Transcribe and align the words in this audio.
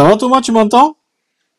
Ça 0.00 0.06
va 0.08 0.16
Thomas, 0.16 0.40
tu 0.40 0.50
m'entends 0.50 0.96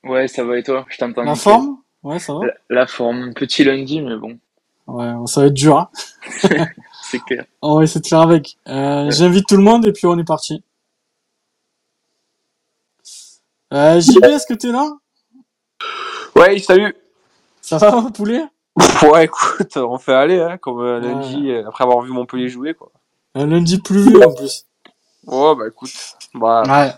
Ouais, 0.04 0.28
ça 0.28 0.44
va 0.44 0.58
et 0.58 0.64
toi? 0.64 0.84
Je 0.90 0.98
t'entends. 0.98 1.22
La 1.22 1.36
forme? 1.36 1.78
Ouais, 2.02 2.18
ça 2.18 2.34
va. 2.34 2.40
La, 2.48 2.54
la 2.72 2.88
forme, 2.88 3.36
petit 3.36 3.64
lundi, 3.64 4.02
mais 4.02 4.16
bon, 4.18 4.40
Ouais, 4.88 5.14
ça 5.28 5.42
va 5.42 5.48
être 5.48 5.54
dur. 5.54 5.78
Hein. 5.78 5.90
c'est 7.04 7.20
clair. 7.24 7.46
On 7.62 7.78
va 7.78 7.84
essayer 7.84 8.02
de 8.02 8.08
faire 8.08 8.22
avec. 8.22 8.58
Euh, 8.68 9.12
J'invite 9.12 9.46
tout 9.48 9.58
le 9.58 9.62
monde 9.62 9.86
et 9.86 9.92
puis 9.92 10.08
on 10.08 10.18
est 10.18 10.24
parti. 10.24 10.64
Euh, 13.74 14.02
JB, 14.02 14.24
est-ce 14.24 14.48
que 14.48 14.56
t'es 14.56 14.72
là? 14.72 14.90
Ouais, 16.36 16.58
salut. 16.58 16.96
Ça 17.62 17.78
va, 17.78 17.92
mon 17.92 18.10
poulet? 18.10 18.42
Ouais, 19.04 19.26
écoute, 19.26 19.78
on 19.78 20.00
fait 20.00 20.16
aller, 20.16 20.42
hein, 20.42 20.58
comme 20.58 20.82
euh, 20.82 21.00
lundi, 21.00 21.52
euh, 21.52 21.68
après 21.68 21.84
avoir 21.84 22.02
vu 22.02 22.12
Montpellier 22.12 22.50
jouer, 22.50 22.74
quoi. 22.74 22.92
Un 23.36 23.46
lundi 23.46 23.80
pluvieux 23.80 24.26
en 24.28 24.34
plus. 24.34 24.66
Ouais, 25.28 25.56
bah 25.56 25.68
écoute, 25.68 25.92
bah, 26.34 26.64
Ouais. 26.66 26.92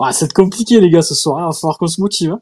Ouais, 0.00 0.12
c'est 0.12 0.32
compliqué 0.32 0.80
les 0.80 0.90
gars 0.90 1.02
ce 1.02 1.14
soir, 1.14 1.40
il 1.40 1.46
va 1.46 1.52
falloir 1.52 1.78
qu'on 1.78 1.86
se 1.86 2.00
motive. 2.00 2.32
Hein. 2.32 2.40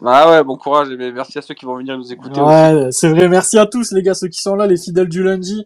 bah 0.00 0.30
ouais, 0.30 0.44
bon 0.44 0.56
courage 0.56 0.90
et 0.90 0.96
merci 0.96 1.38
à 1.38 1.42
ceux 1.42 1.54
qui 1.54 1.64
vont 1.64 1.76
venir 1.76 1.96
nous 1.98 2.12
écouter. 2.12 2.40
Ouais, 2.40 2.88
c'est 2.90 3.08
vrai, 3.08 3.28
merci 3.28 3.58
à 3.58 3.66
tous 3.66 3.92
les 3.92 4.02
gars, 4.02 4.14
ceux 4.14 4.28
qui 4.28 4.40
sont 4.40 4.54
là, 4.54 4.66
les 4.66 4.76
fidèles 4.76 5.08
du 5.08 5.22
lundi. 5.22 5.64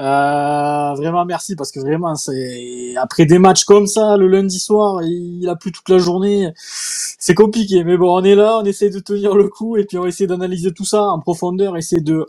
Euh, 0.00 0.94
vraiment 0.94 1.24
merci 1.24 1.56
parce 1.56 1.72
que 1.72 1.80
vraiment 1.80 2.14
c'est 2.14 2.94
après 2.96 3.26
des 3.26 3.40
matchs 3.40 3.64
comme 3.64 3.88
ça 3.88 4.16
le 4.16 4.28
lundi 4.28 4.60
soir, 4.60 5.02
il 5.02 5.48
a 5.48 5.56
plu 5.56 5.72
toute 5.72 5.88
la 5.88 5.98
journée, 5.98 6.52
c'est 6.54 7.34
compliqué. 7.34 7.82
Mais 7.82 7.96
bon, 7.96 8.16
on 8.16 8.22
est 8.22 8.36
là, 8.36 8.60
on 8.62 8.64
essaie 8.64 8.90
de 8.90 9.00
tenir 9.00 9.34
le 9.34 9.48
coup 9.48 9.76
et 9.76 9.84
puis 9.84 9.98
on 9.98 10.06
essaie 10.06 10.28
d'analyser 10.28 10.72
tout 10.72 10.84
ça 10.84 11.02
en 11.02 11.18
profondeur, 11.18 11.76
essayer 11.76 12.00
de 12.00 12.26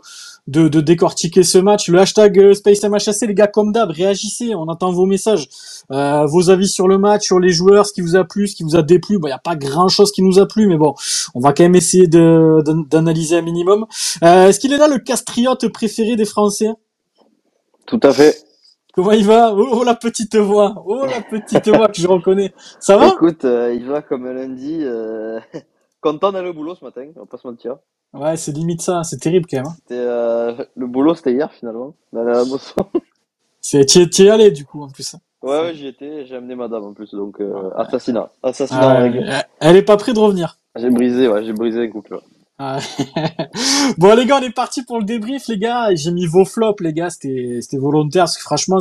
de, 0.50 0.68
de 0.68 0.80
décortiquer 0.80 1.44
ce 1.44 1.58
match. 1.58 1.88
Le 1.88 2.00
hashtag 2.00 2.38
euh, 2.38 2.54
SpaceMHC, 2.54 3.26
les 3.28 3.34
gars, 3.34 3.46
comme 3.46 3.72
d'hab, 3.72 3.90
réagissez, 3.90 4.54
on 4.54 4.68
attend 4.68 4.92
vos 4.92 5.06
messages, 5.06 5.48
euh, 5.92 6.26
vos 6.26 6.50
avis 6.50 6.68
sur 6.68 6.88
le 6.88 6.98
match, 6.98 7.24
sur 7.26 7.38
les 7.38 7.50
joueurs, 7.52 7.86
ce 7.86 7.92
qui 7.92 8.00
vous 8.00 8.16
a 8.16 8.24
plu, 8.24 8.48
ce 8.48 8.56
qui 8.56 8.64
vous 8.64 8.76
a 8.76 8.82
déplu. 8.82 9.18
Bon, 9.18 9.28
il 9.28 9.30
y 9.30 9.34
a 9.34 9.38
pas 9.38 9.56
grand 9.56 9.88
chose 9.88 10.10
qui 10.12 10.22
nous 10.22 10.38
a 10.40 10.46
plu, 10.46 10.66
mais 10.66 10.76
bon, 10.76 10.94
on 11.34 11.40
va 11.40 11.52
quand 11.52 11.62
même 11.62 11.76
essayer 11.76 12.08
de 12.08 12.62
d'analyser 12.90 13.36
un 13.38 13.42
minimum. 13.42 13.86
Euh, 14.24 14.48
Est-ce 14.48 14.58
qu'il 14.58 14.72
est 14.72 14.78
là 14.78 14.88
le 14.88 14.98
castriote 14.98 15.68
préféré 15.68 16.16
des 16.16 16.24
Français? 16.24 16.70
Tout 17.86 18.00
à 18.02 18.12
fait. 18.12 18.36
Comment 18.92 19.12
il 19.12 19.24
va? 19.24 19.54
Oh, 19.54 19.68
oh, 19.70 19.84
la 19.84 19.94
petite 19.94 20.36
voix, 20.36 20.82
oh 20.84 21.06
la 21.06 21.20
petite 21.22 21.68
voix 21.68 21.88
que 21.88 22.00
je 22.00 22.08
reconnais. 22.08 22.52
Ça 22.80 22.96
va? 22.96 23.08
Écoute, 23.08 23.44
euh, 23.44 23.72
il 23.72 23.86
va 23.86 24.02
comme 24.02 24.26
lundi. 24.26 24.84
Content 26.00 26.32
d'aller 26.32 26.48
au 26.48 26.54
boulot 26.54 26.74
ce 26.74 26.84
matin, 26.84 27.06
on 27.16 27.20
va 27.20 27.26
pas 27.26 27.36
se 27.38 27.46
mentir. 27.46 27.76
Ouais, 28.12 28.36
c'est 28.36 28.52
limite 28.52 28.80
ça, 28.82 29.02
c'est 29.04 29.18
terrible 29.18 29.46
quand 29.50 29.58
même. 29.58 29.66
Hein. 29.66 29.76
Euh... 29.92 30.64
Le 30.76 30.86
boulot 30.86 31.14
c'était 31.14 31.32
hier 31.32 31.52
finalement, 31.52 31.94
d'aller 32.12 32.30
à 32.30 32.34
la 32.36 32.44
Mosson. 32.44 32.74
C'est 33.62 33.84
tu 33.84 33.98
y 34.00 34.26
es 34.26 34.30
allé 34.30 34.50
du 34.50 34.64
coup 34.64 34.82
en 34.82 34.88
plus. 34.88 35.14
hein. 35.14 35.18
Ouais, 35.42 35.60
ouais, 35.60 35.74
j'y 35.74 35.86
étais, 35.86 36.24
j'ai 36.24 36.36
amené 36.36 36.54
madame 36.54 36.82
en 36.82 36.92
plus, 36.94 37.12
donc 37.14 37.40
euh, 37.40 37.70
assassinat. 37.76 38.30
Assassinat 38.42 38.80
Ah, 39.30 39.44
elle- 39.60 39.76
est 39.76 39.82
pas 39.82 39.98
prête 39.98 40.14
de 40.14 40.20
revenir. 40.20 40.56
J'ai 40.76 40.88
brisé, 40.90 41.28
ouais, 41.28 41.44
j'ai 41.44 41.52
brisé 41.52 41.82
un 41.82 41.88
couple. 41.88 42.14
ouais. 42.14 42.20
Bon 43.98 44.14
les 44.16 44.26
gars, 44.26 44.38
on 44.40 44.42
est 44.42 44.54
parti 44.54 44.82
pour 44.82 44.98
le 44.98 45.04
débrief 45.04 45.46
les 45.48 45.58
gars. 45.58 45.94
J'ai 45.94 46.10
mis 46.10 46.26
vos 46.26 46.44
flops 46.44 46.80
les 46.82 46.92
gars, 46.94 47.10
c'était 47.10 47.58
c'était 47.60 47.76
volontaire 47.78 48.24
parce 48.24 48.36
que 48.38 48.42
franchement 48.42 48.78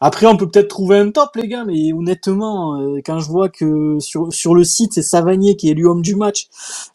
après 0.00 0.26
on 0.26 0.36
peut 0.36 0.48
peut-être 0.48 0.68
trouver 0.68 0.98
un 0.98 1.10
top 1.10 1.36
les 1.36 1.48
gars, 1.48 1.64
mais 1.64 1.92
honnêtement 1.92 2.80
euh, 2.80 3.00
quand 3.04 3.18
je 3.18 3.28
vois 3.28 3.48
que 3.48 3.98
sur 4.00 4.32
sur 4.32 4.54
le 4.54 4.64
site 4.64 4.94
c'est 4.94 5.02
Savanier 5.02 5.56
qui 5.56 5.68
est 5.68 5.72
élu 5.72 5.86
homme 5.86 6.02
du 6.02 6.16
match. 6.16 6.48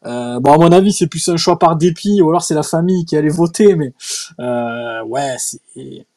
Euh, 0.05 0.39
bon 0.39 0.53
à 0.53 0.57
mon 0.57 0.71
avis 0.71 0.93
c'est 0.93 1.07
plus 1.07 1.27
un 1.29 1.37
choix 1.37 1.59
par 1.59 1.75
dépit 1.75 2.21
ou 2.21 2.29
alors 2.29 2.43
c'est 2.43 2.55
la 2.55 2.63
famille 2.63 3.05
qui 3.05 3.15
allait 3.17 3.29
voter, 3.29 3.75
mais 3.75 3.93
euh, 4.39 5.03
ouais 5.05 5.35
c'est 5.39 6.07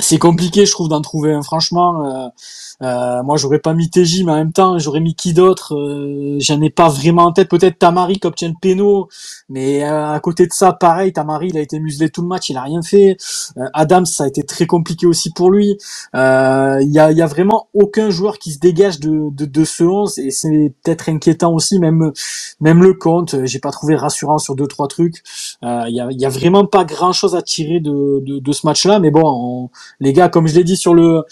c'est 0.00 0.18
compliqué 0.18 0.66
je 0.66 0.72
trouve 0.72 0.88
d'en 0.88 1.00
trouver 1.02 1.32
un 1.32 1.42
franchement. 1.42 2.32
Euh, 2.82 3.22
moi, 3.24 3.36
j'aurais 3.36 3.58
pas 3.60 3.74
mis 3.74 3.90
TJ, 3.90 4.24
mais 4.24 4.32
en 4.32 4.36
même 4.36 4.52
temps, 4.52 4.78
j'aurais 4.78 5.00
mis 5.00 5.14
qui 5.14 5.34
d'autre 5.34 5.74
euh, 5.76 6.36
J'en 6.40 6.60
ai 6.62 6.70
pas 6.70 6.88
vraiment 6.88 7.24
en 7.24 7.32
tête. 7.32 7.48
Peut-être 7.50 7.78
Tamari 7.78 8.18
qui 8.20 8.26
obtient 8.26 8.48
le 8.48 8.54
péno, 8.60 9.08
mais 9.48 9.84
euh, 9.84 10.12
à 10.12 10.20
côté 10.20 10.46
de 10.46 10.52
ça, 10.52 10.72
pareil, 10.72 11.12
Tamari, 11.12 11.48
il 11.48 11.58
a 11.58 11.60
été 11.60 11.78
muselé 11.80 12.10
tout 12.10 12.22
le 12.22 12.28
match, 12.28 12.50
il 12.50 12.56
a 12.56 12.62
rien 12.62 12.82
fait. 12.82 13.16
Euh, 13.58 13.64
Adams, 13.74 14.06
ça 14.06 14.24
a 14.24 14.28
été 14.28 14.42
très 14.44 14.66
compliqué 14.66 15.06
aussi 15.06 15.30
pour 15.32 15.50
lui. 15.50 15.76
Euh, 16.14 16.78
Il 16.82 16.92
y, 16.92 16.98
a, 16.98 17.12
y 17.12 17.22
a 17.22 17.26
vraiment 17.26 17.68
aucun 17.74 18.10
joueur 18.10 18.38
qui 18.38 18.52
se 18.52 18.58
dégage 18.58 19.00
de, 19.00 19.30
de, 19.32 19.44
de 19.44 19.64
ce 19.64 19.84
11 19.84 20.18
et 20.18 20.30
c'est 20.30 20.72
peut-être 20.82 21.08
inquiétant 21.08 21.54
aussi. 21.54 21.78
Même 21.78 22.12
même 22.60 22.82
le 22.82 22.94
compte, 22.94 23.36
j'ai 23.46 23.58
pas 23.58 23.70
trouvé 23.70 23.96
rassurant 23.96 24.38
sur 24.38 24.54
deux 24.56 24.66
trois 24.66 24.88
trucs. 24.88 25.22
Il 25.62 25.94
y, 25.94 26.00
a, 26.00 26.08
y 26.10 26.24
a 26.24 26.28
vraiment 26.28 26.66
pas 26.66 26.84
grand 26.84 27.12
chose 27.12 27.34
à 27.36 27.42
tirer 27.42 27.80
de, 27.80 28.20
de, 28.24 28.38
de 28.38 28.52
ce 28.52 28.66
match-là, 28.66 28.98
mais 29.00 29.10
bon, 29.10 29.22
on- 29.24 29.70
les 30.00 30.12
gars, 30.12 30.28
comme 30.28 30.46
je 30.48 30.54
l'ai 30.56 30.64
dit 30.64 30.76
sur 30.76 30.94
le 30.94 31.22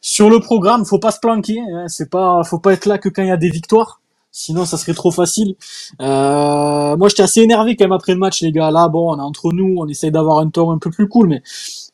sur 0.00 0.30
le 0.30 0.40
programme, 0.40 0.84
faut 0.84 0.98
pas 0.98 1.10
se 1.10 1.20
planquer. 1.20 1.58
Hein, 1.60 1.84
c'est 1.88 2.10
pas, 2.10 2.42
faut 2.44 2.58
pas 2.58 2.72
être 2.72 2.86
là 2.86 2.98
que 2.98 3.08
quand 3.08 3.22
il 3.22 3.28
y 3.28 3.32
a 3.32 3.36
des 3.36 3.50
victoires. 3.50 4.00
Sinon, 4.30 4.66
ça 4.66 4.76
serait 4.76 4.94
trop 4.94 5.10
facile. 5.10 5.56
Euh, 6.00 6.96
moi, 6.96 7.08
j'étais 7.08 7.22
assez 7.22 7.40
énervé 7.40 7.74
quand 7.76 7.84
même 7.86 7.92
après 7.92 8.12
le 8.12 8.18
match, 8.18 8.42
les 8.42 8.52
gars. 8.52 8.70
Là, 8.70 8.88
bon, 8.88 9.12
on 9.14 9.18
est 9.18 9.22
entre 9.22 9.52
nous, 9.52 9.76
on 9.78 9.88
essaye 9.88 10.10
d'avoir 10.12 10.38
un 10.38 10.48
ton 10.50 10.70
un 10.70 10.78
peu 10.78 10.90
plus 10.90 11.08
cool, 11.08 11.28
mais 11.28 11.42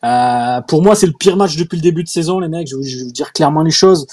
euh, 0.05 0.61
pour 0.63 0.83
moi, 0.83 0.95
c'est 0.97 1.07
le 1.07 1.13
pire 1.19 1.37
match 1.37 1.57
depuis 1.57 1.77
le 1.77 1.83
début 1.83 2.03
de 2.03 2.09
saison, 2.09 2.41
les 2.41 2.49
mecs. 2.49 2.69
Je, 2.69 2.77
vais- 2.77 2.83
je 2.83 2.99
vais 2.99 3.05
vous 3.05 3.13
dire 3.13 3.33
clairement 3.33 3.63
les 3.63 3.71
choses. 3.71 4.07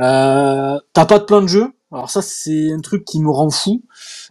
Euh, 0.00 0.78
T'as 0.92 1.06
pas 1.06 1.18
de 1.20 1.24
plan 1.24 1.40
de 1.40 1.46
jeu. 1.46 1.72
Alors 1.90 2.10
ça, 2.10 2.20
c'est 2.20 2.70
un 2.72 2.80
truc 2.80 3.04
qui 3.04 3.18
me 3.20 3.30
rend 3.30 3.48
fou. 3.50 3.82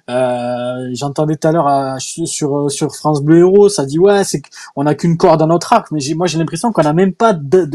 Euh, 0.09 0.89
J'entendais 0.93 1.35
tout 1.37 1.47
à 1.47 1.51
l'heure 1.51 1.67
à- 1.67 1.97
sur 1.99 2.69
sur 2.71 2.95
France 2.95 3.21
Bleu 3.23 3.39
Héros, 3.39 3.67
ça 3.69 3.85
dit 3.85 3.97
ouais, 3.99 4.23
c'est 4.23 4.41
on 4.75 4.85
a 4.85 4.93
qu'une 4.95 5.17
corde 5.17 5.41
à 5.41 5.47
notre 5.47 5.73
arc, 5.73 5.87
mais 5.91 5.99
moi 6.15 6.27
j'ai 6.27 6.37
l'impression 6.37 6.71
qu'on 6.71 6.83
a 6.83 6.93
même 6.93 7.13
pas 7.13 7.33
de, 7.33 7.67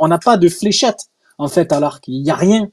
on 0.00 0.08
n'a 0.08 0.18
pas 0.18 0.36
de 0.38 0.48
fléchette 0.48 1.06
en 1.38 1.48
fait 1.48 1.70
à 1.72 1.80
l'arc. 1.80 2.02
Il 2.08 2.24
y 2.26 2.30
a 2.30 2.34
rien. 2.34 2.68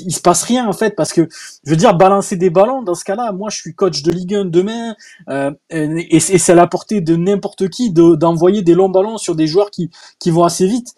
Il 0.00 0.12
se 0.14 0.20
passe 0.20 0.42
rien 0.42 0.66
en 0.68 0.72
fait 0.72 0.96
parce 0.96 1.12
que 1.12 1.28
je 1.64 1.70
veux 1.70 1.76
dire 1.76 1.94
balancer 1.94 2.36
des 2.36 2.50
ballons 2.50 2.82
dans 2.82 2.96
ce 2.96 3.04
cas-là. 3.04 3.30
Moi 3.32 3.50
je 3.50 3.56
suis 3.58 3.74
coach 3.76 4.02
de 4.02 4.10
Ligue 4.10 4.34
1 4.34 4.44
demain 4.46 4.96
euh, 5.28 5.52
et, 5.70 6.18
c'est 6.18 6.52
à 6.52 6.56
la 6.56 6.66
portée 6.66 7.00
de 7.02 7.14
n'importe 7.14 7.68
qui 7.68 7.92
de- 7.92 8.16
d'envoyer 8.16 8.62
des 8.62 8.74
longs 8.74 8.88
ballons 8.88 9.16
sur 9.16 9.36
des 9.36 9.46
joueurs 9.46 9.70
qui 9.70 9.90
qui 10.18 10.30
vont 10.32 10.42
assez 10.42 10.66
vite. 10.66 10.88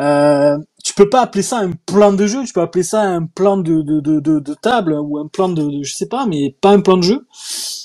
Euh, 0.00 0.56
peux 0.96 1.08
pas 1.08 1.20
appeler 1.20 1.42
ça 1.42 1.58
un 1.58 1.72
plan 1.72 2.12
de 2.12 2.26
jeu, 2.26 2.42
tu 2.44 2.52
peux 2.52 2.62
appeler 2.62 2.82
ça 2.82 3.02
un 3.02 3.26
plan 3.26 3.56
de, 3.58 3.82
de, 3.82 4.00
de, 4.00 4.18
de, 4.20 4.54
table 4.54 4.94
ou 4.94 5.18
un 5.18 5.28
plan 5.28 5.48
de, 5.48 5.82
je 5.82 5.94
sais 5.94 6.06
pas, 6.08 6.26
mais 6.26 6.56
pas 6.60 6.70
un 6.70 6.80
plan 6.80 6.96
de 6.96 7.02
jeu. 7.02 7.26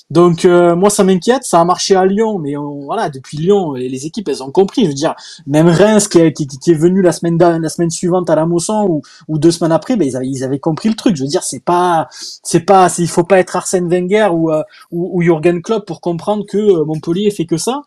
Donc 0.09 0.43
euh, 0.43 0.75
moi 0.75 0.89
ça 0.89 1.05
m'inquiète, 1.05 1.45
ça 1.45 1.61
a 1.61 1.63
marché 1.65 1.95
à 1.95 2.05
Lyon, 2.05 2.37
mais 2.37 2.55
voilà 2.83 3.09
depuis 3.09 3.37
Lyon 3.37 3.73
les, 3.73 4.05
équipes 4.05 4.27
elles 4.27 4.43
ont 4.43 4.51
compris. 4.51 4.83
Je 4.83 4.87
veux 4.89 4.93
dire 4.93 5.15
même 5.47 5.69
Reims 5.69 6.09
qui, 6.09 6.19
est 6.19 6.73
venu 6.73 7.01
la 7.01 7.13
semaine 7.13 7.37
la 7.37 7.69
semaine 7.69 7.89
suivante 7.89 8.29
à 8.29 8.35
la 8.35 8.45
Mosson 8.45 9.01
ou, 9.27 9.37
deux 9.37 9.51
semaines 9.51 9.71
après, 9.71 9.95
ben 9.95 10.05
ils 10.21 10.43
avaient, 10.43 10.59
compris 10.59 10.89
le 10.89 10.95
truc. 10.95 11.15
Je 11.15 11.21
veux 11.21 11.29
dire 11.29 11.43
c'est 11.43 11.63
pas 11.63 12.09
c'est 12.11 12.59
pas 12.59 12.93
il 12.97 13.07
faut 13.07 13.23
pas 13.23 13.39
être 13.39 13.55
Arsène 13.55 13.87
Wenger 13.87 14.29
ou 14.33 14.51
euh, 14.51 14.63
ou, 14.91 15.17
ou 15.17 15.21
Jürgen 15.21 15.61
Klopp 15.61 15.85
pour 15.85 16.01
comprendre 16.01 16.45
que 16.45 16.57
euh, 16.57 16.83
Montpellier 16.83 17.31
fait 17.31 17.45
que 17.45 17.57
ça. 17.57 17.83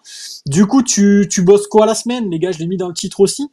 Du 0.46 0.66
coup 0.66 0.82
tu 0.82 1.28
tu 1.30 1.42
bosses 1.42 1.66
quoi 1.66 1.84
la 1.84 1.94
semaine? 1.94 2.30
Les 2.30 2.38
gars 2.38 2.52
Je 2.52 2.58
l'ai 2.58 2.66
mis 2.66 2.78
dans 2.78 2.88
le 2.88 2.94
titre 2.94 3.20
aussi. 3.20 3.50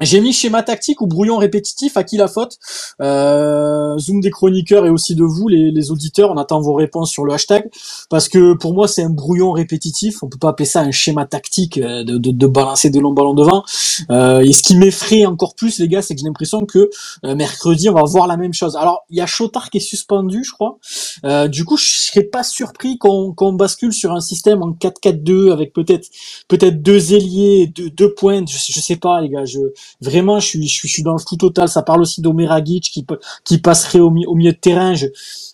J'ai 0.00 0.20
mis 0.20 0.32
schéma 0.32 0.62
tactique 0.62 1.00
ou 1.02 1.06
brouillon 1.06 1.36
répétitif, 1.38 1.96
à 1.96 2.04
qui 2.04 2.16
la 2.16 2.26
faute? 2.28 2.58
Euh, 3.00 3.96
Zoom 3.98 4.20
des 4.20 4.30
chroniqueurs 4.30 4.86
et 4.86 4.90
aussi 4.90 5.14
de 5.14 5.22
vous, 5.22 5.48
les, 5.48 5.70
les 5.70 5.90
auditeurs, 5.90 6.30
on 6.32 6.36
attend 6.36 6.60
vos 6.60 6.74
réponses 6.74 7.10
sur 7.10 7.24
le 7.24 7.32
hashtag, 7.32 7.70
parce 8.10 8.28
que 8.28 8.54
pour 8.54 8.74
moi 8.74 8.88
c'est 8.88 9.02
un 9.04 9.10
brouillon 9.10 9.52
répétitif, 9.52 10.22
on 10.22 10.28
peut 10.28 10.38
pas 10.38 10.50
appeler 10.50 10.66
ça 10.66 10.80
un 10.80 10.90
schéma 10.90 11.26
tactique 11.26 11.78
euh, 11.78 12.04
de, 12.04 12.18
de, 12.18 12.30
de 12.32 12.46
balancer 12.46 12.90
des 12.90 13.00
longs 13.00 13.12
ballons 13.12 13.34
devant. 13.34 13.64
Euh, 14.10 14.40
et 14.40 14.52
ce 14.52 14.62
qui 14.62 14.76
m'effraie 14.76 15.26
encore 15.26 15.54
plus 15.54 15.78
les 15.78 15.88
gars, 15.88 16.02
c'est 16.02 16.14
que 16.14 16.20
j'ai 16.20 16.26
l'impression 16.26 16.66
que 16.66 16.90
euh, 17.24 17.34
mercredi 17.36 17.88
on 17.88 17.94
va 17.94 18.02
voir 18.04 18.26
la 18.26 18.36
même 18.36 18.54
chose. 18.54 18.76
Alors 18.76 19.04
il 19.10 19.18
y 19.18 19.20
a 19.20 19.26
Chotard 19.26 19.70
qui 19.70 19.78
est 19.78 19.80
suspendu 19.80 20.42
je 20.44 20.52
crois, 20.52 20.78
euh, 21.24 21.48
du 21.48 21.64
coup 21.64 21.76
je 21.76 21.86
serais 21.86 22.24
pas 22.24 22.42
surpris 22.42 22.98
qu'on 22.98 23.52
bascule 23.52 23.92
sur 23.92 24.12
un 24.12 24.20
système 24.20 24.62
en 24.62 24.72
4-4-2 24.72 25.52
avec 25.52 25.72
peut-être 25.72 26.08
peut-être 26.48 26.82
deux 26.82 27.14
ailiers, 27.14 27.68
deux, 27.68 27.90
deux 27.90 28.14
pointes, 28.14 28.50
je, 28.50 28.58
je 28.58 28.80
sais 28.80 28.96
pas 28.96 29.20
les 29.20 29.28
gars, 29.28 29.44
je 29.44 29.60
vraiment 30.00 30.40
je 30.40 30.46
suis 30.48 30.68
je 30.68 30.88
suis, 30.88 31.02
dans 31.02 31.12
le 31.14 31.18
flou 31.18 31.36
total. 31.36 31.68
Ça 31.68 31.82
parle 31.82 32.02
aussi 32.02 32.20
d'Omeragic 32.22 32.84
qui 32.84 33.04
peut- 33.04 33.20
qui 33.44 33.58
passerait 33.58 34.00
au, 34.00 34.10
mi- 34.10 34.26
au 34.26 34.34
milieu 34.34 34.52
de 34.52 34.58
terrain. 34.58 34.94
Je 34.94 35.06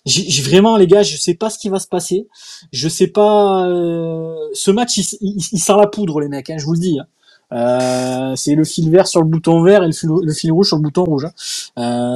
j'ai 0.06 0.42
vraiment 0.42 0.76
les 0.76 0.86
gars, 0.86 1.02
je 1.02 1.16
sais 1.16 1.34
pas 1.34 1.50
ce 1.50 1.58
qui 1.58 1.68
va 1.68 1.78
se 1.80 1.88
passer. 1.88 2.28
Je 2.72 2.88
sais 2.88 3.08
pas. 3.08 3.66
euh, 3.68 4.34
ce 4.54 4.70
match 4.70 4.96
il, 4.98 5.04
il, 5.22 5.36
il 5.52 5.58
sent 5.60 5.74
la 5.80 5.86
poudre 5.88 6.20
les 6.20 6.28
mecs, 6.28 6.50
hein, 6.50 6.58
je 6.58 6.64
vous 6.66 6.74
le 6.74 6.80
dis. 6.80 6.98
hein. 7.00 7.06
Euh, 7.52 8.34
c'est 8.36 8.54
le 8.54 8.64
fil 8.64 8.90
vert 8.90 9.06
sur 9.06 9.20
le 9.22 9.26
bouton 9.28 9.62
vert 9.62 9.82
et 9.82 9.86
le 9.86 9.92
fil, 9.92 10.52
rouge 10.52 10.68
sur 10.68 10.76
le 10.76 10.82
bouton 10.82 11.04
rouge. 11.04 11.24
hein. 11.26 11.32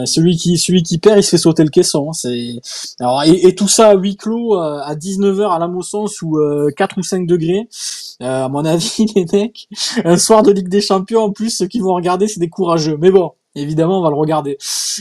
Euh, 0.02 0.05
celui 0.06 0.37
qui 0.37 0.58
celui 0.58 0.82
qui 0.82 0.99
perd, 0.99 1.19
il 1.19 1.23
se 1.23 1.31
fait 1.31 1.38
sauter 1.38 1.64
le 1.64 1.70
caisson. 1.70 2.08
hein. 2.11 2.12
C'est 2.12 2.61
alors 3.00 3.23
et, 3.25 3.55
tout 3.55 3.69
ça 3.69 3.88
à 3.90 3.94
huis 3.94 4.17
clos 4.17 4.56
euh, 4.61 4.81
à 4.82 4.94
19h 4.94 5.55
à 5.55 5.58
la 5.58 5.69
Mosson 5.69 6.06
sous 6.06 6.37
euh, 6.38 6.70
4 6.76 6.99
ou 6.99 7.02
5 7.02 7.26
degrés. 7.26 7.69
Euh, 8.23 8.44
à 8.44 8.49
mon 8.49 8.64
avis, 8.64 9.06
les 9.17 9.26
mecs, 9.32 9.69
un 10.05 10.17
soir 10.19 10.43
de 10.43 10.52
Ligue 10.52 10.69
des 10.69 10.81
Champions, 10.81 11.23
en 11.25 11.31
plus, 11.32 11.50
ceux 11.50 11.67
qui 11.67 11.81
vont 11.81 11.94
regarder, 11.94 12.28
c'est 12.28 12.40
des 12.40 12.49
courageux. 12.50 12.96
Mais 13.00 13.11
bon, 13.11 13.32
Évidemment, 13.54 14.00
on 14.00 14.02
va 14.02 14.08
le 14.08 14.16
regarder. 14.16 14.56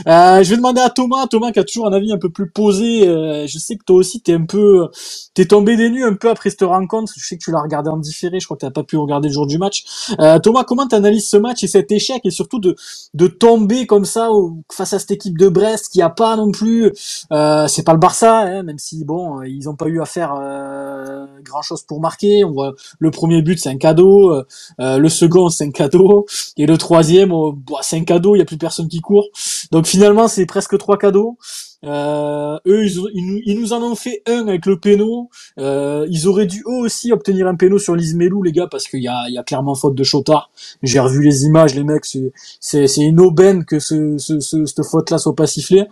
Euh, 0.08 0.44
je 0.44 0.50
vais 0.50 0.58
demander 0.58 0.82
à 0.82 0.90
Thomas, 0.90 1.28
Thomas 1.28 1.52
qui 1.52 1.60
a 1.60 1.64
toujours 1.64 1.88
un 1.88 1.94
avis 1.94 2.12
un 2.12 2.18
peu 2.18 2.30
plus 2.30 2.50
posé. 2.50 3.08
Euh, 3.08 3.48
je 3.48 3.58
sais 3.58 3.76
que 3.78 3.84
toi 3.86 3.96
aussi, 3.96 4.22
t'es 4.22 4.34
un 4.34 4.46
peu, 4.46 4.90
t'es 5.34 5.46
tombé 5.46 5.78
des 5.78 5.90
nues 5.90 6.04
un 6.04 6.16
peu 6.16 6.30
après 6.30 6.50
cette 6.50 6.64
rencontre. 6.64 7.14
Je 7.16 7.26
sais 7.26 7.38
que 7.38 7.44
tu 7.44 7.52
l'as 7.52 7.62
regardé 7.62 7.90
en 7.90 7.98
différé. 7.98 8.40
Je 8.40 8.46
crois 8.46 8.58
que 8.58 8.62
t'as 8.66 8.72
pas 8.72 8.84
pu 8.84 8.98
regarder 8.98 9.30
le 9.30 9.34
jour 9.34 9.48
du 9.48 9.58
match. 9.58 9.86
Euh, 10.20 10.40
Thomas, 10.40 10.66
comment 10.66 10.88
t'analyses 10.88 11.30
ce 11.30 11.38
match 11.38 11.64
et 11.64 11.68
cet 11.68 11.92
échec 11.92 12.22
et 12.26 12.32
surtout 12.32 12.60
de 12.60 12.76
de 13.14 13.28
tomber 13.28 13.88
comme 13.88 14.06
ça 14.06 14.30
face 14.72 14.94
à 14.94 15.00
cette 15.00 15.12
équipe 15.12 15.38
de 15.38 15.50
Brest 15.50 15.90
qui 15.92 16.02
a 16.02 16.10
pas 16.10 16.36
non 16.36 16.52
plus, 16.52 16.92
euh, 17.32 17.68
c'est 17.68 17.84
pas 17.84 17.94
le 17.94 18.00
Barça, 18.00 18.42
hein, 18.42 18.64
même 18.64 18.80
si 18.80 19.04
bon, 19.04 19.42
ils 19.44 19.70
ont 19.70 19.76
pas 19.76 19.88
eu 19.88 20.02
à 20.02 20.06
faire 20.06 20.36
euh, 20.40 21.26
grand 21.44 21.62
chose 21.62 21.84
pour 21.84 22.00
marquer. 22.02 22.44
On 22.44 22.52
voit 22.52 22.74
le 23.00 23.12
premier 23.12 23.42
but, 23.42 23.60
c'est 23.60 23.70
un 23.70 23.78
cadeau. 23.78 24.34
Euh, 24.80 24.98
le 24.98 25.10
second, 25.10 25.50
c'est 25.50 25.66
un 25.66 25.72
cadeau. 25.72 26.26
Et 26.58 26.66
le 26.66 26.78
troisième, 26.78 27.32
oh, 27.32 27.54
bah, 27.54 27.80
c'est 27.82 27.98
un 27.98 28.04
cadeau 28.04 28.36
plus 28.46 28.58
personne 28.58 28.88
qui 28.88 29.02
court. 29.02 29.28
Donc 29.72 29.86
finalement, 29.86 30.28
c'est 30.28 30.46
presque 30.46 30.78
trois 30.78 30.98
cadeaux. 30.98 31.38
Euh, 31.84 32.60
eux, 32.68 32.86
ils, 32.86 33.60
nous 33.60 33.74
en 33.74 33.82
ont 33.82 33.96
fait 33.96 34.22
un 34.28 34.48
avec 34.48 34.66
le 34.66 34.80
péno. 34.80 35.30
Euh, 35.58 36.06
ils 36.10 36.28
auraient 36.28 36.46
dû 36.46 36.62
eux 36.68 36.82
aussi 36.82 37.12
obtenir 37.12 37.48
un 37.48 37.56
péno 37.56 37.80
sur 37.80 37.96
l'Ismelou, 37.96 38.44
les 38.44 38.52
gars, 38.52 38.68
parce 38.68 38.88
qu'il 38.88 39.02
y 39.02 39.08
a, 39.08 39.44
clairement 39.44 39.74
faute 39.74 39.96
de 39.96 40.04
Chotard. 40.04 40.52
J'ai 40.84 41.00
revu 41.00 41.24
les 41.24 41.46
images, 41.46 41.74
les 41.74 41.84
mecs, 41.84 42.06
c'est 42.06 43.02
une 43.02 43.20
aubaine 43.20 43.66
que 43.66 43.80
ce, 43.80 44.18
ce, 44.18 44.40
cette 44.40 44.86
faute-là 44.86 45.18
soit 45.18 45.36
pas 45.36 45.48
sifflée. 45.48 45.86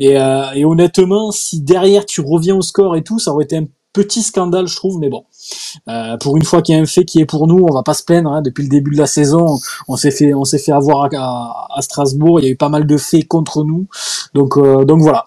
Et, 0.00 0.18
euh, 0.18 0.50
et 0.54 0.64
honnêtement, 0.64 1.30
si 1.30 1.60
derrière 1.60 2.04
tu 2.04 2.20
reviens 2.20 2.56
au 2.56 2.62
score 2.62 2.96
et 2.96 3.02
tout, 3.02 3.18
ça 3.18 3.32
aurait 3.32 3.44
été 3.44 3.56
un 3.56 3.66
petit 3.92 4.22
scandale, 4.22 4.66
je 4.66 4.76
trouve, 4.76 4.98
mais 4.98 5.08
bon. 5.08 5.24
Euh, 5.88 6.16
pour 6.18 6.36
une 6.36 6.44
fois 6.44 6.62
qu'il 6.62 6.74
y 6.74 6.78
a 6.78 6.80
un 6.80 6.86
fait 6.86 7.04
qui 7.04 7.20
est 7.20 7.26
pour 7.26 7.46
nous, 7.46 7.66
on 7.68 7.72
va 7.72 7.82
pas 7.82 7.94
se 7.94 8.04
plaindre. 8.04 8.30
Hein. 8.30 8.42
Depuis 8.42 8.62
le 8.62 8.68
début 8.68 8.92
de 8.92 8.98
la 8.98 9.06
saison, 9.06 9.58
on 9.88 9.96
s'est 9.96 10.10
fait, 10.10 10.34
on 10.34 10.44
s'est 10.44 10.58
fait 10.58 10.72
avoir 10.72 11.08
à, 11.14 11.80
Strasbourg. 11.80 12.40
Il 12.40 12.44
y 12.44 12.48
a 12.48 12.50
eu 12.50 12.56
pas 12.56 12.68
mal 12.68 12.86
de 12.86 12.96
faits 12.96 13.26
contre 13.26 13.64
nous, 13.64 13.86
donc 14.34 14.56
euh, 14.56 14.84
donc 14.84 15.00
voilà. 15.00 15.24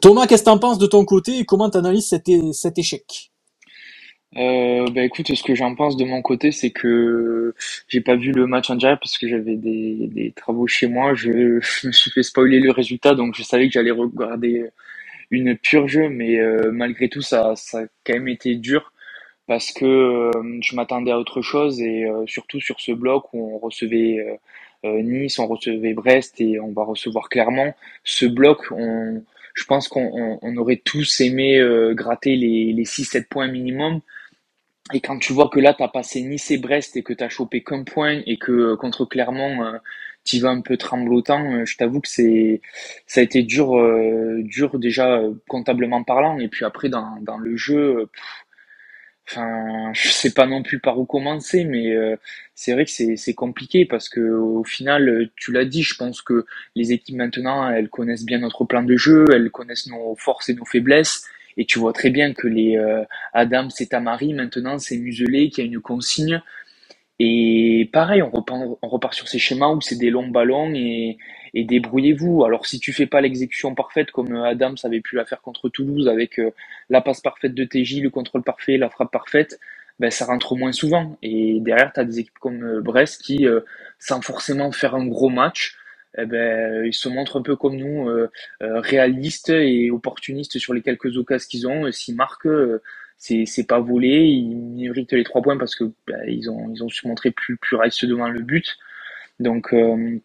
Thomas, 0.00 0.26
qu'est-ce 0.26 0.42
que 0.42 0.50
t'en 0.50 0.58
penses 0.58 0.78
de 0.78 0.86
ton 0.86 1.04
côté 1.04 1.38
et 1.38 1.44
comment 1.44 1.68
t'analyses 1.70 2.08
cet, 2.08 2.30
cet 2.52 2.78
échec? 2.78 3.30
Euh, 4.36 4.86
bah 4.90 5.02
écoute, 5.02 5.34
ce 5.34 5.42
que 5.42 5.54
j'en 5.54 5.74
pense 5.74 5.96
de 5.96 6.04
mon 6.04 6.20
côté, 6.20 6.52
c'est 6.52 6.70
que 6.70 7.54
j'ai 7.88 8.00
pas 8.00 8.14
vu 8.14 8.32
le 8.32 8.46
match 8.46 8.68
en 8.70 8.76
direct 8.76 9.00
parce 9.00 9.16
que 9.16 9.26
j'avais 9.26 9.56
des, 9.56 10.32
travaux 10.36 10.66
chez 10.66 10.86
moi. 10.86 11.14
Je, 11.14 11.60
je, 11.60 11.86
me 11.86 11.92
suis 11.92 12.10
fait 12.10 12.22
spoiler 12.22 12.60
le 12.60 12.70
résultat, 12.70 13.14
donc 13.14 13.34
je 13.34 13.42
savais 13.42 13.66
que 13.66 13.72
j'allais 13.72 13.90
regarder 13.90 14.70
une 15.30 15.56
purge, 15.56 15.98
mais 15.98 16.38
euh, 16.38 16.70
malgré 16.72 17.08
tout, 17.08 17.22
ça, 17.22 17.54
ça 17.56 17.80
a 17.80 17.86
quand 18.04 18.14
même 18.14 18.28
été 18.28 18.54
dur 18.54 18.92
parce 19.46 19.72
que 19.72 19.84
euh, 19.84 20.58
je 20.62 20.76
m'attendais 20.76 21.10
à 21.10 21.18
autre 21.18 21.42
chose 21.42 21.80
et 21.80 22.04
euh, 22.04 22.26
surtout 22.26 22.60
sur 22.60 22.80
ce 22.80 22.92
bloc 22.92 23.32
où 23.32 23.54
on 23.54 23.58
recevait 23.58 24.38
Nice, 24.84 25.38
on 25.40 25.48
recevait 25.48 25.92
Brest 25.94 26.40
et 26.40 26.60
on 26.60 26.72
va 26.72 26.84
recevoir 26.84 27.28
Clermont. 27.28 27.74
Ce 28.04 28.26
bloc, 28.26 28.66
on, 28.70 29.24
je 29.54 29.64
pense 29.64 29.88
qu'on 29.88 30.38
on, 30.40 30.56
aurait 30.56 30.76
tous 30.76 31.20
aimé 31.20 31.60
gratter 31.94 32.36
les, 32.36 32.72
les 32.72 32.84
6-7 32.84 33.26
points 33.26 33.48
minimum. 33.48 34.00
Et 34.94 35.00
quand 35.00 35.18
tu 35.18 35.32
vois 35.32 35.48
que 35.48 35.58
là, 35.58 35.74
tu 35.74 35.82
as 35.82 35.88
passé 35.88 36.22
Nice 36.22 36.52
et 36.52 36.58
Brest 36.58 36.96
et 36.96 37.02
que 37.02 37.12
tu 37.12 37.24
as 37.24 37.28
chopé 37.28 37.64
qu'un 37.64 37.82
point 37.82 38.22
et 38.24 38.36
que 38.36 38.76
contre 38.76 39.04
Clermont, 39.04 39.80
vas 40.36 40.50
un 40.50 40.60
peu 40.60 40.76
tremblotant. 40.76 41.52
Euh, 41.52 41.64
je 41.64 41.76
t'avoue 41.76 42.00
que 42.00 42.08
c'est 42.08 42.60
ça 43.06 43.20
a 43.20 43.24
été 43.24 43.42
dur, 43.42 43.76
euh, 43.78 44.42
dur 44.42 44.78
déjà 44.78 45.18
euh, 45.18 45.32
comptablement 45.48 46.04
parlant, 46.04 46.38
et 46.38 46.48
puis 46.48 46.64
après 46.64 46.88
dans, 46.88 47.16
dans 47.22 47.38
le 47.38 47.56
jeu. 47.56 48.08
enfin, 49.26 49.90
je 49.94 50.08
sais 50.08 50.32
pas 50.32 50.46
non 50.46 50.62
plus 50.62 50.78
par 50.80 50.98
où 50.98 51.06
commencer, 51.06 51.64
mais 51.64 51.94
c'est 52.54 52.72
vrai 52.72 52.84
que 52.84 52.90
c'est, 52.90 53.34
compliqué 53.34 53.86
parce 53.86 54.08
que 54.08 54.20
au 54.20 54.64
final, 54.64 55.30
tu 55.36 55.52
l'as 55.52 55.64
dit, 55.64 55.82
je 55.82 55.94
pense 55.96 56.22
que 56.22 56.46
les 56.76 56.92
équipes 56.92 57.16
maintenant, 57.16 57.70
elles 57.70 57.88
connaissent 57.88 58.24
bien 58.24 58.38
notre 58.38 58.64
plan 58.64 58.82
de 58.82 58.96
jeu, 58.96 59.24
elles 59.32 59.50
connaissent 59.50 59.86
nos 59.88 60.14
forces 60.16 60.48
et 60.48 60.54
nos 60.54 60.64
faiblesses, 60.64 61.24
et 61.56 61.64
tu 61.64 61.78
vois 61.78 61.92
très 61.92 62.10
bien 62.10 62.32
que 62.34 62.48
les 62.48 62.78
Adam, 63.32 63.70
c'est 63.70 63.86
Tamari 63.86 64.32
maintenant, 64.34 64.78
c'est 64.78 64.98
muselé, 64.98 65.50
qu'il 65.50 65.64
y 65.64 65.68
a 65.68 65.70
une 65.70 65.80
consigne. 65.80 66.42
Et 67.20 67.90
pareil, 67.92 68.22
on 68.22 68.30
repart, 68.30 69.12
sur 69.14 69.26
ces 69.28 69.38
schémas 69.40 69.68
où 69.70 69.80
c'est 69.80 69.96
des 69.96 70.10
longs 70.10 70.28
ballons 70.28 70.72
et, 70.74 71.18
débrouillez-vous. 71.54 72.44
Alors 72.44 72.66
si 72.66 72.78
tu 72.78 72.92
fais 72.92 73.06
pas 73.06 73.20
l'exécution 73.20 73.74
parfaite 73.74 74.12
comme 74.12 74.36
Adam 74.36 74.74
avait 74.84 75.00
pu 75.00 75.16
la 75.16 75.24
faire 75.24 75.40
contre 75.40 75.68
Toulouse 75.68 76.08
avec 76.08 76.38
euh, 76.38 76.52
la 76.90 77.00
passe 77.00 77.20
parfaite 77.20 77.54
de 77.54 77.64
TJ, 77.64 78.00
le 78.02 78.10
contrôle 78.10 78.44
parfait, 78.44 78.76
la 78.76 78.88
frappe 78.90 79.10
parfaite, 79.10 79.58
ben 79.98 80.10
ça 80.12 80.26
rentre 80.26 80.54
moins 80.54 80.70
souvent. 80.72 81.18
Et 81.22 81.58
derrière, 81.60 81.92
tu 81.92 81.98
as 82.00 82.04
des 82.04 82.20
équipes 82.20 82.38
comme 82.38 82.62
euh, 82.62 82.80
Brest 82.80 83.22
qui, 83.22 83.46
euh, 83.46 83.60
sans 83.98 84.20
forcément 84.22 84.70
faire 84.70 84.94
un 84.94 85.06
gros 85.06 85.30
match, 85.30 85.76
eh 86.16 86.26
ben, 86.26 86.84
ils 86.84 86.94
se 86.94 87.08
montrent 87.08 87.38
un 87.38 87.42
peu 87.42 87.56
comme 87.56 87.76
nous, 87.76 88.08
réalistes 88.60 89.50
et 89.50 89.90
opportunistes 89.90 90.58
sur 90.58 90.74
les 90.74 90.82
quelques 90.82 91.16
occasions 91.16 91.48
qu'ils 91.48 91.68
ont. 91.68 91.92
S'ils 91.92 92.16
marquent, 92.16 92.48
c'est 93.18 93.44
c'est 93.46 93.66
pas 93.66 93.80
volé, 93.80 94.26
ils 94.26 94.56
méritent 94.56 95.12
les 95.12 95.24
trois 95.24 95.42
points 95.42 95.58
parce 95.58 95.74
que 95.74 95.84
bah, 96.06 96.14
ils 96.26 96.50
ont 96.50 96.70
ils 96.72 96.82
ont 96.84 96.88
su 96.88 97.06
montrer 97.08 97.32
plus 97.32 97.56
plus 97.56 97.76
rice 97.76 98.04
devant 98.04 98.28
le 98.28 98.40
but. 98.42 98.76
Donc 99.40 99.74
euh, 99.74 100.18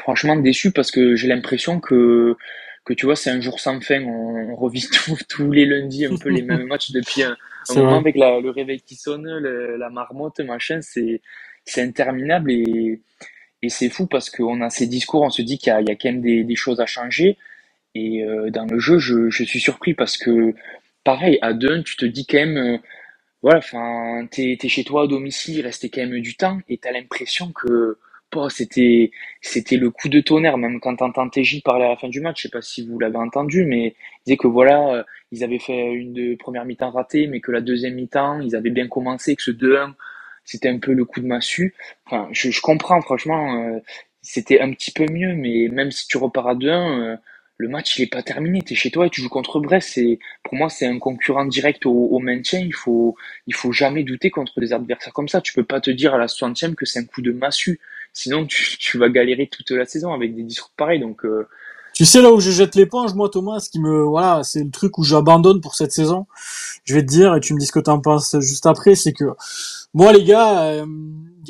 franchement 0.00 0.36
déçu 0.36 0.72
parce 0.72 0.90
que 0.92 1.16
j'ai 1.16 1.28
l'impression 1.28 1.80
que 1.80 2.36
que 2.84 2.94
tu 2.94 3.06
vois 3.06 3.16
c'est 3.16 3.30
un 3.30 3.40
jour 3.40 3.60
sans 3.60 3.80
fin. 3.80 4.02
On, 4.04 4.52
on 4.52 4.56
revit 4.56 4.86
tous 5.28 5.50
les 5.50 5.66
lundis 5.66 6.06
un 6.06 6.16
peu 6.16 6.30
les 6.30 6.42
mêmes 6.42 6.66
matchs 6.68 6.92
depuis 6.92 7.24
un, 7.24 7.36
moment 7.74 7.98
avec 7.98 8.16
la, 8.16 8.40
le 8.40 8.50
réveil 8.50 8.80
qui 8.80 8.94
sonne, 8.96 9.26
la 9.26 9.90
marmotte, 9.90 10.40
machin. 10.40 10.80
C'est 10.82 11.20
c'est 11.64 11.82
interminable 11.82 12.52
et 12.52 13.00
et 13.62 13.68
c'est 13.70 13.88
fou 13.88 14.06
parce 14.06 14.30
qu'on 14.30 14.60
a 14.60 14.70
ces 14.70 14.86
discours, 14.86 15.22
on 15.22 15.30
se 15.30 15.42
dit 15.42 15.58
qu'il 15.58 15.72
y 15.72 15.84
y 15.84 15.90
a 15.90 15.96
quand 15.96 16.10
même 16.10 16.20
des, 16.20 16.44
des 16.44 16.56
choses 16.56 16.80
à 16.80 16.86
changer. 16.86 17.36
Et 17.94 18.22
euh, 18.24 18.50
dans 18.50 18.66
le 18.66 18.78
jeu, 18.78 18.98
je, 18.98 19.30
je 19.30 19.44
suis 19.44 19.60
surpris 19.60 19.94
parce 19.94 20.16
que 20.18 20.54
pareil, 21.06 21.38
à 21.42 21.54
deux, 21.54 21.84
tu 21.84 21.96
te 21.96 22.04
dis 22.06 22.26
quand 22.26 22.38
même, 22.38 22.58
euh, 22.58 22.78
voilà, 23.42 23.58
enfin, 23.60 24.26
t'es, 24.30 24.58
chez 24.68 24.84
toi 24.84 25.04
à 25.04 25.06
domicile, 25.06 25.56
il 25.58 25.62
restait 25.62 25.88
quand 25.90 26.02
même 26.02 26.20
du 26.20 26.36
temps, 26.36 26.58
et 26.68 26.78
t'as 26.78 26.92
l'impression 26.92 27.52
que, 27.52 27.98
c'était, 28.50 29.12
c'était 29.40 29.78
le 29.78 29.90
coup 29.90 30.10
de 30.10 30.20
tonnerre, 30.20 30.58
même 30.58 30.80
quand 30.80 30.96
t'entends 30.96 31.30
TJ 31.30 31.62
parler 31.62 31.86
à 31.86 31.90
la 31.90 31.96
fin 31.96 32.08
du 32.08 32.20
match, 32.20 32.38
je 32.38 32.42
sais 32.42 32.50
pas 32.50 32.62
si 32.62 32.86
vous 32.86 32.98
l'avez 32.98 33.16
entendu, 33.18 33.64
mais 33.64 33.88
il 33.88 33.94
disait 34.26 34.36
que 34.36 34.48
voilà, 34.48 34.94
euh, 34.94 35.04
ils 35.32 35.44
avaient 35.44 35.60
fait 35.60 35.92
une 35.94 36.36
première 36.36 36.66
mi-temps 36.66 36.90
ratée, 36.90 37.28
mais 37.28 37.40
que 37.40 37.52
la 37.52 37.62
deuxième 37.62 37.94
mi-temps, 37.94 38.40
ils 38.40 38.56
avaient 38.56 38.70
bien 38.70 38.88
commencé, 38.88 39.36
que 39.36 39.42
ce 39.42 39.52
2-1, 39.52 39.94
c'était 40.44 40.68
un 40.68 40.78
peu 40.78 40.92
le 40.92 41.06
coup 41.06 41.20
de 41.20 41.26
massue. 41.26 41.74
Enfin, 42.06 42.28
je, 42.32 42.50
je 42.50 42.60
comprends, 42.60 43.00
franchement, 43.00 43.64
euh, 43.64 43.80
c'était 44.22 44.60
un 44.60 44.72
petit 44.72 44.90
peu 44.92 45.06
mieux, 45.10 45.34
mais 45.34 45.68
même 45.72 45.90
si 45.92 46.06
tu 46.08 46.18
repars 46.18 46.48
à 46.48 46.54
2-1, 46.56 47.18
le 47.58 47.68
match 47.68 47.98
il 47.98 48.02
est 48.02 48.12
pas 48.12 48.22
terminé. 48.22 48.62
Tu 48.62 48.74
es 48.74 48.76
chez 48.76 48.90
toi 48.90 49.06
et 49.06 49.10
tu 49.10 49.22
joues 49.22 49.28
contre 49.28 49.60
Brest. 49.60 49.90
C'est 49.94 50.18
pour 50.42 50.54
moi 50.54 50.68
c'est 50.68 50.86
un 50.86 50.98
concurrent 50.98 51.46
direct 51.46 51.86
au, 51.86 52.18
maintien. 52.18 52.60
Il 52.60 52.74
faut 52.74 53.16
il 53.46 53.54
faut 53.54 53.72
jamais 53.72 54.04
douter 54.04 54.30
contre 54.30 54.60
des 54.60 54.72
adversaires 54.72 55.12
comme 55.12 55.28
ça. 55.28 55.40
Tu 55.40 55.52
peux 55.52 55.64
pas 55.64 55.80
te 55.80 55.90
dire 55.90 56.14
à 56.14 56.18
la 56.18 56.26
60e 56.26 56.74
que 56.74 56.84
c'est 56.84 56.98
un 56.98 57.04
coup 57.04 57.22
de 57.22 57.32
massue. 57.32 57.80
Sinon 58.12 58.46
tu, 58.46 58.76
tu 58.78 58.98
vas 58.98 59.08
galérer 59.08 59.46
toute 59.46 59.70
la 59.70 59.84
saison 59.84 60.12
avec 60.12 60.34
des 60.34 60.42
discours 60.42 60.72
pareils. 60.76 61.00
Donc 61.00 61.24
euh, 61.24 61.48
tu 61.96 62.04
sais 62.04 62.20
là 62.20 62.30
où 62.30 62.40
je 62.40 62.50
jette 62.50 62.74
l'éponge, 62.74 63.14
moi 63.14 63.30
Thomas, 63.30 63.58
ce 63.58 63.70
qui 63.70 63.80
me 63.80 64.02
voilà, 64.02 64.42
c'est 64.42 64.62
le 64.62 64.70
truc 64.70 64.98
où 64.98 65.02
j'abandonne 65.02 65.62
pour 65.62 65.74
cette 65.74 65.92
saison. 65.92 66.26
Je 66.84 66.94
vais 66.94 67.00
te 67.00 67.06
dire 67.06 67.34
et 67.34 67.40
tu 67.40 67.54
me 67.54 67.58
dis 67.58 67.64
ce 67.64 67.72
que 67.72 67.80
t'en 67.80 68.00
penses 68.00 68.38
juste 68.40 68.66
après, 68.66 68.94
c'est 68.94 69.14
que 69.14 69.24
moi 69.94 70.12
les 70.12 70.22
gars, 70.22 70.64
euh, 70.64 70.86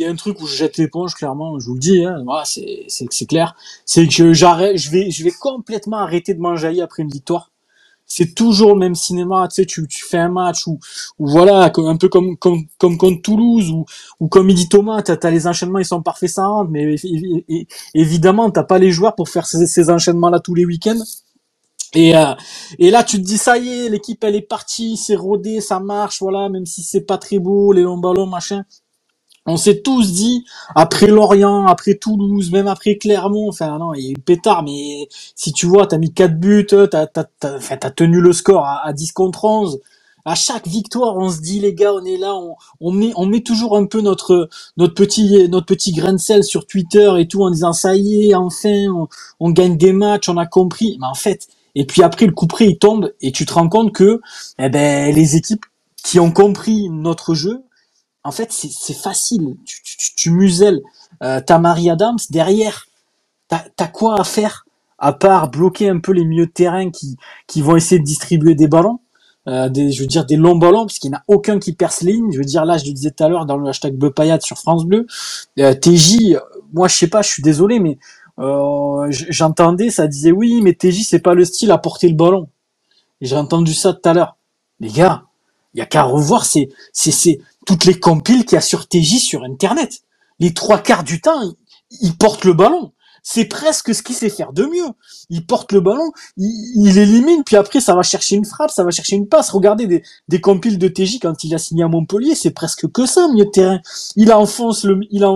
y 0.01 0.05
a 0.07 0.11
un 0.11 0.17
truc 0.17 0.41
où 0.41 0.47
je 0.47 0.57
jette 0.57 0.79
l'éponge 0.79 1.15
clairement, 1.15 1.59
je 1.61 1.67
vous 1.69 1.75
le 1.75 1.81
dis, 1.81 2.05
hein, 2.05 2.23
voilà, 2.25 2.45
c'est 2.47 3.27
clair, 3.29 3.57
c'est 3.87 4.07
que 4.09 4.33
j'arrête, 4.35 4.77
je 4.79 4.91
vais 4.91 5.11
je 5.11 5.25
vais 5.25 5.33
complètement 5.33 5.99
arrêter 5.99 6.35
de 6.35 6.41
m'enjailler 6.41 6.83
après 6.83 7.03
une 7.05 7.11
victoire. 7.11 7.53
C'est 8.07 8.35
toujours 8.35 8.75
le 8.75 8.81
même 8.81 8.95
cinéma, 8.97 9.49
tu 9.49 9.57
sais, 9.57 9.67
tu, 9.67 9.87
tu 9.89 10.05
fais 10.05 10.19
un 10.19 10.29
match 10.31 10.67
où 10.67 10.79
voilà, 11.19 11.73
un 11.77 11.97
peu 11.97 12.09
comme 12.09 12.37
comme 12.39 12.67
comme 12.79 12.99
contre 12.99 13.23
Toulouse 13.23 13.71
ou 13.71 13.87
ou 14.21 14.29
comme 14.29 14.51
il 14.51 14.57
dit 14.57 14.69
Thomas, 14.69 15.03
t'as 15.03 15.17
as 15.23 15.31
les 15.33 15.47
enchaînements 15.49 15.81
ils 15.81 15.87
sont 15.87 16.03
parfaits 16.03 16.31
ça 16.31 16.49
mais 16.71 16.97
évidemment 17.95 18.51
t'as 18.51 18.65
pas 18.65 18.79
les 18.79 18.91
joueurs 18.93 19.15
pour 19.17 19.29
faire 19.31 19.47
ces, 19.47 19.67
ces 19.67 19.91
enchaînements 19.91 20.31
là 20.31 20.41
tous 20.41 20.55
les 20.55 20.67
week-ends. 20.67 21.03
Et, 21.95 22.17
euh, 22.17 22.35
et 22.79 22.91
là, 22.91 23.03
tu 23.05 23.19
te 23.19 23.23
dis, 23.27 23.39
ça 23.39 23.59
y 23.59 23.69
est, 23.69 23.89
l'équipe, 23.89 24.23
elle 24.25 24.37
est 24.37 24.43
partie, 24.43 24.97
c'est 24.97 25.17
rodé, 25.17 25.61
ça 25.61 25.81
marche, 25.81 26.21
voilà, 26.21 26.49
même 26.49 26.67
si 26.67 26.83
c'est 26.83 27.03
pas 27.03 27.19
très 27.19 27.39
beau, 27.41 27.73
les 27.73 27.83
longs 27.83 27.99
ballons, 27.99 28.27
machin. 28.27 28.65
On 29.47 29.57
s'est 29.57 29.81
tous 29.81 30.13
dit, 30.13 30.45
après 30.75 31.07
Lorient, 31.07 31.67
après 31.67 31.95
Toulouse, 31.95 32.51
même 32.51 32.67
après 32.67 32.97
Clermont, 32.97 33.49
enfin 33.49 33.79
non, 33.79 33.95
il 33.95 34.13
eu 34.13 34.15
pétard, 34.15 34.65
mais 34.65 35.09
si 35.37 35.53
tu 35.53 35.67
vois, 35.67 35.87
t'as 35.87 35.99
mis 35.99 36.13
4 36.13 36.39
buts, 36.39 36.67
t'as 36.67 37.07
as, 37.07 37.91
tenu 37.91 38.21
le 38.21 38.33
score 38.33 38.67
à, 38.67 38.93
10 38.93 39.13
contre 39.13 39.45
11. 39.45 39.81
À 40.25 40.35
chaque 40.35 40.67
victoire, 40.67 41.17
on 41.17 41.31
se 41.31 41.41
dit, 41.41 41.61
les 41.61 41.73
gars, 41.75 41.93
on 41.95 42.05
est 42.05 42.17
là, 42.17 42.35
on, 42.35 42.57
on, 42.81 42.91
met, 42.91 43.13
on 43.15 43.27
met 43.27 43.43
toujours 43.43 43.77
un 43.77 43.87
peu 43.87 44.01
notre, 44.01 44.49
notre, 44.77 44.95
petit, 44.95 45.49
notre 45.49 45.67
petit 45.67 45.93
grain 45.93 46.13
de 46.13 46.19
sel 46.19 46.43
sur 46.43 46.67
Twitter 46.67 47.09
et 47.19 47.29
tout, 47.29 47.43
en 47.45 47.51
disant, 47.51 47.73
ça 47.73 47.95
y 47.95 48.31
est, 48.31 48.35
enfin, 48.35 48.89
on, 48.93 49.07
on 49.39 49.51
gagne 49.51 49.77
des 49.77 49.93
matchs, 49.93 50.29
on 50.29 50.37
a 50.37 50.47
compris. 50.47 50.97
Mais 51.01 51.07
en 51.07 51.15
fait, 51.15 51.47
et 51.77 51.85
puis 51.85 52.03
après, 52.03 52.27
le 52.27 52.33
coup 52.33 52.49
près, 52.49 52.67
il 52.67 52.79
tombe, 52.79 53.13
et 53.21 53.31
tu 53.31 53.47
te 53.47 53.53
rends 53.53 53.69
compte 53.69 53.93
que 53.93 54.21
eh 54.59 54.69
ben, 54.69 55.15
les 55.15 55.37
équipes 55.37 55.65
qui 56.03 56.19
ont 56.19 56.33
compris 56.33 56.89
notre 56.91 57.35
jeu, 57.35 57.63
en 58.27 58.33
fait, 58.33 58.53
c'est 58.53 58.95
facile. 58.95 59.57
Tu, 60.17 60.31
muselles 60.31 60.83
euh, 61.23 61.41
ta 61.41 61.59
Marie 61.59 61.91
Adams 61.91 62.19
derrière. 62.31 62.87
t'as 63.49 63.65
as 63.79 63.89
quoi 63.89 64.21
à 64.21 64.25
faire 64.25 64.67
à 64.99 65.13
part 65.13 65.51
bloquer 65.51 65.89
un 65.89 66.01
peu 66.01 66.13
les 66.13 66.25
milieux 66.25 66.47
de 66.47 66.51
terrain 66.51 66.91
qui, 66.91 67.63
vont 67.63 67.77
essayer 67.77 67.99
de 67.99 68.05
distribuer 68.05 68.55
des 68.55 68.67
ballons, 68.67 69.01
euh, 69.49 69.69
je 69.75 70.01
veux 70.01 70.07
dire 70.07 70.25
des 70.25 70.37
longs 70.37 70.57
ballons, 70.57 70.87
puisqu'il 70.87 71.11
n'y 71.11 71.17
en 71.17 71.19
a 71.19 71.25
aucun 71.29 71.59
qui 71.59 71.73
perce 71.73 72.03
ligne. 72.03 72.33
Je 72.33 72.39
veux 72.39 72.45
dire, 72.45 72.65
là, 72.65 72.79
je 72.79 72.87
le 72.87 72.93
disais 72.93 73.11
tout 73.11 73.23
à 73.23 73.29
l'heure 73.29 73.47
dans 73.47 73.57
le 73.57 73.69
hashtag 73.69 73.95
Beupayat 73.95 74.41
sur 74.41 74.59
France 74.59 74.85
Bleu, 74.85 75.07
euh, 75.61 75.75
TJ, 75.75 76.37
moi, 76.73 76.89
je 76.89 76.97
sais 76.97 77.09
pas, 77.09 77.23
je 77.23 77.29
suis 77.29 77.43
désolé, 77.43 77.79
mais 77.79 77.99
euh, 78.39 79.07
j'entendais, 79.11 79.91
ça 79.91 80.09
disait 80.09 80.33
oui, 80.33 80.61
mais 80.63 80.73
TJ, 80.73 81.05
c'est 81.05 81.21
pas 81.21 81.35
le 81.35 81.45
style 81.45 81.71
à 81.71 81.79
porter 81.79 82.09
le 82.09 82.17
ballon. 82.17 82.49
J'ai 83.21 83.37
entendu 83.37 83.73
ça 83.73 83.93
tout 83.93 84.09
à 84.09 84.15
l'heure. 84.15 84.37
Les 84.81 84.91
gars, 84.91 85.26
il 85.77 85.81
y 85.81 85.83
a 85.83 85.87
qu'à 85.87 86.05
revoir 86.05 86.47
c'est 86.47 86.71
c'est 86.93 87.39
toutes 87.67 87.85
les 87.85 88.01
compiles 88.01 88.47
qu'il 88.47 88.55
y 88.55 88.59
a 88.59 88.63
sur 88.63 88.89
TJ 88.89 89.19
sur 89.19 89.45
Internet. 89.45 90.03
Les 90.39 90.55
trois 90.55 90.79
quarts 90.79 91.05
du 91.05 91.21
temps, 91.21 91.53
il 92.01 92.17
porte 92.17 92.45
le 92.45 92.55
ballon 92.55 92.93
c'est 93.29 93.47
presque 93.47 93.93
ce 93.93 94.05
qu'il 94.05 94.15
sait 94.15 94.29
faire 94.29 94.53
de 94.53 94.63
mieux. 94.67 94.87
Il 95.31 95.45
porte 95.45 95.73
le 95.73 95.81
ballon, 95.81 96.13
il, 96.37 96.97
élimine, 96.97 97.43
puis 97.45 97.57
après 97.57 97.81
ça 97.81 97.93
va 97.93 98.05
chercher 98.05 98.37
une 98.37 98.45
frappe, 98.45 98.71
ça 98.71 98.85
va 98.85 98.93
chercher 98.93 99.17
une 99.17 99.27
passe. 99.27 99.51
Regardez 99.51 99.89
des, 99.89 100.05
des 100.29 100.41
compiles 100.41 100.79
de 100.79 100.87
TJ 100.87 101.19
quand 101.21 101.43
il 101.43 101.53
a 101.53 101.59
signé 101.59 101.83
à 101.83 101.89
Montpellier, 101.89 102.37
c'est 102.37 102.53
presque 102.53 102.89
que 102.93 103.05
ça, 103.05 103.27
milieu 103.27 103.47
de 103.47 103.51
terrain. 103.51 103.81
Il 104.15 104.33
enfonce 104.33 104.85
le, 104.85 105.01
il, 105.11 105.27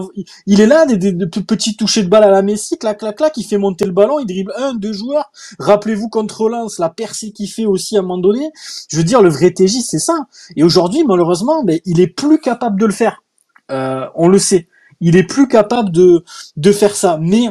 il 0.47 0.61
est 0.61 0.69
là, 0.69 0.87
des, 0.87 0.99
des, 0.99 1.27
petits 1.27 1.75
touchés 1.75 2.05
de 2.05 2.09
balle 2.09 2.23
à 2.23 2.31
la 2.31 2.43
Messi, 2.43 2.79
clac, 2.79 2.99
clac, 3.01 3.17
clac, 3.17 3.37
il 3.37 3.43
fait 3.43 3.59
monter 3.59 3.87
le 3.87 3.93
ballon, 3.93 4.21
il 4.21 4.27
dribble 4.27 4.53
un, 4.57 4.73
deux 4.75 4.93
joueurs. 4.93 5.33
Rappelez-vous 5.59 6.09
contre 6.09 6.49
Lens, 6.49 6.79
la 6.79 6.91
percée 6.91 7.33
qu'il 7.33 7.49
fait 7.49 7.67
aussi 7.67 7.97
à 7.97 7.99
un 7.99 8.03
moment 8.03 8.19
donné. 8.19 8.53
Je 8.89 8.99
veux 8.99 9.05
dire, 9.05 9.21
le 9.21 9.31
vrai 9.31 9.51
TJ, 9.51 9.81
c'est 9.83 9.99
ça. 9.99 10.15
Et 10.55 10.63
aujourd'hui, 10.63 11.03
malheureusement, 11.03 11.65
ben, 11.65 11.81
il 11.85 11.99
est 11.99 12.07
plus 12.07 12.39
capable 12.39 12.79
de 12.79 12.87
le 12.87 12.93
faire. 12.93 13.25
Euh, 13.73 14.07
on 14.15 14.29
le 14.29 14.39
sait. 14.39 14.69
Il 15.01 15.17
est 15.17 15.25
plus 15.25 15.49
capable 15.49 15.91
de, 15.91 16.25
de 16.57 16.73
faire 16.73 16.95
ça. 16.95 17.19
Mais 17.21 17.49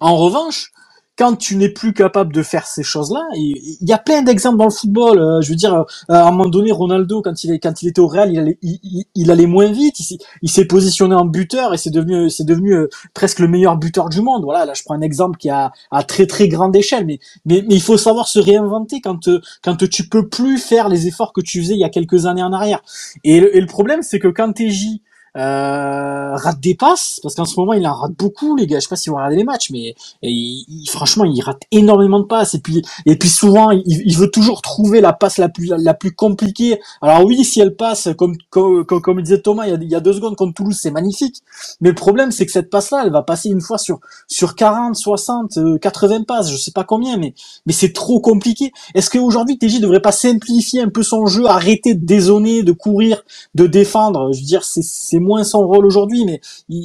en 0.00 0.16
revanche, 0.16 0.72
quand 1.18 1.34
tu 1.34 1.56
n'es 1.56 1.68
plus 1.68 1.92
capable 1.92 2.32
de 2.32 2.44
faire 2.44 2.64
ces 2.64 2.84
choses-là, 2.84 3.26
il 3.34 3.76
y 3.80 3.92
a 3.92 3.98
plein 3.98 4.22
d'exemples 4.22 4.56
dans 4.56 4.66
le 4.66 4.70
football. 4.70 5.18
Euh, 5.18 5.40
je 5.40 5.50
veux 5.50 5.56
dire, 5.56 5.74
euh, 5.74 5.84
à 6.08 6.28
un 6.28 6.30
moment 6.30 6.48
donné, 6.48 6.70
Ronaldo, 6.70 7.22
quand 7.22 7.42
il, 7.42 7.50
est, 7.50 7.58
quand 7.58 7.82
il 7.82 7.88
était 7.88 8.00
au 8.00 8.06
Real, 8.06 8.32
il 8.62 9.30
allait, 9.30 9.46
moins 9.46 9.70
vite. 9.72 9.96
Il 10.42 10.48
s'est 10.48 10.64
positionné 10.66 11.16
en 11.16 11.24
buteur 11.24 11.74
et 11.74 11.76
c'est 11.76 11.90
devenu, 11.90 12.30
c'est 12.30 12.44
devenu 12.44 12.72
euh, 12.72 12.88
presque 13.14 13.40
le 13.40 13.48
meilleur 13.48 13.76
buteur 13.76 14.08
du 14.08 14.22
monde. 14.22 14.44
Voilà, 14.44 14.64
là, 14.64 14.74
je 14.74 14.84
prends 14.84 14.94
un 14.94 15.00
exemple 15.00 15.38
qui 15.38 15.50
a 15.50 15.72
à 15.90 16.04
très 16.04 16.26
très 16.26 16.46
grande 16.46 16.76
échelle, 16.76 17.04
mais, 17.04 17.18
mais 17.44 17.64
mais 17.66 17.74
il 17.74 17.82
faut 17.82 17.98
savoir 17.98 18.28
se 18.28 18.38
réinventer 18.38 19.00
quand 19.00 19.28
quand 19.64 19.88
tu 19.88 20.08
peux 20.08 20.28
plus 20.28 20.58
faire 20.58 20.88
les 20.88 21.08
efforts 21.08 21.32
que 21.32 21.40
tu 21.40 21.60
faisais 21.60 21.74
il 21.74 21.80
y 21.80 21.84
a 21.84 21.88
quelques 21.90 22.26
années 22.26 22.44
en 22.44 22.52
arrière. 22.52 22.80
Et 23.24 23.40
le, 23.40 23.56
et 23.56 23.60
le 23.60 23.66
problème, 23.66 24.02
c'est 24.02 24.20
que 24.20 24.28
quand 24.28 24.52
t'es 24.52 24.70
J 24.70 25.02
euh, 25.36 26.17
rate 26.38 26.60
des 26.60 26.74
passes 26.74 27.20
parce 27.22 27.34
qu'en 27.34 27.44
ce 27.44 27.58
moment 27.58 27.72
il 27.72 27.86
en 27.86 27.94
rate 27.94 28.12
beaucoup 28.12 28.56
les 28.56 28.66
gars. 28.66 28.78
Je 28.78 28.84
sais 28.84 28.88
pas 28.88 28.96
si 28.96 29.10
vous 29.10 29.16
regardez 29.16 29.36
les 29.36 29.44
matchs 29.44 29.70
mais 29.70 29.94
il, 30.22 30.88
franchement 30.88 31.24
il 31.24 31.40
rate 31.42 31.62
énormément 31.70 32.20
de 32.20 32.24
passes. 32.24 32.54
Et 32.54 32.60
puis 32.60 32.82
et 33.06 33.16
puis 33.16 33.28
souvent 33.28 33.70
il, 33.70 34.16
veut 34.16 34.30
toujours 34.30 34.62
trouver 34.62 35.00
la 35.00 35.12
passe 35.12 35.38
la 35.38 35.48
plus 35.48 35.66
la 35.66 35.94
plus 35.94 36.12
compliquée. 36.12 36.80
Alors 37.02 37.24
oui 37.24 37.44
si 37.44 37.60
elle 37.60 37.74
passe 37.74 38.08
comme 38.16 38.36
comme, 38.50 38.84
comme, 38.84 39.22
disait 39.22 39.40
Thomas 39.40 39.66
il 39.66 39.82
y, 39.84 39.94
a, 39.94 40.00
deux 40.00 40.12
secondes 40.12 40.36
contre 40.36 40.54
Toulouse 40.54 40.78
c'est 40.80 40.90
magnifique. 40.90 41.42
Mais 41.80 41.90
le 41.90 41.94
problème 41.94 42.30
c'est 42.30 42.46
que 42.46 42.52
cette 42.52 42.70
passe 42.70 42.90
là 42.90 43.02
elle 43.04 43.12
va 43.12 43.22
passer 43.22 43.48
une 43.48 43.60
fois 43.60 43.78
sur 43.78 44.00
sur 44.26 44.54
40 44.54 44.96
60 44.96 45.58
80 45.80 46.22
passes 46.24 46.50
je 46.50 46.56
sais 46.56 46.72
pas 46.72 46.84
combien 46.84 47.16
mais 47.16 47.34
mais 47.66 47.72
c'est 47.72 47.92
trop 47.92 48.20
compliqué. 48.20 48.72
Est-ce 48.94 49.10
qu'aujourd'hui 49.10 49.58
TJ 49.58 49.80
devrait 49.80 50.00
pas 50.00 50.12
simplifier 50.12 50.82
un 50.82 50.88
peu 50.88 51.02
son 51.02 51.26
jeu 51.26 51.46
arrêter 51.46 51.94
de 51.94 52.04
dézoner 52.04 52.62
de 52.62 52.72
courir 52.72 53.24
de 53.54 53.66
défendre? 53.66 54.32
Je 54.32 54.40
veux 54.40 54.46
dire 54.46 54.64
c'est 54.64 55.18
moins 55.18 55.44
son 55.44 55.66
rôle 55.66 55.86
aujourd'hui, 55.86 56.24
mais 56.28 56.40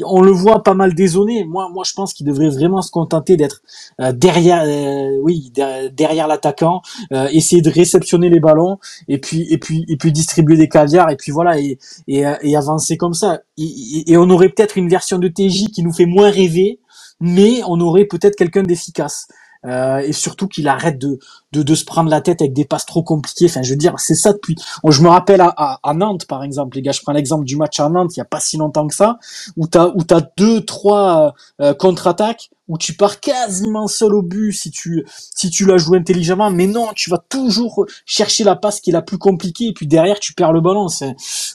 on 0.06 0.22
le 0.22 0.32
voit 0.32 0.64
pas 0.64 0.74
mal 0.74 0.94
désonné. 0.94 1.44
Moi, 1.44 1.70
moi, 1.70 1.84
je 1.86 1.94
pense 1.94 2.14
qu'il 2.14 2.26
devrait 2.26 2.50
vraiment 2.50 2.82
se 2.82 2.92
contenter 2.92 3.38
d'être 3.38 3.62
euh, 4.00 4.12
derrière, 4.12 4.64
euh, 4.66 5.18
oui, 5.22 5.52
derrière 5.92 6.28
l'attaquant, 6.28 6.82
euh, 7.12 7.28
essayer 7.32 7.62
de 7.62 7.70
réceptionner 7.70 8.30
les 8.30 8.40
ballons 8.40 8.78
et 9.08 9.20
puis 9.20 9.46
et 9.52 9.58
puis 9.58 9.86
et 9.88 9.98
puis 9.98 10.12
distribuer 10.12 10.58
des 10.58 10.70
caviars 10.70 11.10
et 11.10 11.18
puis 11.18 11.32
voilà 11.32 11.60
et 11.60 11.78
et, 12.08 12.56
avancer 12.56 12.98
comme 12.98 13.14
ça. 13.14 13.42
Et, 13.58 14.16
on 14.18 14.30
aurait 14.30 14.50
peut-être 14.50 14.78
une 14.78 14.90
version 14.90 15.18
de 15.18 15.28
TJ 15.28 15.72
qui 15.74 15.84
nous 15.84 15.92
fait 15.92 16.06
moins 16.06 16.30
rêver, 16.30 16.80
mais 17.20 17.62
on 17.68 17.80
aurait 17.82 18.06
peut-être 18.06 18.36
quelqu'un 18.36 18.64
d'efficace. 18.64 19.28
Euh, 19.66 20.00
et 20.00 20.14
surtout 20.14 20.48
qu'il 20.48 20.68
arrête 20.68 20.98
de, 20.98 21.20
de, 21.52 21.64
de, 21.64 21.76
se 21.76 21.86
prendre 21.86 22.10
la 22.10 22.22
tête 22.22 22.42
avec 22.42 22.54
des 22.54 22.66
passes 22.66 22.86
trop 22.86 23.04
compliquées. 23.04 23.46
Enfin, 23.46 23.62
je 23.62 23.70
veux 23.72 23.78
dire, 23.78 23.96
c'est 23.98 24.16
ça 24.16 24.34
depuis. 24.34 24.56
Je 24.88 25.02
me 25.02 25.08
rappelle 25.08 25.42
à, 25.42 25.80
à, 25.82 25.94
Nantes, 25.94 26.26
par 26.26 26.44
exemple, 26.44 26.76
les 26.76 26.82
gars. 26.82 26.92
Je 26.92 27.02
prends 27.02 27.14
l'exemple 27.14 27.46
du 27.46 27.56
match 27.56 27.80
à 27.80 27.90
Nantes, 27.90 28.16
il 28.16 28.20
y 28.20 28.22
a 28.22 28.26
pas 28.26 28.40
si 28.40 28.58
longtemps 28.58 28.88
que 28.88 28.96
ça, 28.96 29.18
où 29.56 29.68
t'as 29.68 29.92
où 29.96 30.04
t'as 30.04 30.22
deux, 30.38 30.62
trois 30.66 31.34
euh, 31.62 31.74
contre-attaques 31.74 32.50
où 32.70 32.78
tu 32.78 32.94
pars 32.94 33.20
quasiment 33.20 33.88
seul 33.88 34.14
au 34.16 34.22
but 34.22 34.54
si 34.54 34.72
tu 34.72 35.06
si 35.36 35.50
tu 35.50 35.66
la 35.66 35.78
joues 35.78 35.96
intelligemment. 35.96 36.50
Mais 36.50 36.68
non, 36.68 36.90
tu 36.96 37.10
vas 37.10 37.18
toujours 37.18 37.86
chercher 38.06 38.44
la 38.44 38.56
passe 38.56 38.80
qui 38.80 38.90
est 38.90 38.94
la 38.94 39.02
plus 39.02 39.18
compliquée 39.18 39.68
et 39.68 39.74
puis 39.74 39.88
derrière 39.88 40.20
tu 40.20 40.34
perds 40.34 40.54
le 40.54 40.62
ballon. 40.62 40.88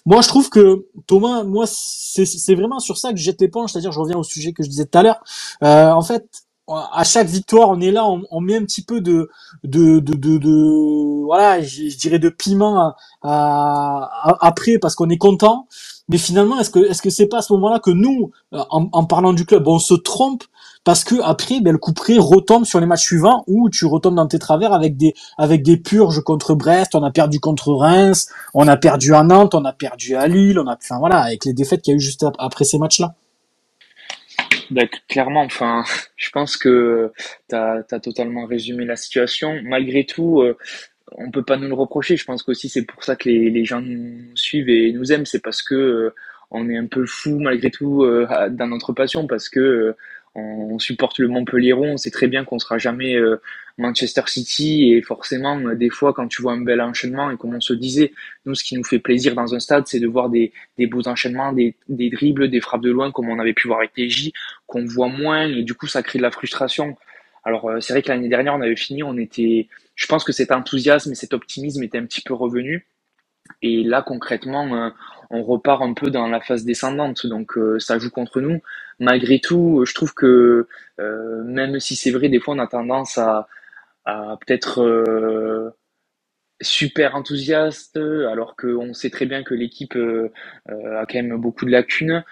Moi, 0.06 0.20
je 0.22 0.28
trouve 0.28 0.50
que 0.50 0.86
Thomas, 1.06 1.44
moi, 1.44 1.64
c'est 1.66 2.54
vraiment 2.54 2.78
sur 2.78 2.98
ça 2.98 3.10
que 3.10 3.16
je 3.16 3.24
jette 3.24 3.40
l'éponge. 3.40 3.72
C'est-à-dire, 3.72 3.92
je 3.92 4.00
reviens 4.00 4.18
au 4.18 4.22
sujet 4.22 4.52
que 4.52 4.62
je 4.62 4.68
disais 4.68 4.86
tout 4.86 4.98
à 4.98 5.02
l'heure. 5.02 5.22
Euh, 5.62 5.90
en 5.90 6.02
fait 6.02 6.24
à 6.68 7.04
chaque 7.04 7.28
victoire, 7.28 7.70
on 7.70 7.80
est 7.80 7.90
là, 7.90 8.04
on, 8.06 8.40
met 8.40 8.56
un 8.56 8.64
petit 8.64 8.82
peu 8.82 9.00
de, 9.00 9.30
de, 9.64 10.00
de, 10.00 10.38
de, 10.38 11.25
voilà, 11.25 11.62
je, 11.62 11.96
dirais 11.96 12.18
de 12.18 12.28
piment 12.28 12.94
à, 13.22 14.37
après 14.40 14.78
parce 14.78 14.94
qu'on 14.94 15.08
est 15.08 15.18
content. 15.18 15.66
Mais 16.10 16.18
finalement, 16.18 16.58
est-ce 16.58 16.70
que 16.70 16.78
est-ce 16.78 17.02
que 17.02 17.10
c'est 17.10 17.26
pas 17.26 17.38
à 17.38 17.42
ce 17.42 17.52
moment-là 17.52 17.80
que 17.80 17.90
nous, 17.90 18.30
euh, 18.54 18.62
en, 18.70 19.04
parlant 19.04 19.34
du 19.34 19.44
club, 19.44 19.68
on 19.68 19.78
se 19.78 19.92
trompe 19.92 20.44
parce 20.84 21.04
que 21.04 21.16
après, 21.22 21.60
ben, 21.60 21.72
le 21.72 21.78
coup 21.78 21.92
près 21.92 22.16
retombe 22.16 22.64
sur 22.64 22.80
les 22.80 22.87
matchs 22.87 23.04
suivants 23.04 23.44
où 23.46 23.68
tu 23.68 23.84
retombes 23.84 24.14
dans 24.14 24.26
tes 24.26 24.38
travers 24.38 24.72
avec 24.72 24.96
des 24.96 25.14
avec 25.37 25.62
des 25.62 25.76
purges 25.76 26.22
contre 26.22 26.54
Brest, 26.54 26.94
on 26.94 27.02
a 27.02 27.10
perdu 27.10 27.40
contre 27.40 27.75
Reims, 27.75 28.28
on 28.54 28.66
a 28.68 28.78
perdu 28.78 29.14
à 29.14 29.22
Nantes, 29.22 29.54
on 29.54 29.64
a 29.66 29.75
perdu 29.75 30.16
à 30.16 30.26
Lille, 30.28 30.58
on 30.58 30.66
a, 30.66 30.76
enfin 30.76 30.98
voilà, 30.98 31.20
avec 31.20 31.44
les 31.44 31.52
défaites 31.52 31.82
qu'il 31.82 31.92
y 31.92 31.94
a 31.94 31.98
eu 31.98 32.00
juste 32.00 32.25
après 32.38 32.64
ces 32.64 32.78
matchs-là. 32.78 33.14
Bah, 34.71 34.83
clairement, 35.09 35.43
enfin, 35.43 35.85
je 36.17 36.31
pense 36.31 36.57
que 36.57 37.12
tu 37.49 37.55
as, 37.55 37.83
totalement 38.02 38.47
résumé 38.47 38.85
la 38.85 38.97
situation. 38.97 39.61
Malgré 39.64 40.05
tout, 40.05 40.40
euh, 40.40 40.57
on 41.12 41.31
peut 41.31 41.45
pas 41.45 41.57
nous 41.57 41.69
le 41.69 41.75
reprocher. 41.75 42.17
Je 42.17 42.25
pense 42.25 42.43
qu'aussi 42.43 42.69
c'est 42.69 42.85
pour 42.85 43.02
ça 43.05 43.17
que 43.17 43.28
les, 43.28 43.50
les 43.50 43.64
gens 43.64 43.81
nous 43.81 44.37
suivent 44.37 44.69
et 44.69 44.93
nous 44.93 45.12
aiment. 45.12 45.26
C'est 45.26 45.43
parce 45.43 45.62
que 45.62 45.75
euh, 45.75 46.14
on 46.50 46.69
est 46.71 46.76
un 46.76 46.87
peu 46.87 47.07
fou 47.07 47.38
malgré 47.38 47.71
tout 47.71 48.05
euh, 48.05 48.26
dans 48.50 48.67
notre 48.67 48.93
passion, 48.93 49.26
parce 49.26 49.49
que 49.49 49.95
on 50.35 50.78
supporte 50.78 51.18
le 51.18 51.28
Montpellieron, 51.28 51.92
on 51.92 51.97
sait 51.97 52.11
très 52.11 52.28
bien 52.28 52.44
qu'on 52.44 52.58
sera 52.58 52.78
jamais 52.78 53.14
euh, 53.16 53.40
Manchester 53.78 54.23
City 54.26 54.92
et 54.92 55.02
forcément 55.02 55.58
euh, 55.61 55.75
des 55.75 55.90
fois 55.90 56.12
quand 56.12 56.28
tu 56.28 56.42
vois 56.42 56.52
un 56.52 56.61
bel 56.61 56.80
enchaînement 56.80 57.30
et 57.30 57.37
comme 57.37 57.54
on 57.54 57.61
se 57.61 57.73
disait, 57.73 58.12
nous 58.44 58.54
ce 58.54 58.64
qui 58.64 58.76
nous 58.76 58.85
fait 58.85 58.99
plaisir 58.99 59.35
dans 59.35 59.54
un 59.54 59.61
stade 59.61 59.87
c'est 59.87 60.00
de 60.00 60.06
voir 60.06 60.28
des, 60.28 60.52
des 60.76 60.87
beaux 60.87 61.06
enchaînements, 61.08 61.52
des, 61.52 61.76
des 61.88 62.11
dribbles, 62.11 62.50
des 62.50 62.61
frappes 62.61 62.82
de 62.82 62.90
loin 62.90 63.11
comme 63.11 63.28
on 63.28 63.38
avait 63.38 63.54
pu 63.54 63.68
voir 63.68 63.80
avec 63.80 63.92
TJ, 63.94 64.32
qu'on 64.66 64.85
voit 64.85 65.08
moins 65.08 65.47
et 65.47 65.62
du 65.62 65.75
coup 65.75 65.87
ça 65.87 66.02
crée 66.02 66.18
de 66.18 66.25
la 66.25 66.30
frustration. 66.30 66.97
Alors 67.44 67.70
euh, 67.70 67.80
c'est 67.80 67.92
vrai 67.92 68.02
que 68.02 68.08
l'année 68.08 68.28
dernière 68.28 68.54
on 68.54 68.61
avait 68.61 68.76
fini, 68.76 69.02
on 69.02 69.16
était, 69.16 69.68
je 69.94 70.06
pense 70.06 70.25
que 70.25 70.32
cet 70.32 70.52
enthousiasme 70.52 71.12
et 71.12 71.14
cet 71.14 71.32
optimisme 71.32 71.82
était 71.82 71.99
un 71.99 72.04
petit 72.04 72.20
peu 72.20 72.35
revenu 72.35 72.87
et 73.62 73.82
là 73.82 74.02
concrètement 74.02 74.92
on 75.30 75.42
repart 75.42 75.82
un 75.82 75.92
peu 75.92 76.11
dans 76.11 76.26
la 76.26 76.40
phase 76.40 76.64
descendante, 76.64 77.26
donc 77.26 77.56
euh, 77.58 77.78
ça 77.78 77.99
joue 77.99 78.11
contre 78.11 78.40
nous. 78.40 78.61
Malgré 78.99 79.40
tout, 79.40 79.85
je 79.87 79.94
trouve 79.94 80.14
que 80.14 80.66
euh, 81.00 81.42
même 81.44 81.80
si 81.80 81.97
c'est 81.97 82.11
vrai, 82.11 82.28
des 82.28 82.40
fois 82.40 82.54
on 82.54 82.58
a 82.58 82.66
tendance 82.66 83.18
à, 83.18 83.49
peut-être 84.06 84.82
euh, 84.82 85.70
super 86.62 87.14
enthousiaste, 87.14 87.99
alors 87.99 88.56
qu'on 88.56 88.94
sait 88.94 89.11
très 89.11 89.26
bien 89.26 89.42
que 89.42 89.54
l'équipe 89.54 89.97
a 89.97 91.06
quand 91.06 91.14
même 91.14 91.37
beaucoup 91.37 91.66
de 91.66 91.70
lacunes. 91.70 92.25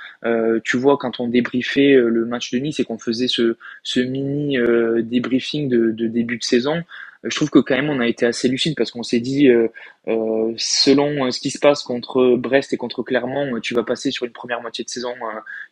tu 0.64 0.76
vois, 0.78 0.96
quand 0.96 1.20
on 1.20 1.28
débriefait 1.28 1.94
le 1.94 2.24
match 2.24 2.50
de 2.50 2.58
Nice 2.58 2.80
et 2.80 2.84
qu'on 2.84 2.98
faisait 2.98 3.28
ce, 3.28 3.56
mini 4.00 4.58
débriefing 5.02 5.68
de, 5.68 6.06
début 6.08 6.38
de 6.38 6.42
saison, 6.44 6.82
je 7.28 7.36
trouve 7.36 7.50
que 7.50 7.58
quand 7.58 7.74
même 7.74 7.90
on 7.90 8.00
a 8.00 8.06
été 8.06 8.26
assez 8.26 8.48
lucide 8.48 8.74
parce 8.76 8.90
qu'on 8.90 9.02
s'est 9.02 9.20
dit 9.20 9.48
euh, 9.48 9.68
euh, 10.08 10.52
selon 10.56 11.26
euh, 11.26 11.30
ce 11.30 11.40
qui 11.40 11.50
se 11.50 11.58
passe 11.58 11.82
contre 11.82 12.36
Brest 12.36 12.72
et 12.72 12.76
contre 12.76 13.02
Clermont, 13.02 13.60
tu 13.60 13.74
vas 13.74 13.82
passer 13.82 14.10
sur 14.10 14.26
une 14.26 14.32
première 14.32 14.60
moitié 14.60 14.84
de 14.84 14.90
saison 14.90 15.14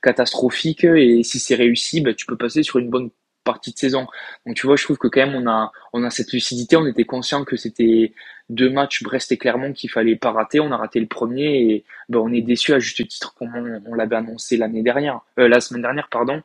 catastrophique. 0.02 0.84
Et 0.84 1.22
si 1.22 1.38
c'est 1.38 1.54
réussi, 1.54 2.00
bah, 2.00 2.14
tu 2.14 2.26
peux 2.26 2.36
passer 2.36 2.62
sur 2.62 2.78
une 2.78 2.90
bonne 2.90 3.10
partie 3.44 3.72
de 3.72 3.78
saison. 3.78 4.06
Donc 4.46 4.56
tu 4.56 4.66
vois, 4.66 4.76
je 4.76 4.84
trouve 4.84 4.98
que 4.98 5.08
quand 5.08 5.26
même 5.26 5.34
on 5.34 5.48
a 5.48 5.70
on 5.92 6.02
a 6.02 6.10
cette 6.10 6.32
lucidité, 6.32 6.76
on 6.76 6.86
était 6.86 7.04
conscient 7.04 7.44
que 7.44 7.56
c'était 7.56 8.12
deux 8.48 8.70
matchs 8.70 9.02
Brest 9.02 9.32
et 9.32 9.36
Clermont 9.36 9.72
qu'il 9.72 9.90
fallait 9.90 10.16
pas 10.16 10.32
rater, 10.32 10.60
on 10.60 10.72
a 10.72 10.76
raté 10.76 10.98
le 11.00 11.06
premier 11.06 11.60
et 11.60 11.84
bah, 12.08 12.20
on 12.20 12.32
est 12.32 12.42
déçu 12.42 12.72
à 12.72 12.78
juste 12.78 13.06
titre 13.06 13.34
comme 13.34 13.80
on, 13.86 13.94
l'avait 13.94 14.16
annoncé 14.16 14.56
l'année 14.56 14.82
dernière, 14.82 15.20
la 15.36 15.60
semaine 15.60 15.82
dernière 15.82 16.08
pardon 16.10 16.42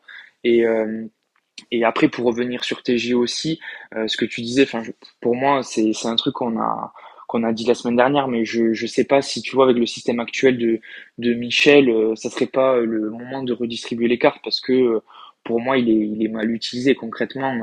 et 1.72 1.84
après, 1.84 2.10
pour 2.10 2.26
revenir 2.26 2.64
sur 2.64 2.84
TG 2.84 3.14
aussi, 3.14 3.60
euh, 3.96 4.08
ce 4.08 4.18
que 4.18 4.26
tu 4.26 4.42
disais, 4.42 4.64
enfin, 4.64 4.84
pour 5.22 5.36
moi, 5.36 5.64
c'est 5.64 5.94
un 6.06 6.16
truc 6.16 6.36
qu'on 6.36 6.60
a 6.60 6.94
qu'on 7.28 7.44
a 7.44 7.54
dit 7.54 7.66
la 7.66 7.76
semaine 7.76 7.96
dernière, 7.96 8.28
mais 8.28 8.44
je 8.44 8.74
je 8.74 8.88
sais 8.88 9.04
pas 9.04 9.22
si 9.22 9.42
tu 9.44 9.56
vois 9.56 9.66
avec 9.66 9.78
le 9.78 9.86
système 9.86 10.20
actuel 10.20 10.58
de 10.58 10.80
de 11.20 11.34
Michel, 11.34 11.90
euh, 11.90 12.16
ça 12.16 12.30
serait 12.30 12.48
pas 12.48 12.80
le 12.80 13.10
moment 13.12 13.44
de 13.44 13.54
redistribuer 13.54 14.08
les 14.08 14.18
cartes 14.18 14.42
parce 14.44 14.62
que 14.62 15.02
pour 15.44 15.62
moi, 15.62 15.78
il 15.78 15.90
est, 15.90 16.08
il 16.08 16.24
est 16.26 16.28
mal 16.30 16.52
utilisé 16.52 16.96
concrètement. 16.96 17.56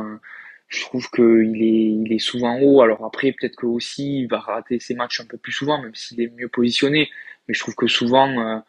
je 0.69 0.81
trouve 0.83 1.09
qu'il 1.11 1.63
est, 1.63 1.93
il 2.05 2.13
est 2.13 2.19
souvent 2.19 2.59
haut. 2.61 2.81
Alors 2.83 3.05
après, 3.05 3.33
peut-être 3.33 3.57
que 3.57 3.67
aussi, 3.67 4.21
il 4.23 4.27
va 4.29 4.41
rater 4.41 4.79
ses 4.81 4.95
matchs 4.95 5.21
un 5.21 5.27
peu 5.27 5.39
plus 5.39 5.53
souvent, 5.53 5.81
même 5.83 5.95
s'il 5.95 6.21
est 6.21 6.33
mieux 6.37 6.49
positionné. 6.49 7.09
Mais 7.49 7.55
je 7.55 7.61
trouve 7.61 7.75
que 7.77 7.87
souvent, 7.87 8.63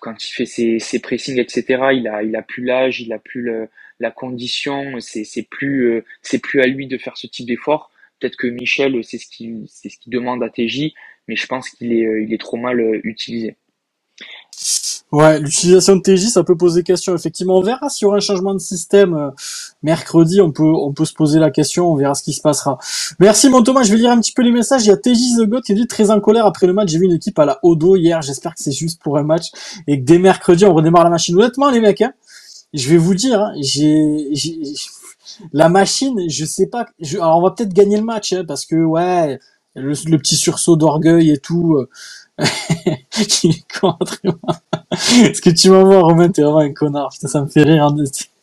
quand 0.00 0.26
il 0.26 0.32
fait 0.32 0.46
ses, 0.46 0.78
ses 0.78 1.00
pressings, 1.00 1.38
etc., 1.38 1.64
il 1.92 2.08
a, 2.08 2.22
il 2.22 2.36
a 2.36 2.42
plus 2.42 2.64
l'âge, 2.64 3.00
il 3.00 3.12
a 3.12 3.18
plus 3.18 3.42
le, 3.42 3.68
la 4.00 4.10
condition, 4.10 4.94
c'est, 5.00 5.42
plus, 5.42 6.04
c'est 6.22 6.38
plus 6.38 6.60
à 6.60 6.66
lui 6.66 6.86
de 6.86 6.98
faire 6.98 7.16
ce 7.16 7.26
type 7.26 7.46
d'effort. 7.46 7.90
Peut-être 8.20 8.36
que 8.36 8.46
Michel, 8.46 9.02
c'est 9.04 9.18
ce 9.18 9.26
qu'il, 9.26 9.64
c'est 9.68 9.88
ce 9.88 9.98
qu'il 9.98 10.12
demande 10.12 10.42
à 10.42 10.50
TJ, 10.50 10.92
mais 11.26 11.36
je 11.36 11.46
pense 11.46 11.70
qu'il 11.70 11.92
est, 11.92 12.24
il 12.24 12.32
est 12.32 12.40
trop 12.40 12.56
mal 12.56 12.80
utilisé. 13.04 13.56
Ouais, 15.10 15.40
l'utilisation 15.40 15.96
de 15.96 16.02
TJ, 16.02 16.28
ça 16.28 16.44
peut 16.44 16.56
poser 16.56 16.82
question. 16.82 17.14
Effectivement, 17.14 17.56
on 17.56 17.62
verra 17.62 17.88
s'il 17.88 18.04
y 18.04 18.06
aura 18.06 18.18
un 18.18 18.20
changement 18.20 18.52
de 18.52 18.58
système 18.58 19.14
euh, 19.14 19.30
mercredi. 19.82 20.42
On 20.42 20.52
peut, 20.52 20.64
on 20.64 20.92
peut 20.92 21.06
se 21.06 21.14
poser 21.14 21.38
la 21.38 21.50
question. 21.50 21.90
On 21.90 21.96
verra 21.96 22.14
ce 22.14 22.22
qui 22.22 22.34
se 22.34 22.42
passera. 22.42 22.78
Merci, 23.18 23.48
mon 23.48 23.62
Thomas. 23.62 23.84
Je 23.84 23.92
vais 23.92 23.96
lire 23.96 24.10
un 24.10 24.20
petit 24.20 24.32
peu 24.32 24.42
les 24.42 24.52
messages. 24.52 24.84
Il 24.84 24.88
y 24.88 24.90
a 24.90 24.98
TJ 24.98 25.38
The 25.38 25.46
God 25.48 25.62
qui 25.62 25.72
dit 25.74 25.86
très 25.86 26.10
en 26.10 26.20
colère 26.20 26.44
après 26.44 26.66
le 26.66 26.74
match. 26.74 26.90
J'ai 26.90 26.98
vu 26.98 27.06
une 27.06 27.14
équipe 27.14 27.38
à 27.38 27.46
la 27.46 27.58
Odo 27.62 27.96
hier. 27.96 28.20
J'espère 28.20 28.54
que 28.54 28.60
c'est 28.60 28.72
juste 28.72 29.00
pour 29.02 29.16
un 29.16 29.22
match 29.22 29.46
et 29.86 29.98
que 29.98 30.04
dès 30.04 30.18
mercredi, 30.18 30.66
on 30.66 30.74
redémarre 30.74 31.04
la 31.04 31.10
machine. 31.10 31.34
Honnêtement, 31.36 31.70
les 31.70 31.80
mecs, 31.80 32.02
hein, 32.02 32.12
je 32.74 32.88
vais 32.90 32.96
vous 32.96 33.14
dire, 33.14 33.40
hein, 33.40 33.52
j'ai, 33.60 34.28
la 35.52 35.68
machine, 35.68 36.28
je 36.28 36.44
sais 36.44 36.66
pas. 36.66 36.86
Je, 37.00 37.18
alors, 37.18 37.38
on 37.38 37.42
va 37.42 37.50
peut-être 37.52 37.72
gagner 37.72 37.96
le 37.96 38.04
match 38.04 38.32
hein, 38.32 38.44
parce 38.46 38.66
que 38.66 38.76
ouais, 38.76 39.38
le, 39.74 39.94
le 40.06 40.18
petit 40.18 40.36
sursaut 40.36 40.76
d'orgueil 40.76 41.30
et 41.30 41.38
tout. 41.38 41.76
Euh, 41.76 41.88
est 43.18 43.80
contre 43.80 44.18
moi. 44.24 44.60
Ce 44.92 45.40
que 45.40 45.50
tu 45.50 45.70
m'envoies, 45.70 46.00
Romain, 46.00 46.28
t'es 46.28 46.42
vraiment 46.42 46.58
un 46.58 46.72
connard. 46.72 47.10
Putain, 47.10 47.28
ça 47.28 47.42
me 47.42 47.48
fait 47.48 47.62
rire. 47.62 47.84
Hein, 47.84 47.96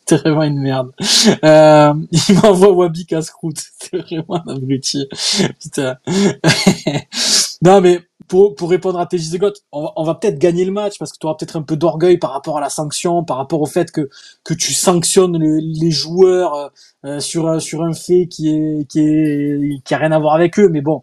t'es 0.04 0.16
vraiment 0.16 0.42
une 0.42 0.60
merde. 0.60 0.92
Euh, 1.44 1.94
il 2.28 2.34
m'envoie 2.34 2.72
Wabi 2.72 3.06
casse-croûte. 3.06 3.62
C'est 3.78 3.96
vraiment 3.96 4.42
un 4.46 4.56
abruti. 4.56 5.06
Putain. 5.60 5.96
non, 7.62 7.80
mais 7.80 8.00
pour, 8.28 8.54
pour 8.54 8.70
répondre 8.70 8.98
à 8.98 9.06
tes 9.06 9.18
on 9.72 9.82
va, 9.82 9.92
on 9.96 10.04
va 10.04 10.14
peut-être 10.14 10.38
gagner 10.38 10.64
le 10.64 10.72
match 10.72 10.98
parce 10.98 11.12
que 11.12 11.18
tu 11.18 11.26
auras 11.26 11.36
peut-être 11.36 11.56
un 11.56 11.62
peu 11.62 11.76
d'orgueil 11.76 12.18
par 12.18 12.32
rapport 12.32 12.58
à 12.58 12.60
la 12.60 12.70
sanction, 12.70 13.24
par 13.24 13.36
rapport 13.36 13.60
au 13.60 13.66
fait 13.66 13.90
que, 13.90 14.08
que 14.44 14.54
tu 14.54 14.72
sanctionnes 14.74 15.38
les 15.38 15.90
joueurs 15.90 16.54
euh, 16.54 16.68
euh, 17.04 17.20
sur, 17.20 17.60
sur 17.60 17.82
un 17.82 17.92
fait 17.92 18.26
qui 18.26 18.48
est, 18.48 18.88
qui 18.88 19.00
est, 19.00 19.82
qui 19.84 19.94
a 19.94 19.98
rien 19.98 20.12
à 20.12 20.18
voir 20.18 20.34
avec 20.34 20.58
eux. 20.58 20.68
Mais 20.68 20.80
bon, 20.80 21.02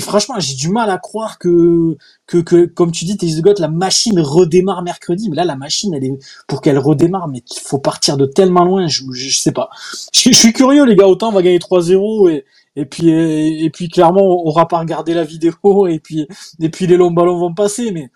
franchement, 0.00 0.36
j'ai 0.38 0.54
du 0.54 0.68
mal 0.68 0.90
à 0.90 0.98
croire 0.98 1.38
que, 1.38 1.96
que, 2.26 2.38
que 2.38 2.64
comme 2.66 2.92
tu 2.92 3.04
dis, 3.04 3.16
Got, 3.40 3.54
la 3.58 3.68
machine 3.68 4.18
redémarre 4.20 4.82
mercredi. 4.82 5.28
Mais 5.30 5.36
là, 5.36 5.44
la 5.44 5.56
machine, 5.56 5.94
elle 5.94 6.04
est, 6.04 6.18
pour 6.46 6.60
qu'elle 6.60 6.78
redémarre, 6.78 7.28
mais 7.28 7.42
il 7.50 7.60
faut 7.60 7.78
partir 7.78 8.16
de 8.16 8.26
tellement 8.26 8.64
loin, 8.64 8.86
je, 8.88 9.02
je, 9.12 9.38
sais 9.38 9.52
pas. 9.52 9.70
Je, 10.12 10.30
suis 10.30 10.52
curieux, 10.52 10.84
les 10.84 10.96
gars. 10.96 11.06
Autant 11.06 11.28
on 11.28 11.32
va 11.32 11.42
gagner 11.42 11.58
3-0 11.58 12.30
et, 12.30 12.44
et 12.76 12.86
puis, 12.86 13.10
et, 13.10 13.70
puis 13.70 13.88
clairement, 13.88 14.22
on 14.22 14.48
aura 14.48 14.66
pas 14.66 14.78
regardé 14.78 15.14
la 15.14 15.24
vidéo 15.24 15.54
et 15.88 15.98
puis, 15.98 16.26
et 16.60 16.68
puis 16.70 16.86
les 16.86 16.96
longs 16.96 17.10
ballons 17.10 17.38
vont 17.38 17.54
passer. 17.54 17.92
Mais 17.92 18.10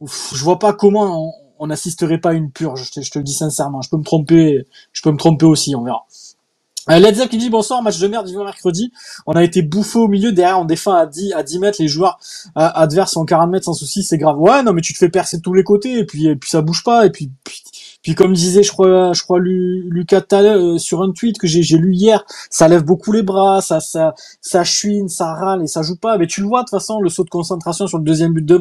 je 0.00 0.42
vois 0.42 0.58
pas 0.58 0.72
comment 0.72 1.32
on 1.58 1.66
n'assisterait 1.68 2.18
pas 2.18 2.30
à 2.30 2.34
une 2.34 2.50
purge. 2.50 2.90
Je 2.92 3.10
te, 3.10 3.18
le 3.18 3.24
dis 3.24 3.34
sincèrement. 3.34 3.82
Je 3.82 3.90
peux 3.90 3.96
me 3.96 4.04
tromper, 4.04 4.66
je 4.92 5.02
peux 5.02 5.12
me 5.12 5.16
tromper 5.16 5.46
aussi. 5.46 5.74
On 5.74 5.82
verra. 5.82 6.06
Euh, 6.90 6.98
Let's 6.98 7.26
qui 7.28 7.38
dit 7.38 7.48
bonsoir, 7.48 7.82
match 7.82 7.98
de 7.98 8.08
merde 8.08 8.26
vivant 8.26 8.44
mercredi. 8.44 8.92
On 9.26 9.32
a 9.32 9.42
été 9.42 9.62
bouffé 9.62 9.98
au 9.98 10.08
milieu, 10.08 10.32
derrière 10.32 10.60
on 10.60 10.66
défend 10.66 10.92
à 10.92 11.06
10, 11.06 11.32
à 11.32 11.42
10 11.42 11.58
mètres, 11.60 11.78
les 11.80 11.88
joueurs 11.88 12.18
euh, 12.58 12.68
adverses 12.74 13.12
sont 13.12 13.24
40 13.24 13.50
mètres 13.50 13.64
sans 13.64 13.72
souci, 13.72 14.02
c'est 14.02 14.18
grave. 14.18 14.38
Ouais, 14.38 14.62
non 14.62 14.74
mais 14.74 14.82
tu 14.82 14.92
te 14.92 14.98
fais 14.98 15.08
percer 15.08 15.38
de 15.38 15.42
tous 15.42 15.54
les 15.54 15.64
côtés 15.64 15.98
et 15.98 16.04
puis, 16.04 16.26
et 16.26 16.36
puis 16.36 16.50
ça 16.50 16.60
bouge 16.60 16.84
pas 16.84 17.06
et 17.06 17.10
puis, 17.10 17.30
puis 17.42 17.62
puis 18.04 18.14
comme 18.14 18.34
disait, 18.34 18.62
je 18.62 18.70
crois, 18.70 19.14
je 19.14 19.22
crois 19.22 19.40
Lucas 19.40 20.22
euh, 20.34 20.76
sur 20.76 21.02
un 21.02 21.10
tweet 21.10 21.38
que 21.38 21.46
j'ai 21.46 21.78
lu 21.78 21.94
hier, 21.94 22.22
ça 22.50 22.68
lève 22.68 22.84
beaucoup 22.84 23.12
les 23.12 23.22
bras, 23.22 23.62
ça, 23.62 23.80
ça, 23.80 24.14
ça 24.42 24.62
chouine, 24.62 25.08
ça 25.08 25.32
râle 25.32 25.62
et 25.62 25.66
ça 25.66 25.80
joue 25.80 25.96
pas. 25.96 26.18
Mais 26.18 26.26
tu 26.26 26.42
le 26.42 26.46
vois 26.46 26.60
de 26.60 26.64
toute 26.66 26.78
façon, 26.78 27.00
le 27.00 27.08
saut 27.08 27.24
de 27.24 27.30
concentration 27.30 27.86
sur 27.86 27.96
le 27.96 28.04
deuxième 28.04 28.34
but 28.34 28.44
de, 28.44 28.60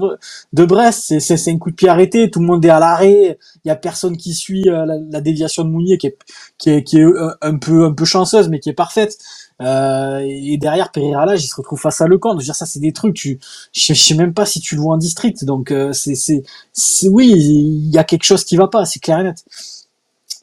de 0.53 0.65
Brest, 0.65 1.19
c'est, 1.19 1.47
un 1.49 1.57
coup 1.57 1.71
de 1.71 1.75
pied 1.75 1.89
arrêté, 1.89 2.31
tout 2.31 2.39
le 2.39 2.45
monde 2.45 2.63
est 2.63 2.69
à 2.69 2.79
l'arrêt, 2.79 3.37
il 3.65 3.67
y 3.67 3.71
a 3.71 3.75
personne 3.75 4.15
qui 4.15 4.33
suit 4.33 4.69
euh, 4.69 4.85
la, 5.09 5.19
déviation 5.19 5.65
de 5.65 5.69
Mounier 5.69 5.97
qui 5.97 6.07
est, 6.07 6.17
qui 6.57 6.69
est, 6.69 6.83
qui 6.83 6.99
est 6.99 7.03
euh, 7.03 7.35
un 7.41 7.57
peu, 7.57 7.83
un 7.83 7.91
peu 7.91 8.05
chanceuse, 8.05 8.47
mais 8.47 8.61
qui 8.61 8.69
est 8.69 8.73
parfaite. 8.73 9.17
Euh, 9.61 10.19
et 10.25 10.57
derrière 10.57 10.91
Pereira 10.91 11.35
il 11.35 11.41
se 11.41 11.55
retrouve 11.55 11.79
face 11.79 12.01
à 12.01 12.07
Lecomte. 12.07 12.33
Je 12.33 12.37
veux 12.39 12.45
dire, 12.45 12.55
ça 12.55 12.65
c'est 12.65 12.79
des 12.79 12.93
trucs. 12.93 13.15
Tu, 13.15 13.39
je, 13.71 13.93
sais 13.93 14.15
même 14.15 14.33
pas 14.33 14.45
si 14.45 14.59
tu 14.59 14.75
le 14.75 14.81
vois 14.81 14.95
en 14.95 14.97
district. 14.97 15.45
Donc 15.45 15.71
euh, 15.71 15.93
c'est, 15.93 16.15
c'est, 16.15 17.09
oui, 17.09 17.31
il 17.31 17.89
y 17.89 17.97
a 17.97 18.03
quelque 18.03 18.23
chose 18.23 18.43
qui 18.43 18.55
va 18.55 18.67
pas. 18.67 18.85
C'est 18.85 18.99
clair 18.99 19.19
et 19.19 19.23
net. 19.23 19.43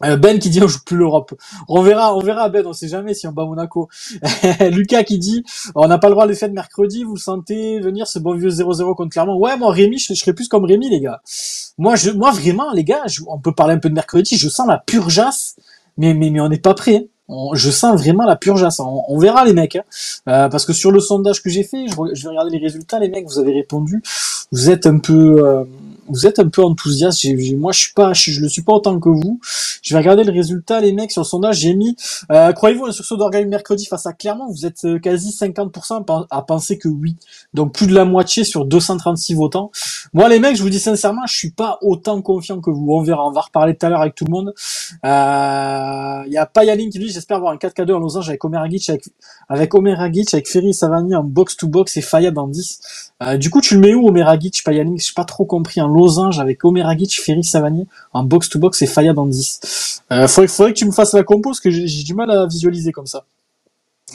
Euh, 0.03 0.16
ben 0.16 0.38
qui 0.38 0.49
dit 0.49 0.62
on 0.62 0.68
joue 0.68 0.79
plus 0.85 0.96
l'Europe. 0.96 1.35
On 1.68 1.83
verra, 1.83 2.16
on 2.16 2.20
verra 2.20 2.49
Ben, 2.49 2.66
on 2.66 2.73
sait 2.73 2.88
jamais 2.88 3.12
si 3.12 3.27
on 3.27 3.33
bat 3.33 3.44
Monaco. 3.44 3.88
Lucas 4.70 5.05
qui 5.05 5.18
dit 5.18 5.44
on 5.75 5.88
n'a 5.88 5.99
pas 5.99 6.09
le 6.09 6.14
droit 6.14 6.25
de 6.25 6.31
les 6.31 6.37
faire 6.37 6.51
mercredi, 6.51 7.05
vous 7.05 7.18
sentez 7.18 7.81
venir 7.81 8.07
ce 8.07 8.18
bon 8.18 8.35
vieux 8.35 8.49
0-0 8.49 8.94
contre 8.94 9.11
Clermont. 9.11 9.37
Ouais, 9.37 9.57
moi 9.59 9.73
Rémi, 9.73 9.99
je, 9.99 10.14
serais 10.14 10.33
plus 10.33 10.49
comme 10.49 10.64
Rémi 10.64 10.88
les 10.88 11.01
gars. 11.01 11.20
Moi 11.77 11.96
je 11.96 12.11
moi 12.12 12.31
vraiment 12.31 12.73
les 12.73 12.85
gars, 12.85 13.05
on 13.27 13.38
peut 13.38 13.53
parler 13.53 13.75
un 13.75 13.79
peu 13.79 13.90
de 13.90 13.94
mercredi, 13.94 14.38
je 14.38 14.49
sens 14.49 14.66
la 14.66 14.83
mais 15.99 16.14
mais 16.14 16.31
mais 16.31 16.40
on 16.40 16.49
n'est 16.49 16.59
pas 16.59 16.75
prêt. 16.75 16.96
Hein 16.96 17.05
je 17.55 17.71
sens 17.71 18.01
vraiment 18.01 18.25
la 18.25 18.37
purge 18.37 18.62
à 18.62 18.71
ça. 18.71 18.85
On, 18.85 19.19
verra 19.19 19.45
les 19.45 19.53
mecs, 19.53 19.77
hein. 19.77 19.83
euh, 20.29 20.49
parce 20.49 20.64
que 20.64 20.73
sur 20.73 20.90
le 20.90 21.01
sondage 21.01 21.43
que 21.43 21.51
j'ai 21.51 21.62
fait, 21.62 21.87
je, 21.88 22.23
vais 22.23 22.29
regarder 22.29 22.51
les 22.51 22.64
résultats. 22.64 22.99
Les 22.99 23.09
mecs, 23.09 23.27
vous 23.27 23.38
avez 23.38 23.53
répondu. 23.53 24.03
Vous 24.53 24.71
êtes 24.71 24.87
un 24.87 24.99
peu, 24.99 25.47
euh, 25.47 25.64
vous 26.11 26.27
êtes 26.27 26.38
un 26.38 26.49
peu 26.49 26.62
enthousiaste. 26.62 27.25
moi, 27.57 27.73
je 27.73 27.81
suis 27.81 27.92
pas, 27.92 28.12
je, 28.12 28.40
le 28.40 28.49
suis 28.49 28.62
pas 28.62 28.73
autant 28.73 28.99
que 28.99 29.09
vous. 29.09 29.40
Je 29.83 29.94
vais 29.94 30.01
regarder 30.01 30.25
le 30.25 30.33
résultat, 30.33 30.81
les 30.81 30.92
mecs, 30.92 31.11
sur 31.11 31.23
le 31.23 31.27
sondage. 31.27 31.59
J'ai 31.59 31.75
mis, 31.75 31.96
euh, 32.31 32.53
croyez-vous 32.53 32.87
un 32.87 32.92
sursaut 32.92 33.16
d'orgueil 33.16 33.46
mercredi 33.46 33.87
face 33.87 34.07
à 34.07 34.12
Clermont? 34.12 34.51
Vous 34.51 34.66
êtes 34.66 34.85
euh, 34.85 34.99
quasi 34.99 35.31
50% 35.31 36.27
à 36.31 36.42
penser 36.42 36.79
que 36.79 36.88
oui. 36.88 37.16
Donc 37.55 37.73
plus 37.73 37.87
de 37.87 37.94
la 37.94 38.05
moitié 38.05 38.44
sur 38.44 38.64
236 38.64 39.35
votants. 39.35 39.70
Moi, 40.12 40.29
les 40.29 40.38
mecs, 40.38 40.57
je 40.57 40.62
vous 40.62 40.70
dis 40.70 40.81
sincèrement, 40.81 41.23
je 41.27 41.37
suis 41.37 41.51
pas 41.51 41.79
autant 41.83 42.20
confiant 42.23 42.61
que 42.61 42.70
vous. 42.70 42.87
On 42.90 43.03
verra. 43.03 43.27
On 43.27 43.33
va 43.33 43.42
reparler 43.42 43.77
tout 43.77 43.87
à 43.87 43.88
l'heure 43.88 44.01
avec 44.01 44.14
tout 44.14 44.25
le 44.25 44.31
monde. 44.31 44.55
Il 45.03 45.09
euh, 45.09 46.25
y 46.29 46.37
a 46.37 46.46
Payaline 46.46 46.90
qui 46.90 46.99
dit, 46.99 47.09
j'espère 47.09 47.38
avoir 47.38 47.53
un 47.53 47.57
4K2 47.57 47.92
en 47.94 47.99
losange 47.99 48.29
avec 48.29 48.44
Omer 48.44 48.61
Agic, 48.61 48.88
avec, 48.90 49.05
avec 49.49 49.75
Omer 49.75 50.01
Agic, 50.01 50.33
avec 50.35 50.49
Ferry 50.49 50.75
Savani 50.75 51.14
en 51.14 51.25
box 51.25 51.57
to 51.57 51.68
box 51.68 51.96
et 51.96 52.01
Fayad 52.03 52.37
en 52.38 52.49
10. 52.49 53.12
Euh, 53.23 53.37
du 53.37 53.51
coup, 53.51 53.61
tu 53.61 53.75
le 53.75 53.81
mets 53.81 53.94
où, 53.94 54.09
Omer 54.09 54.29
Agic, 54.29 54.62
Payaline 54.64 54.99
Je 54.99 55.12
pas 55.12 55.25
trop 55.25 55.44
compris. 55.44 55.81
En 55.81 55.88
avec 56.38 56.64
Omer 56.64 56.86
Agic, 56.86 57.20
Ferry 57.20 57.44
Savani 57.44 57.86
en 58.12 58.24
box 58.24 58.48
to 58.48 58.58
box 58.58 58.82
et 58.82 58.86
Fayad 58.86 59.18
en 59.18 59.26
10. 59.26 60.02
Euh, 60.12 60.28
faudrait, 60.28 60.48
faudrait 60.48 60.72
que 60.72 60.78
tu 60.78 60.86
me 60.86 60.92
fasses 60.92 61.12
la 61.14 61.22
compo 61.22 61.50
parce 61.50 61.60
que 61.60 61.70
j'ai 61.70 62.02
du 62.02 62.14
mal 62.14 62.30
à 62.30 62.46
visualiser 62.46 62.92
comme 62.92 63.06
ça. 63.06 63.24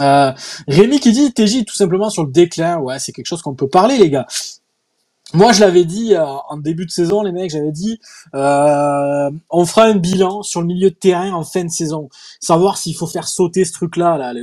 Euh, 0.01 0.31
Rémi 0.67 0.99
qui 0.99 1.11
dit 1.11 1.31
TJ 1.31 1.65
tout 1.65 1.75
simplement 1.75 2.09
sur 2.09 2.25
le 2.25 2.31
déclin, 2.31 2.77
ouais 2.79 2.99
c'est 2.99 3.11
quelque 3.11 3.27
chose 3.27 3.41
qu'on 3.41 3.53
peut 3.53 3.67
parler 3.67 3.97
les 3.97 4.09
gars. 4.09 4.27
Moi, 5.33 5.51
je 5.53 5.59
l'avais 5.59 5.85
dit 5.85 6.13
euh, 6.13 6.23
en 6.23 6.57
début 6.57 6.85
de 6.85 6.91
saison, 6.91 7.23
les 7.23 7.31
mecs, 7.31 7.49
j'avais 7.49 7.71
dit, 7.71 7.99
euh, 8.35 9.29
on 9.49 9.65
fera 9.65 9.85
un 9.85 9.95
bilan 9.95 10.43
sur 10.43 10.61
le 10.61 10.67
milieu 10.67 10.91
de 10.91 10.95
terrain 10.95 11.33
en 11.33 11.43
fin 11.43 11.65
de 11.65 11.69
saison, 11.69 12.09
savoir 12.39 12.77
s'il 12.77 12.95
faut 12.95 13.07
faire 13.07 13.27
sauter 13.27 13.65
ce 13.65 13.73
truc-là. 13.73 14.17
Là, 14.17 14.33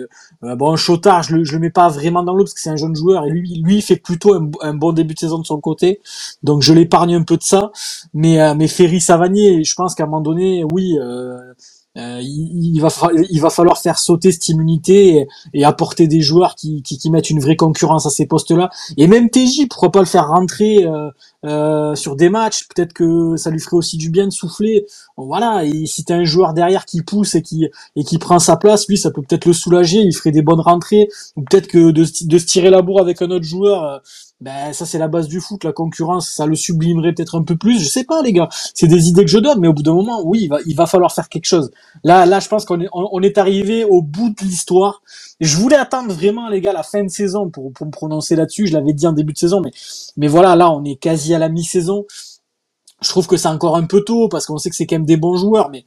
euh, 0.43 0.57
bon, 0.57 0.75
Chotard, 0.77 1.23
je 1.23 1.37
le, 1.37 1.45
je 1.45 1.53
le 1.53 1.61
mets 1.61 1.71
pas 1.71 1.89
vraiment 1.89 2.25
dans 2.25 2.35
l'eau 2.35 2.45
parce 2.45 2.55
que 2.55 2.61
c'est 2.61 2.71
un 2.71 2.77
jeune 2.77 2.97
joueur 2.97 3.25
et 3.27 3.31
lui, 3.31 3.63
lui, 3.63 3.81
fait 3.81 3.97
plutôt 3.97 4.35
un, 4.35 4.75
bon 4.75 4.93
début 4.93 5.15
de 5.15 5.21
saison 5.21 5.39
de 5.39 5.47
son 5.47 5.61
côté, 5.61 6.01
donc 6.43 6.63
je 6.63 6.75
l'épargne 6.75 7.15
un 7.15 7.23
peu 7.23 7.37
de 7.37 7.43
ça. 7.43 7.71
Mais, 8.13 8.55
mais 8.57 8.67
Ferry 8.67 9.01
Savanier, 9.01 9.63
je 9.65 9.75
pense 9.75 9.95
qu'à 9.95 10.03
un 10.03 10.07
moment 10.07 10.21
donné, 10.21 10.65
oui. 10.73 10.99
Euh, 11.99 12.21
il, 12.23 12.81
va 12.81 13.51
falloir 13.51 13.77
faire 13.77 13.99
sauter 13.99 14.33
cette 14.33 14.49
immunité 14.49 15.27
et, 15.53 15.65
apporter 15.65 16.07
des 16.07 16.23
joueurs 16.23 16.55
qui, 16.55 16.83
mettent 17.11 17.29
une 17.29 17.41
vraie 17.41 17.57
concurrence 17.57 18.07
à 18.07 18.11
ces 18.11 18.27
postes-là. 18.27 18.71
Et 18.97 19.07
même 19.07 19.29
TJ, 19.29 19.69
pourquoi 19.69 19.93
pas 19.93 20.01
le 20.01 20.07
faire 20.07 20.29
rentrer 20.29 20.85
euh, 20.85 21.11
euh, 21.45 21.95
sur 21.95 22.17
des 22.17 22.31
matchs? 22.31 22.67
Peut-être 22.75 22.95
que 22.95 23.37
ça 23.37 23.51
lui 23.51 23.61
ferait 23.61 23.77
aussi 23.77 23.99
du 23.99 24.09
bien 24.09 24.27
de 24.27 24.33
souffler. 24.33 24.87
voilà. 25.19 25.65
Et 25.67 25.85
si 25.85 26.05
t'as 26.05 26.17
un 26.17 26.25
joueur 26.25 26.55
derrière 26.55 26.87
qui 26.87 27.03
pousse 27.03 27.35
et 27.35 27.43
qui 27.43 27.69
et 27.97 28.05
qui 28.05 28.19
prend 28.19 28.39
sa 28.39 28.57
place, 28.57 28.89
lui, 28.89 28.97
ça 28.97 29.11
peut 29.11 29.23
peut-être 29.23 29.45
le 29.45 29.53
soulager. 29.53 29.99
Il 29.99 30.15
ferait 30.15 30.33
des 30.33 30.43
bonnes 30.43 30.61
rentrées. 30.61 31.09
Ou 31.37 31.43
peut-être 31.43 31.67
que 31.67 31.91
de, 31.91 32.07
de 32.27 32.39
se 32.39 32.47
tirer 32.47 32.71
la 32.71 32.81
bourre 32.81 33.01
avec 33.01 33.21
un 33.21 33.31
autre 33.31 33.45
joueur 33.45 34.01
ben 34.43 34.73
ça 34.73 34.87
c'est 34.87 34.99
la 34.99 35.09
base 35.09 35.29
du 35.29 35.41
foot, 35.41 35.63
la 35.65 35.73
concurrence, 35.73 36.29
ça 36.29 36.47
le 36.47 36.57
sublimerait 36.57 37.13
peut-être 37.13 37.39
un 37.39 37.45
peu 37.45 37.57
plus, 37.57 37.81
je 37.81 37.89
sais 37.89 38.05
pas 38.05 38.23
les 38.23 38.33
gars, 38.33 38.49
c'est 38.75 38.89
des 38.89 39.09
idées 39.09 39.25
que 39.25 39.31
je 39.31 39.39
donne, 39.39 39.61
mais 39.61 39.69
au 39.69 39.73
bout 39.73 39.85
d'un 39.85 39.95
moment, 39.95 40.21
oui, 40.25 40.41
il 40.43 40.49
va, 40.49 40.59
il 40.67 40.75
va 40.75 40.87
falloir 40.87 41.13
faire 41.13 41.29
quelque 41.29 41.45
chose. 41.45 41.71
Là, 42.03 42.27
là, 42.27 42.41
je 42.41 42.49
pense 42.49 42.65
qu'on 42.65 42.81
est, 42.81 42.89
on, 42.93 43.21
est 43.23 43.39
arrivé 43.39 43.85
au 43.85 44.03
bout 44.03 44.31
de 44.31 44.45
l'histoire. 44.45 45.03
Je 45.41 45.57
voulais 45.57 45.77
attendre 45.77 46.13
vraiment 46.13 46.49
les 46.49 46.61
gars 46.61 46.73
la 46.73 46.83
fin 46.83 47.05
de 47.05 47.09
saison 47.09 47.51
pour, 47.51 47.73
pour 47.73 47.87
me 47.87 47.93
prononcer 47.93 48.35
là-dessus. 48.35 48.67
Je 48.67 48.73
l'avais 48.73 48.93
dit 48.93 49.07
en 49.07 49.13
début 49.13 49.33
de 49.33 49.39
saison, 49.39 49.61
mais, 49.61 49.71
mais 50.17 50.29
voilà, 50.29 50.57
là, 50.57 50.71
on 50.73 50.85
est 50.85 50.97
quasi 50.97 51.35
à 51.35 51.39
la 51.39 51.49
mi-saison. 51.49 52.05
Je 53.01 53.09
trouve 53.09 53.27
que 53.27 53.37
c'est 53.37 53.49
encore 53.49 53.77
un 53.77 53.85
peu 53.85 54.03
tôt 54.03 54.29
parce 54.29 54.47
qu'on 54.47 54.59
sait 54.59 54.71
que 54.71 54.77
c'est 54.77 54.87
quand 54.87 54.97
même 54.97 55.07
des 55.07 55.17
bons 55.17 55.37
joueurs, 55.37 55.71
mais 55.71 55.85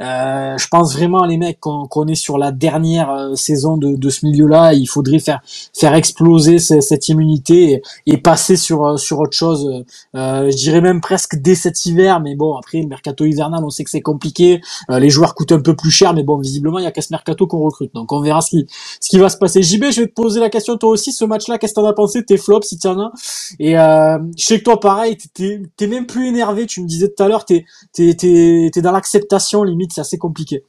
Euh, 0.00 0.56
je 0.56 0.68
pense 0.68 0.94
vraiment 0.94 1.24
les 1.24 1.38
mecs 1.38 1.58
qu'on 1.60 2.06
est 2.06 2.14
sur 2.14 2.38
la 2.38 2.52
dernière 2.52 3.10
euh, 3.10 3.34
saison 3.34 3.76
de, 3.76 3.96
de 3.96 4.10
ce 4.10 4.24
milieu-là. 4.26 4.72
Il 4.74 4.86
faudrait 4.86 5.18
faire 5.18 5.40
faire 5.76 5.94
exploser 5.94 6.58
cette, 6.58 7.08
immunité 7.08 7.72
et, 7.72 7.82
et, 8.06 8.16
passer 8.18 8.56
sur 8.56 8.86
euh, 8.86 8.96
sur 8.96 9.18
autre 9.18 9.36
chose. 9.36 9.84
Euh, 10.14 10.50
je 10.50 10.56
dirais 10.56 10.80
même 10.80 11.00
presque 11.00 11.36
dès 11.36 11.54
cet 11.54 11.84
hiver. 11.84 12.20
Mais 12.20 12.36
bon, 12.36 12.54
après 12.56 12.80
le 12.80 12.86
mercato 12.86 13.24
hivernal, 13.24 13.64
on 13.64 13.70
sait 13.70 13.82
que 13.82 13.90
c'est 13.90 14.00
compliqué. 14.00 14.60
Euh, 14.90 15.00
les 15.00 15.10
joueurs 15.10 15.34
coûtent 15.34 15.52
un 15.52 15.60
peu 15.60 15.74
plus 15.74 15.90
cher, 15.90 16.14
mais 16.14 16.22
bon, 16.22 16.38
visiblement 16.38 16.78
il 16.78 16.84
y 16.84 16.86
a 16.86 16.92
qu'à 16.92 17.02
ce 17.02 17.12
mercato 17.12 17.46
qu'on 17.46 17.58
recrute. 17.58 17.92
Donc 17.94 18.12
on 18.12 18.20
verra 18.20 18.40
ce 18.40 18.50
qui 18.50 18.66
ce 19.00 19.08
qui 19.08 19.18
va 19.18 19.28
se 19.28 19.36
passer. 19.36 19.62
JB, 19.62 19.90
je 19.90 20.02
vais 20.02 20.06
te 20.06 20.14
poser 20.14 20.38
la 20.38 20.50
question 20.50 20.76
toi 20.76 20.90
aussi. 20.90 21.12
Ce 21.12 21.24
match-là, 21.24 21.58
qu'est-ce 21.58 21.74
que 21.74 21.80
t'en 21.80 21.86
as 21.86 21.92
pensé 21.92 22.24
Tes 22.24 22.36
flops, 22.36 22.68
si 22.68 22.78
t'en 22.78 23.00
as? 23.00 23.12
Et 23.58 23.72
je 23.72 24.18
sais 24.36 24.58
que 24.58 24.64
toi, 24.64 24.78
pareil, 24.78 25.16
t'es 25.34 25.86
même 25.86 26.06
plus 26.06 26.28
énervé. 26.28 26.66
Tu 26.66 26.82
me 26.82 26.86
disais 26.86 27.08
tout 27.08 27.22
à 27.22 27.28
l'heure, 27.28 27.44
t'es 27.44 27.64
t'es 27.92 28.14
t'es 28.14 28.82
dans 28.82 28.92
l'acceptation 28.92 29.64
limite 29.64 29.87
c'est 29.92 30.00
assez 30.00 30.18
compliqué. 30.18 30.64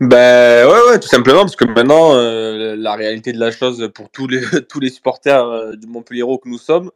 Ben 0.00 0.66
ouais, 0.66 0.90
ouais, 0.90 1.00
tout 1.00 1.08
simplement, 1.08 1.40
parce 1.40 1.56
que 1.56 1.64
maintenant, 1.64 2.14
euh, 2.14 2.76
la 2.76 2.94
réalité 2.94 3.32
de 3.32 3.40
la 3.40 3.50
chose 3.50 3.90
pour 3.94 4.10
tous 4.10 4.28
les, 4.28 4.40
tous 4.68 4.78
les 4.78 4.90
supporters 4.90 5.44
euh, 5.44 5.74
du 5.74 5.86
Montpellier 5.88 6.22
que 6.42 6.48
nous 6.48 6.58
sommes, 6.58 6.90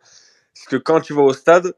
c'est 0.55 0.69
que 0.69 0.77
quand 0.77 1.01
tu 1.01 1.13
vas 1.13 1.23
au 1.23 1.33
stade, 1.33 1.75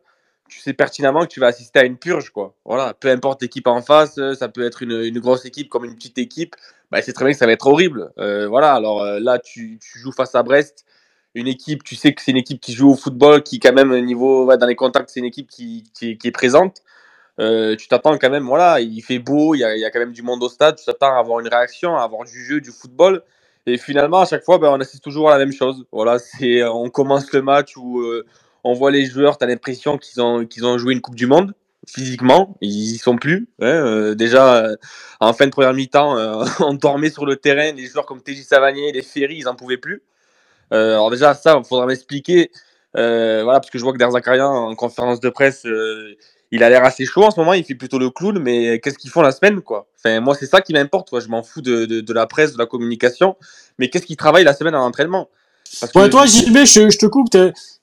tu 0.49 0.61
sais 0.61 0.75
pertinemment 0.75 1.23
que 1.23 1.29
tu 1.29 1.41
vas 1.41 1.47
assister 1.47 1.79
à 1.79 1.85
une 1.85 1.97
purge, 1.97 2.31
quoi. 2.31 2.55
Voilà, 2.67 2.93
peu 2.95 3.09
importe 3.09 3.41
l'équipe 3.43 3.67
en 3.67 3.81
face, 3.81 4.19
euh, 4.19 4.35
ça 4.35 4.49
peut 4.49 4.67
être 4.67 4.83
une, 4.83 5.03
une, 5.03 5.19
grosse 5.19 5.47
équipe 5.47 5.71
comme 5.71 5.87
une 5.87 5.95
petite 5.95 6.19
équipe, 6.19 6.55
ben, 6.91 7.01
c'est 7.03 7.15
très 7.15 7.25
bien 7.25 7.33
que 7.33 7.39
ça 7.39 7.47
va 7.47 7.53
être 7.53 7.67
horrible. 7.67 8.13
voilà, 8.17 8.75
alors 8.75 9.05
là, 9.05 9.39
tu, 9.39 9.79
joues 9.97 10.13
face 10.13 10.35
à 10.35 10.43
Brest, 10.43 10.85
une 11.35 11.49
équipe, 11.49 11.85
tu 11.85 11.97
sais 11.97 12.13
que 12.13 12.23
c'est 12.23 12.33
une 12.33 12.37
équipe 12.37 12.61
qui 12.61 12.75
joue 12.75 12.91
au 12.91 12.97
football, 12.97 13.43
qui 13.43 13.59
quand 13.61 13.73
même, 13.73 13.97
niveau, 14.05 14.55
dans 14.57 14.67
les 14.67 14.77
contacts, 14.77 15.11
c'est 15.11 15.21
une 15.21 15.27
équipe 15.27 15.49
qui, 15.49 15.85
qui, 15.95 16.19
qui 16.19 16.29
est 16.29 16.33
présente. 16.33 16.83
Euh, 17.41 17.75
tu 17.77 17.89
t'attends 17.89 18.17
quand 18.17 18.31
même, 18.31 18.47
voilà, 18.47 18.81
il 18.81 19.03
fait 19.03 19.19
beau, 19.19 19.55
il 19.55 19.59
y, 19.59 19.65
a, 19.65 19.91
quand 19.91 19.99
même 19.99 20.13
du 20.13 20.23
monde 20.23 20.43
au 20.43 20.49
stade, 20.49 20.77
tu 20.77 20.85
t'attends 20.85 21.17
à 21.17 21.19
avoir 21.19 21.41
une 21.41 21.49
réaction, 21.49 21.97
à 21.97 22.03
avoir 22.03 22.25
du 22.25 22.45
jeu, 22.45 22.61
du 22.61 22.71
football. 22.71 23.23
Et 23.67 23.79
finalement, 23.79 24.21
à 24.21 24.27
chaque 24.27 24.45
fois, 24.45 24.59
ben, 24.59 24.69
on 24.69 24.81
assiste 24.81 25.03
toujours 25.03 25.31
à 25.31 25.39
la 25.39 25.45
même 25.45 25.53
chose. 25.53 25.85
Voilà, 25.91 26.19
c'est, 26.19 26.63
on 26.65 26.91
commence 26.91 27.33
le 27.33 27.43
match 27.43 27.77
où 27.77 28.01
euh, 28.01 28.25
on 28.63 28.75
voit 28.75 28.91
les 28.91 29.07
joueurs, 29.07 29.39
tu 29.39 29.45
as 29.45 29.49
l'impression 29.49 29.99
qu'ils 29.99 30.23
ont, 30.23 30.45
qu'ils 30.47 30.67
ont 30.67 30.79
joué 30.79 30.93
une 30.95 31.01
Coupe 31.01 31.17
du 31.17 31.27
Monde 31.27 31.55
physiquement, 31.87 32.57
ils 32.63 32.95
y 32.95 32.97
sont 32.97 33.17
plus. 33.17 33.47
Hein, 33.61 33.67
euh, 33.67 34.15
déjà, 34.15 34.69
en 35.21 35.35
fin 35.35 35.45
de 35.45 35.51
première 35.51 35.75
mi-temps, 35.75 36.17
on 36.61 36.73
dormait 36.75 37.11
sur 37.11 37.27
le 37.27 37.37
terrain, 37.37 37.73
les 37.73 37.87
joueurs 37.87 38.07
comme 38.07 38.23
TJ 38.23 38.43
Savanier, 38.43 38.91
les 38.93 39.03
Ferry, 39.03 39.37
ils 39.37 39.49
en 39.49 39.55
pouvaient 39.55 39.77
plus. 39.77 40.03
alors 40.71 41.11
déjà, 41.11 41.35
ça, 41.35 41.57
il 41.59 41.65
faudra 41.67 41.87
m'expliquer. 41.87 42.51
voilà, 42.95 43.61
parce 43.61 43.71
que 43.71 43.79
je 43.79 43.85
vois 43.85 43.93
que 43.93 43.99
Derzakarian, 43.99 44.51
en 44.51 44.75
conférence 44.75 45.21
de 45.21 45.29
presse, 45.29 45.67
il 46.51 46.63
a 46.63 46.69
l'air 46.69 46.85
assez 46.85 47.05
chaud 47.05 47.25
en 47.25 47.31
ce 47.31 47.39
moment, 47.39 47.53
il 47.53 47.65
fait 47.65 47.75
plutôt 47.75 47.99
le 47.99 48.11
clown, 48.11 48.39
mais 48.39 48.81
qu'est-ce 48.81 48.99
qu'ils 48.99 49.11
font 49.11 49.23
la 49.23 49.33
semaine, 49.33 49.61
quoi? 49.61 49.87
Enfin, 49.99 50.21
moi, 50.21 50.35
c'est 50.35 50.47
ça 50.47 50.61
qui 50.61 50.73
m'importe, 50.73 51.21
Je 51.21 51.29
m'en 51.29 51.43
fous 51.43 51.63
de, 51.63 51.85
de, 51.85 52.13
la 52.13 52.27
presse, 52.27 52.53
de 52.53 52.59
la 52.59 52.67
communication, 52.67 53.37
mais 53.79 53.89
qu'est-ce 53.91 54.07
qu'ils 54.07 54.17
travaillent 54.17 54.45
la 54.45 54.55
semaine 54.55 54.75
en 54.75 54.85
entraînement? 54.85 55.29
Toi, 55.93 56.27
JB, 56.27 56.59
je, 56.65 56.91
je 56.91 56.99
te 56.99 57.07
coupe, 57.07 57.29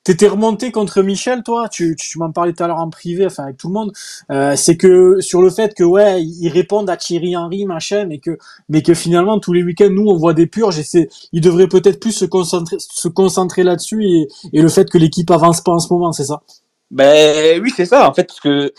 t'étais 0.04 0.28
remonté 0.28 0.72
contre 0.72 1.02
Michel, 1.02 1.44
toi, 1.44 1.68
tu, 1.68 1.98
m'en 2.16 2.32
parlais 2.32 2.54
tout 2.54 2.64
à 2.64 2.68
l'heure 2.68 2.80
en 2.80 2.90
privé, 2.90 3.26
enfin 3.26 3.44
avec 3.44 3.58
tout 3.58 3.68
le 3.68 3.74
monde. 3.74 3.92
Euh, 4.32 4.56
c'est 4.56 4.78
que 4.78 5.20
sur 5.20 5.42
le 5.42 5.50
fait 5.50 5.74
que 5.74 5.84
ouais, 5.84 6.24
ils 6.24 6.50
répondent 6.50 6.90
à 6.90 6.98
Thierry 6.98 7.36
Henry, 7.36 7.66
machin, 7.66 8.06
mais 8.06 8.20
que 8.20 8.38
mais 8.70 8.82
que 8.82 8.94
finalement 8.94 9.40
tous 9.40 9.54
les 9.54 9.64
week-ends, 9.64 9.90
nous, 9.90 10.08
on 10.08 10.18
voit 10.18 10.34
des 10.34 10.48
purges 10.48 10.80
et 10.80 11.10
ils 11.34 11.42
devraient 11.42 11.68
peut-être 11.68 12.00
plus 12.00 12.14
se 12.14 12.26
concentrer 12.26 12.78
se 12.80 13.08
concentrer 13.08 13.64
là-dessus 13.64 14.06
et, 14.06 14.28
et 14.54 14.62
le 14.62 14.70
fait 14.70 14.90
que 14.90 14.98
l'équipe 14.98 15.30
avance 15.32 15.62
pas 15.62 15.74
en 15.74 15.80
ce 15.80 15.92
moment, 15.92 16.12
c'est 16.14 16.26
ça? 16.26 16.42
Ben 16.92 17.62
oui, 17.64 17.72
c'est 17.76 17.86
ça, 17.86 18.08
en 18.10 18.14
fait, 18.14 18.26
parce 18.26 18.42
que 18.42 18.74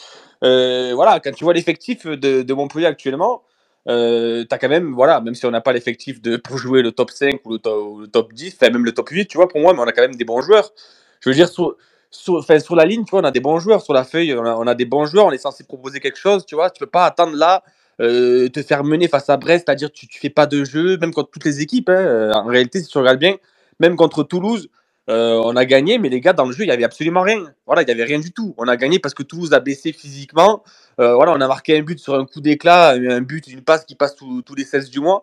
euh, 0.45 0.93
voilà, 0.95 1.21
quand 1.21 1.33
tu 1.33 1.45
vois 1.45 1.55
l'effectif 1.55 2.07
de, 2.07 2.43
de, 2.43 2.55
Montpellier 2.55 2.87
actuellement, 2.87 3.43
euh, 3.89 4.45
tu 4.49 4.55
as 4.55 4.59
quand 4.59 4.69
même, 4.69 4.93
voilà, 4.95 5.21
même 5.23 5.35
si 5.35 5.47
on 5.47 5.51
n'a 5.51 5.63
pas 5.63 5.73
l'effectif 5.73 6.21
pour 6.45 6.59
jouer 6.59 6.83
le 6.83 6.93
top 6.93 7.11
5 7.11 7.41
ou 7.47 7.53
le, 7.53 7.59
le 8.03 8.07
top 8.09 8.33
10, 8.35 8.55
enfin 8.61 8.71
même 8.71 8.85
le 8.85 8.93
top 8.93 9.09
8, 9.11 9.29
tu 9.29 9.39
vois, 9.39 9.49
pour 9.49 9.61
moi, 9.61 9.73
mais 9.75 9.81
on 9.81 9.85
a 9.85 9.93
quand 9.93 10.03
même 10.03 10.17
des 10.17 10.27
bons 10.27 10.43
joueurs. 10.43 10.73
Je 11.21 11.31
veux 11.31 11.35
dire, 11.35 11.49
sur, 11.49 11.77
sur, 12.11 12.45
sur 12.45 12.77
la 12.77 12.85
ligne, 12.85 13.05
tu 13.05 13.13
vois, 13.13 13.21
on 13.21 13.25
a 13.25 13.31
des 13.31 13.41
bons 13.41 13.59
joueurs, 13.61 13.83
sur 13.83 13.95
la 13.95 14.05
feuille, 14.05 14.35
on 14.35 14.45
a, 14.45 14.55
on 14.57 14.67
a 14.67 14.75
des 14.75 14.87
bons 14.87 15.07
joueurs, 15.07 15.27
on 15.27 15.33
est 15.33 15.39
censé 15.39 15.65
proposer 15.65 16.01
quelque 16.01 16.19
chose, 16.19 16.45
tu 16.47 16.55
vois, 16.55 16.71
tu 16.71 16.81
peux 16.81 16.91
pas 16.91 17.07
attendre 17.07 17.37
là, 17.37 17.65
euh, 18.01 18.49
te 18.51 18.63
faire 18.63 18.85
mener 18.85 19.09
face 19.09 19.31
à 19.31 19.39
Brest, 19.39 19.65
c'est-à-dire 19.67 19.91
tu, 19.93 20.07
tu 20.09 20.19
fais 20.21 20.31
pas 20.31 20.47
de 20.47 20.65
jeu, 20.65 20.99
même 20.99 21.15
contre 21.15 21.31
toutes 21.31 21.47
les 21.47 21.63
équipes, 21.63 21.89
hein, 21.89 22.31
en 22.35 22.45
réalité, 22.47 22.81
si 22.83 22.89
tu 22.89 22.99
regardes 22.99 23.19
bien, 23.19 23.37
même 23.81 23.97
contre 23.97 24.23
Toulouse, 24.23 24.69
euh, 25.11 25.41
on 25.45 25.57
a 25.57 25.65
gagné, 25.65 25.99
mais 25.99 26.09
les 26.09 26.21
gars, 26.21 26.33
dans 26.33 26.45
le 26.45 26.53
jeu, 26.53 26.63
il 26.63 26.67
n'y 26.67 26.73
avait 26.73 26.85
absolument 26.85 27.23
rien. 27.23 27.53
Voilà, 27.67 27.83
il 27.83 27.87
n'y 27.87 27.91
avait 27.91 28.05
rien 28.05 28.21
du 28.21 28.33
tout. 28.33 28.55
On 28.57 28.69
a 28.69 28.77
gagné 28.77 28.99
parce 29.01 29.15
que 29.15 29.23
Toulouse 29.23 29.53
a 29.53 29.61
baissé 29.61 29.93
physiquement. 29.93 30.63
Euh, 31.01 31.15
voilà, 31.15 31.33
on 31.33 31.41
a 31.41 31.49
marqué 31.49 31.77
un 31.77 31.83
but 31.83 31.99
sur 31.99 32.15
un 32.15 32.25
coup 32.25 32.41
d'éclat, 32.41 32.91
un 32.91 33.21
but, 33.21 33.47
une 33.49 33.63
passe 33.63 33.85
qui 33.85 33.97
passe 33.97 34.15
tous 34.15 34.55
les 34.57 34.65
16 34.65 34.91
du 34.91 35.01
mois. 35.01 35.23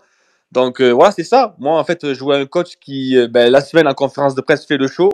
Donc 0.52 0.82
euh, 0.82 0.92
voilà, 0.92 1.12
c'est 1.12 1.24
ça. 1.24 1.56
Moi, 1.60 1.80
en 1.80 1.84
fait, 1.84 2.14
je 2.14 2.20
vois 2.24 2.38
un 2.38 2.46
coach 2.46 2.76
qui, 2.82 3.16
ben, 3.30 3.52
la 3.52 3.62
semaine 3.62 3.88
en 3.88 3.94
conférence 3.94 4.36
de 4.36 4.42
presse, 4.42 4.66
fait 4.66 4.78
le 4.78 4.88
show. 4.88 5.12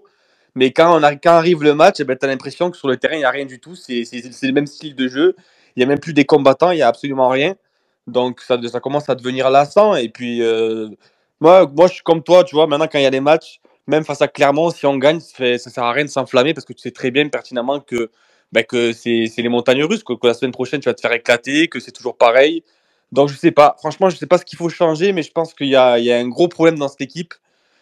Mais 0.55 0.71
quand, 0.71 0.97
on 0.99 1.03
a, 1.03 1.15
quand 1.15 1.33
arrive 1.33 1.63
le 1.63 1.75
match, 1.75 1.97
eh 1.99 2.03
ben, 2.05 2.17
tu 2.17 2.25
as 2.25 2.29
l'impression 2.29 2.71
que 2.71 2.77
sur 2.77 2.87
le 2.87 2.97
terrain, 2.97 3.15
il 3.15 3.19
n'y 3.19 3.25
a 3.25 3.29
rien 3.29 3.45
du 3.45 3.59
tout. 3.59 3.75
C'est 3.75 4.03
le 4.03 4.51
même 4.51 4.67
style 4.67 4.95
de 4.95 5.07
jeu. 5.07 5.35
Il 5.75 5.79
n'y 5.79 5.83
a 5.83 5.87
même 5.87 5.99
plus 5.99 6.13
des 6.13 6.25
combattants, 6.25 6.71
il 6.71 6.77
n'y 6.77 6.81
a 6.81 6.87
absolument 6.87 7.29
rien. 7.29 7.55
Donc 8.07 8.41
ça, 8.41 8.57
ça 8.71 8.79
commence 8.79 9.09
à 9.09 9.15
devenir 9.15 9.49
lassant. 9.49 9.95
Et 9.95 10.09
puis, 10.09 10.41
moi, 11.39 11.69
moi, 11.75 11.87
je 11.87 11.95
suis 11.95 12.03
comme 12.03 12.23
toi, 12.23 12.43
tu 12.43 12.55
vois, 12.55 12.67
maintenant, 12.67 12.87
quand 12.87 12.99
il 12.99 13.03
y 13.03 13.07
a 13.07 13.11
des 13.11 13.19
matchs, 13.19 13.59
même 13.87 14.03
face 14.03 14.21
à 14.21 14.27
Clermont, 14.27 14.71
si 14.71 14.85
on 14.85 14.97
gagne, 14.97 15.19
ça, 15.19 15.43
ne 15.43 15.57
sert 15.57 15.83
à 15.83 15.91
rien 15.91 16.05
de 16.05 16.09
s'enflammer 16.09 16.53
parce 16.53 16.65
que 16.65 16.73
tu 16.73 16.81
sais 16.81 16.91
très 16.91 17.11
bien 17.11 17.27
pertinemment 17.29 17.79
que, 17.79 18.09
ben, 18.51 18.63
que 18.63 18.93
c'est 18.93 19.29
les 19.37 19.49
montagnes 19.49 19.83
russes, 19.83 20.03
que, 20.03 20.13
la 20.23 20.33
semaine 20.33 20.51
prochaine 20.51 20.79
tu 20.79 20.89
vas 20.89 20.93
te 20.93 21.01
faire 21.01 21.13
éclater, 21.13 21.67
que 21.67 21.79
c'est 21.79 21.91
toujours 21.91 22.17
pareil. 22.17 22.63
Donc 23.11 23.29
je 23.29 23.35
sais 23.35 23.51
pas, 23.51 23.75
franchement, 23.79 24.09
je 24.09 24.17
sais 24.17 24.25
pas 24.25 24.37
ce 24.37 24.45
qu'il 24.45 24.57
faut 24.57 24.69
changer, 24.69 25.13
mais 25.13 25.23
je 25.23 25.31
pense 25.31 25.53
qu'il 25.53 25.67
y 25.67 25.71
y 25.71 25.75
a 25.75 26.17
un 26.17 26.27
gros 26.27 26.47
problème 26.47 26.77
dans 26.77 26.87
cette 26.87 27.01
équipe. 27.01 27.33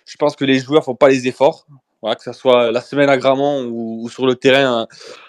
Je 0.06 0.18
pense 0.18 0.36
que 0.36 0.46
les 0.46 0.60
joueurs 0.60 0.84
font 0.84 0.96
pas 0.96 1.10
les 1.10 1.28
efforts. 1.28 1.66
Que 2.04 2.22
ce 2.22 2.34
soit 2.34 2.70
la 2.72 2.82
semaine 2.82 3.10
à 3.10 3.18
Gramont 3.18 3.66
ou, 3.72 4.10
sur 4.10 4.26
le 4.26 4.36
terrain 4.36 4.88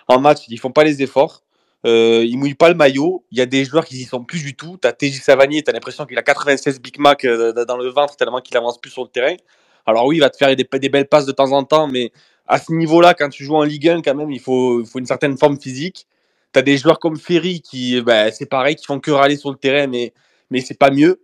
en, 0.08 0.18
match, 0.18 0.40
ils 0.48 0.58
font 0.58 0.72
pas 0.72 0.82
les 0.82 1.02
efforts. 1.02 1.42
Euh, 1.86 2.24
ils 2.26 2.36
mouillent 2.36 2.54
pas 2.54 2.68
le 2.68 2.74
maillot. 2.74 3.24
Il 3.30 3.38
y 3.38 3.40
a 3.40 3.46
des 3.46 3.64
joueurs 3.64 3.84
qui 3.84 3.96
y 3.96 4.04
sont 4.04 4.24
plus 4.24 4.42
du 4.42 4.56
tout. 4.56 4.76
Tu 4.82 4.88
as 4.88 4.92
TJ 4.92 5.20
Savanier, 5.20 5.62
tu 5.62 5.70
as 5.70 5.72
l'impression 5.72 6.04
qu'il 6.04 6.18
a 6.18 6.22
96 6.22 6.80
Big 6.80 6.98
Mac 6.98 7.24
euh, 7.24 7.52
dans 7.64 7.76
le 7.76 7.88
ventre 7.90 8.16
tellement 8.16 8.40
qu'il 8.40 8.56
avance 8.56 8.80
plus 8.80 8.90
sur 8.90 9.02
le 9.02 9.08
terrain. 9.08 9.36
Alors 9.86 10.06
oui, 10.06 10.16
il 10.16 10.20
va 10.20 10.30
te 10.30 10.36
faire 10.36 10.54
des, 10.54 10.88
belles 10.88 11.08
passes 11.08 11.26
de 11.26 11.32
temps 11.32 11.52
en 11.52 11.64
temps, 11.64 11.86
mais 11.86 12.12
à 12.46 12.58
ce 12.58 12.72
niveau-là, 12.72 13.14
quand 13.14 13.28
tu 13.28 13.44
joues 13.44 13.56
en 13.56 13.62
Ligue 13.62 13.88
1, 13.88 14.02
quand 14.02 14.14
même, 14.14 14.30
il 14.30 14.40
faut, 14.40 14.82
une 14.94 15.06
certaine 15.06 15.36
forme 15.36 15.58
physique. 15.60 16.06
Tu 16.52 16.58
as 16.58 16.62
des 16.62 16.76
joueurs 16.78 16.98
comme 16.98 17.16
Ferry 17.16 17.60
qui, 17.60 18.00
ben, 18.02 18.30
c'est 18.32 18.46
pareil, 18.46 18.76
qui 18.76 18.86
font 18.86 19.00
que 19.00 19.10
râler 19.10 19.36
sur 19.36 19.50
le 19.50 19.56
terrain, 19.56 19.86
mais, 19.86 20.12
mais 20.50 20.60
c'est 20.60 20.78
pas 20.78 20.90
mieux. 20.90 21.20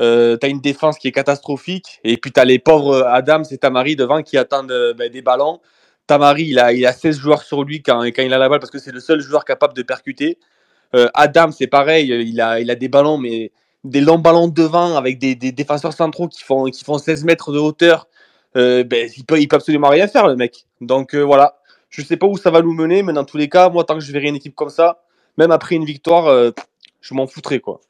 Euh, 0.00 0.36
tu 0.38 0.46
as 0.46 0.48
une 0.48 0.60
défense 0.60 0.98
qui 0.98 1.08
est 1.08 1.12
catastrophique. 1.12 2.00
Et 2.04 2.16
puis 2.16 2.32
tu 2.32 2.40
as 2.40 2.44
les 2.44 2.58
pauvres 2.58 3.04
Adam 3.06 3.42
et 3.50 3.58
Tamari 3.58 3.96
devant 3.96 4.22
qui 4.22 4.38
attendent 4.38 4.94
ben, 4.96 5.10
des 5.10 5.22
ballons. 5.22 5.60
Tamari, 6.06 6.44
il 6.44 6.58
a, 6.58 6.66
a 6.66 6.92
16 6.92 7.18
joueurs 7.18 7.42
sur 7.42 7.62
lui 7.64 7.82
quand, 7.82 8.02
quand 8.06 8.22
il 8.22 8.32
a 8.32 8.38
la 8.38 8.48
balle 8.48 8.60
parce 8.60 8.70
que 8.70 8.78
c'est 8.78 8.92
le 8.92 9.00
seul 9.00 9.20
joueur 9.20 9.44
capable 9.44 9.74
de 9.74 9.82
percuter. 9.82 10.38
Euh, 10.94 11.08
Adam, 11.14 11.52
c'est 11.52 11.68
pareil, 11.68 12.08
il 12.08 12.40
a 12.40 12.74
des 12.74 12.88
ballons, 12.88 13.18
mais 13.18 13.52
des 13.84 14.00
longs 14.00 14.18
ballons 14.18 14.48
devant 14.48 14.96
avec 14.96 15.18
des, 15.18 15.34
défenseurs 15.34 15.92
centraux 15.92 16.28
qui 16.28 16.42
font, 16.42 16.64
qui 16.64 16.84
font 16.84 16.98
16 16.98 17.24
mètres 17.24 17.52
de 17.52 17.58
hauteur, 17.58 18.08
euh, 18.56 18.84
ben, 18.84 19.08
il, 19.16 19.24
peut, 19.24 19.38
absolument 19.52 19.88
rien 19.88 20.06
faire, 20.08 20.28
le 20.28 20.36
mec. 20.36 20.66
Donc 20.80 21.14
euh, 21.14 21.22
voilà, 21.22 21.58
je 21.88 22.02
sais 22.02 22.16
pas 22.16 22.26
où 22.26 22.36
ça 22.36 22.50
va 22.50 22.62
nous 22.62 22.74
mener, 22.74 23.02
mais 23.02 23.12
dans 23.12 23.24
tous 23.24 23.36
les 23.36 23.48
cas, 23.48 23.68
moi, 23.68 23.84
tant 23.84 23.94
que 23.94 24.00
je 24.00 24.12
verrai 24.12 24.28
une 24.28 24.36
équipe 24.36 24.54
comme 24.54 24.70
ça, 24.70 25.02
même 25.38 25.50
après 25.50 25.76
une 25.76 25.84
victoire, 25.84 26.26
euh, 26.26 26.50
je 27.00 27.14
m'en 27.14 27.26
foutrais, 27.26 27.60
quoi. 27.60 27.80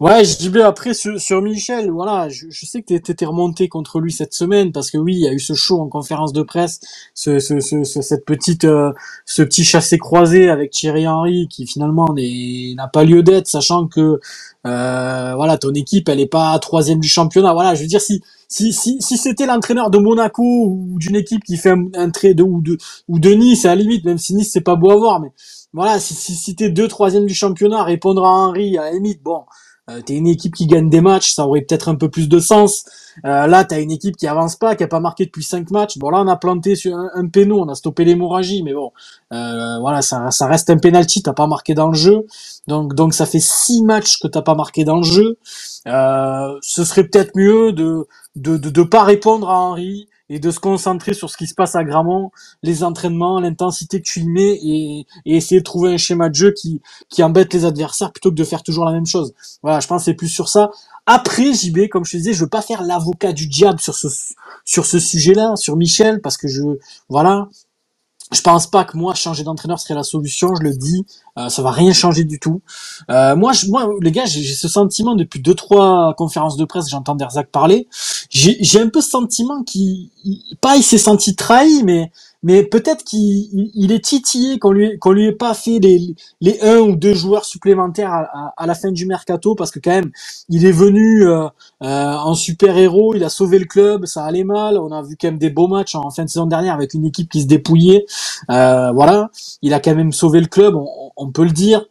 Ouais, 0.00 0.24
je 0.24 0.38
dis 0.38 0.48
bien 0.48 0.66
après 0.66 0.94
sur, 0.94 1.20
sur 1.20 1.42
Michel, 1.42 1.90
voilà, 1.90 2.30
je, 2.30 2.46
je 2.48 2.64
sais 2.64 2.80
que 2.80 2.86
tu 2.86 2.94
étais 3.12 3.26
remonté 3.26 3.68
contre 3.68 4.00
lui 4.00 4.10
cette 4.10 4.32
semaine 4.32 4.72
parce 4.72 4.90
que 4.90 4.96
oui, 4.96 5.14
il 5.14 5.20
y 5.20 5.28
a 5.28 5.32
eu 5.34 5.38
ce 5.38 5.52
show 5.52 5.78
en 5.78 5.88
conférence 5.90 6.32
de 6.32 6.42
presse, 6.42 6.80
ce, 7.14 7.38
ce, 7.38 7.60
ce, 7.60 7.84
cette 7.84 8.24
petite, 8.24 8.64
euh, 8.64 8.92
ce 9.26 9.42
petit 9.42 9.62
chassé 9.62 9.98
croisé 9.98 10.48
avec 10.48 10.70
Thierry 10.70 11.06
Henry 11.06 11.48
qui 11.48 11.66
finalement 11.66 12.06
n'a 12.14 12.88
pas 12.88 13.04
lieu 13.04 13.22
d'être, 13.22 13.46
sachant 13.46 13.88
que 13.88 14.20
euh, 14.66 15.34
voilà, 15.34 15.58
ton 15.58 15.74
équipe 15.74 16.08
elle 16.08 16.20
est 16.20 16.26
pas 16.26 16.58
troisième 16.60 17.00
du 17.00 17.08
championnat. 17.08 17.52
Voilà, 17.52 17.74
je 17.74 17.82
veux 17.82 17.86
dire 17.88 18.00
si 18.00 18.22
si 18.48 18.72
si, 18.72 19.02
si 19.02 19.18
c'était 19.18 19.44
l'entraîneur 19.44 19.90
de 19.90 19.98
Monaco 19.98 20.42
ou 20.42 20.96
d'une 20.98 21.16
équipe 21.16 21.44
qui 21.44 21.58
fait 21.58 21.74
un, 21.94 22.10
trait 22.10 22.32
de 22.32 22.42
ou 22.42 22.62
de 22.62 22.78
ou 23.08 23.18
de 23.18 23.30
Nice, 23.32 23.66
à 23.66 23.68
la 23.68 23.74
limite, 23.76 24.06
même 24.06 24.18
si 24.18 24.34
Nice 24.34 24.50
c'est 24.52 24.62
pas 24.62 24.76
beau 24.76 24.90
à 24.92 24.96
voir, 24.96 25.20
mais 25.20 25.28
voilà, 25.74 26.00
si 26.00 26.14
si, 26.14 26.34
si 26.34 26.56
t'es 26.56 26.70
deux 26.70 26.88
troisième 26.88 27.26
du 27.26 27.34
championnat, 27.34 27.84
répondre 27.84 28.24
à 28.24 28.30
Henry, 28.30 28.78
à 28.78 28.90
la 28.90 28.98
bon. 29.22 29.42
Euh, 29.90 30.00
t'es 30.02 30.14
une 30.14 30.26
équipe 30.26 30.54
qui 30.54 30.66
gagne 30.66 30.88
des 30.88 31.00
matchs, 31.00 31.32
ça 31.34 31.46
aurait 31.46 31.62
peut-être 31.62 31.88
un 31.88 31.96
peu 31.96 32.08
plus 32.08 32.28
de 32.28 32.38
sens. 32.38 32.84
Euh, 33.24 33.46
là, 33.46 33.64
t'as 33.64 33.80
une 33.80 33.90
équipe 33.90 34.16
qui 34.16 34.26
avance 34.26 34.56
pas, 34.56 34.76
qui 34.76 34.84
a 34.84 34.88
pas 34.88 35.00
marqué 35.00 35.26
depuis 35.26 35.42
cinq 35.42 35.70
matchs. 35.70 35.98
Bon, 35.98 36.10
là, 36.10 36.20
on 36.20 36.28
a 36.28 36.36
planté 36.36 36.76
sur 36.76 36.96
un, 36.96 37.10
un 37.14 37.26
péno, 37.26 37.60
on 37.60 37.68
a 37.68 37.74
stoppé 37.74 38.04
l'hémorragie, 38.04 38.62
mais 38.62 38.72
bon, 38.72 38.92
euh, 39.32 39.78
voilà, 39.80 40.00
ça, 40.02 40.28
reste 40.46 40.70
un 40.70 40.78
penalty, 40.78 41.22
t'as 41.22 41.32
pas 41.32 41.46
marqué 41.46 41.74
dans 41.74 41.88
le 41.88 41.96
jeu. 41.96 42.26
Donc, 42.68 42.94
donc 42.94 43.14
ça 43.14 43.26
fait 43.26 43.40
six 43.40 43.82
matchs 43.82 44.20
que 44.20 44.28
t'as 44.28 44.42
pas 44.42 44.54
marqué 44.54 44.84
dans 44.84 44.96
le 44.96 45.02
jeu. 45.02 45.38
Euh, 45.86 46.58
ce 46.62 46.84
serait 46.84 47.04
peut-être 47.04 47.34
mieux 47.34 47.72
de, 47.72 48.06
de, 48.36 48.56
de, 48.56 48.70
de 48.70 48.82
pas 48.82 49.02
répondre 49.02 49.50
à 49.50 49.56
Henry 49.56 50.08
et 50.30 50.38
de 50.38 50.50
se 50.50 50.60
concentrer 50.60 51.12
sur 51.12 51.28
ce 51.28 51.36
qui 51.36 51.46
se 51.46 51.54
passe 51.54 51.74
à 51.74 51.84
Gramont, 51.84 52.30
les 52.62 52.84
entraînements, 52.84 53.40
l'intensité 53.40 54.00
que 54.00 54.06
tu 54.06 54.20
y 54.20 54.28
mets 54.28 54.58
et, 54.62 55.06
et 55.26 55.36
essayer 55.36 55.60
de 55.60 55.64
trouver 55.64 55.92
un 55.92 55.96
schéma 55.98 56.28
de 56.28 56.34
jeu 56.34 56.52
qui, 56.52 56.80
embête 57.22 57.52
les 57.52 57.66
adversaires 57.66 58.12
plutôt 58.12 58.30
que 58.30 58.36
de 58.36 58.44
faire 58.44 58.62
toujours 58.62 58.84
la 58.86 58.92
même 58.92 59.06
chose. 59.06 59.34
Voilà, 59.62 59.80
je 59.80 59.86
pense 59.86 60.04
c'est 60.04 60.14
plus 60.14 60.28
sur 60.28 60.48
ça. 60.48 60.70
Après, 61.04 61.52
JB, 61.52 61.88
comme 61.90 62.04
je 62.04 62.12
te 62.12 62.16
disais, 62.16 62.32
je 62.32 62.44
veux 62.44 62.48
pas 62.48 62.62
faire 62.62 62.82
l'avocat 62.82 63.32
du 63.32 63.48
diable 63.48 63.80
sur 63.80 63.94
ce, 63.94 64.06
sur 64.64 64.86
ce 64.86 64.98
sujet-là, 65.00 65.56
sur 65.56 65.76
Michel, 65.76 66.20
parce 66.20 66.36
que 66.36 66.46
je, 66.46 66.62
voilà, 67.08 67.48
je 68.32 68.40
pense 68.42 68.68
pas 68.68 68.84
que 68.84 68.96
moi 68.96 69.14
changer 69.14 69.42
d'entraîneur 69.42 69.78
serait 69.78 69.94
la 69.94 70.02
solution. 70.02 70.54
Je 70.54 70.62
le 70.62 70.74
dis, 70.74 71.04
euh, 71.38 71.48
ça 71.48 71.62
va 71.62 71.70
rien 71.70 71.92
changer 71.92 72.24
du 72.24 72.38
tout. 72.38 72.60
Euh, 73.10 73.34
moi, 73.34 73.52
je, 73.52 73.66
moi, 73.66 73.88
les 74.00 74.12
gars, 74.12 74.24
j'ai 74.24 74.42
ce 74.54 74.68
sentiment 74.68 75.14
depuis 75.16 75.40
deux 75.40 75.54
trois 75.54 76.14
conférences 76.16 76.56
de 76.56 76.64
presse, 76.64 76.88
j'entends 76.88 77.16
Derzak 77.16 77.50
parler. 77.50 77.88
J'ai 78.30 78.80
un 78.80 78.88
peu 78.88 79.00
ce 79.00 79.10
sentiment 79.10 79.62
qui, 79.62 80.10
pas 80.60 80.76
il 80.76 80.82
s'est 80.82 80.98
senti 80.98 81.34
trahi, 81.34 81.82
mais 81.82 82.12
mais 82.42 82.64
peut-être 82.64 83.04
qu'il 83.04 83.70
il 83.74 83.92
est 83.92 84.04
titillé 84.04 84.58
qu'on 84.58 84.72
lui 84.72 84.98
qu'on 84.98 85.12
lui 85.12 85.26
ait 85.26 85.32
pas 85.32 85.54
fait 85.54 85.78
les 85.78 86.14
les 86.40 86.60
un 86.62 86.78
ou 86.78 86.96
deux 86.96 87.14
joueurs 87.14 87.44
supplémentaires 87.44 88.12
à, 88.56 88.66
la 88.66 88.74
fin 88.74 88.90
du 88.92 89.06
mercato 89.06 89.54
parce 89.54 89.70
que 89.70 89.78
quand 89.78 89.90
même 89.90 90.10
il 90.48 90.64
est 90.64 90.72
venu 90.72 91.26
euh, 91.26 91.48
euh, 91.82 92.14
en 92.14 92.34
super 92.34 92.76
héros, 92.76 93.14
il 93.14 93.24
a 93.24 93.28
sauvé 93.28 93.58
le 93.58 93.64
club, 93.64 94.06
ça 94.06 94.24
allait 94.24 94.44
mal, 94.44 94.78
on 94.78 94.92
a 94.92 95.02
vu 95.02 95.16
quand 95.20 95.28
même 95.28 95.38
des 95.38 95.50
beaux 95.50 95.68
matchs 95.68 95.94
en 95.94 96.10
fin 96.10 96.24
de 96.24 96.28
saison 96.28 96.46
dernière 96.46 96.74
avec 96.74 96.94
une 96.94 97.04
équipe 97.04 97.30
qui 97.30 97.42
se 97.42 97.46
dépouillait, 97.46 98.06
euh, 98.50 98.92
voilà, 98.92 99.30
il 99.62 99.74
a 99.74 99.80
quand 99.80 99.94
même 99.94 100.12
sauvé 100.12 100.40
le 100.40 100.46
club, 100.46 100.76
on 101.16 101.30
peut 101.30 101.44
le 101.44 101.52
dire. 101.52 101.84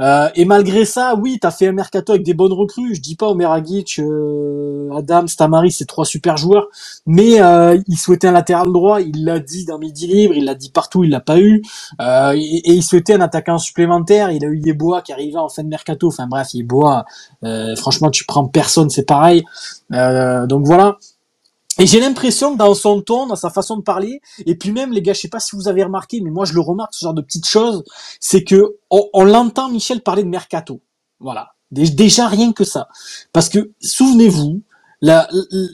Euh, 0.00 0.28
et 0.34 0.44
malgré 0.44 0.84
ça, 0.84 1.14
oui, 1.14 1.38
t'as 1.40 1.50
fait 1.50 1.68
un 1.68 1.72
mercato 1.72 2.12
avec 2.12 2.24
des 2.24 2.34
bonnes 2.34 2.52
recrues. 2.52 2.94
Je 2.94 3.00
dis 3.00 3.16
pas 3.16 3.28
Omeragic, 3.28 3.98
euh, 3.98 4.90
Adam, 4.96 5.26
Stamari, 5.26 5.70
c'est 5.70 5.84
trois 5.84 6.04
super 6.04 6.36
joueurs, 6.36 6.68
mais 7.06 7.40
euh, 7.40 7.78
il 7.86 7.96
souhaitait 7.96 8.28
un 8.28 8.32
latéral 8.32 8.72
droit. 8.72 9.00
Il 9.00 9.24
l'a 9.24 9.38
dit 9.38 9.64
dans 9.64 9.78
Midi 9.78 10.06
Libre, 10.06 10.34
il 10.34 10.44
l'a 10.44 10.54
dit 10.54 10.70
partout, 10.70 11.04
il 11.04 11.10
l'a 11.10 11.20
pas 11.20 11.38
eu. 11.38 11.62
Euh, 12.00 12.32
et, 12.34 12.72
il 12.72 12.82
souhaitait 12.82 13.14
un 13.14 13.20
attaquant 13.20 13.58
supplémentaire. 13.58 14.30
Il 14.30 14.44
a 14.44 14.48
eu 14.48 14.58
Yeboah 14.58 15.02
qui 15.02 15.12
arrivait 15.12 15.38
en 15.38 15.48
fin 15.48 15.62
de 15.62 15.68
mercato. 15.68 16.08
Enfin 16.08 16.26
bref, 16.26 16.54
Yeboah, 16.54 17.04
euh, 17.44 17.76
franchement, 17.76 18.10
tu 18.10 18.24
prends 18.24 18.46
personne, 18.46 18.90
c'est 18.90 19.06
pareil. 19.06 19.44
Donc 19.90 20.66
voilà. 20.66 20.96
Et 21.78 21.86
j'ai 21.86 22.00
l'impression 22.00 22.56
dans 22.56 22.74
son 22.74 23.00
ton, 23.00 23.26
dans 23.26 23.36
sa 23.36 23.48
façon 23.48 23.76
de 23.76 23.82
parler, 23.82 24.20
et 24.44 24.54
puis 24.54 24.72
même 24.72 24.92
les 24.92 25.02
gars, 25.02 25.12
je 25.12 25.20
sais 25.20 25.28
pas 25.28 25.40
si 25.40 25.56
vous 25.56 25.68
avez 25.68 25.84
remarqué, 25.84 26.20
mais 26.20 26.30
moi 26.30 26.44
je 26.44 26.52
le 26.52 26.60
remarque, 26.60 26.94
ce 26.94 27.04
genre 27.04 27.14
de 27.14 27.22
petites 27.22 27.46
choses, 27.46 27.84
c'est 28.18 28.44
que 28.44 28.76
on, 28.90 29.24
l'entend 29.24 29.70
Michel 29.70 30.02
parler 30.02 30.22
de 30.22 30.28
mercato. 30.28 30.82
Voilà. 31.20 31.52
Déjà 31.70 32.26
rien 32.26 32.52
que 32.52 32.64
ça. 32.64 32.88
Parce 33.32 33.48
que 33.48 33.70
souvenez-vous, 33.80 34.62
la, 35.02 35.28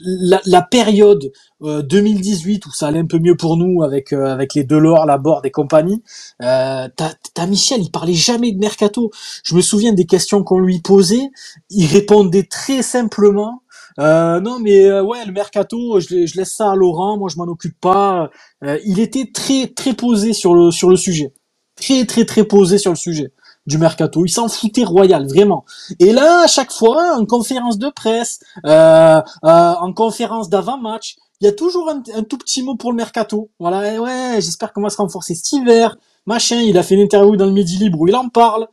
la, 0.05 0.39
la, 0.45 0.61
période 0.61 1.31
2018 1.59 2.65
euh, 2.65 2.69
où 2.69 2.71
ça 2.71 2.87
allait 2.87 2.99
un 2.99 3.07
peu 3.07 3.19
mieux 3.19 3.35
pour 3.35 3.57
nous 3.57 3.83
avec 3.83 4.13
euh, 4.13 4.27
avec 4.27 4.53
les 4.53 4.63
Delors, 4.63 5.05
la 5.05 5.17
Borde 5.17 5.45
et 5.45 5.51
compagnie, 5.51 6.01
euh, 6.41 6.87
t'as 6.95 7.45
Michel, 7.45 7.81
il 7.81 7.91
parlait 7.91 8.13
jamais 8.13 8.53
de 8.53 8.59
mercato. 8.59 9.11
Je 9.43 9.55
me 9.55 9.61
souviens 9.61 9.91
des 9.91 10.05
questions 10.05 10.43
qu'on 10.43 10.59
lui 10.59 10.79
posait, 10.79 11.29
il 11.69 11.87
répondait 11.87 12.43
très 12.43 12.81
simplement 12.81 13.63
euh, 13.99 14.39
non, 14.39 14.59
mais 14.59 14.85
euh, 14.85 15.03
ouais, 15.03 15.25
le 15.25 15.31
mercato, 15.31 15.99
je, 15.99 16.25
je, 16.25 16.37
laisse 16.37 16.53
ça 16.53 16.71
à 16.71 16.75
Laurent. 16.75 17.17
Moi, 17.17 17.29
je 17.29 17.37
m'en 17.37 17.45
occupe 17.45 17.79
pas. 17.79 18.29
Euh, 18.63 18.77
il 18.85 18.99
était 18.99 19.31
très 19.33 19.67
très 19.67 19.93
posé 19.93 20.33
sur 20.33 20.53
le 20.53 20.71
sur 20.71 20.89
le 20.89 20.95
sujet, 20.95 21.33
très 21.75 22.05
très 22.05 22.25
très 22.25 22.43
posé 22.43 22.77
sur 22.77 22.91
le 22.91 22.97
sujet 22.97 23.33
du 23.65 23.77
mercato. 23.77 24.23
Il 24.25 24.29
s'en 24.29 24.47
foutait 24.49 24.83
royal, 24.83 25.27
vraiment. 25.27 25.65
Et 25.99 26.13
là, 26.13 26.43
à 26.43 26.47
chaque 26.47 26.71
fois, 26.71 27.17
en 27.17 27.25
conférence 27.25 27.77
de 27.77 27.89
presse, 27.89 28.39
en 28.63 29.93
conférence 29.93 30.49
d'avant-match, 30.49 31.17
il 31.41 31.45
y 31.45 31.47
a 31.47 31.51
toujours 31.51 31.89
un, 31.89 32.23
tout 32.23 32.37
petit 32.37 32.63
mot 32.63 32.75
pour 32.75 32.91
le 32.91 32.95
mercato. 32.95 33.49
Voilà, 33.59 33.99
ouais, 34.01 34.35
j'espère 34.35 34.71
qu'on 34.73 34.81
va 34.81 34.89
se 34.89 34.97
renforcer 34.97 35.35
cet 35.35 35.51
hiver. 35.51 35.97
Machin, 36.25 36.61
il 36.61 36.77
a 36.77 36.83
fait 36.83 36.95
une 36.95 37.01
interview 37.01 37.35
dans 37.35 37.45
le 37.45 37.51
Midi 37.51 37.77
Libre 37.77 37.99
où 37.99 38.07
il 38.07 38.15
en 38.15 38.29
parle. 38.29 38.67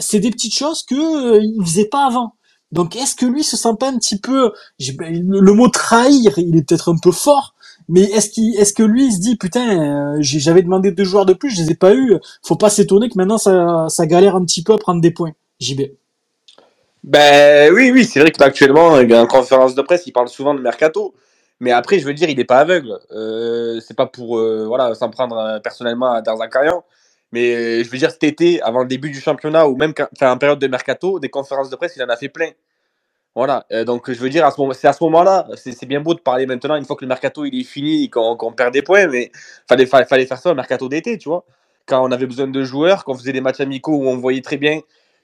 c'est 0.00 0.20
des 0.20 0.30
petites 0.30 0.56
choses 0.56 0.82
que 0.82 1.40
il 1.42 1.62
faisait 1.62 1.88
pas 1.88 2.06
avant. 2.06 2.32
Donc 2.72 2.96
est-ce 2.96 3.14
que 3.14 3.26
lui 3.26 3.42
se 3.44 3.56
sent 3.56 3.74
pas 3.78 3.88
un 3.88 3.96
petit 3.98 4.18
peu 4.18 4.52
le 4.78 5.52
mot 5.52 5.68
trahir, 5.68 6.38
il 6.38 6.56
est 6.56 6.62
peut-être 6.68 6.92
un 6.92 6.98
peu 6.98 7.12
fort, 7.12 7.54
mais 7.88 8.02
est-ce 8.02 8.30
qu'il 8.30 8.54
est-ce 8.56 8.74
que 8.74 8.82
lui 8.82 9.06
il 9.06 9.12
se 9.12 9.20
dit 9.20 9.36
putain, 9.36 10.14
euh, 10.14 10.16
j'avais 10.20 10.62
demandé 10.62 10.92
deux 10.92 11.04
joueurs 11.04 11.24
de 11.26 11.32
plus, 11.32 11.50
je 11.50 11.62
les 11.62 11.70
ai 11.72 11.74
pas 11.74 11.94
eu, 11.94 12.16
faut 12.46 12.56
pas 12.56 12.68
s'étonner 12.70 13.08
que 13.08 13.14
maintenant 13.16 13.38
ça, 13.38 13.86
ça 13.88 14.06
galère 14.06 14.36
un 14.36 14.44
petit 14.44 14.62
peu 14.62 14.74
à 14.74 14.78
prendre 14.78 15.00
des 15.00 15.10
points. 15.10 15.32
JB. 15.60 15.82
Ben 17.04 17.72
oui 17.72 17.90
oui, 17.90 18.04
c'est 18.04 18.20
vrai 18.20 18.30
qu'actuellement 18.30 18.88
en 18.92 19.26
conférence 19.26 19.74
de 19.74 19.82
presse, 19.82 20.06
il 20.06 20.12
parle 20.12 20.28
souvent 20.28 20.54
de 20.54 20.60
mercato. 20.60 21.14
Mais 21.60 21.72
après, 21.72 21.98
je 21.98 22.06
veux 22.06 22.14
dire, 22.14 22.28
il 22.30 22.36
n'est 22.36 22.44
pas 22.44 22.58
aveugle. 22.60 22.98
Euh, 23.10 23.80
c'est 23.80 23.96
pas 23.96 24.06
pour 24.06 24.38
euh, 24.38 24.64
voilà 24.66 24.94
s'en 24.94 25.10
prendre 25.10 25.60
personnellement 25.62 26.12
à 26.12 26.22
Darzakarian. 26.22 26.84
Mais 27.32 27.54
euh, 27.54 27.84
je 27.84 27.90
veux 27.90 27.98
dire, 27.98 28.10
cet 28.10 28.24
été, 28.24 28.62
avant 28.62 28.80
le 28.80 28.88
début 28.88 29.10
du 29.10 29.20
championnat, 29.20 29.68
ou 29.68 29.76
même 29.76 29.92
en 30.20 30.38
période 30.38 30.58
de 30.58 30.66
mercato, 30.66 31.20
des 31.20 31.28
conférences 31.28 31.70
de 31.70 31.76
presse, 31.76 31.94
il 31.96 32.02
en 32.02 32.08
a 32.08 32.16
fait 32.16 32.28
plein. 32.28 32.50
Voilà, 33.34 33.66
euh, 33.72 33.84
donc 33.84 34.10
je 34.10 34.18
veux 34.18 34.30
dire, 34.30 34.50
c'est 34.72 34.88
à 34.88 34.92
ce 34.92 35.04
moment-là, 35.04 35.46
c'est 35.54 35.86
bien 35.86 36.00
beau 36.00 36.14
de 36.14 36.20
parler 36.20 36.46
maintenant, 36.46 36.74
une 36.76 36.84
fois 36.84 36.96
que 36.96 37.04
le 37.04 37.08
mercato 37.08 37.44
il 37.44 37.60
est 37.60 37.64
fini 37.64 38.04
et 38.04 38.10
qu'on 38.10 38.52
perd 38.52 38.72
des 38.72 38.82
points, 38.82 39.06
mais 39.06 39.30
fallait, 39.68 39.86
fallait, 39.86 40.26
faire 40.26 40.38
ça 40.38 40.50
au 40.50 40.54
mercato 40.54 40.88
d'été, 40.88 41.18
tu 41.18 41.28
vois. 41.28 41.44
Quand 41.86 42.04
on 42.04 42.10
avait 42.10 42.26
besoin 42.26 42.48
de 42.48 42.64
joueurs, 42.64 43.04
quand 43.04 43.12
on 43.12 43.16
faisait 43.16 43.32
des 43.32 43.40
matchs 43.40 43.60
amicaux 43.60 43.92
où 43.92 44.08
on 44.08 44.16
voyait 44.16 44.42
très 44.42 44.56
bien 44.56 44.80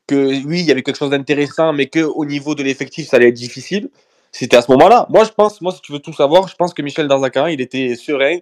que 0.07 0.15
oui, 0.47 0.61
il 0.61 0.67
y 0.67 0.71
avait 0.71 0.83
quelque 0.83 0.99
chose 0.99 1.11
d'intéressant, 1.11 1.73
mais 1.73 1.87
qu'au 1.87 2.25
niveau 2.25 2.55
de 2.55 2.63
l'effectif, 2.63 3.09
ça 3.09 3.17
allait 3.17 3.29
être 3.29 3.35
difficile, 3.35 3.91
c'était 4.31 4.57
à 4.57 4.63
ce 4.63 4.71
moment-là. 4.73 5.07
Moi, 5.11 5.25
je 5.25 5.31
pense, 5.31 5.61
moi, 5.61 5.73
si 5.73 5.81
tu 5.81 5.93
veux 5.93 5.99
tout 5.99 6.13
savoir, 6.13 6.47
je 6.47 6.55
pense 6.55 6.75
que 6.75 6.83
Michel 6.83 7.09
Darzacarin, 7.09 7.51
il 7.51 7.61
était 7.61 7.97
serein, 7.97 8.39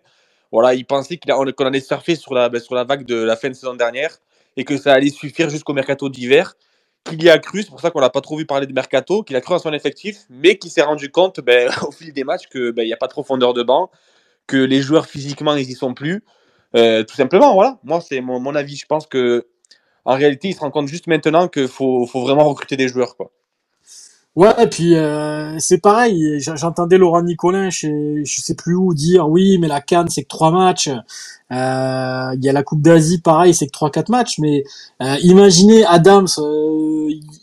voilà, 0.53 0.75
il 0.75 0.85
pensait 0.85 1.19
qu'on 1.19 1.65
allait 1.65 1.81
surfer 1.81 2.15
sur 2.15 2.35
la, 2.35 2.51
ben, 2.51 2.61
sur 2.61 2.75
la 2.75 2.85
vague 2.85 3.05
de 3.05 3.17
la 3.17 3.37
fin 3.37 3.49
de 3.49 3.55
saison 3.55 3.75
dernière 3.75 4.19
et 4.57 4.65
que 4.65 4.77
ça 4.77 4.93
allait 4.93 5.09
suffire 5.09 5.49
jusqu'au 5.49 5.73
mercato 5.73 6.11
d'hiver. 6.11 6.55
Qu'il 7.05 7.23
y 7.25 7.31
a 7.31 7.39
cru, 7.39 7.63
c'est 7.63 7.71
pour 7.71 7.81
ça 7.81 7.91
qu'on 7.91 7.99
l'a 7.99 8.11
pas 8.11 8.21
trop 8.21 8.37
vu 8.37 8.47
parler 8.47 8.67
de 8.67 8.73
mercato, 8.73 9.25
qu'il 9.25 9.35
a 9.35 9.41
cru 9.41 9.55
en 9.55 9.59
son 9.59 9.73
effectif, 9.73 10.19
mais 10.31 10.59
qu'il 10.59 10.71
s'est 10.71 10.83
rendu 10.83 11.11
compte 11.11 11.41
ben, 11.41 11.69
au 11.83 11.91
fil 11.91 12.13
des 12.13 12.23
matchs 12.23 12.49
qu'il 12.49 12.71
ben, 12.73 12.85
n'y 12.85 12.93
a 12.93 12.97
pas 12.97 13.09
de 13.09 13.13
profondeur 13.13 13.55
de 13.55 13.63
banc, 13.63 13.91
que 14.47 14.59
les 14.59 14.83
joueurs 14.83 15.07
physiquement 15.07 15.57
ils 15.57 15.69
y 15.69 15.75
sont 15.75 15.95
plus. 15.95 16.23
Euh, 16.77 17.03
tout 17.03 17.17
simplement, 17.17 17.55
voilà. 17.55 17.79
Moi, 17.83 18.01
c'est 18.01 18.21
mon, 18.21 18.39
mon, 18.39 18.55
avis. 18.55 18.77
Je 18.77 18.87
pense 18.87 19.07
que 19.07 19.47
en 20.05 20.15
réalité, 20.15 20.49
il 20.49 20.55
se 20.55 20.61
rend 20.61 20.71
compte 20.71 20.89
juste 20.89 21.07
maintenant 21.07 21.49
qu'il 21.49 21.69
faut, 21.69 22.07
faut 22.07 22.21
vraiment 22.23 22.45
recruter 22.45 22.77
des 22.77 22.89
joueurs. 22.89 23.17
Quoi. 23.17 23.33
Ouais, 24.35 24.67
puis 24.71 24.95
euh, 24.95 25.59
c'est 25.59 25.77
pareil. 25.79 26.41
J'entendais 26.41 26.97
Laurent 26.97 27.21
Nicolin, 27.23 27.69
je, 27.69 28.23
je 28.25 28.41
sais 28.41 28.55
plus 28.55 28.75
où, 28.75 28.95
dire 28.95 29.29
oui, 29.29 29.59
mais 29.59 29.69
la 29.69 29.83
Cannes 29.83 30.09
c'est 30.09 30.23
que 30.23 30.29
trois 30.29 30.51
matchs. 30.51 30.89
Euh, 30.89 32.31
il 32.35 32.43
y 32.43 32.49
a 32.49 32.53
la 32.53 32.63
Coupe 32.63 32.81
d'Asie, 32.81 33.21
pareil, 33.21 33.53
c'est 33.53 33.67
que 33.67 33.73
trois 33.73 33.91
quatre 33.91 34.09
matchs. 34.09 34.39
Mais 34.39 34.65
euh, 35.03 35.17
imaginez 35.23 35.85
Adams, 35.85 36.29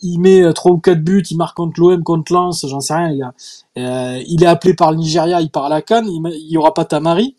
il 0.02 0.18
met 0.18 0.52
trois 0.52 0.72
ou 0.72 0.78
quatre 0.78 1.02
buts, 1.02 1.22
il 1.30 1.36
marque 1.36 1.56
contre 1.56 1.78
l'OM, 1.80 2.02
contre 2.02 2.32
Lens, 2.32 2.66
j'en 2.66 2.80
sais 2.80 2.94
rien, 2.94 3.16
gars. 3.16 3.34
il 4.26 4.42
est 4.42 4.46
appelé 4.46 4.74
par 4.74 4.90
le 4.90 4.98
Nigeria, 4.98 5.40
il 5.40 5.50
part 5.50 5.66
à 5.66 5.68
la 5.68 5.82
Cannes, 5.82 6.08
il, 6.08 6.20
il 6.32 6.50
y 6.50 6.56
aura 6.56 6.74
pas 6.74 6.84
Tamari. 6.84 7.36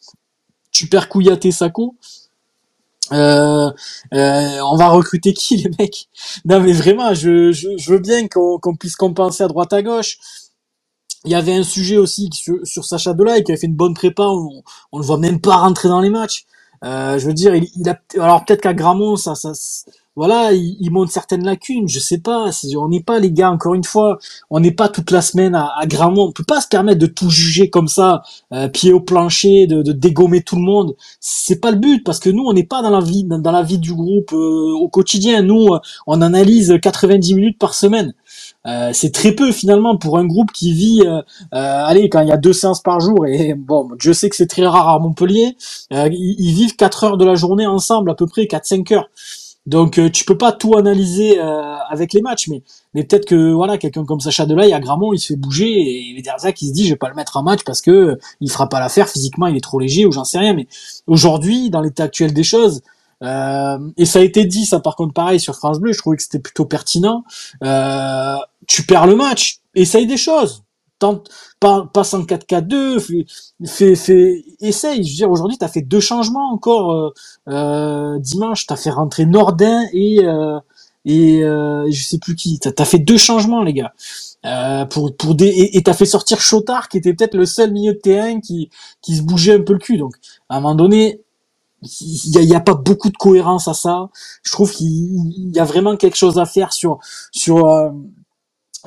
Tu 0.72 0.88
perds 0.88 1.10
Kouyaté 1.10 1.52
Sako. 1.52 1.96
Euh, 3.12 3.72
euh, 4.14 4.60
on 4.62 4.76
va 4.78 4.90
recruter 4.90 5.34
qui 5.34 5.58
les 5.58 5.72
mecs? 5.80 6.08
Non 6.46 6.60
mais 6.62 6.74
vraiment, 6.74 7.14
je, 7.14 7.90
veux 7.90 8.00
bien 8.00 8.28
qu'on 8.28 8.76
puisse 8.76 8.96
compenser 8.96 9.44
à 9.44 9.48
droite 9.48 9.74
à 9.74 9.82
gauche. 9.82 10.18
Il 11.26 11.32
y 11.32 11.36
avait 11.36 11.54
un 11.54 11.64
sujet 11.64 11.98
aussi 11.98 12.30
sur, 12.34 12.56
sur 12.64 12.86
Sacha 12.86 13.14
Delay 13.14 13.44
qui 13.44 13.52
avait 13.52 13.60
fait 13.60 13.68
une 13.68 13.76
bonne 13.76 13.94
prépa, 13.94 14.24
on, 14.24 14.64
on 14.92 15.00
le 15.00 15.06
voit 15.06 15.18
même 15.18 15.40
pas 15.40 15.58
rentrer 15.58 15.88
dans 15.90 16.02
les 16.02 16.10
matchs. 16.10 16.46
Euh, 16.84 17.20
je 17.20 17.28
veux 17.28 17.34
dire, 17.34 17.54
il, 17.54 17.68
il 17.76 17.90
a 17.90 18.00
alors 18.16 18.44
peut-être 18.44 18.62
qu'à 18.62 18.74
Gramont 18.74 19.16
ça, 19.16 19.36
ça 19.36 19.52
voilà, 20.16 20.52
il, 20.54 20.78
il, 20.80 20.92
montre 20.92 21.12
certaines 21.12 21.46
lacunes, 21.46 21.88
je 21.88 22.00
sais 22.00 22.18
pas, 22.18 22.50
on 22.78 22.90
n'est 22.90 23.04
pas 23.04 23.20
les 23.20 23.32
gars, 23.32 23.52
encore 23.52 23.76
une 23.76 23.84
fois, 23.84 24.20
on 24.50 24.60
n'est 24.60 24.72
pas 24.72 24.90
toute 24.90 25.12
la 25.12 25.22
semaine 25.22 25.56
à, 25.56 25.72
à 25.78 25.86
Gramont, 25.86 26.28
on 26.28 26.32
peut 26.32 26.44
pas 26.44 26.62
se 26.62 26.68
permettre 26.68 27.00
de 27.00 27.06
tout 27.06 27.30
juger 27.30 27.70
comme 27.70 27.88
ça, 27.88 28.22
euh, 28.54 28.68
pied 28.68 28.94
au 28.94 29.00
plancher, 29.00 29.68
de, 29.68 29.82
dégommer 29.92 30.42
tout 30.42 30.56
le 30.56 30.64
monde. 30.64 30.96
C'est 31.20 31.62
pas 31.62 31.72
le 31.72 31.78
but 31.78 32.04
parce 32.04 32.20
que 32.20 32.30
nous, 32.30 32.44
on 32.44 32.54
n'est 32.54 32.66
pas 32.66 32.82
dans 32.82 32.90
la 32.90 33.02
vie, 33.02 33.24
dans, 33.24 33.52
la 33.52 33.64
vie 33.64 33.80
du 33.80 33.94
groupe 33.94 34.34
euh, 34.34 34.74
au 34.74 34.90
quotidien. 34.90 35.42
Nous, 35.44 35.70
on 36.08 36.22
analyse 36.22 36.78
90 36.82 37.36
minutes 37.36 37.60
par 37.60 37.74
semaine. 37.74 38.14
Euh, 38.68 38.92
c'est 38.94 39.12
très 39.12 39.32
peu 39.32 39.52
finalement 39.52 39.98
pour 39.98 40.20
un 40.20 40.26
groupe 40.26 40.52
qui 40.52 40.74
vit, 40.74 41.02
euh, 41.06 41.22
euh, 41.54 41.86
allez, 41.86 42.10
quand 42.10 42.22
il 42.22 42.28
y 42.28 42.32
a 42.32 42.38
deux 42.38 42.54
séances 42.54 42.82
par 42.82 43.00
jour, 43.00 43.26
et 43.26 43.54
bon, 43.58 43.90
je 44.00 44.12
sais 44.12 44.30
que 44.30 44.36
c'est 44.36 44.48
très 44.48 44.66
rare 44.66 44.90
à 44.90 45.00
Montpellier, 45.00 45.56
ils, 45.92 46.36
ils, 46.40 46.54
vivent 46.54 46.76
4 46.76 47.04
heures 47.04 47.18
de 47.18 47.26
la 47.26 47.36
journée 47.36 47.66
ensemble, 47.66 48.12
à 48.12 48.16
peu 48.16 48.28
près 48.28 48.44
4-5 48.44 48.94
heures. 48.94 49.10
Donc 49.68 50.00
euh, 50.00 50.10
tu 50.10 50.26
peux 50.26 50.38
pas 50.38 50.52
tout 50.52 50.76
analyser 50.76 51.40
euh, 51.40 51.78
avec 51.90 52.14
les 52.14 52.22
matchs, 52.22 52.48
mais 52.48 52.64
mais 52.96 53.04
peut-être 53.04 53.26
que 53.26 53.52
voilà 53.52 53.78
quelqu'un 53.78 54.06
comme 54.06 54.20
Sacha 54.20 54.48
Delay 54.48 54.74
à 54.74 54.80
Gramont 54.80 55.14
il 55.14 55.20
se 55.20 55.28
fait 55.28 55.36
bouger 55.36 55.70
et 55.70 56.14
les 56.16 56.22
Derzac 56.24 56.60
il 56.64 56.70
se 56.70 56.74
dit 56.74 56.86
je 56.86 56.94
vais 56.94 56.98
pas 56.98 57.10
le 57.10 57.16
mettre 57.16 57.38
en 57.38 57.44
match 57.44 57.64
parce 57.64 57.82
que 57.82 57.92
euh, 57.92 58.20
il 58.40 58.50
fera 58.50 58.68
pas 58.70 58.80
l'affaire 58.80 59.08
physiquement 59.08 59.46
il 59.46 59.56
est 59.56 59.62
trop 59.62 59.80
léger 59.80 60.08
ou 60.08 60.12
j'en 60.12 60.24
sais 60.24 60.40
rien. 60.40 60.54
Mais 60.54 60.68
aujourd'hui 61.06 61.70
dans 61.70 61.82
l'état 61.82 62.04
actuel 62.04 62.34
des 62.34 62.44
choses 62.44 62.82
et 63.24 64.06
ça 64.06 64.18
a 64.18 64.24
été 64.24 64.46
dit 64.46 64.66
ça 64.66 64.80
par 64.80 64.96
contre 64.96 65.14
pareil 65.14 65.40
sur 65.40 65.56
France 65.56 65.80
Bleu 65.80 65.94
je 65.94 66.00
trouvais 66.00 66.18
que 66.18 66.24
c'était 66.24 66.40
plutôt 66.40 66.66
pertinent. 66.66 67.24
tu 68.68 68.84
perds 68.88 69.06
le 69.06 69.16
match, 69.16 69.60
essaye 69.76 70.08
des 70.08 70.18
choses 70.18 70.64
tente, 71.02 71.30
pas- 71.60 71.90
passe 71.94 72.14
en 72.14 72.24
4-4-2, 72.26 73.00
fais, 73.66 73.96
fais, 73.96 74.46
essaye. 74.62 75.04
Je 75.04 75.12
veux 75.12 75.16
dire, 75.18 75.32
aujourd'hui, 75.32 75.58
t'as 75.58 75.68
fait 75.68 75.82
deux 75.82 76.00
changements 76.00 76.52
encore, 76.54 76.92
euh, 76.94 77.10
euh, 77.50 78.20
dimanche, 78.20 78.68
t'as 78.68 78.78
fait 78.78 78.92
rentrer 78.92 79.26
Nordin 79.26 79.84
et, 79.94 80.20
euh, 80.26 80.60
et, 81.06 81.44
euh, 81.44 81.88
je 81.92 82.04
sais 82.04 82.20
plus 82.20 82.36
qui. 82.36 82.60
T'as, 82.60 82.72
t'as 82.72 82.86
fait 82.86 83.00
deux 83.00 83.18
changements, 83.18 83.64
les 83.64 83.74
gars. 83.74 83.94
Euh, 84.46 84.86
pour, 84.86 85.16
pour 85.18 85.36
des, 85.36 85.70
et, 85.74 85.84
t'as 85.84 85.94
fait 85.94 86.06
sortir 86.06 86.40
Chotard, 86.42 86.90
qui 86.90 86.98
était 86.98 87.14
peut-être 87.14 87.36
le 87.36 87.46
seul 87.46 87.72
milieu 87.72 87.94
de 87.94 88.00
terrain 88.00 88.40
qui, 88.42 88.70
qui 89.02 89.16
se 89.18 89.22
bougeait 89.24 89.56
un 89.56 89.62
peu 89.62 89.74
le 89.74 89.80
cul. 89.80 89.98
Donc, 89.98 90.16
à 90.50 90.58
un 90.58 90.62
moment 90.62 90.76
donné, 90.76 91.22
il 92.02 92.48
y 92.50 92.54
a, 92.54 92.58
a 92.58 92.62
pas 92.62 92.76
beaucoup 92.76 93.10
de 93.10 93.18
cohérence 93.18 93.68
à 93.68 93.74
ça. 93.74 94.10
Je 94.44 94.52
trouve 94.52 94.72
qu'il 94.72 94.88
il 94.88 95.52
y 95.56 95.60
a 95.60 95.66
vraiment 95.66 95.98
quelque 95.98 96.16
chose 96.18 96.38
à 96.40 96.46
faire 96.46 96.74
sur, 96.74 97.00
sur, 97.32 97.66
euh, 97.68 97.90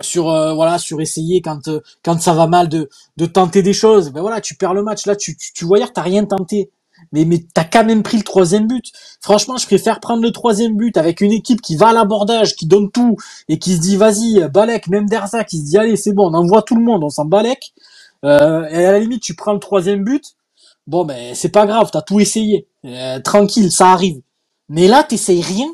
sur 0.01 0.29
euh, 0.31 0.55
voilà 0.55 0.79
sur 0.79 1.01
essayer 1.01 1.41
quand 1.41 1.69
euh, 1.69 1.81
quand 2.03 2.21
ça 2.21 2.35
va 2.35 2.47
mal 2.47 2.69
de 2.69 2.89
de 3.17 3.27
tenter 3.27 3.63
des 3.63 3.73
choses. 3.73 4.11
Ben 4.11 4.21
voilà 4.21 4.41
tu 4.41 4.57
perds 4.57 4.75
le 4.75 4.83
match. 4.83 5.07
Là 5.07 5.17
tu 5.17 5.37
tu, 5.37 5.53
tu 5.53 5.65
vois 5.65 5.79
hier 5.79 5.93
t'as 5.93 6.03
rien 6.03 6.25
tenté. 6.25 6.71
Mais 7.13 7.25
mais 7.25 7.45
t'as 7.55 7.65
quand 7.65 7.85
même 7.85 8.03
pris 8.03 8.17
le 8.17 8.23
troisième 8.25 8.67
but. 8.67 8.87
Franchement 9.21 9.57
je 9.57 9.67
préfère 9.67 10.01
prendre 10.01 10.23
le 10.23 10.33
troisième 10.33 10.77
but 10.77 10.97
avec 10.97 11.21
une 11.21 11.33
équipe 11.33 11.61
qui 11.61 11.77
va 11.77 11.89
à 11.89 11.93
l'abordage 11.93 12.57
qui 12.57 12.67
donne 12.67 12.91
tout 12.91 13.17
et 13.49 13.59
qui 13.59 13.75
se 13.75 13.81
dit 13.81 13.97
vas-y 13.97 14.49
Balek 14.49 14.89
même 14.89 15.09
Derza 15.09 15.45
qui 15.45 15.59
se 15.59 15.65
dit 15.65 15.79
allez 15.79 15.97
c'est 15.97 16.13
bon 16.13 16.31
on 16.31 16.35
envoie 16.35 16.63
tout 16.63 16.77
le 16.77 16.83
monde 16.83 17.05
on 17.05 17.11
s'en 17.11 17.25
Balek 17.25 17.73
euh, 18.25 18.67
et 18.69 18.85
à 18.87 18.93
la 18.93 18.99
limite 19.01 19.23
tu 19.23 19.35
prends 19.35 19.53
le 19.53 19.61
troisième 19.61 20.03
but. 20.03 20.25
Bon 20.87 21.05
ben 21.05 21.35
c'est 21.35 21.51
pas 21.51 21.67
grave 21.67 21.91
t'as 21.93 22.03
tout 22.03 22.21
essayé. 22.21 22.67
Euh, 22.85 23.21
tranquille 23.21 23.71
ça 23.71 23.91
arrive. 23.91 24.21
Mais 24.69 24.89
là 24.89 25.05
t'essayes 25.05 25.43
rien. 25.43 25.69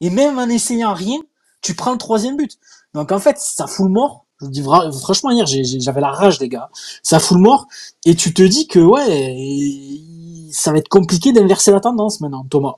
Et 0.00 0.10
même 0.10 0.38
en 0.38 0.48
essayant 0.48 0.94
rien 0.94 1.18
tu 1.62 1.74
prends 1.74 1.92
le 1.92 1.98
troisième 1.98 2.36
but 2.36 2.58
donc 2.96 3.12
en 3.12 3.18
fait, 3.18 3.36
ça 3.38 3.66
fout 3.66 3.86
le 3.86 3.92
mort. 3.92 4.24
Je 4.40 4.46
vous 4.46 4.50
dis 4.50 4.62
franchement 4.62 5.30
hier, 5.30 5.44
j'avais 5.46 6.00
la 6.00 6.10
rage 6.10 6.38
des 6.38 6.48
gars. 6.48 6.70
Ça 7.02 7.18
fout 7.18 7.36
le 7.36 7.42
mort 7.42 7.68
et 8.06 8.14
tu 8.14 8.32
te 8.32 8.42
dis 8.42 8.66
que 8.66 8.78
ouais, 8.78 10.50
ça 10.50 10.72
va 10.72 10.78
être 10.78 10.88
compliqué 10.88 11.32
d'inverser 11.32 11.72
la 11.72 11.80
tendance 11.80 12.22
maintenant, 12.22 12.46
Thomas. 12.48 12.76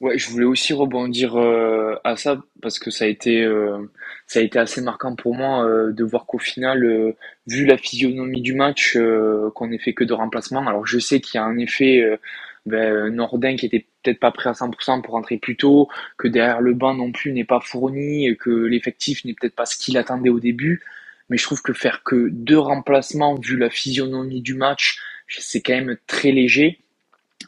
Ouais, 0.00 0.16
je 0.16 0.30
voulais 0.30 0.46
aussi 0.46 0.72
rebondir 0.72 1.36
euh, 1.36 1.96
à 2.04 2.16
ça 2.16 2.40
parce 2.62 2.78
que 2.78 2.90
ça 2.90 3.04
a 3.04 3.08
été 3.08 3.42
euh, 3.42 3.90
assez 4.54 4.80
marquant 4.80 5.14
pour 5.14 5.34
moi 5.34 5.64
euh, 5.64 5.92
de 5.92 6.04
voir 6.04 6.24
qu'au 6.24 6.38
final, 6.38 7.14
vu 7.48 7.66
la 7.66 7.76
physionomie 7.76 8.40
du 8.40 8.54
match, 8.54 8.96
qu'on 9.56 9.66
n'ait 9.66 9.78
fait 9.78 9.92
que 9.92 10.04
de 10.04 10.14
remplacements. 10.14 10.66
Alors 10.66 10.86
je 10.86 11.00
sais 11.00 11.20
qu'il 11.20 11.38
y 11.38 11.42
a 11.42 11.44
un 11.44 11.58
effet 11.58 12.02
ben, 12.66 13.08
Nordin 13.08 13.56
qui 13.56 13.66
était 13.66 13.86
peut-être 14.02 14.20
pas 14.20 14.30
prêt 14.30 14.50
à 14.50 14.52
100% 14.52 15.02
pour 15.02 15.14
rentrer 15.14 15.38
plus 15.38 15.56
tôt, 15.56 15.88
que 16.18 16.28
derrière 16.28 16.60
le 16.60 16.74
banc 16.74 16.94
non 16.94 17.12
plus 17.12 17.32
n'est 17.32 17.44
pas 17.44 17.60
fourni, 17.60 18.36
que 18.38 18.50
l'effectif 18.50 19.24
n'est 19.24 19.34
peut-être 19.34 19.54
pas 19.54 19.66
ce 19.66 19.76
qu'il 19.76 19.96
attendait 19.98 20.30
au 20.30 20.40
début. 20.40 20.82
Mais 21.28 21.36
je 21.38 21.44
trouve 21.44 21.62
que 21.62 21.72
faire 21.72 22.02
que 22.02 22.28
deux 22.30 22.58
remplacements 22.58 23.36
vu 23.36 23.56
la 23.56 23.70
physionomie 23.70 24.40
du 24.40 24.54
match, 24.54 25.00
c'est 25.28 25.60
quand 25.60 25.74
même 25.74 25.96
très 26.06 26.32
léger. 26.32 26.80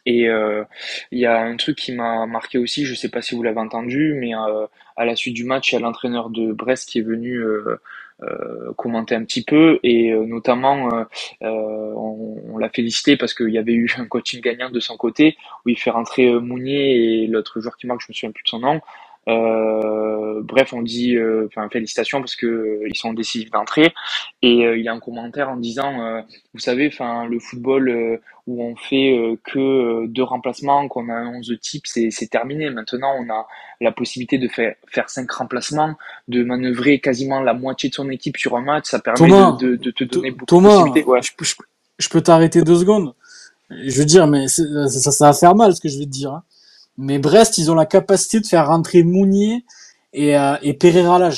Et 0.06 0.28
euh, 0.28 0.64
il 1.10 1.18
y 1.18 1.26
a 1.26 1.40
un 1.40 1.56
truc 1.56 1.76
qui 1.76 1.92
m'a 1.92 2.26
marqué 2.26 2.58
aussi, 2.58 2.84
je 2.84 2.94
sais 2.94 3.08
pas 3.08 3.22
si 3.22 3.34
vous 3.34 3.42
l'avez 3.42 3.60
entendu, 3.60 4.14
mais 4.14 4.34
euh, 4.34 4.66
à 4.96 5.04
la 5.04 5.16
suite 5.16 5.34
du 5.34 5.44
match, 5.44 5.72
il 5.72 5.76
y 5.76 5.78
a 5.78 5.80
l'entraîneur 5.80 6.30
de 6.30 6.52
Brest 6.52 6.88
qui 6.88 6.98
est 6.98 7.02
venu 7.02 7.36
euh, 7.36 7.80
euh, 8.22 8.72
commenter 8.76 9.14
un 9.14 9.24
petit 9.24 9.42
peu 9.44 9.78
et 9.82 10.12
euh, 10.12 10.24
notamment 10.24 10.92
euh, 10.92 11.04
euh, 11.42 11.92
on, 11.96 12.36
on 12.52 12.58
l'a 12.58 12.68
félicité 12.68 13.16
parce 13.16 13.34
qu'il 13.34 13.50
y 13.50 13.58
avait 13.58 13.72
eu 13.72 13.92
un 13.98 14.06
coaching 14.06 14.40
gagnant 14.40 14.70
de 14.70 14.80
son 14.80 14.96
côté 14.96 15.36
où 15.64 15.70
il 15.70 15.78
fait 15.78 15.90
rentrer 15.90 16.32
Mounier 16.40 17.22
et 17.22 17.26
l'autre 17.26 17.60
joueur 17.60 17.76
qui 17.76 17.86
marque, 17.86 18.02
je 18.02 18.06
me 18.08 18.14
souviens 18.14 18.32
plus 18.32 18.44
de 18.44 18.48
son 18.48 18.60
nom. 18.60 18.80
Euh, 19.28 20.42
bref, 20.42 20.72
on 20.72 20.82
dit, 20.82 21.16
euh, 21.16 21.46
enfin 21.48 21.68
félicitations 21.70 22.20
parce 22.20 22.36
que 22.36 22.46
euh, 22.46 22.88
ils 22.88 22.96
sont 22.96 23.12
décisifs 23.14 23.50
d'entrée. 23.50 23.94
Et 24.42 24.66
euh, 24.66 24.76
il 24.78 24.84
y 24.84 24.88
a 24.88 24.92
un 24.92 25.00
commentaire 25.00 25.50
en 25.50 25.56
disant, 25.56 26.00
euh, 26.04 26.20
vous 26.54 26.60
savez, 26.60 26.88
enfin 26.88 27.26
le 27.26 27.38
football 27.40 28.20
où 28.48 28.62
on 28.64 28.76
fait 28.76 29.38
que 29.44 30.06
deux 30.06 30.22
remplacements, 30.24 30.88
qu'on 30.88 31.08
a 31.08 31.14
un 31.14 31.34
11 31.36 31.58
type, 31.62 31.86
c'est 31.86 32.10
c'est 32.10 32.28
terminé. 32.28 32.70
Maintenant, 32.70 33.14
on 33.20 33.30
a 33.32 33.46
la 33.80 33.92
possibilité 33.92 34.38
de 34.38 34.48
faire 34.48 34.74
faire 34.88 35.10
cinq 35.10 35.30
remplacements, 35.32 35.96
de 36.28 36.44
manœuvrer 36.44 37.00
quasiment 37.00 37.40
la 37.40 37.54
moitié 37.54 37.90
de 37.90 37.94
son 37.94 38.10
équipe 38.10 38.36
sur 38.36 38.56
un 38.56 38.62
match. 38.62 38.86
Ça 38.86 38.98
permet 39.00 39.18
Thomas, 39.28 39.52
de, 39.52 39.76
de, 39.76 39.76
de 39.76 39.90
te 39.92 40.04
donner 40.04 40.32
beaucoup 40.32 40.56
de 40.56 40.60
possibilités. 40.60 41.04
Ouais. 41.04 41.22
je, 41.22 41.32
peux- 41.36 41.44
je, 41.44 41.56
peux- 41.56 41.64
je 41.98 42.08
peux 42.08 42.20
t'arrêter 42.22 42.62
deux 42.62 42.76
secondes. 42.80 43.14
Je 43.70 43.98
veux 43.98 44.04
dire, 44.06 44.26
mais 44.26 44.48
ça, 44.48 44.64
ça 45.12 45.26
va 45.28 45.32
faire 45.34 45.54
mal 45.56 45.74
ce 45.74 45.80
que 45.80 45.88
je 45.88 45.98
vais 45.98 46.06
te 46.06 46.10
dire. 46.10 46.32
hein. 46.32 46.42
Mais 46.98 47.18
Brest, 47.18 47.58
ils 47.58 47.70
ont 47.70 47.74
la 47.74 47.86
capacité 47.86 48.40
de 48.40 48.46
faire 48.46 48.66
rentrer 48.66 49.02
Mounier 49.02 49.64
et, 50.12 50.36
euh, 50.36 50.56
et 50.62 50.74
Pereira. 50.74 51.30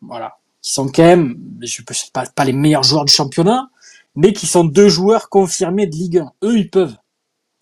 Voilà. 0.00 0.36
Qui 0.60 0.72
sont 0.72 0.88
quand 0.88 1.02
même, 1.02 1.36
je 1.60 1.82
peux 1.82 1.94
pas, 2.12 2.24
pas 2.26 2.44
les 2.44 2.52
meilleurs 2.52 2.84
joueurs 2.84 3.04
du 3.04 3.12
championnat, 3.12 3.68
mais 4.14 4.32
qui 4.32 4.46
sont 4.46 4.64
deux 4.64 4.88
joueurs 4.88 5.28
confirmés 5.28 5.86
de 5.86 5.96
Ligue 5.96 6.18
1. 6.18 6.32
Eux, 6.44 6.58
ils 6.58 6.70
peuvent. 6.70 6.96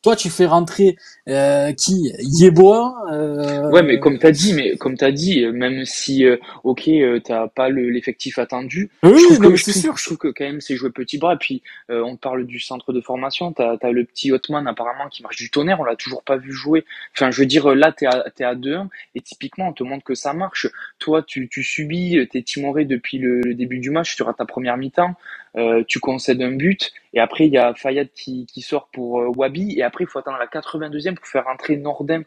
Toi, 0.02 0.16
tu 0.16 0.30
fais 0.30 0.46
rentrer 0.46 0.96
euh, 1.28 1.72
qui? 1.74 2.10
Yeboah 2.20 2.94
euh, 3.12 3.70
Ouais, 3.70 3.82
mais 3.82 4.00
comme 4.00 4.18
t'as 4.18 4.30
dit, 4.30 4.54
mais 4.54 4.76
comme 4.78 4.96
t'as 4.96 5.10
dit, 5.12 5.44
euh, 5.44 5.52
même 5.52 5.84
si 5.84 6.24
euh, 6.24 6.38
ok, 6.64 6.88
euh, 6.88 7.20
t'as 7.22 7.48
pas 7.48 7.68
le- 7.68 7.90
l'effectif 7.90 8.38
attendu, 8.38 8.88
Oui, 9.02 9.12
je 9.18 9.24
trouve 9.26 9.40
non, 9.42 9.50
que 9.50 9.56
je 9.56 9.62
trouve, 9.64 9.74
sûr. 9.74 9.96
je 9.98 10.04
trouve 10.06 10.16
que 10.16 10.28
quand 10.28 10.44
même 10.44 10.62
c'est 10.62 10.74
jouer 10.74 10.88
petit 10.90 11.18
bras. 11.18 11.36
Puis 11.36 11.62
euh, 11.90 12.02
on 12.02 12.16
parle 12.16 12.46
du 12.46 12.58
centre 12.60 12.94
de 12.94 13.02
formation, 13.02 13.52
t'as 13.52 13.76
as 13.82 13.90
le 13.92 14.04
petit 14.06 14.32
Hotman 14.32 14.66
apparemment 14.66 15.08
qui 15.10 15.22
marche 15.22 15.36
du 15.36 15.50
tonnerre, 15.50 15.80
on 15.80 15.84
l'a 15.84 15.96
toujours 15.96 16.22
pas 16.22 16.38
vu 16.38 16.50
jouer. 16.52 16.86
Enfin, 17.14 17.30
je 17.30 17.38
veux 17.38 17.46
dire, 17.46 17.74
là 17.74 17.92
t'es 17.92 18.06
à 18.06 18.24
t'es 18.34 18.44
à 18.44 18.54
2-1 18.54 18.88
et 19.14 19.20
typiquement 19.20 19.68
on 19.68 19.72
te 19.74 19.82
montre 19.82 20.04
que 20.04 20.14
ça 20.14 20.32
marche. 20.32 20.66
Toi, 20.98 21.22
tu 21.22 21.46
tu 21.50 21.62
subis, 21.62 22.26
t'es 22.32 22.40
timoré 22.40 22.86
depuis 22.86 23.18
le, 23.18 23.42
le 23.42 23.52
début 23.54 23.80
du 23.80 23.90
match, 23.90 24.16
tu 24.16 24.22
rates 24.22 24.38
ta 24.38 24.46
première 24.46 24.78
mi-temps, 24.78 25.14
euh, 25.56 25.82
tu 25.86 26.00
concèdes 26.00 26.40
un 26.40 26.52
but 26.52 26.90
et 27.12 27.18
après 27.18 27.46
il 27.48 27.52
y 27.52 27.58
a 27.58 27.74
Fayad 27.74 28.08
qui 28.14 28.46
qui 28.46 28.62
sort 28.62 28.88
pour 28.92 29.36
Wabi 29.36 29.74
et 29.76 29.82
après 29.82 29.89
il 30.00 30.06
faut 30.06 30.18
attendre 30.18 30.38
la 30.38 30.46
82e 30.46 31.14
pour 31.14 31.26
faire 31.26 31.44
rentrer 31.44 31.76
Nordin 31.76 32.22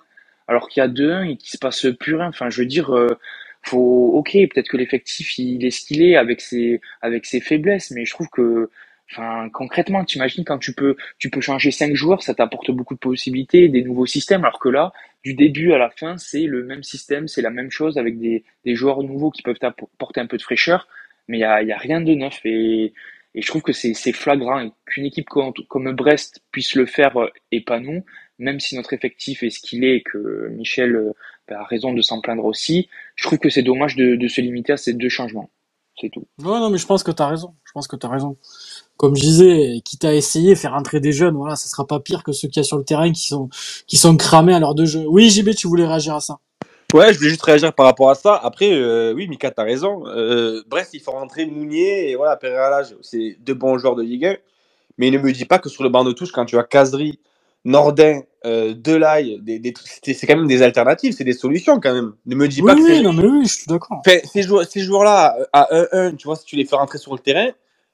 alors 0.48 0.70
qu'il 0.70 0.82
y 0.82 0.84
a 0.84 0.90
2-1 0.90 1.32
et 1.32 1.38
qu'il 1.38 1.50
se 1.50 1.58
passe 1.58 1.86
plus 2.00 2.16
rien. 2.16 2.28
Enfin, 2.28 2.50
je 2.50 2.62
veux 2.62 2.68
dire, 2.68 2.96
euh, 2.96 3.18
faut, 3.64 4.12
ok, 4.14 4.32
peut-être 4.34 4.68
que 4.68 4.78
l'effectif 4.78 5.38
il 5.38 5.66
est 5.66 5.72
ce 5.72 5.86
qu'il 5.86 6.02
est 6.04 6.16
avec 6.16 6.42
ses, 6.42 6.82
avec 7.02 7.26
ses 7.26 7.40
faiblesses, 7.40 7.92
mais 7.92 8.06
je 8.06 8.14
trouve 8.14 8.28
que, 8.30 8.70
enfin, 9.12 9.50
concrètement, 9.54 10.04
t'imagines 10.04 10.44
quand 10.44 10.58
tu 10.58 10.74
peux, 10.74 10.96
tu 11.18 11.30
peux 11.30 11.42
changer 11.42 11.72
cinq 11.72 11.96
joueurs, 11.96 12.24
ça 12.24 12.34
t'apporte 12.34 12.72
beaucoup 12.72 12.94
de 12.94 13.00
possibilités, 13.00 13.70
des 13.70 13.84
nouveaux 13.84 14.06
systèmes, 14.06 14.44
alors 14.44 14.60
que 14.60 14.70
là, 14.70 14.92
du 15.24 15.34
début 15.34 15.72
à 15.72 15.78
la 15.78 15.90
fin, 15.90 16.18
c'est 16.18 16.44
le 16.44 16.66
même 16.66 16.84
système, 16.84 17.28
c'est 17.28 17.42
la 17.42 17.52
même 17.52 17.72
chose 17.72 17.98
avec 17.98 18.20
des, 18.20 18.44
des 18.66 18.76
joueurs 18.76 19.02
nouveaux 19.04 19.32
qui 19.32 19.42
peuvent 19.42 19.60
t'apporter 19.60 20.20
un 20.20 20.28
peu 20.28 20.38
de 20.38 20.42
fraîcheur, 20.42 20.88
mais 21.30 21.38
il 21.38 21.42
y 21.42 21.46
a, 21.46 21.64
y 21.64 21.72
a 21.72 21.78
rien 21.78 22.02
de 22.02 22.14
neuf 22.14 22.42
et, 22.46 22.94
et 23.36 23.42
je 23.42 23.48
trouve 23.48 23.62
que 23.62 23.74
c'est, 23.74 23.94
flagrant 24.12 24.70
qu'une 24.86 25.06
équipe 25.06 25.28
comme, 25.28 25.54
comme 25.68 25.92
Brest 25.94 26.42
puisse 26.52 26.76
le 26.76 26.86
faire 26.86 27.18
et 27.52 27.62
pas 27.62 27.80
nous, 27.80 28.04
même 28.40 28.60
si 28.60 28.76
notre 28.76 28.94
effectif 28.94 29.44
est 29.44 29.50
ce 29.50 29.60
qu'il 29.60 29.84
est 29.84 29.98
et 29.98 30.04
que 30.04 30.50
Michel 30.50 30.96
euh, 30.96 31.12
bah, 31.48 31.62
a 31.62 31.64
raison 31.64 31.94
de 31.94 32.02
s'en 32.02 32.22
plaindre 32.22 32.46
aussi, 32.46 32.90
je 33.16 33.26
trouve 33.26 33.40
que 33.40 33.50
c'est 33.50 33.64
dommage 33.64 33.96
de, 33.96 34.16
de 34.16 34.28
se 34.28 34.42
limiter 34.42 34.74
à 34.74 34.78
ces 34.78 34.94
deux 34.94 35.10
changements. 35.10 35.50
C'est 36.00 36.10
tout. 36.10 36.26
Ouais, 36.40 36.60
non, 36.60 36.70
mais 36.72 36.80
je 36.80 36.88
pense 36.88 37.04
que 37.04 37.12
t'as 37.12 37.28
raison. 37.28 37.54
Je 37.66 37.72
pense 37.72 37.88
que 37.88 37.96
t'as 37.96 38.10
raison. 38.10 38.36
Comme 38.98 39.16
je 39.16 39.22
disais, 39.22 39.82
quitte 39.86 40.06
à 40.06 40.14
essayer, 40.14 40.56
faire 40.56 40.74
entrer 40.74 41.00
des 41.00 41.12
jeunes, 41.12 41.36
voilà, 41.36 41.56
ça 41.56 41.68
sera 41.68 41.86
pas 41.86 42.00
pire 42.00 42.24
que 42.24 42.32
ceux 42.32 42.48
qu'il 42.48 42.58
y 42.58 42.62
a 42.62 42.64
sur 42.64 42.78
le 42.78 42.84
terrain 42.84 43.12
qui 43.12 43.28
sont, 43.28 43.50
qui 43.86 43.98
sont 43.98 44.18
cramés 44.18 44.54
à 44.54 44.60
l'heure 44.60 44.76
de 44.76 44.86
jeu. 44.86 45.06
Oui, 45.08 45.30
JB, 45.30 45.52
tu 45.56 45.68
voulais 45.68 45.86
réagir 45.86 46.16
à 46.16 46.20
ça. 46.20 46.40
Ouais, 46.94 47.12
je 47.12 47.18
voulais 47.18 47.32
juste 47.32 47.42
réagir 47.42 47.74
par 47.74 47.88
rapport 47.88 48.12
à 48.12 48.16
ça. 48.16 48.36
Après, 48.36 48.72
euh, 48.72 49.14
oui, 49.14 49.28
Mika, 49.28 49.50
t'as 49.50 49.64
raison. 49.64 50.08
Euh, 50.08 50.62
Brest, 50.68 50.94
il 50.94 51.02
faut 51.02 51.12
rentrer 51.12 51.46
Mounier 51.48 52.12
et 52.12 52.16
voilà, 52.16 52.38
Pereira 52.38 52.82
c'est 53.02 53.36
deux 53.40 53.56
bons 53.56 53.80
joueurs 53.80 53.96
de 53.96 54.04
Ligue 54.04 54.26
1. 54.26 54.36
Mais 55.00 55.10
ne 55.10 55.18
me 55.18 55.32
dis 55.32 55.46
pas 55.46 55.58
que 55.58 55.70
sur 55.70 55.84
le 55.84 55.90
banc 55.90 56.04
de 56.04 56.12
touche, 56.12 56.32
quand 56.32 56.46
tu 56.46 56.56
as 56.56 56.64
Casery, 56.64 57.20
Nordin, 57.66 58.22
euh, 58.46 58.76
Delay, 58.76 59.40
des, 59.42 59.58
des, 59.58 59.74
c'est 60.04 60.28
quand 60.28 60.36
même 60.36 60.48
des 60.48 60.62
alternatives, 60.62 61.14
c'est 61.18 61.24
des 61.24 61.34
solutions 61.34 61.80
quand 61.80 61.94
même. 61.94 62.14
Ne 62.28 62.36
me 62.36 62.48
dis 62.48 62.62
Oui, 62.62 62.68
pas 62.68 62.76
que 62.76 62.82
oui, 62.82 63.02
non, 63.02 63.14
mais 63.14 63.26
oui, 63.26 63.46
je 63.46 63.54
suis 63.54 63.66
d'accord. 63.68 64.02
Fait, 64.06 64.22
ces 64.32 64.44
joueurs, 64.44 64.66
ces 64.66 64.82
joueurs-là, 64.82 65.36
euh, 65.40 65.46
à 65.52 65.68
1-1, 65.74 66.16
tu 66.16 66.28
vois, 66.28 66.36
si 66.36 66.46
tu 66.46 66.56
les 66.58 66.66
fais 66.66 66.76
rentrer 66.76 67.00
sur 67.00 67.14
le 67.14 67.20
terrain, 67.20 67.50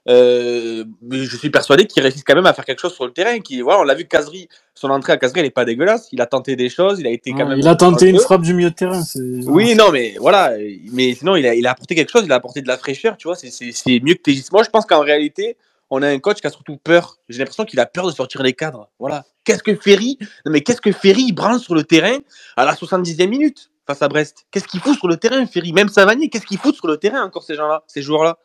euh, 0.10 0.84
je 1.12 1.38
suis 1.38 1.50
persuadé 1.50 1.86
qu'ils 1.86 2.02
réussissent 2.02 2.24
quand 2.24 2.36
même 2.36 2.45
à 2.45 2.54
faire 2.54 2.65
quelque 2.65 2.80
chose 2.80 2.93
sur 2.93 3.06
le 3.06 3.12
terrain. 3.12 3.39
Qui, 3.39 3.62
voilà, 3.62 3.82
on 3.82 3.84
l'a 3.84 3.93
vu, 3.95 4.06
Casery, 4.08 4.50
son 4.74 4.89
entrée 4.89 5.13
à 5.13 5.17
Casery, 5.17 5.39
elle 5.41 5.45
n'est 5.45 5.52
pas 5.52 5.65
dégueulasse. 5.65 6.08
Il 6.12 6.22
a 6.22 6.26
tenté 6.26 6.56
des 6.56 6.69
choses, 6.69 7.00
il 7.00 7.08
a 7.08 7.12
été 7.12 7.32
quand 7.32 7.39
Ouais, 7.39 7.45
même. 7.50 7.60
il 7.60 7.67
a 7.67 7.76
tenté 7.76 8.08
une 8.10 8.19
frappe 8.19 8.41
du 8.41 8.54
milieu 8.54 8.72
de 8.72 8.76
terrain. 8.76 9.02
Oui, 9.45 9.76
non, 9.76 9.91
mais 9.91 10.15
voilà. 10.19 10.54
Mais 10.93 11.13
sinon, 11.13 11.36
il 11.36 11.45
a, 11.45 11.54
il 11.54 11.65
a 11.67 11.72
apporté 11.72 11.95
quelque 11.95 12.12
chose, 12.12 12.24
il 12.26 12.32
a 12.32 12.36
apporté 12.36 12.62
de 12.62 12.67
la 12.67 12.78
fraîcheur, 12.78 13.17
tu 13.17 13.28
vois. 13.28 13.36
C'est- 13.36 14.00
mieux 14.02 14.15
que 14.15 14.22
Tégis. 14.22 14.52
Moi, 14.52 14.63
je 14.63 14.69
pense 14.69 14.86
qu'en 14.86 15.02
réalité, 15.02 15.58
on 15.91 16.02
a 16.02 16.08
un 16.08 16.19
coach 16.19 16.39
qui 16.41 16.48
a 16.48 16.50
surtout 16.50 16.78
peur. 16.78 17.17
J'ai 17.30 17.39
l'impression 17.39 17.65
qu'il 17.65 17.80
a 17.80 17.86
peur 17.86 18.06
de 18.08 18.12
sortir 18.12 18.41
les 18.43 18.54
cadres. 18.54 18.89
Voilà. 19.00 19.26
Qu'est-ce 19.43 19.63
que 19.63 19.76
Ferry 19.76 20.17
Non, 20.45 20.52
mais 20.52 20.62
qu'est-ce 20.62 20.82
que 20.82 20.91
Ferry 20.91 21.24
il 21.28 21.34
branle 21.34 21.60
sur 21.60 21.74
le 21.76 21.84
terrain 21.84 22.17
à 22.58 22.65
la 22.65 22.76
70e 22.76 23.30
minute 23.30 23.72
face 23.88 24.02
à 24.04 24.08
Brest? 24.08 24.45
Qu'est-ce 24.52 24.67
qu'il 24.67 24.80
fout 24.80 24.95
sur 24.98 25.08
le 25.08 25.17
terrain, 25.17 25.45
Ferry? 25.48 25.74
Même 25.74 25.89
Savanier, 25.89 26.30
qu'est-ce 26.30 26.45
qu'ils 26.45 26.58
foutent 26.60 26.76
sur 26.76 26.88
le 26.88 26.98
terrain 26.98 27.24
encore, 27.24 27.43
ces 27.43 27.56
gens-là, 27.56 27.84
ces 27.88 28.02
joueurs-là? 28.04 28.38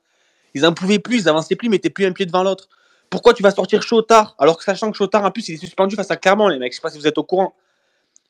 Ils 0.54 0.64
en 0.66 0.72
pouvaient 0.72 0.98
plus, 0.98 1.22
ils 1.22 1.28
avançaient 1.28 1.56
plus, 1.56 1.66
ils 1.66 1.70
mettaient 1.70 1.90
plus 1.90 2.06
un 2.06 2.12
pied 2.12 2.26
devant 2.26 2.42
l'autre. 2.42 2.68
Pourquoi 3.10 3.34
tu 3.34 3.42
vas 3.42 3.50
sortir 3.50 3.82
Chotard 3.82 4.34
alors 4.38 4.58
que 4.58 4.64
sachant 4.64 4.90
que 4.90 4.96
Chotard, 4.96 5.24
en 5.24 5.30
plus, 5.30 5.48
il 5.48 5.54
est 5.54 5.58
suspendu 5.58 5.96
face 5.96 6.10
à 6.10 6.16
Clermont, 6.16 6.48
les 6.48 6.58
mecs 6.58 6.72
Je 6.72 6.76
sais 6.76 6.82
pas 6.82 6.90
si 6.90 6.98
vous 6.98 7.06
êtes 7.06 7.18
au 7.18 7.24
courant. 7.24 7.54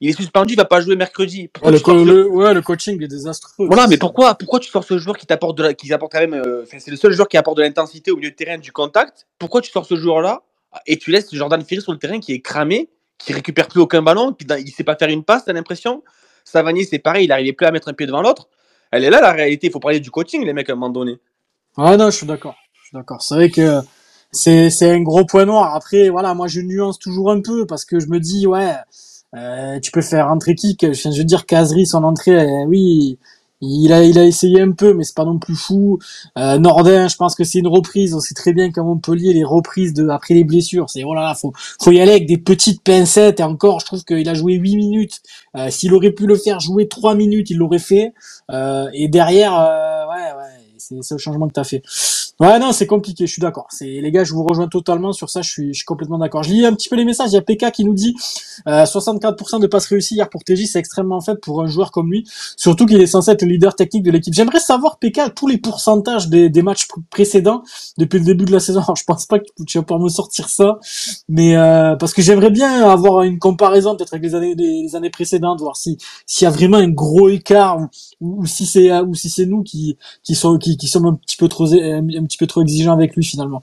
Il 0.00 0.10
est 0.10 0.12
suspendu, 0.14 0.54
il 0.54 0.56
va 0.56 0.64
pas 0.64 0.80
jouer 0.80 0.96
mercredi. 0.96 1.48
Ouais, 1.62 1.70
le, 1.72 1.78
co- 1.80 1.92
le- 2.04 2.28
ouais, 2.28 2.52
le 2.52 2.62
coaching 2.62 3.02
est 3.02 3.08
désastreux. 3.08 3.66
Voilà, 3.66 3.86
mais 3.86 3.96
pourquoi, 4.00 4.34
pourquoi 4.34 4.60
tu 4.60 4.68
sors 4.68 4.84
ce 4.84 4.98
joueur 4.98 5.16
qui 5.16 5.26
t'apporte 5.26 5.56
de 5.56 5.62
la, 5.62 5.74
qui 5.74 5.92
apporte 5.92 6.12
quand 6.12 6.20
même, 6.20 6.34
euh, 6.34 6.62
enfin, 6.64 6.78
c'est 6.80 6.90
le 6.90 6.96
seul 6.96 7.12
joueur 7.12 7.28
qui 7.28 7.36
apporte 7.36 7.56
de 7.58 7.62
l'intensité 7.62 8.10
au 8.10 8.16
milieu 8.16 8.30
de 8.30 8.34
terrain, 8.34 8.58
du 8.58 8.72
contact. 8.72 9.26
Pourquoi 9.38 9.60
tu 9.60 9.70
sors 9.70 9.86
ce 9.86 9.96
joueur-là 9.96 10.42
et 10.86 10.98
tu 10.98 11.10
laisses 11.12 11.32
Jordan 11.34 11.64
Ferry 11.64 11.80
sur 11.80 11.92
le 11.92 11.98
terrain 11.98 12.18
qui 12.20 12.32
est 12.32 12.40
cramé, 12.40 12.90
qui 13.18 13.32
récupère 13.32 13.68
plus 13.68 13.80
aucun 13.80 14.02
ballon, 14.02 14.32
qui 14.32 14.44
il 14.58 14.70
sait 14.72 14.84
pas 14.84 14.96
faire 14.96 15.08
une 15.08 15.24
passe, 15.24 15.44
t'as 15.46 15.52
l'impression? 15.52 16.02
Savanier, 16.44 16.84
c'est 16.84 16.98
pareil, 16.98 17.24
il 17.24 17.32
arrivait 17.32 17.52
plus 17.52 17.66
à 17.66 17.70
mettre 17.70 17.88
un 17.88 17.94
pied 17.94 18.06
devant 18.06 18.20
l'autre. 18.20 18.48
Elle 18.90 19.04
est 19.04 19.10
là 19.10 19.20
la 19.20 19.32
réalité. 19.32 19.68
Il 19.68 19.72
faut 19.72 19.80
parler 19.80 20.00
du 20.00 20.10
coaching, 20.10 20.44
les 20.44 20.52
mecs, 20.52 20.68
à 20.68 20.72
un 20.72 20.76
moment 20.76 20.90
donné. 20.90 21.18
Ouais, 21.76 21.96
non, 21.96 22.10
je 22.10 22.16
suis 22.16 22.26
d'accord. 22.26 22.54
Je 22.80 22.88
suis 22.88 22.94
d'accord. 22.94 23.22
C'est 23.22 23.34
vrai 23.34 23.50
que 23.50 23.80
c'est, 24.32 24.70
c'est 24.70 24.90
un 24.90 25.00
gros 25.02 25.24
point 25.24 25.44
noir. 25.44 25.74
Après, 25.74 26.08
voilà, 26.08 26.34
moi, 26.34 26.46
je 26.48 26.60
nuance 26.60 26.98
toujours 26.98 27.30
un 27.30 27.40
peu 27.40 27.66
parce 27.66 27.84
que 27.84 27.98
je 28.00 28.06
me 28.08 28.20
dis, 28.20 28.46
ouais, 28.46 28.74
euh, 29.36 29.80
tu 29.80 29.90
peux 29.90 30.02
faire 30.02 30.28
rentrer 30.28 30.54
qui 30.54 30.76
que- 30.76 30.92
Je 30.92 31.08
veux 31.18 31.24
dire, 31.24 31.46
Kazri, 31.46 31.86
son 31.86 32.04
entrée, 32.04 32.36
euh, 32.36 32.64
oui, 32.68 33.18
il 33.60 33.92
a, 33.92 34.04
il 34.04 34.18
a 34.18 34.24
essayé 34.24 34.60
un 34.60 34.72
peu, 34.72 34.92
mais 34.94 35.04
c'est 35.04 35.16
pas 35.16 35.24
non 35.24 35.38
plus 35.38 35.56
fou. 35.56 35.98
Euh, 36.38 36.58
Nordin, 36.58 37.08
je 37.08 37.16
pense 37.16 37.34
que 37.34 37.44
c'est 37.44 37.58
une 37.60 37.66
reprise. 37.68 38.14
On 38.14 38.20
sait 38.20 38.34
très 38.34 38.52
bien 38.52 38.70
qu'à 38.70 38.82
Montpellier, 38.82 39.32
les 39.32 39.44
reprises 39.44 39.94
de, 39.94 40.08
après 40.08 40.34
les 40.34 40.44
blessures, 40.44 40.90
c'est, 40.90 41.02
oh 41.04 41.14
faut, 41.40 41.52
faut 41.80 41.90
y 41.92 42.00
aller 42.00 42.10
avec 42.12 42.26
des 42.26 42.36
petites 42.38 42.82
pincettes. 42.82 43.40
Et 43.40 43.42
encore, 43.42 43.80
je 43.80 43.86
trouve 43.86 44.04
qu'il 44.04 44.28
a 44.28 44.34
joué 44.34 44.54
8 44.54 44.76
minutes. 44.76 45.20
Euh, 45.56 45.70
s'il 45.70 45.94
aurait 45.94 46.10
pu 46.12 46.26
le 46.26 46.36
faire 46.36 46.60
jouer 46.60 46.88
3 46.88 47.14
minutes, 47.14 47.50
il 47.50 47.56
l'aurait 47.56 47.78
fait. 47.78 48.12
Euh, 48.50 48.88
et 48.92 49.08
derrière, 49.08 49.54
euh, 49.58 50.06
ouais, 50.08 50.32
ouais, 50.36 50.53
c'est 51.00 51.14
le 51.14 51.18
changement 51.18 51.48
que 51.48 51.52
t'as 51.52 51.64
fait. 51.64 51.82
Ouais, 52.40 52.58
non, 52.58 52.72
c'est 52.72 52.88
compliqué, 52.88 53.26
je 53.28 53.32
suis 53.32 53.40
d'accord. 53.40 53.68
C'est 53.70 53.86
les 53.86 54.10
gars, 54.10 54.24
je 54.24 54.32
vous 54.32 54.42
rejoins 54.42 54.66
totalement 54.66 55.12
sur 55.12 55.30
ça, 55.30 55.40
je 55.40 55.48
suis, 55.50 55.68
je 55.68 55.78
suis 55.78 55.84
complètement 55.84 56.18
d'accord. 56.18 56.42
Je 56.42 56.50
lis 56.50 56.66
un 56.66 56.72
petit 56.74 56.88
peu 56.88 56.96
les 56.96 57.04
messages, 57.04 57.30
il 57.30 57.34
y 57.34 57.36
a 57.36 57.42
PK 57.42 57.70
qui 57.70 57.84
nous 57.84 57.94
dit 57.94 58.16
euh, 58.66 58.84
64% 58.84 59.60
de 59.60 59.68
passes 59.68 59.86
réussies 59.86 60.16
hier 60.16 60.28
pour 60.28 60.42
TJ, 60.42 60.66
c'est 60.66 60.80
extrêmement 60.80 61.20
faible 61.20 61.38
pour 61.38 61.62
un 61.62 61.66
joueur 61.66 61.92
comme 61.92 62.10
lui, 62.10 62.26
surtout 62.56 62.86
qu'il 62.86 63.00
est 63.00 63.06
censé 63.06 63.30
être 63.30 63.42
le 63.42 63.48
leader 63.48 63.76
technique 63.76 64.02
de 64.02 64.10
l'équipe. 64.10 64.34
J'aimerais 64.34 64.58
savoir 64.58 64.98
PK 64.98 65.34
tous 65.36 65.46
les 65.46 65.58
pourcentages 65.58 66.28
des, 66.28 66.48
des 66.50 66.62
matchs 66.62 66.88
pr- 66.88 67.02
précédents 67.08 67.62
depuis 67.98 68.18
le 68.18 68.24
début 68.24 68.44
de 68.46 68.52
la 68.52 68.60
saison. 68.60 68.80
Alors, 68.80 68.96
je 69.04 69.04
pense 69.04 69.26
pas 69.26 69.38
que 69.38 69.44
tu 69.64 69.78
vas 69.78 69.84
pouvoir 69.84 70.00
me 70.02 70.08
sortir 70.08 70.48
ça, 70.48 70.80
mais 71.28 71.56
euh, 71.56 71.94
parce 71.96 72.12
que 72.12 72.22
j'aimerais 72.22 72.50
bien 72.50 72.88
avoir 72.90 73.22
une 73.22 73.38
comparaison 73.38 73.94
peut-être 73.96 74.14
avec 74.14 74.24
les 74.24 74.34
années 74.34 74.54
les, 74.56 74.96
années 74.96 75.10
précédentes, 75.10 75.60
voir 75.60 75.76
si 75.76 75.98
s'il 76.26 76.44
y 76.46 76.48
a 76.48 76.50
vraiment 76.50 76.78
un 76.78 76.88
gros 76.88 77.28
écart 77.28 77.78
ou, 78.20 78.44
si 78.46 78.66
c'est 78.66 78.90
ou 79.00 79.14
si 79.14 79.30
c'est 79.30 79.46
nous 79.46 79.62
qui 79.62 79.96
qui 80.22 80.34
sont 80.34 80.58
qui, 80.58 80.76
sommes 80.88 81.06
un 81.06 81.14
petit 81.14 81.36
peu 81.36 81.48
trop 81.48 81.72
un, 81.72 82.23
un 82.24 82.26
petit 82.26 82.38
peu 82.38 82.46
trop 82.46 82.62
exigeants 82.62 82.94
avec 82.94 83.14
lui 83.14 83.24
finalement. 83.24 83.62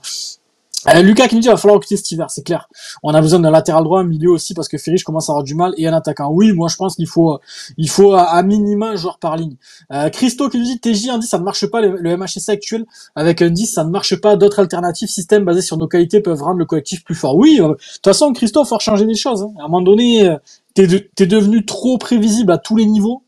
Euh, 0.88 1.00
Lucas 1.00 1.28
qui 1.28 1.36
nous 1.36 1.40
dit 1.40 1.46
il 1.46 1.50
va 1.50 1.56
falloir 1.56 1.76
recruter 1.76 1.96
cet 1.96 2.10
hiver, 2.10 2.28
c'est 2.28 2.42
clair. 2.42 2.68
On 3.04 3.14
a 3.14 3.20
besoin 3.20 3.38
d'un 3.38 3.52
latéral 3.52 3.84
droit, 3.84 4.00
un 4.00 4.04
milieu 4.04 4.30
aussi 4.30 4.52
parce 4.52 4.66
que 4.66 4.78
Ferrich 4.78 5.04
commence 5.04 5.28
à 5.28 5.32
avoir 5.32 5.44
du 5.44 5.54
mal 5.54 5.72
et 5.76 5.86
un 5.86 5.92
attaquant. 5.94 6.28
Oui, 6.32 6.50
moi 6.50 6.66
je 6.68 6.74
pense 6.74 6.96
qu'il 6.96 7.06
faut 7.06 7.38
il 7.76 7.88
faut 7.88 8.14
à, 8.14 8.42
minima 8.42 8.88
un 8.88 8.96
joueur 8.96 9.18
par 9.20 9.36
ligne. 9.36 9.54
Euh, 9.92 10.08
Christo 10.08 10.48
qui 10.48 10.58
nous 10.58 10.64
dit 10.64 10.80
TJ 10.80 11.10
un 11.10 11.18
10 11.18 11.26
ça 11.28 11.38
ne 11.38 11.44
marche 11.44 11.66
pas 11.66 11.80
le, 11.82 11.96
le 11.98 12.16
MHSC 12.16 12.48
actuel 12.48 12.84
avec 13.14 13.42
un 13.42 13.50
10 13.50 13.66
ça 13.66 13.84
ne 13.84 13.90
marche 13.90 14.16
pas. 14.16 14.34
D'autres 14.34 14.58
alternatives 14.58 15.08
systèmes 15.08 15.44
basés 15.44 15.62
sur 15.62 15.76
nos 15.76 15.86
qualités 15.86 16.20
peuvent 16.20 16.42
rendre 16.42 16.58
le 16.58 16.66
collectif 16.66 17.04
plus 17.04 17.14
fort. 17.14 17.36
Oui, 17.36 17.58
euh, 17.60 17.68
de 17.68 17.74
toute 17.74 18.04
façon 18.04 18.32
Christo 18.32 18.64
faut 18.64 18.80
changer 18.80 19.06
des 19.06 19.14
choses. 19.14 19.42
hein. 19.44 19.52
À 19.60 19.66
un 19.66 19.68
moment 19.68 19.82
donné 19.82 20.28
euh, 20.28 20.36
t'es 20.74 20.88
de, 20.88 20.98
t'es 20.98 21.26
devenu 21.26 21.64
trop 21.64 21.96
prévisible 21.96 22.50
à 22.50 22.58
tous 22.58 22.74
les 22.74 22.86
niveaux. 22.86 23.22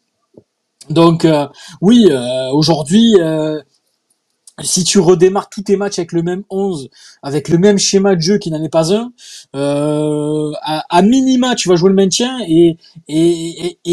Donc 0.90 1.24
euh, 1.24 1.46
oui, 1.80 2.08
euh, 2.10 2.50
aujourd'hui, 2.52 3.14
euh, 3.20 3.60
si 4.62 4.84
tu 4.84 5.00
redémarres 5.00 5.48
tous 5.48 5.62
tes 5.62 5.76
matchs 5.76 5.98
avec 5.98 6.12
le 6.12 6.22
même 6.22 6.44
11, 6.48 6.88
avec 7.22 7.48
le 7.48 7.58
même 7.58 7.76
schéma 7.78 8.14
de 8.14 8.20
jeu 8.20 8.38
qui 8.38 8.50
n'en 8.50 8.62
est 8.62 8.68
pas 8.68 8.94
un, 8.94 9.12
euh, 9.56 10.52
à, 10.62 10.84
à 10.88 11.02
minima 11.02 11.56
tu 11.56 11.68
vas 11.68 11.74
jouer 11.74 11.88
le 11.88 11.96
maintien 11.96 12.38
et, 12.46 12.76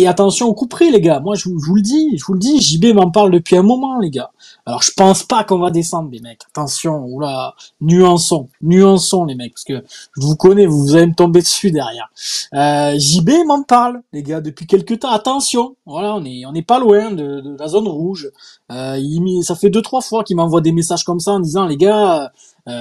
attention 0.07 0.47
au 0.47 0.53
coup 0.53 0.67
près 0.67 0.91
les 0.91 1.01
gars. 1.01 1.19
Moi 1.19 1.35
je, 1.35 1.49
vous- 1.49 1.75
le 1.75 1.81
dis, 1.81 2.17
je 2.17 2.25
vous 2.25 2.33
le 2.33 2.39
dis, 2.39 2.61
JB 2.61 2.93
m'en 2.93 3.09
parle 3.09 3.31
depuis 3.31 3.55
un 3.55 3.63
moment 3.63 3.97
les 3.99 4.11
gars. 4.11 4.31
Alors 4.65 4.83
je 4.83 4.91
pense 4.91 5.23
pas 5.23 5.43
qu'on 5.43 5.57
va 5.59 5.71
descendre 5.71 6.09
les 6.11 6.19
mecs. 6.19 6.41
Attention, 6.49 7.05
oula, 7.05 7.55
nuançons, 7.79 8.49
nuançons 8.61 9.25
les 9.25 9.35
mecs 9.35 9.53
parce 9.53 9.63
que 9.63 9.83
je 10.17 10.21
vous 10.21 10.35
connais, 10.35 10.65
vous, 10.67 10.95
allez 10.95 11.07
me 11.07 11.15
tomber 11.15 11.41
dessus 11.41 11.71
derrière. 11.71 12.11
Euh, 12.53 12.97
JB 12.99 13.31
m'en 13.47 13.63
parle, 13.63 14.01
les 14.13 14.21
gars, 14.23 14.41
depuis 14.41 14.67
quelques 14.67 14.99
temps. 14.99 15.11
Attention, 15.11 15.75
voilà, 15.85 16.15
on 16.15 16.25
est, 16.25 16.45
on 16.45 16.51
n'est 16.51 16.61
pas 16.61 16.79
loin 16.79 17.11
de, 17.11 17.55
la 17.57 17.67
zone 17.67 17.87
rouge. 17.87 18.29
Euh, 18.71 18.97
il, 18.99 19.43
ça 19.43 19.55
fait 19.55 19.69
deux 19.69 19.81
trois 19.81 20.01
fois 20.01 20.23
qu'il 20.23 20.35
des 20.59 20.73
messages 20.73 21.03
comme 21.05 21.19
ça 21.21 21.31
en 21.31 21.39
disant, 21.39 21.65
les 21.65 21.77
gars, 21.77 22.31
euh, 22.67 22.71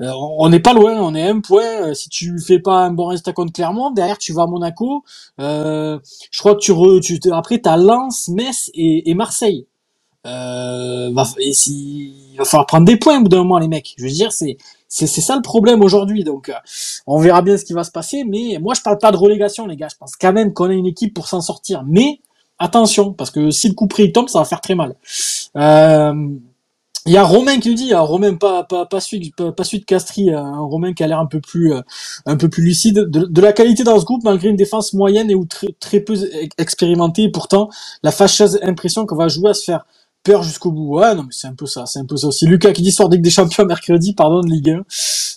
euh, 0.00 0.12
on 0.38 0.48
n'est 0.48 0.60
pas 0.60 0.72
loin, 0.74 0.96
on 1.00 1.14
est 1.14 1.28
un 1.28 1.40
point. 1.40 1.88
Euh, 1.88 1.94
Si 1.94 2.08
tu 2.08 2.38
fais 2.40 2.58
pas 2.60 2.84
un 2.84 2.90
bon 2.92 3.06
résultat 3.06 3.32
contre 3.32 3.52
Clermont, 3.52 3.90
derrière 3.90 4.18
tu 4.18 4.32
vas 4.32 4.42
à 4.42 4.46
Monaco. 4.46 5.02
Je 5.38 6.38
crois 6.38 6.54
que 6.54 6.60
tu, 6.60 6.72
re, 6.72 7.00
tu 7.00 7.18
après 7.32 7.58
t'as 7.58 7.76
Lens, 7.76 8.28
Metz 8.28 8.70
et, 8.74 9.10
et 9.10 9.14
Marseille. 9.14 9.66
Va, 10.24 11.24
va 12.38 12.44
falloir 12.44 12.66
prendre 12.66 12.86
des 12.86 12.96
points 12.98 13.18
au 13.18 13.22
bout 13.22 13.28
d'un 13.28 13.38
moment, 13.38 13.58
les 13.58 13.68
mecs. 13.68 13.94
Je 13.98 14.04
veux 14.04 14.10
dire, 14.10 14.32
c'est 14.32 14.56
c'est 14.88 15.06
ça 15.08 15.36
le 15.36 15.42
problème 15.42 15.82
aujourd'hui. 15.82 16.24
Donc, 16.24 16.52
on 17.06 17.18
verra 17.20 17.42
bien 17.42 17.56
ce 17.58 17.64
qui 17.64 17.72
va 17.74 17.84
se 17.84 17.90
passer. 17.92 18.24
Mais 18.24 18.58
moi, 18.60 18.74
je 18.74 18.82
parle 18.82 18.98
pas 18.98 19.12
de 19.12 19.16
relégation, 19.16 19.66
les 19.66 19.76
gars. 19.76 19.88
Je 19.90 19.96
pense 19.96 20.16
quand 20.16 20.32
même 20.32 20.52
qu'on 20.54 20.70
a 20.70 20.74
une 20.74 20.86
équipe 20.86 21.14
pour 21.14 21.28
s'en 21.28 21.40
sortir. 21.42 21.84
Mais 21.86 22.20
attention, 22.58 23.12
parce 23.12 23.30
que 23.30 23.50
si 23.50 23.68
le 23.68 23.74
coup 23.74 23.86
pris 23.86 24.12
tombe, 24.12 24.28
ça 24.28 24.38
va 24.38 24.44
faire 24.44 24.60
très 24.60 24.74
mal. 24.74 24.94
Euh, 25.56 26.14
il 27.06 27.12
y 27.12 27.18
a 27.18 27.22
Romain 27.22 27.58
qui 27.60 27.68
nous 27.68 27.74
dit, 27.74 27.92
Romain 27.92 28.34
pas 28.34 28.64
pas 28.64 28.86
pas 28.86 28.98
celui 28.98 29.30
pas, 29.30 29.52
Castries, 29.86 30.30
euh, 30.30 30.38
un 30.38 30.60
Romain 30.60 30.94
qui 30.94 31.02
a 31.04 31.06
l'air 31.06 31.18
un 31.20 31.26
peu 31.26 31.38
plus 31.38 31.74
euh, 31.74 31.82
un 32.24 32.36
peu 32.36 32.48
plus 32.48 32.62
lucide 32.62 32.98
de, 33.10 33.40
la 33.42 33.52
qualité 33.52 33.84
dans 33.84 34.00
ce 34.00 34.06
groupe 34.06 34.24
malgré 34.24 34.48
une 34.48 34.56
défense 34.56 34.94
moyenne 34.94 35.30
et 35.30 35.34
ou 35.34 35.44
très, 35.44 35.74
très 35.80 36.00
peu 36.00 36.14
ex- 36.14 36.54
expérimentée. 36.56 37.24
Et 37.24 37.30
pourtant, 37.30 37.68
la 38.02 38.10
fâcheuse 38.10 38.58
impression 38.62 39.04
qu'on 39.04 39.16
va 39.16 39.28
jouer 39.28 39.50
à 39.50 39.54
se 39.54 39.64
faire 39.64 39.84
peur 40.22 40.42
jusqu'au 40.42 40.72
bout. 40.72 40.96
Ouais, 40.98 41.14
non 41.14 41.24
mais 41.24 41.32
c'est 41.32 41.46
un 41.46 41.54
peu 41.54 41.66
ça, 41.66 41.84
c'est 41.84 41.98
un 41.98 42.06
peu 42.06 42.16
ça 42.16 42.28
aussi. 42.28 42.46
Lucas 42.46 42.72
qui 42.72 42.80
dit 42.80 42.92
soir 42.92 43.10
Ligue 43.10 43.20
des 43.20 43.30
Champions 43.30 43.64
mercredi, 43.66 44.14
pardon 44.14 44.40
de 44.40 44.48
Ligue 44.48 44.70
1. 44.70 44.84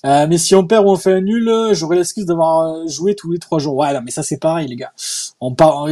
Euh, 0.05 0.27
mais 0.29 0.37
si 0.37 0.55
on 0.55 0.65
perd 0.65 0.85
ou 0.85 0.89
on 0.89 0.95
fait 0.95 1.11
un 1.11 1.21
nul, 1.21 1.51
j'aurai 1.73 1.97
l'excuse 1.97 2.25
d'avoir 2.25 2.61
euh, 2.61 2.87
joué 2.87 3.13
tous 3.13 3.29
les 3.29 3.39
trois 3.39 3.59
jours. 3.59 3.75
Ouais, 3.75 3.93
non 3.93 3.99
mais 4.05 4.11
ça 4.11 4.23
c'est 4.23 4.37
pareil 4.37 4.69
les 4.69 4.77
gars. 4.77 4.93
On 5.41 5.53
part. 5.53 5.85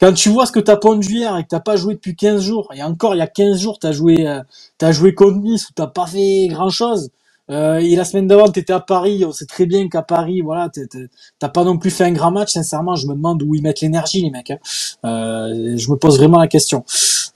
Quand 0.00 0.12
tu 0.14 0.30
vois 0.30 0.46
ce 0.46 0.52
que 0.52 0.60
t'as 0.60 0.76
pondu 0.76 1.08
hier 1.14 1.36
et 1.38 1.44
que 1.44 1.48
t'as 1.50 1.60
pas 1.60 1.76
joué 1.76 1.94
depuis 1.94 2.16
15 2.16 2.42
jours, 2.42 2.68
et 2.74 2.82
encore 2.84 3.14
il 3.14 3.18
y 3.18 3.22
a 3.22 3.28
15 3.28 3.58
jours 3.58 3.78
t'as 3.80 3.92
joué 3.92 4.26
euh, 4.28 4.40
t'as 4.78 4.92
joué 4.92 5.14
contre 5.14 5.38
Nice 5.38 5.68
où 5.70 5.74
t'as 5.74 5.88
pas 5.88 6.06
fait 6.06 6.48
grand 6.48 6.70
chose. 6.70 7.10
Euh, 7.50 7.78
et 7.78 7.96
la 7.96 8.04
semaine 8.04 8.28
d'avant 8.28 8.48
t'étais 8.50 8.72
à 8.74 8.80
Paris, 8.80 9.24
on 9.26 9.32
sait 9.32 9.46
très 9.46 9.66
bien 9.66 9.88
qu'à 9.88 10.02
Paris, 10.02 10.42
voilà, 10.42 10.70
t'as 11.40 11.50
pas 11.50 11.64
non 11.64 11.78
plus 11.78 11.90
fait 11.92 12.04
un 12.04 12.12
grand 12.12 12.32
match. 12.32 12.52
Sincèrement, 12.54 12.96
je 12.96 13.06
me 13.08 13.14
demande 13.14 13.42
où 13.44 13.54
ils 13.54 13.62
mettent 13.62 13.82
l'énergie 13.82 14.22
les 14.22 14.30
mecs. 14.30 14.50
hein. 14.52 14.58
Euh, 15.06 15.76
je 15.78 15.90
me 15.92 15.96
pose 15.96 16.18
vraiment 16.18 16.40
la 16.40 16.48
question. 16.48 16.84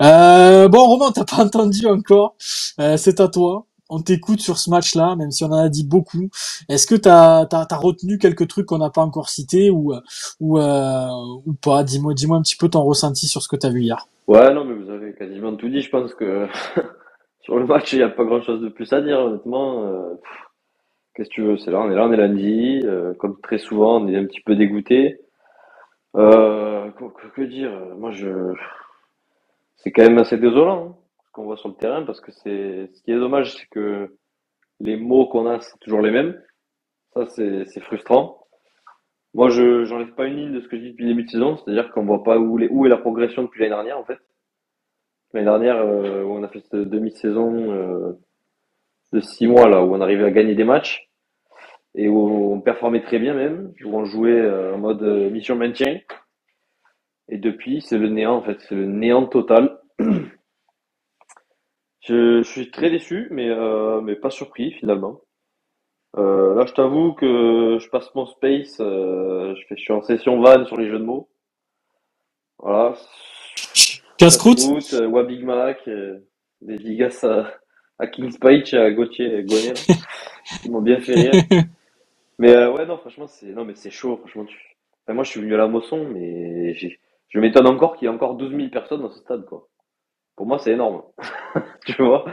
Euh, 0.02 0.68
bon 0.68 0.86
Romain, 0.88 1.12
t'as 1.12 1.26
pas 1.26 1.44
entendu 1.44 1.86
encore. 1.88 2.36
Euh, 2.80 2.98
c'est 2.98 3.20
à 3.20 3.28
toi. 3.28 3.67
On 3.90 4.00
t'écoute 4.00 4.40
sur 4.40 4.58
ce 4.58 4.70
match-là, 4.70 5.16
même 5.16 5.30
si 5.30 5.44
on 5.44 5.48
en 5.48 5.64
a 5.64 5.68
dit 5.68 5.86
beaucoup. 5.86 6.28
Est-ce 6.68 6.86
que 6.86 6.94
t'as 6.94 7.46
as, 7.50 7.66
as 7.70 7.76
retenu 7.76 8.18
quelques 8.18 8.48
trucs 8.48 8.66
qu'on 8.66 8.78
n'a 8.78 8.90
pas 8.90 9.02
encore 9.02 9.28
cités 9.28 9.70
ou 9.70 9.94
euh, 9.94 10.00
ou 10.40 11.52
pas? 11.62 11.84
Dis-moi 11.84 12.14
dis-moi 12.14 12.36
un 12.36 12.42
petit 12.42 12.56
peu 12.56 12.68
ton 12.68 12.82
ressenti 12.82 13.26
sur 13.26 13.42
ce 13.42 13.48
que 13.48 13.56
t'as 13.56 13.70
vu 13.70 13.82
hier. 13.82 14.06
Ouais, 14.26 14.52
non, 14.52 14.64
mais 14.64 14.74
vous 14.74 14.90
avez 14.90 15.14
quasiment 15.14 15.56
tout 15.56 15.68
dit. 15.68 15.80
Je 15.80 15.90
pense 15.90 16.14
que 16.14 16.46
sur 17.40 17.58
le 17.58 17.66
match, 17.66 17.92
il 17.94 17.96
n'y 17.96 18.04
a 18.04 18.10
pas 18.10 18.24
grand-chose 18.24 18.60
de 18.60 18.68
plus 18.68 18.92
à 18.92 19.00
dire, 19.00 19.18
honnêtement. 19.20 19.84
Euh, 19.84 20.14
Qu'est-ce 21.14 21.30
que 21.30 21.34
tu 21.34 21.42
veux? 21.42 21.56
C'est 21.58 21.72
là, 21.72 21.80
on 21.80 21.90
est 21.90 21.96
là, 21.96 22.06
on 22.06 22.12
est 22.12 22.16
lundi. 22.16 22.80
euh, 22.84 23.12
comme 23.14 23.40
très 23.40 23.58
souvent, 23.58 24.00
on 24.00 24.06
est 24.06 24.16
un 24.16 24.24
petit 24.26 24.40
peu 24.40 24.54
dégoûté. 24.54 25.18
Euh, 26.14 26.90
que, 27.34 27.42
dire? 27.42 27.72
Moi, 27.98 28.12
je, 28.12 28.28
c'est 29.76 29.90
quand 29.90 30.02
même 30.02 30.18
assez 30.18 30.36
désolant, 30.36 30.88
hein, 30.90 30.96
qu'on 31.38 31.44
voit 31.44 31.56
sur 31.56 31.68
le 31.68 31.76
terrain, 31.76 32.02
parce 32.02 32.20
que 32.20 32.32
c'est, 32.32 32.90
ce 32.92 33.02
qui 33.02 33.12
est 33.12 33.18
dommage, 33.18 33.54
c'est 33.54 33.66
que 33.70 34.16
les 34.80 34.96
mots 34.96 35.26
qu'on 35.28 35.46
a, 35.46 35.60
c'est 35.60 35.78
toujours 35.78 36.00
les 36.00 36.10
mêmes. 36.10 36.40
Ça, 37.14 37.26
c'est, 37.26 37.80
frustrant. 37.80 38.44
Moi, 39.34 39.48
je, 39.50 39.84
j'enlève 39.84 40.14
pas 40.14 40.26
une 40.26 40.36
ligne 40.36 40.52
de 40.52 40.60
ce 40.60 40.68
que 40.68 40.76
je 40.76 40.82
dis 40.82 40.90
depuis 40.90 41.04
le 41.04 41.10
début 41.10 41.24
de 41.24 41.30
saison, 41.30 41.56
c'est-à-dire 41.56 41.92
qu'on 41.92 42.04
voit 42.04 42.24
pas 42.24 42.38
où, 42.38 42.56
les, 42.56 42.68
où 42.68 42.86
est 42.86 42.88
la 42.88 42.98
progression 42.98 43.44
depuis 43.44 43.60
l'année 43.60 43.74
dernière, 43.74 43.98
en 43.98 44.04
fait. 44.04 44.18
L'année 45.32 45.46
dernière, 45.46 45.76
euh, 45.76 46.24
on 46.24 46.42
a 46.42 46.48
fait 46.48 46.60
cette 46.60 46.88
demi-saison 46.88 47.72
euh, 47.72 48.12
de 49.12 49.20
six 49.20 49.46
mois, 49.46 49.68
là, 49.68 49.84
où 49.84 49.94
on 49.94 50.00
arrivait 50.00 50.24
à 50.24 50.32
gagner 50.32 50.56
des 50.56 50.64
matchs, 50.64 51.08
et 51.94 52.08
où 52.08 52.52
on 52.52 52.60
performait 52.60 53.02
très 53.02 53.20
bien 53.20 53.34
même, 53.34 53.72
où 53.84 53.96
on 53.96 54.04
jouait 54.04 54.40
euh, 54.40 54.74
en 54.74 54.78
mode 54.78 55.02
mission 55.30 55.54
maintien. 55.54 56.00
Et 57.28 57.38
depuis, 57.38 57.80
c'est 57.80 57.98
le 57.98 58.08
néant, 58.08 58.34
en 58.34 58.42
fait, 58.42 58.58
c'est 58.62 58.74
le 58.74 58.86
néant 58.86 59.26
total. 59.26 59.77
Je, 62.08 62.42
je 62.42 62.48
suis 62.48 62.70
très 62.70 62.88
déçu, 62.88 63.28
mais, 63.30 63.50
euh, 63.50 64.00
mais 64.00 64.16
pas 64.16 64.30
surpris, 64.30 64.72
finalement. 64.72 65.20
Euh, 66.16 66.54
là, 66.54 66.64
je 66.64 66.72
t'avoue 66.72 67.12
que 67.12 67.78
je 67.78 67.88
passe 67.90 68.14
mon 68.14 68.24
space, 68.24 68.78
euh, 68.80 69.54
je, 69.54 69.66
fais, 69.66 69.76
je 69.76 69.82
suis 69.82 69.92
en 69.92 70.00
session 70.00 70.40
van 70.40 70.64
sur 70.64 70.78
les 70.78 70.88
jeux 70.88 70.98
de 70.98 71.04
mots. 71.04 71.28
Voilà. 72.58 72.94
Casse-croûte 74.16 74.60
Big 75.26 75.44
Mac, 75.44 75.86
des 76.62 76.78
gigas 76.78 77.24
à, 77.24 77.52
à 77.98 78.06
King's 78.06 78.38
Page, 78.38 78.72
à 78.72 78.90
Gauthier, 78.90 79.44
Gonnet, 79.44 79.74
qui 80.62 80.70
m'ont 80.70 80.80
bien 80.80 81.00
fait 81.00 81.12
rire. 81.12 81.44
Mais 82.38 82.54
euh, 82.54 82.72
ouais, 82.72 82.86
non, 82.86 82.96
franchement, 82.96 83.26
c'est 83.26 83.48
non, 83.48 83.66
mais 83.66 83.74
c'est 83.74 83.90
chaud. 83.90 84.16
Franchement, 84.16 84.46
tu... 84.46 84.56
moi, 85.12 85.24
je 85.24 85.30
suis 85.30 85.40
venu 85.40 85.54
à 85.54 85.58
la 85.58 85.68
Mosson, 85.68 86.08
mais 86.10 86.72
je 86.74 87.38
m'étonne 87.38 87.66
encore 87.66 87.96
qu'il 87.96 88.08
y 88.08 88.10
ait 88.10 88.14
encore 88.14 88.36
12 88.36 88.56
000 88.56 88.68
personnes 88.70 89.02
dans 89.02 89.10
ce 89.10 89.20
stade, 89.20 89.44
quoi. 89.44 89.68
Pour 90.38 90.46
moi, 90.46 90.60
c'est 90.60 90.72
énorme. 90.72 91.02
tu 91.86 92.02
vois? 92.04 92.24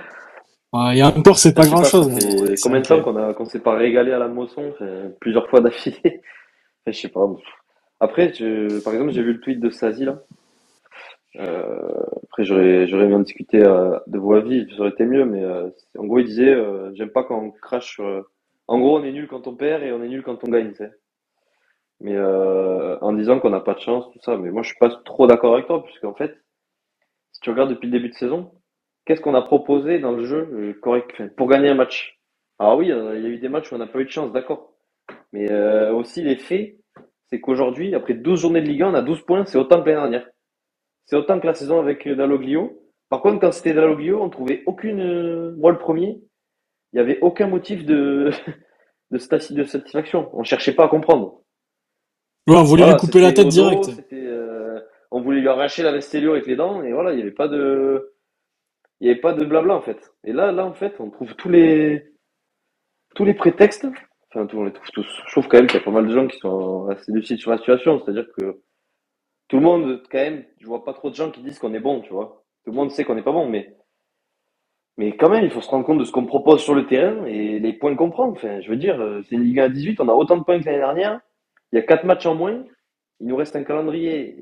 Ouais, 0.74 0.98
et 0.98 1.04
encore, 1.04 1.40
c'est 1.40 1.56
pas 1.56 1.64
Je 1.64 1.70
sais 1.70 1.76
grand 1.76 1.80
pas, 1.80 1.92
ça 1.92 2.04
chose. 2.04 2.14
fait 2.14 2.60
combien 2.62 2.82
de 2.82 2.86
temps 2.86 3.02
qu'on 3.02 3.16
a, 3.18 3.34
qu'on 3.34 3.46
s'est 3.46 3.62
pas 3.62 3.76
régalé 3.76 4.12
à 4.12 4.20
la 4.20 4.28
Mosson, 4.28 4.72
enfin, 4.76 5.10
plusieurs 5.20 5.50
fois 5.50 5.62
d'affilée. 5.62 6.22
Je 6.88 6.92
sais 6.94 7.10
pas. 7.10 7.28
Après, 8.00 8.32
je, 8.34 8.80
par 8.84 8.94
exemple, 8.94 9.12
j'ai 9.12 9.24
vu 9.24 9.34
le 9.34 9.42
tweet 9.42 9.60
de 9.60 9.72
Sazi, 9.72 10.06
là. 10.06 10.22
Euh, 11.38 12.04
après, 12.24 12.46
j'aurais, 12.46 12.88
j'aurais 12.88 13.08
bien 13.08 13.20
discuté 13.22 13.64
euh, 13.66 13.98
de 14.08 14.20
voix 14.20 14.42
vive, 14.42 14.70
ça 14.76 14.82
aurait 14.82 14.92
été 14.92 15.06
mieux, 15.06 15.26
mais 15.26 15.44
euh, 15.44 15.70
en 15.98 16.06
gros, 16.06 16.20
il 16.20 16.26
disait, 16.26 16.54
euh, 16.54 16.92
j'aime 16.94 17.10
pas 17.10 17.24
quand 17.24 17.40
on 17.40 17.52
crache 17.52 18.00
En 18.68 18.80
gros, 18.80 19.00
on 19.00 19.04
est 19.04 19.12
nul 19.12 19.28
quand 19.28 19.48
on 19.48 19.56
perd 19.56 19.84
et 19.84 19.92
on 19.92 20.04
est 20.04 20.10
nul 20.10 20.24
quand 20.24 20.44
on 20.44 20.52
gagne, 20.52 20.70
tu 20.72 20.78
sais. 20.78 20.92
Mais 22.02 22.20
en 22.20 23.14
disant 23.14 23.40
qu'on 23.40 23.50
n'a 23.50 23.62
pas 23.62 23.74
de 23.74 23.80
chance, 23.80 24.12
tout 24.12 24.20
ça. 24.22 24.38
Mais 24.38 24.52
moi, 24.52 24.62
je 24.64 24.68
suis 24.70 24.78
pas 24.80 24.90
trop 25.06 25.28
d'accord 25.28 25.56
avec 25.56 25.68
toi, 25.68 25.84
puisqu'en 25.84 26.14
fait, 26.14 26.36
tu 27.46 27.52
regardes 27.52 27.70
depuis 27.70 27.86
le 27.86 27.92
début 27.92 28.10
de 28.10 28.16
saison, 28.16 28.52
qu'est-ce 29.06 29.22
qu'on 29.22 29.36
a 29.36 29.42
proposé 29.44 30.00
dans 30.00 30.14
le 30.14 30.26
jeu 30.26 30.50
euh, 30.52 30.74
correct 30.82 31.22
pour 31.38 31.48
gagner 31.48 31.70
un 31.70 31.76
match? 31.76 32.20
Alors 32.58 32.76
oui, 32.80 32.92
euh, 32.92 33.16
il 33.16 33.24
y 33.24 33.28
a 33.28 33.30
eu 33.30 33.38
des 33.38 33.50
matchs 33.50 33.72
où 33.72 33.76
on 33.76 33.78
n'a 33.78 33.86
pas 33.86 34.00
eu 34.00 34.06
de 34.06 34.10
chance, 34.10 34.34
d'accord. 34.34 34.74
Mais 35.32 35.52
euh, 35.52 35.94
aussi, 35.94 36.24
les 36.24 36.38
faits, 36.38 36.78
c'est 37.30 37.40
qu'aujourd'hui, 37.40 37.94
après 37.94 38.16
12 38.16 38.42
journées 38.42 38.62
de 38.62 38.68
Ligue 38.68 38.82
1, 38.82 38.90
on 38.90 38.94
a 38.96 39.04
12 39.04 39.22
points, 39.28 39.46
c'est 39.46 39.60
autant 39.60 39.84
que 39.84 39.90
l'année 39.90 40.02
dernière. 40.02 40.28
C'est 41.06 41.18
autant 41.18 41.40
que 41.40 41.46
la 41.46 41.54
saison 41.54 41.80
avec 41.80 42.08
Dalloglio. 42.08 42.82
Par 43.10 43.22
contre, 43.22 43.40
quand 43.40 43.52
c'était 43.52 43.76
Dalloglio, 43.76 44.20
on 44.24 44.32
trouvait 44.32 44.64
aucune. 44.66 45.56
Moi, 45.58 45.72
le 45.72 45.78
premier, 45.78 46.20
il 46.94 46.96
n'y 46.96 47.00
avait 47.00 47.20
aucun 47.22 47.46
motif 47.46 47.86
de, 47.86 48.32
de, 49.12 49.20
satisfaction. 49.20 50.32
On 50.34 50.42
cherchait 50.42 50.74
pas 50.74 50.86
à 50.86 50.88
comprendre. 50.88 51.42
Ouais, 52.48 52.58
on 52.58 52.64
voulait 52.64 52.82
Voilà, 52.82 52.98
lui 52.98 53.06
couper 53.06 53.22
la 53.22 53.34
tête 53.34 53.50
direct. 53.50 53.92
On 55.16 55.22
voulait 55.22 55.42
lui 55.42 55.50
arracher 55.50 55.84
la 55.84 55.92
Vestelio 55.94 56.34
avec 56.34 56.48
les 56.48 56.56
dents, 56.58 56.84
et 56.84 56.94
voilà, 56.94 57.12
il 57.14 57.18
n'y 57.18 57.24
avait 57.24 57.32
pas 57.32 57.48
de. 57.48 58.14
Il 59.00 59.06
n'y 59.06 59.12
avait 59.12 59.22
pas 59.22 59.34
de 59.34 59.46
blabla 59.46 59.76
en 59.76 59.82
fait. 59.82 60.14
Et 60.26 60.34
là, 60.34 60.52
là, 60.52 60.66
en 60.66 60.74
fait, 60.74 60.96
on 61.00 61.10
trouve 61.12 61.36
tous 61.36 61.50
les 61.50 62.14
tous 63.16 63.26
les 63.26 63.34
prétextes. 63.34 63.88
Enfin, 64.30 64.46
tous- 64.46 64.58
on 64.58 64.64
les 64.66 64.74
trouve 64.74 64.90
tous. 64.92 65.08
Je 65.28 65.32
trouve 65.32 65.48
quand 65.48 65.58
même 65.58 65.68
qu'il 65.68 65.80
y 65.80 65.82
a 65.82 65.86
pas 65.86 65.92
mal 65.92 66.08
de 66.08 66.14
gens 66.14 66.28
qui 66.28 66.38
sont 66.40 66.88
assez 66.90 67.12
lucides 67.12 67.40
sur 67.40 67.52
la 67.52 67.58
situation. 67.58 68.00
C'est-à-dire 68.00 68.28
que 68.38 68.62
tout 69.48 69.58
le 69.58 69.64
monde, 69.64 70.04
quand 70.12 70.20
même, 70.20 70.46
je 70.60 70.68
vois 70.68 70.84
pas 70.86 70.94
trop 70.94 71.10
de 71.10 71.16
gens 71.16 71.32
qui 71.32 71.42
disent 71.44 71.60
qu'on 71.60 71.74
est 71.74 71.80
bon, 71.80 72.02
tu 72.02 72.14
vois. 72.14 72.44
Tout 72.66 72.72
le 72.72 72.78
monde 72.78 72.92
sait 72.92 73.04
qu'on 73.06 73.16
n'est 73.16 73.24
pas 73.24 73.32
bon, 73.32 73.50
mais 73.50 73.76
mais 74.98 75.16
quand 75.18 75.30
même, 75.30 75.44
il 75.44 75.52
faut 75.52 75.62
se 75.62 75.70
rendre 75.70 75.86
compte 75.86 76.00
de 76.00 76.06
ce 76.06 76.12
qu'on 76.12 76.26
propose 76.26 76.62
sur 76.64 76.74
le 76.74 76.88
terrain 76.88 77.26
et 77.26 77.60
les 77.60 77.74
points 77.74 77.96
qu'on 77.96 78.10
prend. 78.12 78.30
Enfin, 78.30 78.62
je 78.62 78.70
veux 78.70 78.78
dire, 78.78 79.00
euh, 79.02 79.22
c'est 79.28 79.36
une 79.36 79.44
Ligue 79.44 79.60
1 79.60 79.64
à 79.66 79.70
18, 79.70 80.00
on 80.00 80.08
a 80.08 80.14
autant 80.14 80.38
de 80.38 80.44
points 80.44 80.60
que 80.60 80.66
l'année 80.66 80.78
dernière. 80.78 81.20
Il 81.72 81.76
y 81.76 81.80
a 81.80 81.82
quatre 81.86 82.06
matchs 82.06 82.26
en 82.26 82.36
moins. 82.36 82.64
Il 83.20 83.28
nous 83.28 83.36
reste 83.36 83.56
un 83.56 83.64
calendrier 83.64 84.36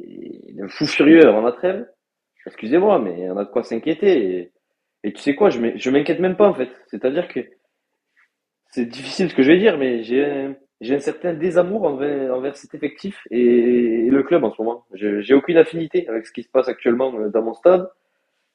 d'un 0.56 0.68
fou 0.68 0.86
furieux 0.86 1.28
avant 1.28 1.42
la. 1.42 1.88
Excusez-moi, 2.46 3.00
mais 3.00 3.30
on 3.32 3.38
a 3.38 3.46
de 3.46 3.50
quoi 3.50 3.64
s'inquiéter. 3.64 4.52
Et, 5.04 5.14
tu 5.14 5.22
sais 5.22 5.36
quoi, 5.36 5.50
je 5.50 5.60
m'in- 5.60 5.76
je 5.78 5.90
m'inquiète 5.90 6.20
même 6.20 6.36
pas 6.38 6.48
en 6.48 6.54
fait. 6.54 6.70
C'est-à-dire 6.88 7.28
que 7.28 7.42
c'est 8.72 8.86
difficile 8.86 9.30
ce 9.30 9.36
que 9.36 9.44
je 9.44 9.52
vais 9.52 9.60
dire, 9.60 9.78
mais 9.78 10.04
j'ai 10.04 10.24
un, 10.26 11.00
certain 11.00 11.34
désamour 11.34 11.84
envers, 11.86 12.56
cet 12.58 12.74
effectif 12.74 13.22
et, 13.32 14.10
le 14.10 14.24
club 14.24 14.44
en 14.44 14.52
ce 14.54 14.62
moment. 14.62 14.86
J'ai 14.94 15.34
aucune 15.34 15.58
affinité 15.58 16.08
avec 16.08 16.26
ce 16.26 16.34
qui 16.34 16.44
se 16.44 16.50
passe 16.50 16.68
actuellement 16.68 17.14
euh, 17.20 17.30
dans 17.30 17.44
mon 17.44 17.54
stade 17.54 17.90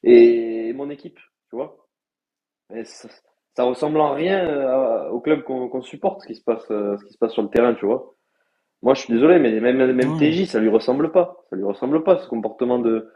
et 0.04 0.72
mon 0.74 0.90
équipe, 0.90 1.18
tu 1.50 1.56
vois. 1.56 1.76
Ça, 2.84 3.08
ça 3.56 3.64
ressemble 3.64 4.00
en 4.00 4.14
rien 4.14 4.46
à- 4.48 5.10
au 5.12 5.20
club 5.20 5.42
qu'on 5.42 5.68
qu'on 5.68 5.82
supporte, 5.82 6.22
ce 6.22 6.26
qui 6.28 6.34
se 6.36 6.42
passe, 6.44 6.70
euh, 6.70 6.96
ce 6.98 7.04
qui 7.06 7.12
se 7.12 7.18
passe 7.18 7.32
sur 7.32 7.42
le 7.42 7.48
terrain, 7.50 7.74
tu 7.74 7.86
vois. 7.86 8.14
Moi, 8.82 8.94
je 8.94 9.02
suis 9.02 9.12
désolé, 9.14 9.38
mais 9.38 9.60
même, 9.60 9.92
même 9.92 10.12
Ouais. 10.12 10.18
TJ, 10.18 10.46
ça 10.46 10.60
lui 10.60 10.68
ressemble 10.68 11.12
pas. 11.12 11.44
Ça 11.50 11.56
lui 11.56 11.64
ressemble 11.64 12.04
pas, 12.04 12.18
ce 12.18 12.28
comportement 12.28 12.78
de, 12.78 13.10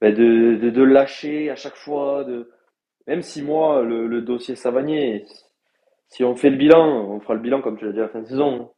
ben, 0.00 0.14
de, 0.14 0.56
de, 0.56 0.70
de 0.70 0.82
lâcher 0.82 1.50
à 1.50 1.56
chaque 1.56 1.76
fois, 1.76 2.24
de, 2.24 2.50
même 3.06 3.22
si 3.22 3.42
moi, 3.42 3.82
le, 3.82 4.06
le 4.06 4.22
dossier 4.22 4.56
Savanier, 4.56 5.26
si 6.08 6.24
on 6.24 6.36
fait 6.36 6.50
le 6.50 6.56
bilan, 6.56 7.10
on 7.10 7.20
fera 7.20 7.34
le 7.34 7.40
bilan 7.40 7.62
comme 7.62 7.78
tu 7.78 7.86
l'as 7.86 7.92
dit 7.92 8.00
à 8.00 8.04
la 8.04 8.08
fin 8.08 8.22
de 8.22 8.26
saison. 8.28 8.72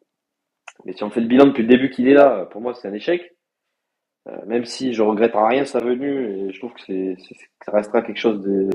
Mais 0.85 0.93
si 0.95 1.05
on 1.05 1.11
fait 1.11 1.21
le 1.21 1.29
bilan 1.29 1.47
depuis 1.47 1.63
le 1.63 1.69
début 1.69 1.91
qu'il 1.91 2.09
est 2.09 2.15
là, 2.15 2.47
pour 2.47 2.61
moi, 2.61 2.75
c'est 2.75 2.89
un 2.89 2.95
échec. 2.95 3.35
Euh, 4.29 4.47
même 4.47 4.65
si 4.65 4.95
je 4.95 5.03
regrette 5.03 5.37
en 5.37 5.47
rien 5.49 5.65
sa 5.67 5.81
venue, 5.81 6.49
et 6.49 6.53
je 6.53 6.59
trouve 6.61 6.73
que 6.75 6.83
c'est, 6.87 7.17
ça 7.65 7.73
restera 7.73 8.03
quelque 8.03 8.19
chose 8.19 8.43
de, 8.43 8.71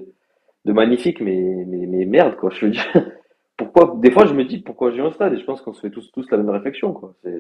de 0.66 0.74
magnifique, 0.74 1.22
mais, 1.22 1.66
mais, 1.68 1.88
mais 1.88 2.06
merde, 2.06 2.36
quoi. 2.38 2.52
Je 2.52 2.66
veux 2.68 2.72
dire, 2.72 3.12
pourquoi, 3.58 3.96
des 3.98 4.12
fois, 4.12 4.26
je 4.26 4.34
me 4.34 4.46
dis 4.46 4.60
pourquoi 4.60 4.92
j'ai 4.92 5.02
un 5.02 5.12
stade, 5.12 5.34
et 5.34 5.40
je 5.40 5.44
pense 5.46 5.62
qu'on 5.62 5.74
se 5.74 5.82
fait 5.82 5.90
tous, 5.90 6.12
tous 6.12 6.30
la 6.32 6.38
même 6.38 6.50
réflexion, 6.50 6.94
quoi. 6.94 7.14
C'est, 7.24 7.34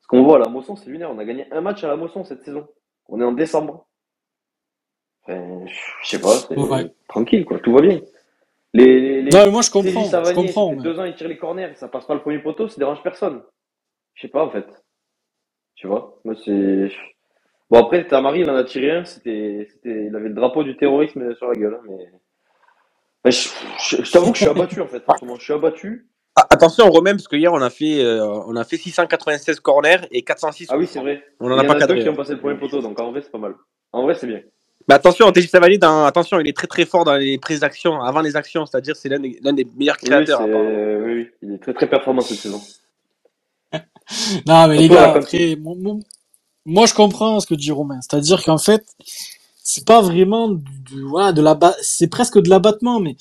ce 0.00 0.06
qu'on 0.08 0.22
voit 0.22 0.36
à 0.36 0.40
la 0.40 0.48
Mosson, 0.48 0.76
c'est 0.76 0.90
lunaire. 0.90 1.10
On 1.10 1.18
a 1.18 1.24
gagné 1.24 1.46
un 1.52 1.60
match 1.60 1.82
à 1.84 1.88
la 1.88 1.96
Mosson 1.96 2.24
cette 2.24 2.42
saison. 2.44 2.66
On 3.08 3.20
est 3.20 3.24
en 3.24 3.32
décembre. 3.32 3.86
Enfin, 5.22 5.64
je 6.02 6.08
sais 6.08 6.20
pas, 6.20 6.28
c'est 6.48 6.58
Ouais. 6.58 6.92
tranquille, 7.08 7.44
quoi. 7.44 7.58
Tout 7.58 7.72
va 7.72 7.80
bien. 7.80 8.00
Les, 8.74 9.00
les, 9.00 9.22
les 9.22 9.30
Non, 9.30 9.44
mais 9.46 9.50
moi, 9.52 9.62
je 9.62 9.70
comprends. 9.70 10.04
Je 10.04 10.10
Savanier, 10.10 10.34
comprends. 10.46 10.72
mais- 10.72 10.82
deux 10.82 10.98
ans, 10.98 11.04
il 11.04 11.14
tire 11.14 11.28
les 11.28 11.38
corners, 11.38 11.74
ça 11.76 11.88
passe 11.88 12.06
pas 12.06 12.14
le 12.14 12.20
premier 12.20 12.40
poteau, 12.40 12.68
ça 12.68 12.76
dérange 12.78 13.02
personne. 13.02 13.42
Je 14.14 14.22
sais 14.22 14.28
pas, 14.28 14.44
en 14.44 14.50
fait. 14.50 14.66
Tu 15.76 15.86
vois? 15.86 16.18
Moi, 16.24 16.34
c'est, 16.44 16.90
bon, 17.70 17.78
après, 17.78 18.06
Tamari, 18.06 18.40
il 18.40 18.50
en 18.50 18.56
a 18.56 18.64
tiré 18.64 18.90
un, 18.90 19.04
c'était, 19.04 19.68
c'était, 19.70 20.06
il 20.06 20.14
avait 20.16 20.28
le 20.28 20.34
drapeau 20.34 20.62
du 20.64 20.76
terrorisme 20.76 21.34
sur 21.36 21.48
la 21.48 21.54
gueule, 21.54 21.74
hein, 21.80 21.86
mais, 21.88 22.10
mais 23.24 23.30
je, 23.30 23.48
je, 23.88 24.02
je 24.02 24.10
t'avoue 24.12 24.32
que 24.32 24.38
je 24.38 24.42
suis 24.44 24.50
abattu, 24.50 24.80
en 24.80 24.86
fait, 24.86 25.02
en. 25.06 25.36
Je 25.36 25.42
suis 25.42 25.52
abattu. 25.52 26.08
Ah, 26.36 26.46
Attention, 26.50 26.90
Romain, 26.90 27.12
parce 27.12 27.28
que 27.28 27.36
hier, 27.36 27.52
on 27.52 27.60
a 27.62 27.70
fait, 27.70 28.02
euh, 28.02 28.26
on 28.46 28.56
a 28.56 28.64
fait 28.64 28.76
696 28.76 29.60
corners 29.60 29.98
et 30.10 30.22
406 30.22 30.66
Ah 30.70 30.76
oui, 30.76 30.88
c'est 30.90 30.98
vrai. 31.00 31.22
On 31.40 31.46
Il 31.46 31.50
n'en 31.50 31.56
y 31.56 31.60
a 31.60 31.62
en 31.62 31.66
pas 31.66 31.84
a 31.84 31.86
deux 31.86 32.02
qui 32.02 32.08
ont 32.08 32.14
passé 32.16 32.32
le 32.32 32.40
premier 32.40 32.58
poteau, 32.58 32.80
donc 32.80 32.98
en 33.00 33.12
vrai, 33.12 33.20
c'est 33.22 33.30
pas 33.30 33.38
mal. 33.38 33.54
En 33.92 34.02
vrai, 34.02 34.14
c'est 34.14 34.26
bien. 34.26 34.40
Mais 34.88 34.94
attention, 34.96 35.30
TJ 35.30 35.48
Savali, 35.48 35.78
dans, 35.78 36.04
attention, 36.04 36.40
il 36.40 36.48
est 36.48 36.56
très 36.56 36.66
très 36.66 36.84
fort 36.84 37.04
dans 37.04 37.14
les 37.14 37.38
prises 37.38 37.60
d'action, 37.60 38.02
avant 38.02 38.20
les 38.20 38.36
actions, 38.36 38.66
c'est-à-dire 38.66 38.96
c'est 38.96 39.08
l'un 39.08 39.18
des, 39.20 39.66
meilleurs 39.76 39.96
Oui, 40.02 40.08
créateurs. 40.08 40.38
c'est, 40.38 40.44
apparemment. 40.44 40.70
oui, 40.70 41.12
oui, 41.14 41.28
il 41.42 41.54
est 41.54 41.58
très 41.58 41.72
très 41.72 41.86
performant 41.88 42.20
cette 42.20 42.38
saison. 42.38 42.60
Non, 44.46 44.68
mais 44.68 44.76
les 44.76 44.88
gars, 44.88 45.14
après, 45.14 45.56
moi, 46.66 46.86
je 46.86 46.94
comprends 46.94 47.40
ce 47.40 47.46
que 47.46 47.54
dit 47.54 47.70
Romain. 47.70 48.00
C'est-à-dire 48.02 48.42
qu'en 48.42 48.58
fait, 48.58 48.84
c'est 49.64 49.86
pas 49.86 50.00
vraiment 50.02 50.48
du, 50.50 50.62
du- 50.90 51.02
voilà, 51.02 51.32
de 51.32 51.42
la 51.42 51.58
c'est 51.82 52.08
presque 52.08 52.40
de 52.40 52.48
l'abattement, 52.50 53.00
mais 53.00 53.16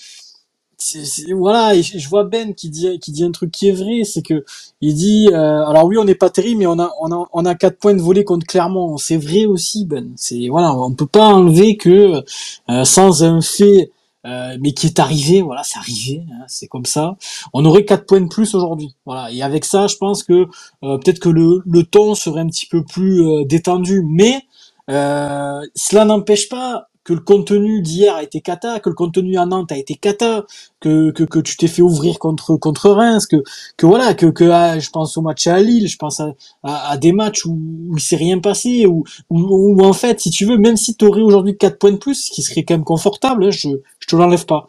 voilà, 1.36 1.80
je 1.82 2.10
vois 2.10 2.26
Ben 2.26 2.54
qui 2.54 2.70
dit, 2.70 3.00
qui 3.00 3.12
dit 3.12 3.24
un 3.24 3.32
truc 3.32 3.52
qui 3.52 3.70
est 3.70 3.72
vrai, 3.72 4.04
c'est 4.04 4.22
que 4.22 4.44
il 4.82 4.94
dit, 4.96 5.30
euh, 5.32 5.66
alors 5.66 5.86
oui, 5.86 5.98
on 5.98 6.04
n'est 6.04 6.16
pas 6.16 6.30
terrible, 6.30 6.60
mais 6.60 6.68
on 6.68 6.78
a, 6.80 6.92
on 7.00 7.12
a, 7.12 7.26
on 7.32 7.46
a 7.46 7.56
quatre 7.56 7.78
points 7.80 7.94
de 7.94 8.02
volée 8.02 8.26
contre 8.26 8.46
Clermont. 8.46 8.98
C'est 8.98 9.16
vrai 9.18 9.46
aussi, 9.46 9.86
Ben. 9.86 10.12
C'est 10.18 10.48
voilà, 10.50 10.74
on 10.76 10.94
peut 10.94 11.06
pas 11.08 11.28
enlever 11.28 11.78
que 11.78 12.22
euh, 12.70 12.84
sans 12.86 13.24
un 13.24 13.40
fait, 13.42 13.92
euh, 14.26 14.58
mais 14.60 14.74
qui 14.74 14.88
est 14.88 15.00
arrivé, 15.00 15.42
voilà, 15.42 15.64
c'est 15.64 15.78
arrivé, 15.80 16.24
hein, 16.32 16.44
c'est 16.48 16.68
comme 16.68 16.86
ça. 16.86 17.16
On 17.54 17.64
aurait 17.66 17.86
quatre 17.86 18.06
points 18.06 18.22
de 18.22 18.28
plus 18.28 18.54
aujourd'hui, 18.54 18.96
voilà. 19.06 19.32
Et 19.32 19.42
avec 19.42 19.64
ça, 19.66 19.88
je 19.88 19.96
pense 19.96 20.24
que 20.24 20.48
peut-être 20.82 21.20
que 21.20 21.30
le, 21.30 21.62
le 21.66 21.84
ton 21.84 22.14
serait 22.16 22.42
un 22.42 22.48
petit 22.48 22.66
peu 22.68 22.84
plus 22.84 23.46
détendu, 23.46 24.04
mais 24.06 24.42
euh, 24.90 25.62
cela 25.76 26.06
n'empêche 26.06 26.50
pas 26.50 26.88
que 27.04 27.14
le 27.14 27.20
contenu 27.20 27.82
d'hier 27.82 28.16
a 28.16 28.24
été 28.24 28.40
cata, 28.42 28.80
que 28.80 28.90
le 28.90 28.96
contenu 28.96 29.38
à 29.38 29.46
Nantes 29.46 29.72
a 29.72 29.78
été 29.78 29.96
cata, 29.96 30.46
que, 30.80 31.12
que, 31.12 31.24
que 31.24 31.40
tu 31.40 31.58
t'es 31.58 31.68
fait 31.68 31.82
ouvrir 31.82 32.18
contre 32.18 32.56
contre 32.56 32.90
Reims, 32.92 33.26
que 33.28 33.44
que 33.78 33.86
voilà, 33.86 34.14
que 34.14 34.28
que 34.28 34.46
ah, 34.46 34.80
je 34.80 34.90
pense 34.90 35.18
au 35.18 35.22
match 35.22 35.48
à 35.48 35.60
Lille, 35.60 35.88
je 35.88 35.98
pense 35.98 36.20
à, 36.22 36.34
à, 36.64 36.92
à 36.92 36.98
des 36.98 37.12
matchs 37.12 37.46
où, 37.46 37.60
où 37.90 37.98
il 37.98 38.02
s'est 38.02 38.16
rien 38.16 38.40
passé, 38.40 38.86
où, 38.86 39.04
où, 39.30 39.40
où, 39.40 39.84
en 39.84 39.94
fait, 39.94 40.22
si 40.22 40.30
tu 40.30 40.46
veux, 40.46 40.58
même 40.58 40.78
si 40.78 40.96
tu 40.96 41.06
aurais 41.06 41.22
aujourd'hui 41.22 41.58
quatre 41.58 41.78
points 41.78 41.92
de 41.92 41.98
plus, 41.98 42.16
ce 42.16 42.32
qui 42.32 42.42
serait 42.42 42.64
quand 42.64 42.76
même 42.76 42.86
confortable, 42.86 43.46
hein, 43.46 43.52
je 43.52 43.70
je 44.00 44.08
te 44.08 44.16
l'enlève 44.16 44.46
pas, 44.46 44.68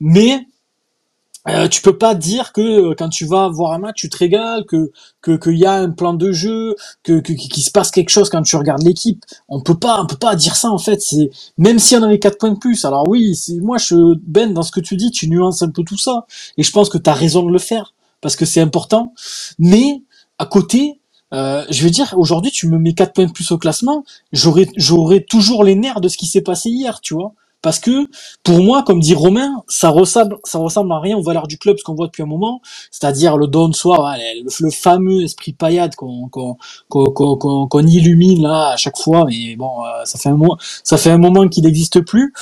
mais 0.00 0.46
euh, 1.48 1.68
tu 1.68 1.82
peux 1.82 1.96
pas 1.96 2.14
dire 2.14 2.52
que 2.52 2.60
euh, 2.60 2.94
quand 2.96 3.08
tu 3.08 3.24
vas 3.26 3.48
voir 3.48 3.72
un 3.72 3.78
match, 3.78 3.96
tu 4.00 4.08
te 4.10 4.16
régales, 4.18 4.64
que 4.66 4.92
que 5.22 5.36
qu'il 5.36 5.58
y 5.58 5.66
a 5.66 5.74
un 5.74 5.90
plan 5.90 6.14
de 6.14 6.32
jeu, 6.32 6.74
que 7.02 7.20
qu'il 7.20 7.62
se 7.62 7.70
passe 7.70 7.90
quelque 7.90 8.10
chose 8.10 8.30
quand 8.30 8.42
tu 8.42 8.56
regardes 8.56 8.82
l'équipe. 8.82 9.24
On 9.48 9.60
peut 9.62 9.78
pas, 9.78 10.00
on 10.02 10.06
peut 10.06 10.16
pas 10.16 10.36
dire 10.36 10.56
ça 10.56 10.70
en 10.70 10.78
fait. 10.78 11.00
C'est 11.00 11.30
même 11.58 11.78
si 11.78 11.96
on 11.96 12.02
avait 12.02 12.18
quatre 12.18 12.38
points 12.38 12.52
de 12.52 12.58
plus. 12.58 12.84
Alors 12.84 13.08
oui, 13.08 13.34
moi 13.62 13.78
je 13.78 14.14
Ben 14.22 14.52
dans 14.54 14.62
ce 14.62 14.72
que 14.72 14.80
tu 14.80 14.96
dis, 14.96 15.10
tu 15.10 15.28
nuances 15.28 15.62
un 15.62 15.70
peu 15.70 15.82
tout 15.84 15.98
ça, 15.98 16.26
et 16.58 16.62
je 16.62 16.70
pense 16.72 16.88
que 16.90 16.98
tu 16.98 17.08
as 17.10 17.14
raison 17.14 17.42
de 17.44 17.50
le 17.52 17.58
faire 17.58 17.94
parce 18.20 18.36
que 18.36 18.44
c'est 18.44 18.60
important. 18.60 19.14
Mais 19.58 20.02
à 20.38 20.46
côté, 20.46 21.00
euh, 21.34 21.64
je 21.70 21.82
veux 21.84 21.90
dire, 21.90 22.14
aujourd'hui 22.16 22.50
tu 22.50 22.68
me 22.68 22.78
mets 22.78 22.94
quatre 22.94 23.12
points 23.14 23.26
de 23.26 23.32
plus 23.32 23.50
au 23.52 23.58
classement, 23.58 24.04
j'aurais 24.32 24.68
j'aurais 24.76 25.20
toujours 25.22 25.64
les 25.64 25.74
nerfs 25.74 26.00
de 26.00 26.08
ce 26.08 26.16
qui 26.18 26.26
s'est 26.26 26.42
passé 26.42 26.70
hier, 26.70 27.00
tu 27.00 27.14
vois. 27.14 27.32
Parce 27.62 27.80
que 27.80 28.06
pour 28.44 28.60
moi, 28.62 28.84
comme 28.84 29.00
dit 29.00 29.14
Romain, 29.14 29.62
ça 29.68 29.90
ressemble, 29.90 30.38
ça 30.44 30.58
ressemble 30.58 30.92
à 30.92 31.00
rien 31.00 31.16
aux 31.16 31.22
valeurs 31.22 31.48
du 31.48 31.58
club, 31.58 31.76
ce 31.78 31.84
qu'on 31.84 31.94
voit 31.94 32.06
depuis 32.06 32.22
un 32.22 32.26
moment, 32.26 32.60
c'est-à-dire 32.92 33.36
le 33.36 33.48
don 33.48 33.68
de 33.68 33.74
soi, 33.74 34.16
le, 34.18 34.70
fameux 34.70 35.22
esprit 35.24 35.52
paillade 35.54 35.94
qu'on 35.96 36.28
qu'on 36.28 36.56
qu'on 36.88 37.06
qu'on- 37.36 37.66
qu'on 37.68 37.86
illumine 37.86 38.42
là 38.42 38.70
à 38.74 38.76
chaque 38.76 38.98
fois, 38.98 39.24
mais 39.28 39.56
bon, 39.56 39.84
euh, 39.84 40.04
ça 40.04 40.18
fait 40.18 40.28
un 40.30 40.36
moment, 40.36 40.56
ça 40.84 40.96
fait 40.98 41.10
un 41.10 41.18
moment 41.18 41.48
qu'il 41.48 41.64
n'existe 41.64 42.00
plus. 42.02 42.32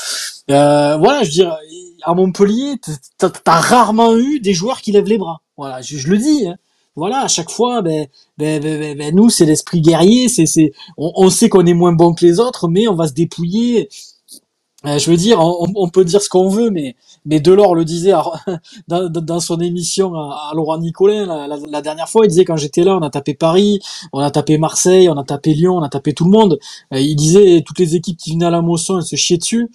Euh, 0.51 0.97
voilà, 0.99 1.23
je 1.25 1.29
veux 1.29 1.33
dire, 1.35 1.59
à 2.05 2.15
Montpellier, 2.15 2.77
t'as 3.19 3.31
rarement 3.61 4.17
eu 4.17 4.41
des 4.41 4.55
joueurs 4.55 4.81
qui 4.83 4.93
lèvent 4.93 5.09
les 5.09 5.19
bras. 5.19 5.41
Voilà, 5.57 5.83
je, 5.83 6.09
le 6.09 6.19
dis. 6.19 6.47
Hein. 6.49 6.57
voilà, 6.97 7.23
à 7.23 7.29
chaque 7.29 7.51
fois, 7.51 7.83
ben, 7.83 8.07
ben, 8.39 8.63
ben, 8.63 8.79
ben, 8.81 8.99
ben 8.99 9.15
nous, 9.15 9.31
c'est 9.31 9.47
l'esprit 9.47 9.81
guerrier, 9.81 10.29
c'est, 10.29 10.47
c'est, 10.47 10.73
on 10.99 11.31
sait 11.31 11.49
qu'on 11.49 11.67
est 11.67 11.75
moins 11.75 11.93
bon 11.93 12.15
que 12.15 12.25
les 12.27 12.41
autres, 12.41 12.69
mais 12.69 12.89
on 12.89 12.95
va 12.95 13.09
se 13.09 13.15
dépouiller. 13.15 13.89
Euh, 14.87 14.99
je 14.99 15.11
veux 15.11 15.17
dire, 15.17 15.41
on, 15.41 15.89
peut 15.89 16.05
dire 16.05 16.23
ce 16.23 16.29
qu'on 16.29 16.49
veut, 16.49 16.71
mais, 16.71 16.95
Delors 17.27 17.75
le 17.75 17.85
disait 17.85 18.13
dans, 18.89 19.41
son 19.41 19.61
émission 19.61 20.15
à, 20.15 20.53
Laurent 20.55 20.79
Nicolin 20.79 21.27
la, 21.27 21.57
la, 21.57 21.83
dernière 21.83 22.09
fois. 22.09 22.25
Il 22.25 22.29
disait 22.29 22.45
quand 22.45 22.57
j'étais 22.57 22.85
là, 22.85 22.97
on 22.97 23.03
a 23.03 23.11
tapé 23.11 23.35
Paris, 23.35 23.81
on 24.13 24.21
a 24.21 24.31
tapé 24.31 24.59
Marseille, 24.59 25.09
on 25.09 25.19
a 25.19 25.25
tapé 25.25 25.55
Lyon, 25.55 25.77
on 25.77 25.83
a 25.83 25.89
tapé 25.89 26.13
tout 26.13 26.25
le 26.25 26.31
monde. 26.31 26.59
Euh, 26.95 27.01
il 27.01 27.17
disait 27.17 27.63
toutes 27.67 27.81
les 27.81 27.97
équipes 27.97 28.17
qui 28.17 28.33
venaient 28.33 28.47
à 28.47 28.51
la 28.51 28.63
Mosson, 28.63 28.99
elles 28.99 29.05
se 29.05 29.17
chiaient 29.17 29.39
dessus. 29.39 29.69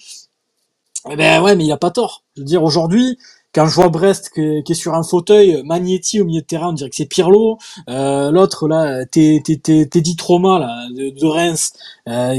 Eh 1.10 1.16
ben 1.16 1.42
ouais, 1.42 1.56
mais 1.56 1.66
il 1.66 1.72
a 1.72 1.78
pas 1.78 1.92
tort. 1.92 2.24
Je 2.36 2.42
veux 2.42 2.46
dire, 2.46 2.64
aujourd'hui, 2.64 3.18
quand 3.54 3.66
je 3.66 3.76
vois 3.76 3.90
Brest 3.90 4.32
qui 4.34 4.42
est 4.42 4.74
sur 4.74 4.94
un 4.94 5.04
fauteuil, 5.04 5.62
Magnetti 5.66 6.22
au 6.22 6.26
milieu 6.26 6.42
de 6.42 6.46
terrain, 6.46 6.70
on 6.70 6.74
dirait 6.74 6.90
que 6.90 6.96
c'est 6.96 7.06
Pirlo. 7.06 7.58
Euh, 7.90 8.32
L'autre 8.32 8.68
là, 8.68 9.06
Teddy 9.06 10.16
Trauma 10.16 10.60
là 10.60 10.88
de, 10.96 11.10
de 11.10 11.26
Reims, 11.26 11.74
euh, 12.08 12.36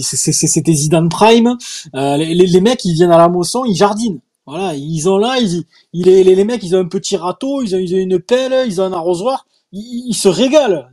c'était 0.00 0.72
Zidane 0.72 1.08
Prime. 1.08 1.56
Euh, 1.94 2.16
les, 2.16 2.60
mecs 2.60 2.84
ils 2.84 2.94
viennent 2.94 3.10
à 3.12 3.18
la 3.18 3.28
Mosson, 3.28 3.64
ils 3.64 3.74
jardinent. 3.74 4.20
Voilà, 4.46 4.74
ils 4.74 5.08
ont 5.08 5.18
là, 5.18 5.38
ils, 5.40 5.64
ils 5.92 6.04
les, 6.04 6.24
les, 6.24 6.44
mecs 6.44 6.62
ils 6.62 6.74
ont 6.74 6.80
un 6.80 6.88
petit 6.88 7.16
râteau, 7.16 7.62
ils 7.62 7.74
ont, 7.74 7.78
une 7.78 8.18
pelle, 8.18 8.66
ils 8.66 8.80
ont 8.80 8.84
un 8.84 8.92
arrosoir, 8.92 9.46
ils, 9.72 10.08
ils 10.08 10.14
se 10.14 10.28
régalent. 10.28 10.88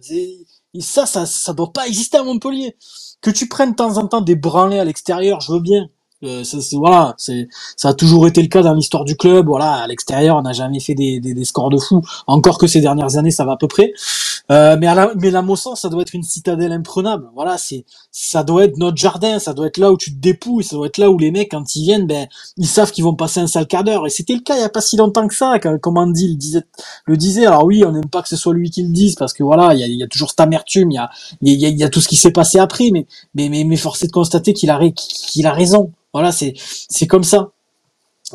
Et 0.74 0.82
ça, 0.82 1.06
ça, 1.06 1.26
ça 1.26 1.54
doit 1.54 1.74
pas 1.74 1.88
exister 1.88 2.18
à 2.18 2.24
Montpellier. 2.24 2.76
Que 3.22 3.32
tu 3.32 3.48
prennes 3.48 3.72
de 3.72 3.76
temps 3.76 3.98
en 3.98 4.08
temps 4.08 4.22
des 4.22 4.36
branlés 4.36 4.80
à 4.80 4.86
l'extérieur, 4.86 5.42
je 5.42 5.52
veux 5.52 5.60
bien. 5.60 5.90
Euh, 6.24 6.44
ça, 6.44 6.58
voilà, 6.74 7.14
c'est 7.18 7.48
ça 7.78 7.90
a 7.90 7.94
toujours 7.94 8.28
été 8.28 8.42
le 8.42 8.50
cas 8.50 8.62
dans 8.62 8.74
l'histoire 8.74 9.06
du 9.06 9.16
club. 9.16 9.48
Voilà, 9.48 9.76
à 9.76 9.88
l'extérieur, 9.88 10.36
on 10.38 10.42
n'a 10.42 10.52
jamais 10.52 10.80
fait 10.80 10.96
des, 10.96 11.20
des, 11.20 11.34
des, 11.34 11.46
scores 11.46 11.70
de 11.70 11.78
fou. 11.78 12.02
Encore 12.28 12.58
que 12.58 12.68
ces 12.68 12.82
dernières 12.82 13.16
années, 13.16 13.32
ça 13.32 13.46
va 13.46 13.54
à 13.54 13.58
peu 13.58 13.68
près. 13.68 13.94
Euh, 14.52 14.78
mais 14.80 14.88
à 14.88 14.96
la, 14.96 15.14
mais 15.16 15.30
la 15.30 15.44
ça 15.76 15.90
doit 15.90 16.02
être 16.02 16.14
une 16.14 16.24
citadelle 16.24 16.72
imprenable. 16.72 17.30
Voilà, 17.36 17.58
c'est 17.58 17.86
ça 18.12 18.44
doit 18.44 18.66
être 18.66 18.78
notre 18.78 18.98
jardin. 18.98 19.40
Ça 19.40 19.54
doit 19.54 19.68
être 19.68 19.78
là 19.78 19.92
où 19.92 19.98
tu 19.98 20.12
te 20.12 20.20
dépouilles. 20.20 20.64
Ça 20.64 20.76
doit 20.76 20.88
être 20.88 20.98
là 20.98 21.12
où 21.12 21.18
les 21.18 21.32
mecs, 21.32 21.52
quand 21.52 21.76
ils 21.76 21.84
viennent, 21.84 22.08
ben 22.08 22.28
ils 22.58 22.68
savent 22.68 22.92
qu'ils 22.92 23.04
vont 23.04 23.16
passer 23.16 23.40
un 23.40 23.48
sale 23.48 23.68
quart 23.68 23.84
d'heure. 23.84 24.08
Et 24.08 24.10
c'était 24.10 24.34
le 24.34 24.42
cas 24.42 24.56
il 24.56 24.62
y 24.62 24.64
a 24.64 24.70
pas 24.70 24.82
si 24.82 24.98
longtemps 24.98 25.28
que 25.28 25.36
ça. 25.36 25.60
Comme 25.60 25.98
Andy 25.98 26.30
le 26.30 26.36
disait, 26.36 26.64
le 27.06 27.16
disait. 27.16 27.46
Alors 27.46 27.64
oui, 27.64 27.84
on 27.86 27.92
n'aime 27.92 28.10
pas 28.10 28.22
que 28.24 28.30
ce 28.30 28.36
soit 28.36 28.54
lui 28.54 28.72
qui 28.72 28.82
le 28.84 28.90
dise 28.90 29.16
parce 29.16 29.34
que 29.34 29.44
voilà, 29.44 29.74
il 29.76 29.80
y 29.80 29.84
a, 29.84 29.88
y 29.88 30.04
a, 30.04 30.08
toujours 30.08 30.32
cette 30.32 30.42
amertume. 30.42 30.92
Il 30.92 30.96
y 30.96 30.98
a, 30.98 31.10
il 31.42 31.60
y 31.60 31.66
a, 31.66 31.70
y 31.70 31.84
a 31.84 31.90
tout 31.90 32.02
ce 32.02 32.08
qui 32.08 32.18
s'est 32.18 32.32
passé 32.32 32.60
après. 32.60 32.90
Mais 32.92 33.06
mais 33.36 33.50
mais, 33.50 33.64
mais 33.64 33.78
force 33.78 34.04
de 34.06 34.12
constater 34.12 34.54
qu'il 34.54 34.72
a 34.72 34.80
qu'il 35.32 35.46
a 35.46 35.54
raison. 35.54 35.92
Voilà, 36.14 36.32
c'est 36.32 36.54
c'est 36.58 37.08
comme 37.08 37.24
ça. 37.24 37.52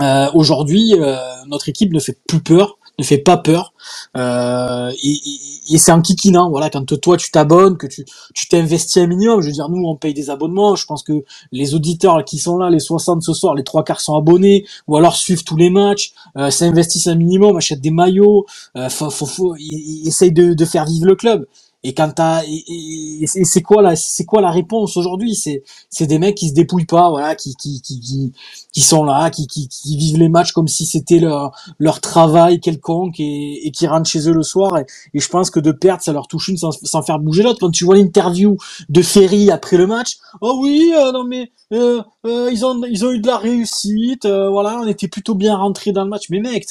Euh, 0.01 0.29
Aujourd'hui, 0.35 0.95
euh, 0.95 1.17
notre 1.47 1.69
équipe 1.69 1.93
ne 1.93 2.01
fait 2.01 2.19
plus 2.27 2.41
peur, 2.43 2.79
ne 2.99 3.05
fait 3.05 3.19
pas 3.19 3.37
peur, 3.37 3.73
euh, 4.17 4.91
et, 5.03 5.79
c'est 5.79 5.93
un 5.93 6.01
kikinant. 6.03 6.51
Voilà, 6.51 6.71
quand 6.71 6.85
toi 7.01 7.17
tu 7.17 7.31
t'abonnes, 7.31 7.77
que 7.77 7.87
tu 7.87 8.05
tu 8.35 8.49
t'investis 8.49 8.97
un 8.99 9.07
minimum. 9.07 9.41
Je 9.41 9.47
veux 9.49 9.53
dire, 9.53 9.69
nous 9.69 9.85
on 9.85 9.97
paye 9.97 10.15
des 10.15 10.31
abonnements. 10.31 10.77
Je 10.77 10.87
pense 10.87 11.03
que 11.03 11.25
les 11.53 11.75
auditeurs 11.75 12.25
qui 12.25 12.39
sont 12.39 12.57
là, 12.59 12.71
les 12.71 12.81
60 12.81 13.23
ce 13.23 13.33
soir, 13.35 13.55
les 13.55 13.65
trois 13.65 13.85
quarts 13.85 14.01
sont 14.01 14.17
abonnés, 14.17 14.65
ou 14.89 14.97
alors 14.97 15.17
suivent 15.17 15.45
tous 15.45 15.57
les 15.57 15.71
matchs, 15.71 16.13
s'investissent 16.51 17.07
un 17.09 17.15
minimum, 17.17 17.57
achètent 17.57 17.81
des 17.81 17.91
maillots, 17.91 18.47
faut, 18.91 19.11
faut, 19.11 19.57
essayent 20.05 20.33
de, 20.33 20.55
de 20.55 20.65
faire 20.65 20.85
vivre 20.87 21.07
le 21.07 21.17
club. 21.17 21.47
Et 21.87 21.93
quand 21.93 22.11
t'as 22.15 22.43
et, 22.47 23.27
c'est 23.27 23.63
quoi 23.63 23.83
la 23.83 23.95
c'est 23.95 24.25
quoi 24.25 24.41
la 24.41 24.51
réponse 24.51 24.97
aujourd'hui? 24.97 25.35
C'est 25.35 25.63
c'est 25.91 26.07
des 26.07 26.19
mecs 26.19 26.35
qui 26.35 26.49
se 26.49 26.55
dépouillent 26.55 26.87
pas, 26.87 27.11
voilà, 27.11 27.35
qui 27.35 27.55
qui 27.57 27.83
qui 27.83 28.33
qui, 28.75 28.83
sont 28.83 29.05
là, 29.05 29.31
qui, 29.31 29.47
qui 29.47 29.69
qui 29.69 29.97
vivent 29.97 30.19
les 30.19 30.29
matchs 30.29 30.53
comme 30.53 30.69
si 30.69 30.85
c'était 30.85 31.21
leur 31.21 31.53
leur 31.79 32.01
travail 32.01 32.61
quelconque 32.61 33.19
et, 33.21 33.67
et 33.67 33.71
qui 33.71 33.87
rentrent 33.87 34.11
chez 34.11 34.29
eux 34.29 34.35
le 34.35 34.43
soir. 34.43 34.77
Et, 34.79 34.87
et, 35.15 35.21
je 35.21 35.29
pense 35.29 35.51
que 35.51 35.61
de 35.61 35.73
perdre, 35.73 36.03
ça 36.03 36.13
leur 36.13 36.29
touche 36.29 36.49
une 36.49 36.59
sans, 36.59 36.73
sans 36.73 37.03
faire 37.03 37.19
bouger 37.19 37.43
l'autre. 37.43 37.61
Quand 37.61 37.71
tu 37.71 37.85
vois 37.85 37.97
l'interview 37.97 38.59
de 38.89 39.03
Ferry 39.03 39.51
après 39.51 39.77
le 39.77 39.87
match, 39.87 40.19
oh 40.41 40.59
oui, 40.61 40.93
euh, 40.95 41.13
non 41.13 41.25
mais 41.25 41.51
euh, 41.73 42.03
euh, 42.27 42.51
ils 42.53 42.65
ont 42.65 42.83
ils 42.85 43.05
ont 43.05 43.11
eu 43.11 43.19
de 43.19 43.27
la 43.27 43.39
réussite, 43.39 44.27
euh, 44.27 44.49
voilà, 44.49 44.79
on 44.81 44.87
était 44.87 45.09
plutôt 45.09 45.35
bien 45.35 45.57
rentré 45.57 45.93
dans 45.93 46.05
le 46.05 46.11
match. 46.11 46.29
Mais 46.31 46.39
mec, 46.41 46.67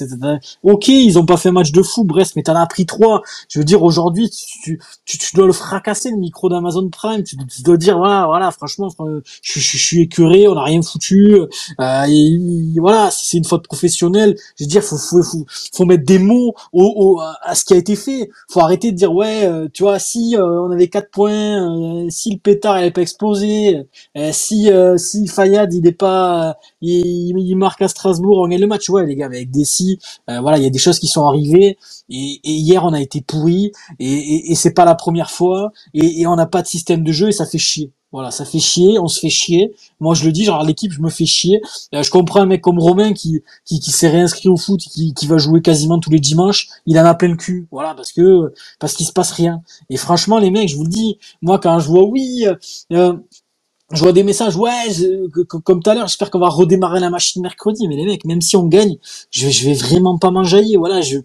ok, 0.64 0.88
ils 0.88 1.18
ont 1.20 1.26
pas 1.26 1.38
fait 1.38 1.50
un 1.50 1.54
match 1.54 1.72
de 1.72 1.82
fou, 1.82 2.04
Brest, 2.04 2.36
mais 2.36 2.44
t'en 2.44 2.56
as 2.56 2.66
pris 2.68 2.86
trois. 2.86 3.22
Je 3.50 3.60
veux 3.60 3.66
dire 3.66 3.84
aujourd'hui, 3.84 4.30
tu, 4.30 4.80
tu, 5.06 5.18
tu, 5.18 5.36
dois 5.36 5.46
le 5.46 5.54
fracasser 5.54 6.10
le 6.12 6.18
micro 6.18 6.48
d'Amazon 6.50 6.90
Prime. 6.90 7.24
Tu, 7.24 7.36
dois 7.64 7.78
dire 7.78 7.98
voilà, 7.98 8.26
voilà, 8.26 8.52
franchement, 8.52 8.88
je, 9.42 9.60
je, 9.60 9.78
suis 9.78 10.02
écœuré, 10.02 10.48
on 10.48 10.56
a 10.56 10.64
rien 10.64 10.82
foutu. 10.82 11.36
Euh, 11.36 11.48
et, 12.10 12.74
voilà, 12.80 13.10
c'est 13.12 13.38
une 13.38 13.46
faute 13.46 13.68
professionnelle. 13.68 14.36
Je 14.58 14.64
veux 14.64 14.68
dire, 14.70 14.84
faut 14.84 14.98
faut 14.98 15.24
faut, 15.24 15.46
faut 15.74 15.86
mettre 15.86 16.06
des 16.06 16.20
mots 16.20 16.54
au, 16.74 16.94
au, 16.96 17.20
à 17.22 17.56
ce 17.56 17.66
qui 17.66 17.74
a 17.74 17.78
été 17.78 17.96
fait. 17.96 18.30
Faut 18.50 18.62
arrêter 18.62 18.92
de 18.92 18.98
dire 18.98 19.14
ouais, 19.14 19.46
euh, 19.46 19.68
tu 19.74 19.84
vois, 19.84 20.00
si 20.00 20.36
euh, 20.38 20.62
on 20.62 20.72
avait 20.72 20.88
quatre 20.90 21.12
points, 21.12 22.08
si 22.10 22.32
le 22.34 22.40
pétard 22.40 22.76
n'avait 22.76 22.92
pas 22.92 23.02
explosé, 23.02 23.88
si 24.32 24.70
si 24.98 25.28
Fayad 25.28 25.74
il 25.74 25.88
est 25.88 25.92
pas, 25.92 26.58
il, 26.82 27.38
il, 27.38 27.56
marque 27.56 27.82
à 27.82 27.88
Strasbourg, 27.88 28.40
on 28.40 28.48
gagne 28.48 28.62
le 28.62 28.68
match. 28.68 28.90
Ouais 28.90 29.06
les 29.06 29.16
gars, 29.16 29.28
avec 29.28 29.52
des 29.52 29.66
si, 29.66 30.00
voilà, 30.28 30.58
il 30.58 30.64
y 30.64 30.68
a 30.68 30.70
des 30.70 30.80
choses 30.80 31.00
qui 31.00 31.08
sont 31.08 31.26
arrivées. 31.28 31.78
Et, 32.10 32.40
hier 32.44 32.84
on 32.86 32.94
a 32.94 33.02
été 33.02 33.22
pourri 33.22 33.72
et, 34.00 34.06
et, 34.14 34.52
et 34.52 34.56
c'est 34.56 34.74
pas 34.74 34.86
la 34.86 34.96
première 34.96 35.32
fois 35.32 35.72
et 35.94 36.26
on 36.28 36.36
n'a 36.36 36.46
pas 36.46 36.62
de 36.62 36.68
système 36.68 37.04
de 37.04 37.12
jeu 37.12 37.30
et 37.30 37.32
ça 37.32 37.46
fait 37.46 37.58
chier. 37.58 37.92
Voilà, 38.14 38.30
ça 38.32 38.46
fait 38.46 38.60
chier, 38.60 39.00
on 39.00 39.08
se 39.08 39.20
fait 39.20 39.30
chier. 39.30 39.74
Moi, 40.00 40.14
je 40.14 40.24
le 40.26 40.32
dis, 40.32 40.46
genre 40.46 40.64
l'équipe, 40.64 40.92
je 40.92 41.02
me 41.02 41.10
fais 41.10 41.26
chier. 41.26 41.62
Euh, 41.96 42.04
je 42.04 42.12
comprends 42.12 42.42
un 42.42 42.46
mec 42.46 42.62
comme 42.62 42.80
Romain 42.80 43.12
qui 43.14 43.42
qui, 43.66 43.80
qui 43.80 43.92
s'est 43.92 44.08
réinscrit 44.08 44.50
au 44.50 44.56
foot, 44.56 44.80
qui, 44.80 45.14
qui 45.16 45.26
va 45.28 45.40
jouer 45.40 45.62
quasiment 45.64 46.00
tous 46.00 46.12
les 46.12 46.20
dimanches. 46.20 46.70
Il 46.86 46.98
en 47.00 47.06
a 47.06 47.16
plein 47.16 47.30
le 47.30 47.36
cul, 47.36 47.68
voilà, 47.72 47.96
parce 47.96 48.12
que 48.12 48.54
parce 48.80 48.94
qu'il 48.94 49.08
se 49.08 49.14
passe 49.14 49.32
rien. 49.32 49.62
Et 49.90 49.98
franchement, 49.98 50.38
les 50.40 50.52
mecs, 50.52 50.70
je 50.70 50.76
vous 50.76 50.84
le 50.84 50.90
dis, 50.90 51.18
moi, 51.42 51.60
quand 51.60 51.80
je 51.80 51.88
vois 51.88 52.04
oui. 52.04 52.46
Euh, 52.94 53.14
je 53.92 54.00
vois 54.00 54.14
des 54.14 54.24
messages, 54.24 54.56
ouais, 54.56 54.72
comme 55.64 55.84
tout 55.84 55.90
à 55.90 55.94
l'heure, 55.94 56.08
j'espère 56.08 56.32
qu'on 56.32 56.40
va 56.40 56.50
redémarrer 56.50 57.00
la 57.00 57.10
machine 57.10 57.42
mercredi. 57.42 57.88
Mais 57.88 57.96
les 57.96 58.06
mecs, 58.06 58.26
même 58.26 58.42
si 58.42 58.56
on 58.56 58.66
gagne, 58.66 58.98
je 59.30 59.50
je 59.50 59.66
vais 59.66 59.74
vraiment 59.76 60.18
pas 60.18 60.32
m'enjailler. 60.32 60.78
Voilà, 60.78 61.02
je, 61.02 61.18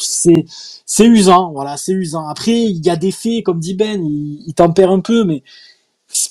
c'est, 0.00 0.44
c'est 0.86 1.06
usant, 1.06 1.52
voilà, 1.52 1.76
c'est 1.76 1.92
usant. 1.92 2.28
Après, 2.28 2.52
il 2.52 2.84
y 2.84 2.90
a 2.90 2.96
des 2.96 3.12
faits, 3.12 3.44
comme 3.44 3.58
dit 3.60 3.74
Ben, 3.74 4.02
il, 4.04 4.44
il 4.46 4.54
tempère 4.54 4.90
un 4.90 5.00
peu, 5.00 5.24
mais 5.24 5.42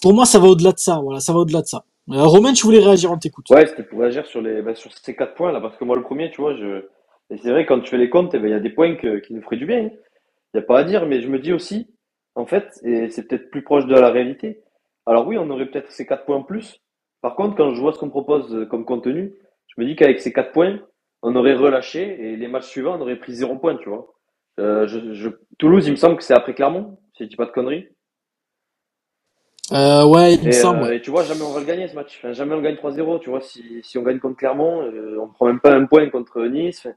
pour 0.02 0.14
moi, 0.14 0.26
ça 0.26 0.40
va 0.40 0.48
au-delà 0.48 0.72
de 0.72 0.80
ça, 0.80 1.00
voilà, 1.04 1.20
ça 1.20 1.34
va 1.34 1.40
au-delà 1.40 1.62
de 1.62 1.68
ça. 1.68 1.86
Euh, 2.10 2.24
Romain, 2.26 2.54
tu 2.54 2.66
voulais 2.66 2.80
réagir, 2.80 3.12
on 3.12 3.18
t'écoute. 3.18 3.50
Ouais, 3.50 3.66
c'était 3.66 3.84
pour 3.84 4.00
réagir 4.00 4.26
sur 4.26 4.42
les, 4.42 4.62
bah, 4.62 4.76
sur 4.76 4.92
ces 4.98 5.16
quatre 5.16 5.36
points 5.36 5.52
là, 5.52 5.62
parce 5.62 5.78
que 5.78 5.86
moi, 5.86 5.96
le 5.96 6.04
premier, 6.04 6.30
tu 6.32 6.42
vois, 6.42 6.56
je, 6.56 6.86
et 7.30 7.38
c'est 7.38 7.50
vrai, 7.52 7.66
quand 7.66 7.80
tu 7.80 7.90
fais 7.90 7.98
les 7.98 8.10
comptes, 8.10 8.34
eh 8.36 8.40
ben, 8.40 8.48
il 8.48 8.52
y 8.52 8.56
a 8.56 8.60
des 8.60 8.70
points 8.70 8.96
qui 8.96 9.34
nous 9.34 9.42
feraient 9.42 9.58
du 9.58 9.66
bien. 9.66 9.80
Il 9.80 10.58
n'y 10.58 10.60
a 10.60 10.64
pas 10.64 10.80
à 10.80 10.84
dire, 10.84 11.06
mais 11.08 11.22
je 11.22 11.28
me 11.30 11.40
dis 11.40 11.54
aussi, 11.54 11.88
en 12.36 12.46
fait, 12.46 12.80
et 12.84 13.10
c'est 13.10 13.28
peut-être 13.28 13.50
plus 13.50 13.64
proche 13.64 13.86
de 13.88 13.96
la 13.96 14.10
réalité. 14.12 14.62
Alors 15.06 15.28
oui, 15.28 15.38
on 15.38 15.50
aurait 15.50 15.66
peut-être 15.66 15.92
ces 15.92 16.06
quatre 16.06 16.26
points 16.26 16.38
en 16.38 16.44
plus. 16.44 16.80
Par 17.22 17.36
contre, 17.36 17.56
quand 17.56 17.74
je 17.74 17.82
vois 17.82 17.94
ce 17.94 18.00
qu'on 18.00 18.10
propose 18.10 18.68
comme 18.70 18.86
contenu, 18.86 19.34
je 19.68 19.82
me 19.82 19.88
dis 19.88 19.96
qu'avec 19.96 20.20
ces 20.20 20.32
quatre 20.34 20.52
points, 20.52 20.80
on 21.22 21.36
aurait 21.36 21.56
relâché 21.56 22.02
et 22.34 22.36
les 22.36 22.48
matchs 22.48 22.68
suivants, 22.68 22.98
on 22.98 23.02
aurait 23.02 23.16
pris 23.16 23.34
zéro 23.34 23.56
point, 23.56 23.78
tu 23.78 23.90
vois. 23.90 24.14
Euh, 24.60 24.88
je, 24.88 25.14
je... 25.14 25.30
Toulouse, 25.58 25.88
il 25.88 25.92
me 25.92 25.96
semble 25.96 26.18
que 26.18 26.24
c'est 26.24 26.34
après 26.34 26.54
Clermont, 26.54 26.98
si 27.18 27.24
je 27.24 27.30
dis 27.30 27.36
pas 27.36 27.46
de 27.46 27.52
conneries. 27.52 27.88
Euh, 29.72 30.06
ouais, 30.06 30.36
il 30.36 30.46
me 30.46 30.52
semble. 30.52 30.84
Euh, 30.84 30.96
et 30.96 31.02
tu 31.02 31.10
vois, 31.10 31.24
jamais 31.24 31.42
on 31.42 31.54
va 31.54 31.62
le 31.62 31.66
gagner 31.66 31.88
ce 31.88 31.96
match. 31.96 32.18
Enfin, 32.18 32.34
jamais 32.34 32.54
on 32.54 32.62
gagne 32.62 32.76
3-0. 32.76 33.20
Tu 33.22 33.30
vois, 33.30 33.42
si, 33.42 33.80
si 33.82 33.98
on 33.98 34.04
gagne 34.04 34.20
contre 34.20 34.38
Clermont, 34.38 34.84
euh, 34.84 35.18
on 35.22 35.28
prend 35.28 35.48
même 35.48 35.60
pas 35.60 35.74
un 35.74 35.86
point 35.86 36.10
contre 36.10 36.42
Nice. 36.44 36.88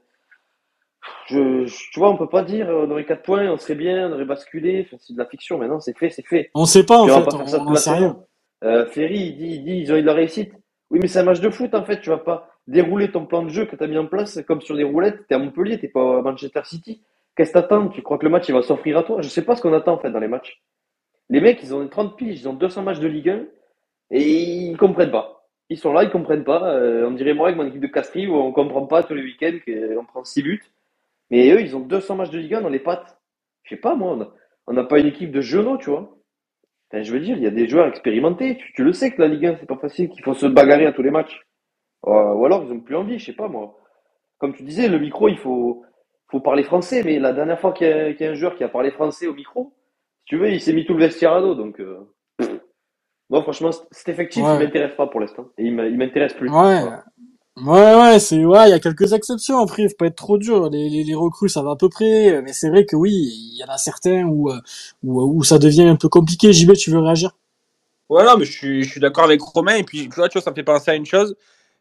je, 1.27 1.65
tu 1.91 1.99
vois, 1.99 2.09
on 2.09 2.17
peut 2.17 2.29
pas 2.29 2.43
dire 2.43 2.67
on 2.67 2.91
aurait 2.91 3.05
4 3.05 3.23
points, 3.23 3.49
on 3.49 3.57
serait 3.57 3.75
bien, 3.75 4.09
on 4.09 4.13
aurait 4.13 4.25
basculé. 4.25 4.85
Enfin, 4.85 4.97
c'est 4.99 5.13
de 5.13 5.17
la 5.17 5.25
fiction. 5.25 5.57
Maintenant, 5.57 5.79
c'est 5.79 5.97
fait, 5.97 6.09
c'est 6.09 6.25
fait. 6.27 6.51
On 6.53 6.65
sait 6.65 6.85
pas 6.85 6.99
en 6.99 7.07
fait. 7.07 7.33
on, 7.33 7.71
on 7.71 7.75
sait 7.75 7.91
rien. 7.91 8.17
Ferry, 8.61 9.19
il 9.19 9.37
dit, 9.37 9.55
il 9.55 9.63
dit, 9.63 9.77
ils 9.77 9.91
ont 9.93 9.95
eu 9.95 10.01
de 10.01 10.07
la 10.07 10.13
réussite. 10.13 10.51
Oui, 10.89 10.99
mais 11.01 11.07
c'est 11.07 11.19
un 11.19 11.23
match 11.23 11.39
de 11.39 11.49
foot 11.49 11.73
en 11.73 11.85
fait. 11.85 12.01
Tu 12.01 12.09
vas 12.09 12.17
pas 12.17 12.49
dérouler 12.67 13.11
ton 13.11 13.25
plan 13.25 13.43
de 13.43 13.49
jeu 13.49 13.65
que 13.65 13.75
tu 13.75 13.83
as 13.83 13.87
mis 13.87 13.97
en 13.97 14.07
place 14.07 14.39
comme 14.45 14.61
sur 14.61 14.75
des 14.75 14.83
roulettes. 14.83 15.25
T'es 15.27 15.35
à 15.35 15.39
Montpellier, 15.39 15.79
t'es 15.79 15.87
pas 15.87 16.19
à 16.19 16.21
Manchester 16.21 16.61
City. 16.65 17.01
Qu'est-ce 17.37 17.51
que 17.53 17.59
t'attends? 17.59 17.87
Tu 17.89 18.01
crois 18.01 18.17
que 18.17 18.25
le 18.25 18.31
match 18.31 18.49
il 18.49 18.53
va 18.53 18.63
s'offrir 18.63 18.97
à 18.97 19.03
toi? 19.03 19.21
Je 19.21 19.29
sais 19.29 19.45
pas 19.45 19.55
ce 19.55 19.61
qu'on 19.61 19.71
attend 19.73 19.93
en 19.93 19.99
fait 19.99 20.09
dans 20.09 20.19
les 20.19 20.27
matchs. 20.27 20.59
Les 21.29 21.39
mecs, 21.39 21.61
ils 21.61 21.75
ont 21.75 21.87
30 21.87 22.17
piges, 22.17 22.41
ils 22.41 22.49
ont 22.49 22.53
200 22.53 22.81
matchs 22.81 22.99
de 22.99 23.07
Ligue 23.07 23.29
1 23.29 23.45
et 24.11 24.23
ils 24.23 24.77
comprennent 24.77 25.11
pas. 25.11 25.47
Ils 25.69 25.77
sont 25.77 25.93
là, 25.93 26.03
ils 26.03 26.09
comprennent 26.09 26.45
pas. 26.45 26.67
Euh, 26.73 27.07
on 27.07 27.11
dirait 27.11 27.35
moi 27.35 27.49
avec 27.49 27.57
mon 27.57 27.67
équipe 27.67 27.81
de 27.81 27.87
Castries 27.87 28.27
où 28.27 28.35
on 28.35 28.51
comprend 28.51 28.87
pas 28.87 29.03
tous 29.03 29.13
les 29.13 29.21
week-ends 29.21 29.59
qu'on 29.65 30.05
prend 30.05 30.23
6 30.23 30.41
buts. 30.41 30.63
Mais 31.29 31.51
eux, 31.51 31.61
ils 31.61 31.75
ont 31.75 31.81
200 31.81 32.15
matchs 32.15 32.31
de 32.31 32.39
Ligue 32.39 32.55
1 32.55 32.61
dans 32.61 32.69
les 32.69 32.79
pattes. 32.79 33.19
Je 33.63 33.75
sais 33.75 33.81
pas 33.81 33.95
moi, 33.95 34.33
on 34.65 34.73
n'a 34.73 34.83
pas 34.83 34.99
une 34.99 35.07
équipe 35.07 35.31
de 35.31 35.41
genoux, 35.41 35.77
tu 35.77 35.91
vois. 35.91 36.17
je 36.91 37.11
veux 37.11 37.19
dire, 37.19 37.37
il 37.37 37.43
y 37.43 37.47
a 37.47 37.51
des 37.51 37.67
joueurs 37.67 37.87
expérimentés. 37.87 38.57
Tu, 38.73 38.83
le 38.83 38.93
sais 38.93 39.11
que 39.11 39.21
la 39.21 39.27
Ligue 39.27 39.45
1, 39.45 39.57
c'est 39.59 39.67
pas 39.67 39.77
facile, 39.77 40.09
qu'il 40.09 40.23
faut 40.23 40.33
se 40.33 40.47
bagarrer 40.47 40.87
à 40.87 40.93
tous 40.93 41.03
les 41.03 41.11
matchs. 41.11 41.45
Euh, 42.07 42.33
ou 42.33 42.45
alors, 42.45 42.63
ils 42.63 42.71
ont 42.71 42.79
plus 42.79 42.95
envie, 42.95 43.19
je 43.19 43.25
sais 43.25 43.33
pas 43.33 43.47
moi. 43.47 43.77
Comme 44.39 44.55
tu 44.55 44.63
disais, 44.63 44.87
le 44.87 44.97
micro, 44.97 45.27
il 45.27 45.37
faut, 45.37 45.83
faut 46.29 46.39
parler 46.39 46.63
français, 46.63 47.03
mais 47.03 47.19
la 47.19 47.33
dernière 47.33 47.59
fois 47.59 47.71
qu'il 47.71 47.87
y, 47.87 48.23
a 48.23 48.29
un 48.29 48.33
joueur 48.33 48.55
qui 48.55 48.63
a 48.63 48.69
parlé 48.69 48.91
français 48.91 49.27
au 49.27 49.33
micro, 49.33 49.73
si 50.19 50.25
tu 50.25 50.37
veux, 50.37 50.51
il 50.51 50.61
s'est 50.61 50.73
mis 50.73 50.85
tout 50.85 50.93
le 50.93 51.05
vestiaire 51.05 51.33
à 51.33 51.41
dos. 51.41 51.55
Donc, 51.55 51.79
euh, 51.79 51.99
moi, 53.29 53.41
franchement, 53.43 53.71
cet 53.91 54.09
effectif, 54.09 54.43
il 54.45 54.59
m'intéresse 54.59 54.95
pas 54.95 55.07
pour 55.07 55.19
l'instant. 55.19 55.47
Et 55.57 55.65
il 55.65 55.73
m'intéresse 55.73 56.33
plus. 56.33 56.49
Ouais. 56.49 56.83
Ouais, 57.65 57.95
ouais, 57.95 58.19
c'est 58.19 58.45
ouais, 58.45 58.67
il 58.67 58.69
y 58.69 58.73
a 58.73 58.79
quelques 58.79 59.13
exceptions. 59.13 59.57
Après, 59.57 59.83
il 59.83 59.89
faut 59.89 59.95
pas 59.95 60.05
être 60.05 60.15
trop 60.15 60.37
dur. 60.37 60.69
Les, 60.69 60.89
les, 60.89 61.03
les 61.03 61.15
recrues, 61.15 61.49
ça 61.49 61.63
va 61.63 61.71
à 61.71 61.75
peu 61.75 61.89
près. 61.89 62.39
Mais 62.43 62.53
c'est 62.53 62.69
vrai 62.69 62.85
que 62.85 62.95
oui, 62.95 63.11
il 63.11 63.57
y 63.57 63.63
en 63.63 63.73
a 63.73 63.77
certains 63.77 64.25
où, 64.25 64.51
euh, 64.51 64.59
où, 65.03 65.39
où 65.39 65.43
ça 65.43 65.57
devient 65.57 65.87
un 65.87 65.95
peu 65.95 66.07
compliqué. 66.07 66.53
JB, 66.53 66.73
tu 66.73 66.91
veux 66.91 66.99
réagir? 66.99 67.31
Voilà, 68.09 68.37
mais 68.37 68.45
je 68.45 68.51
suis, 68.51 68.83
je 68.83 68.91
suis 68.91 69.01
d'accord 69.01 69.23
avec 69.23 69.41
Romain. 69.41 69.75
Et 69.75 69.83
puis, 69.83 70.07
tu 70.07 70.15
vois, 70.15 70.29
tu 70.29 70.37
vois, 70.37 70.43
ça 70.43 70.51
me 70.51 70.55
fait 70.55 70.63
penser 70.63 70.91
à 70.91 70.95
une 70.95 71.05
chose. 71.05 71.35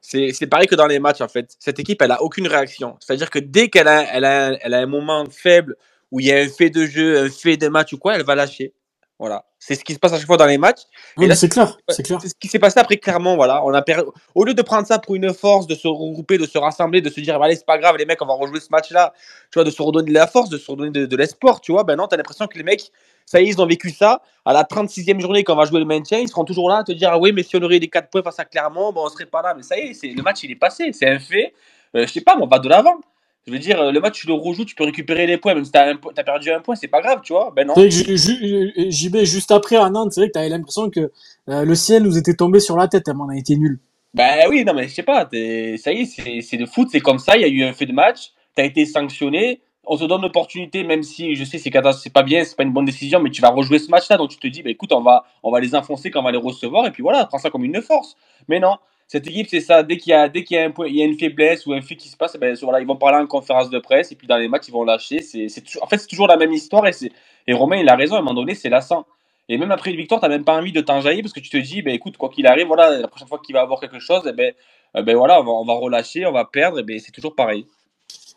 C'est, 0.09 0.47
pareil 0.47 0.69
que 0.69 0.77
dans 0.77 0.87
les 0.87 1.01
matchs, 1.01 1.21
en 1.21 1.27
fait. 1.27 1.57
Cette 1.59 1.81
équipe, 1.81 2.01
elle 2.01 2.13
a 2.13 2.23
aucune 2.23 2.47
réaction. 2.47 2.97
C'est-à-dire 3.01 3.29
que 3.29 3.41
dès 3.41 3.69
qu'elle 3.69 3.89
a, 3.89 4.05
elle 4.15 4.25
a, 4.25 4.57
elle 4.61 4.75
a 4.75 4.79
un 4.79 4.87
moment 4.87 5.25
faible 5.29 5.75
où 6.13 6.21
il 6.21 6.27
y 6.27 6.33
a 6.33 6.37
un 6.37 6.49
fait 6.49 6.71
de 6.71 6.87
jeu, 6.87 7.25
un 7.25 7.29
fait 7.29 7.57
de 7.57 7.67
match 7.67 7.93
ou 7.93 7.99
quoi, 7.99 8.15
elle 8.15 8.23
va 8.23 8.37
lâcher. 8.37 8.73
Voilà. 9.19 9.45
C'est 9.59 9.75
ce 9.75 9.83
qui 9.83 9.95
se 9.95 9.99
passe 9.99 10.13
à 10.13 10.19
chaque 10.19 10.27
fois 10.27 10.37
dans 10.37 10.47
les 10.47 10.59
matchs. 10.59 10.83
Oui, 11.17 11.29
c'est 11.35 11.49
clair, 11.49 11.77
c'est 11.89 12.05
clair. 12.05 12.21
C'est 12.23 12.29
ce 12.29 12.35
qui 12.39 12.47
s'est 12.47 12.61
passé 12.61 12.79
après, 12.79 12.99
clairement. 12.99 13.35
Voilà. 13.35 13.65
On 13.65 13.75
a 13.75 13.83
per... 13.83 14.03
Au 14.37 14.45
lieu 14.45 14.55
de 14.55 14.63
prendre 14.63 14.87
ça 14.87 15.01
pour 15.01 15.17
une 15.17 15.35
force, 15.35 15.67
de 15.67 15.75
se 15.75 15.89
regrouper, 15.89 16.39
de 16.39 16.47
se 16.47 16.57
rassembler, 16.57 17.01
de 17.01 17.11
se 17.11 17.21
dire, 17.21 17.43
allez, 17.43 17.57
c'est 17.57 17.67
pas 17.67 17.79
grave, 17.79 17.97
les 17.97 18.05
mecs, 18.05 18.23
on 18.23 18.27
va 18.27 18.35
rejouer 18.35 18.61
ce 18.61 18.69
match-là, 18.71 19.13
tu 19.51 19.55
vois, 19.55 19.65
de 19.65 19.71
se 19.71 19.83
redonner 19.83 20.11
de 20.11 20.15
la 20.15 20.29
force, 20.29 20.51
de 20.51 20.59
se 20.59 20.71
redonner 20.71 20.91
de, 20.91 21.07
de 21.07 21.17
l'espoir, 21.17 21.61
tu 21.61 21.73
vois, 21.73 21.83
ben 21.83 21.97
non, 21.97 22.07
t'as 22.07 22.17
l'impression 22.17 22.47
que 22.47 22.57
les 22.57 22.63
mecs, 22.63 22.93
ça 23.27 23.41
y 23.41 23.45
est, 23.45 23.49
ils 23.49 23.61
ont 23.61 23.66
vécu 23.66 23.91
ça. 23.91 24.22
À 24.45 24.53
la 24.53 24.62
36e 24.62 25.20
journée, 25.20 25.43
quand 25.43 25.55
on 25.55 25.57
va 25.57 25.64
jouer 25.64 25.81
le 25.81 25.87
maintien, 25.87 26.18
ils 26.18 26.29
seront 26.29 26.45
toujours 26.45 26.70
là 26.70 26.79
à 26.79 26.85
te 26.85 26.93
dire, 26.93 27.11
ah 27.12 27.18
oui, 27.18 27.33
mais 27.33 27.43
si 27.43 27.57
on 27.57 27.62
aurait 27.62 27.81
des 27.81 27.89
4 27.89 28.09
points 28.09 28.22
face 28.22 28.39
à 28.39 28.45
Clermont, 28.45 28.93
bon, 28.93 29.05
on 29.05 29.09
serait 29.09 29.27
pas 29.27 29.43
là. 29.43 29.53
Mais 29.55 29.62
ça 29.62 29.77
y 29.77 29.89
est, 29.89 29.95
c'est... 29.95 30.09
le 30.09 30.22
match, 30.22 30.45
il 30.45 30.53
est 30.53 30.57
passé. 30.57 30.91
C'est 30.93 31.09
un 31.09 31.18
fait. 31.18 31.53
Euh, 31.97 32.07
je 32.07 32.12
sais 32.12 32.20
pas, 32.20 32.37
on 32.41 32.47
va 32.47 32.61
de 32.61 32.68
l'avant. 32.68 33.01
Je 33.47 33.53
veux 33.53 33.59
dire, 33.61 33.93
le 33.93 34.01
match, 34.01 34.20
tu 34.20 34.27
le 34.27 34.33
rejoues, 34.33 34.64
tu 34.64 34.74
peux 34.74 34.85
récupérer 34.85 35.27
les 35.27 35.39
points, 35.39 35.55
même 35.55 35.64
si 35.64 35.70
t'as, 35.70 35.93
as 35.93 36.24
perdu 36.24 36.51
un 36.51 36.61
point, 36.61 36.74
c'est 36.74 36.89
pas 36.89 37.01
grave, 37.01 37.20
tu 37.22 37.33
vois. 37.33 37.53
Ben 37.55 37.64
non. 37.64 37.74
JB, 37.77 39.18
juste 39.18 39.53
après 39.53 39.77
à 39.77 39.89
Nantes, 39.89 40.12
c'est 40.12 40.20
vrai 40.20 40.29
que 40.29 40.33
t'avais 40.33 40.49
l'impression 40.49 40.91
que 40.91 41.12
euh, 41.49 41.64
le 41.64 41.74
ciel 41.77 42.03
nous 42.03 42.18
était 42.18 42.35
tombé 42.35 42.59
sur 42.59 42.77
la 42.77 42.89
tête 42.89 43.09
on 43.09 43.29
a 43.29 43.37
été 43.37 43.57
nul. 43.57 43.79
Ben 44.14 44.47
oui, 44.49 44.64
non, 44.64 44.74
mais 44.74 44.89
je 44.89 44.95
sais 44.95 45.05
pas, 45.05 45.29
ça 45.31 45.37
y 45.37 46.01
est, 46.01 46.07
c'est, 46.07 46.41
c'est 46.41 46.57
le 46.57 46.66
foot, 46.66 46.89
c'est 46.91 47.01
comme 47.01 47.20
ça, 47.20 47.37
il 47.37 47.43
y 47.43 47.45
a 47.45 47.49
eu 47.49 47.62
un 47.62 47.72
fait 47.72 47.87
de 47.87 47.93
match, 47.93 48.33
t'as 48.57 48.64
été 48.64 48.85
sanctionné, 48.85 49.61
on 49.87 49.97
te 49.97 50.05
donne 50.05 50.22
l'opportunité, 50.22 50.82
même 50.84 51.03
si 51.03 51.34
je 51.34 51.45
sais 51.45 51.59
c'est 51.59 51.70
c'est 51.70 52.12
pas 52.12 52.22
bien, 52.22 52.45
c'est 52.45 52.57
pas 52.57 52.64
une 52.64 52.72
bonne 52.72 52.84
décision, 52.84 53.20
mais 53.20 53.30
tu 53.30 53.41
vas 53.41 53.51
rejouer 53.51 53.78
ce 53.78 53.91
match-là, 53.91 54.16
donc 54.16 54.30
tu 54.30 54.39
te 54.39 54.47
dis, 54.47 54.62
bah 54.62 54.70
écoute, 54.70 54.93
on 54.93 55.01
va, 55.01 55.24
on 55.43 55.51
va 55.51 55.61
les 55.61 55.74
enfoncer 55.74 56.11
quand 56.11 56.20
on 56.20 56.24
va 56.24 56.32
les 56.32 56.39
recevoir, 56.39 56.87
et 56.87 56.91
puis 56.91 57.03
voilà, 57.03 57.24
prends 57.26 57.39
ça 57.39 57.51
comme 57.51 57.64
une 57.64 57.80
force. 57.80 58.16
Mais 58.49 58.59
non, 58.59 58.76
cette 59.07 59.26
équipe, 59.28 59.47
c'est 59.49 59.61
ça. 59.61 59.82
Dès 59.84 59.99
qu'il 59.99 60.11
y 60.11 60.14
a, 60.14 60.28
dès 60.28 60.43
qu'il 60.43 60.57
y 60.57 60.61
a 60.61 60.64
un 60.64 60.70
point, 60.70 60.89
il 60.89 60.97
y 60.97 61.03
a 61.03 61.05
une 61.05 61.16
faiblesse 61.16 61.64
ou 61.66 61.72
un 61.72 61.80
fait 61.80 61.95
qui 61.95 62.09
se 62.09 62.16
passe, 62.16 62.37
ben, 62.37 62.57
voilà, 62.62 62.80
ils 62.80 62.87
vont 62.87 62.97
parler 62.97 63.18
en 63.18 63.26
conférence 63.26 63.70
de 63.70 63.78
presse 63.78 64.11
et 64.11 64.16
puis 64.16 64.26
dans 64.26 64.37
les 64.37 64.49
matchs, 64.49 64.68
ils 64.68 64.72
vont 64.72 64.84
lâcher. 64.84 65.20
C'est, 65.20 65.47
en 65.80 65.87
fait, 65.87 65.99
c'est 65.99 66.09
toujours 66.09 66.26
la 66.26 66.37
même 66.37 66.53
histoire 66.53 66.87
et 66.87 66.93
c'est, 66.93 67.12
et 67.47 67.53
Romain, 67.53 67.76
il 67.76 67.89
a 67.89 67.95
raison. 67.95 68.16
À 68.16 68.18
un 68.18 68.22
moment 68.22 68.34
donné, 68.34 68.55
c'est 68.57 68.68
lassant. 68.68 69.07
Et 69.49 69.59
même 69.59 69.70
après 69.70 69.91
une 69.93 69.97
victoire, 69.97 70.20
t'as 70.20 70.28
même 70.28 70.45
pas 70.45 70.57
envie 70.57 70.72
de 70.72 70.80
t'enjailler 70.80 71.22
parce 71.22 71.32
que 71.32 71.39
tu 71.39 71.51
te 71.51 71.57
dis, 71.57 71.82
ben, 71.82 71.95
écoute, 71.95 72.16
quoi 72.16 72.30
qu'il 72.30 72.49
arrive, 72.49 72.66
voilà, 72.66 72.99
la 72.99 73.07
prochaine 73.07 73.28
fois 73.28 73.39
qu'il 73.39 73.55
va 73.55 73.61
avoir 73.61 73.78
quelque 73.78 74.01
chose, 74.01 74.22
eh 74.28 74.32
ben, 74.32 74.53
eh 74.97 75.03
ben, 75.03 75.16
voilà, 75.16 75.41
on 75.41 75.45
va, 75.45 75.53
on 75.53 75.64
va 75.64 75.74
relâcher, 75.74 76.26
on 76.26 76.32
va 76.32 76.45
perdre, 76.45 76.80
et 76.80 76.82
ben, 76.82 76.99
c'est 76.99 77.12
toujours 77.12 77.37
pareil. 77.37 77.64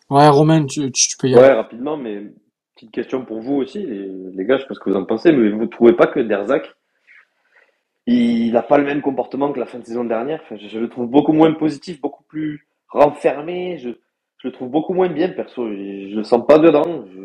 Ouais, 0.10 0.28
Romain, 0.28 0.66
tu, 0.66 0.91
tu 0.91 1.18
peux 1.18 1.28
y 1.28 1.36
aller. 1.36 1.43
Ouais, 1.43 1.53
rapidement, 1.53 1.97
mais 1.97 2.24
petite 2.76 2.91
question 2.91 3.26
pour 3.26 3.41
vous 3.41 3.55
aussi, 3.55 3.86
les, 3.86 4.07
les 4.34 4.45
gars, 4.45 4.57
je 4.57 4.62
sais 4.64 4.68
pas 4.68 4.74
ce 4.74 4.80
que 4.80 4.89
vous 4.89 4.95
en 4.95 5.05
pensez, 5.05 5.32
mais 5.32 5.49
vous 5.49 5.68
trouvez 5.68 5.93
pas 5.93 6.07
que 6.07 6.20
Derzac, 6.20 6.74
il 8.07 8.51
n'a 8.53 8.64
pas 8.64 8.78
le 8.78 8.86
même 8.86 9.01
comportement 9.01 9.51
que 9.51 9.60
la 9.60 9.66
fin 9.66 9.80
de 9.80 9.86
saison 9.86 10.03
dernière? 10.03 10.41
Enfin, 10.43 10.55
je, 10.55 10.80
le 10.80 10.89
trouve 10.89 11.07
beaucoup 11.07 11.34
moins 11.34 11.53
positif, 11.53 12.01
beaucoup 12.01 12.24
plus 12.24 12.68
renfermé. 12.88 13.78
Je, 13.78 13.89
je 14.38 14.47
le 14.47 14.51
trouve 14.51 14.70
beaucoup 14.70 14.93
moins 14.93 15.10
bien, 15.10 15.30
perso. 15.30 15.68
Je, 15.68 16.10
je 16.12 16.16
le 16.16 16.24
sens 16.24 16.45
pas 16.47 16.57
dedans. 16.57 17.05
Je, 17.14 17.22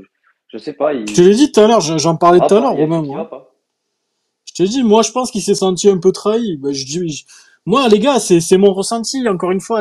je 0.49 0.59
sais 0.59 0.75
pas. 0.75 0.93
Il... 0.93 1.09
Je 1.09 1.15
te 1.15 1.21
l'ai 1.23 1.35
dit 1.35 1.51
tout 1.51 1.61
à 1.61 1.69
l'heure, 1.69 1.81
j'en 1.81 2.17
parlais 2.17 2.41
tout 2.41 2.55
à 2.55 2.61
l'heure, 2.61 2.77
Romain. 2.77 3.03
Moi. 3.03 3.51
Je 4.45 4.53
te 4.53 4.69
dis, 4.69 4.83
moi, 4.83 5.03
je 5.03 5.11
pense 5.11 5.31
qu'il 5.31 5.41
s'est 5.41 5.55
senti 5.55 5.89
un 5.89 5.99
peu 5.99 6.13
trahi. 6.13 6.59
Ben, 6.59 6.73
je 6.73 6.85
dis, 6.85 7.25
moi, 7.65 7.89
les 7.89 7.99
gars, 7.99 8.19
c'est 8.19 8.59
mon 8.59 8.73
ressenti. 8.75 9.27
Encore 9.27 9.53
une 9.53 9.61
fois, 9.61 9.81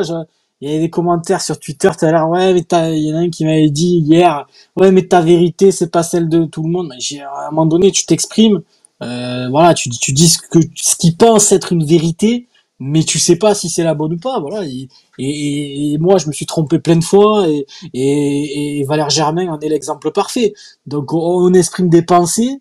il 0.60 0.70
y 0.70 0.76
a 0.76 0.80
des 0.80 0.90
commentaires 0.90 1.42
sur 1.42 1.58
Twitter 1.58 1.90
tout 1.98 2.06
à. 2.06 2.26
Ouais, 2.26 2.54
mais 2.54 2.64
il 2.96 3.08
y 3.08 3.12
en 3.12 3.16
a 3.16 3.20
un 3.20 3.30
qui 3.30 3.44
m'avait 3.44 3.70
dit 3.70 3.98
hier. 3.98 4.46
Ouais, 4.76 4.90
mais 4.92 5.06
ta 5.06 5.20
vérité, 5.20 5.72
c'est 5.72 5.90
pas 5.90 6.02
celle 6.02 6.28
de 6.28 6.44
tout 6.44 6.62
le 6.62 6.70
monde. 6.70 6.88
Mais 6.90 7.20
à 7.20 7.48
un 7.48 7.50
moment 7.50 7.66
donné, 7.66 7.90
tu 7.90 8.06
t'exprimes 8.06 8.62
euh, 9.02 9.48
voilà, 9.50 9.74
tu, 9.74 9.90
tu 9.90 10.12
dis 10.12 10.28
ce 10.28 10.38
que 10.38 10.58
ce 10.76 10.96
qui 10.96 11.12
pense 11.14 11.52
être 11.52 11.72
une 11.72 11.84
vérité, 11.84 12.48
mais 12.78 13.02
tu 13.04 13.18
sais 13.18 13.36
pas 13.36 13.54
si 13.54 13.68
c'est 13.68 13.84
la 13.84 13.94
bonne 13.94 14.14
ou 14.14 14.18
pas, 14.18 14.40
voilà. 14.40 14.64
Et, 14.66 14.88
et, 15.18 15.98
moi, 15.98 16.18
je 16.18 16.26
me 16.28 16.32
suis 16.32 16.46
trompé 16.46 16.78
plein 16.78 16.96
de 16.96 17.04
fois, 17.04 17.48
et, 17.48 17.66
et, 17.92 18.80
et 18.80 18.84
Valère 18.84 19.10
Germain 19.10 19.48
en 19.52 19.60
est 19.60 19.68
l'exemple 19.68 20.10
parfait. 20.12 20.54
Donc, 20.86 21.12
on, 21.12 21.52
exprime 21.54 21.88
des 21.88 22.02
pensées, 22.02 22.60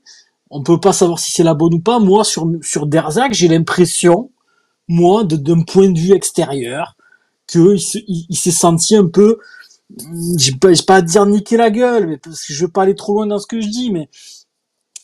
on 0.49 0.63
peut 0.63 0.79
pas 0.79 0.93
savoir 0.93 1.19
si 1.19 1.31
c'est 1.31 1.43
la 1.43 1.53
bonne 1.53 1.75
ou 1.75 1.79
pas. 1.79 1.99
Moi, 1.99 2.23
sur 2.23 2.47
sur 2.61 2.87
Derzac, 2.87 3.33
j'ai 3.33 3.47
l'impression, 3.47 4.31
moi, 4.87 5.23
d'un 5.23 5.61
point 5.63 5.89
de 5.89 5.99
vue 5.99 6.13
extérieur, 6.13 6.95
il, 7.55 8.35
s'est 8.35 8.51
senti 8.51 8.95
un 8.95 9.07
peu, 9.07 9.37
j'ai 10.37 10.53
pas, 10.53 10.69
pas 10.85 11.01
dire 11.01 11.25
niquer 11.25 11.57
la 11.57 11.71
gueule, 11.71 12.07
mais 12.07 12.17
parce 12.17 12.45
que 12.45 12.53
je 12.53 12.65
veux 12.65 12.71
pas 12.71 12.83
aller 12.83 12.95
trop 12.95 13.13
loin 13.13 13.27
dans 13.27 13.39
ce 13.39 13.47
que 13.47 13.61
je 13.61 13.67
dis, 13.67 13.91
mais 13.91 14.09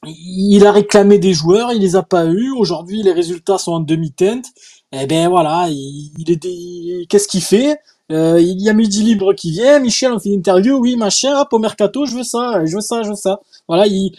il 0.06 0.66
a 0.66 0.72
réclamé 0.72 1.20
des 1.20 1.34
joueurs, 1.34 1.74
il 1.74 1.82
les 1.82 1.96
a 1.96 2.04
pas 2.04 2.26
eu. 2.26 2.52
Aujourd'hui, 2.52 3.04
les 3.04 3.12
résultats 3.12 3.58
sont 3.58 3.74
en 3.74 3.80
demi-teinte. 3.80 4.46
Eh 4.92 5.06
ben 5.06 5.30
voilà, 5.30 5.68
il, 5.70 7.08
qu'est-ce 7.10 7.28
qu'il 7.28 7.42
fait? 7.42 7.80
Euh, 8.12 8.40
Il 8.42 8.60
y 8.62 8.70
a 8.70 8.74
Midi 8.74 9.04
Libre 9.04 9.34
qui 9.34 9.52
vient. 9.52 9.80
Michel, 9.80 10.14
on 10.14 10.20
fait 10.20 10.30
une 10.30 10.40
interview. 10.40 10.78
Oui, 10.78 10.96
machin. 10.96 11.40
Hop, 11.40 11.52
au 11.52 11.60
mercato, 11.60 12.06
je 12.06 12.16
veux 12.16 12.24
ça, 12.24 12.66
je 12.66 12.76
veux 12.76 12.82
ça, 12.82 13.04
je 13.04 13.10
veux 13.10 13.16
ça. 13.16 13.42
Voilà, 13.68 13.86
il, 13.88 14.12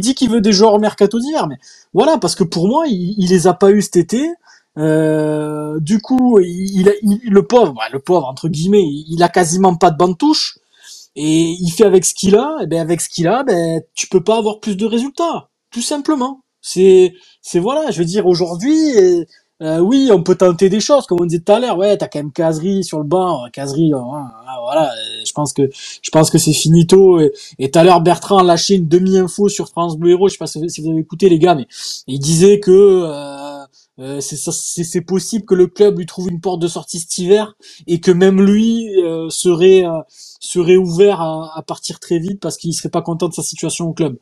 dit 0.00 0.14
qu'il 0.14 0.30
veut 0.30 0.40
des 0.40 0.52
joueurs 0.52 0.74
au 0.74 0.78
mercato 0.78 1.18
d'hiver, 1.18 1.48
mais 1.48 1.56
voilà, 1.94 2.18
parce 2.18 2.34
que 2.34 2.44
pour 2.44 2.68
moi, 2.68 2.86
il, 2.86 3.14
il 3.18 3.30
les 3.30 3.46
a 3.46 3.54
pas 3.54 3.70
eu 3.70 3.82
cet 3.82 3.96
été. 3.96 4.30
Euh, 4.78 5.80
du 5.80 6.00
coup, 6.00 6.38
il, 6.40 6.92
il, 7.02 7.20
le 7.30 7.42
pauvre, 7.46 7.72
bah, 7.74 7.82
le 7.92 7.98
pauvre 7.98 8.26
entre 8.26 8.48
guillemets, 8.48 8.84
il 8.84 9.22
a 9.22 9.28
quasiment 9.28 9.74
pas 9.76 9.90
de 9.90 9.96
bande 9.98 10.18
touche. 10.18 10.58
Et 11.16 11.56
il 11.60 11.70
fait 11.70 11.84
avec 11.84 12.04
ce 12.04 12.14
qu'il 12.14 12.36
a, 12.36 12.58
et 12.62 12.66
ben 12.68 12.80
avec 12.80 13.00
ce 13.00 13.08
qu'il 13.08 13.26
a, 13.28 13.42
ben 13.42 13.82
tu 13.94 14.06
peux 14.08 14.22
pas 14.22 14.38
avoir 14.38 14.60
plus 14.60 14.76
de 14.76 14.86
résultats, 14.86 15.48
tout 15.72 15.82
simplement. 15.82 16.42
C'est 16.60 17.14
c'est 17.42 17.58
voilà, 17.58 17.90
je 17.90 17.98
veux 17.98 18.04
dire 18.04 18.26
aujourd'hui, 18.26 19.26
euh, 19.60 19.80
oui, 19.80 20.10
on 20.12 20.22
peut 20.22 20.36
tenter 20.36 20.68
des 20.68 20.78
choses, 20.78 21.06
comme 21.06 21.18
on 21.20 21.24
disait 21.26 21.42
tout 21.42 21.52
à 21.52 21.58
l'heure. 21.58 21.76
Ouais, 21.76 21.96
t'as 21.96 22.06
quand 22.06 22.20
même 22.20 22.30
Casery 22.32 22.84
sur 22.84 22.98
le 22.98 23.04
banc, 23.04 23.48
Casery, 23.52 23.92
hein, 23.92 24.30
voilà. 24.62 24.92
Je 25.26 25.32
pense 25.32 25.52
que 25.52 25.62
je 26.02 26.10
pense 26.10 26.30
que 26.30 26.38
c'est 26.38 26.52
finito. 26.52 27.18
Et 27.58 27.70
tout 27.70 27.78
à 27.78 27.82
l'heure, 27.84 28.00
Bertrand 28.00 28.38
a 28.38 28.44
lâché 28.44 28.74
une 28.76 28.86
demi-info 28.86 29.48
sur 29.48 29.68
France 29.68 29.96
Bleu 29.96 30.12
Héros. 30.12 30.28
Je 30.28 30.34
sais 30.34 30.38
pas 30.38 30.46
si 30.46 30.58
vous 30.60 30.90
avez 30.90 31.00
écouté 31.00 31.28
les 31.28 31.40
gars, 31.40 31.56
mais 31.56 31.66
il 32.06 32.20
disait 32.20 32.60
que 32.60 32.70
euh, 32.70 33.57
euh, 34.00 34.20
c'est 34.20 35.00
possible 35.02 35.44
que 35.44 35.54
le 35.54 35.66
club 35.66 35.98
lui 35.98 36.06
trouve 36.06 36.28
une 36.30 36.40
porte 36.40 36.60
de 36.62 36.68
sortie 36.68 37.00
cet 37.00 37.18
hiver 37.18 37.56
et 37.86 38.00
que 38.00 38.10
même 38.12 38.40
lui 38.40 38.88
euh, 39.02 39.28
serait 39.30 39.84
euh, 39.84 40.00
serait 40.40 40.76
ouvert 40.76 41.20
à, 41.20 41.62
partir 41.66 42.00
très 42.00 42.18
vite 42.18 42.40
parce 42.40 42.56
qu'il 42.56 42.72
serait 42.74 42.88
pas 42.88 43.02
content 43.02 43.28
de 43.28 43.34
sa 43.34 43.42
situation 43.42 43.86
au 43.86 43.92
club. 43.92 44.16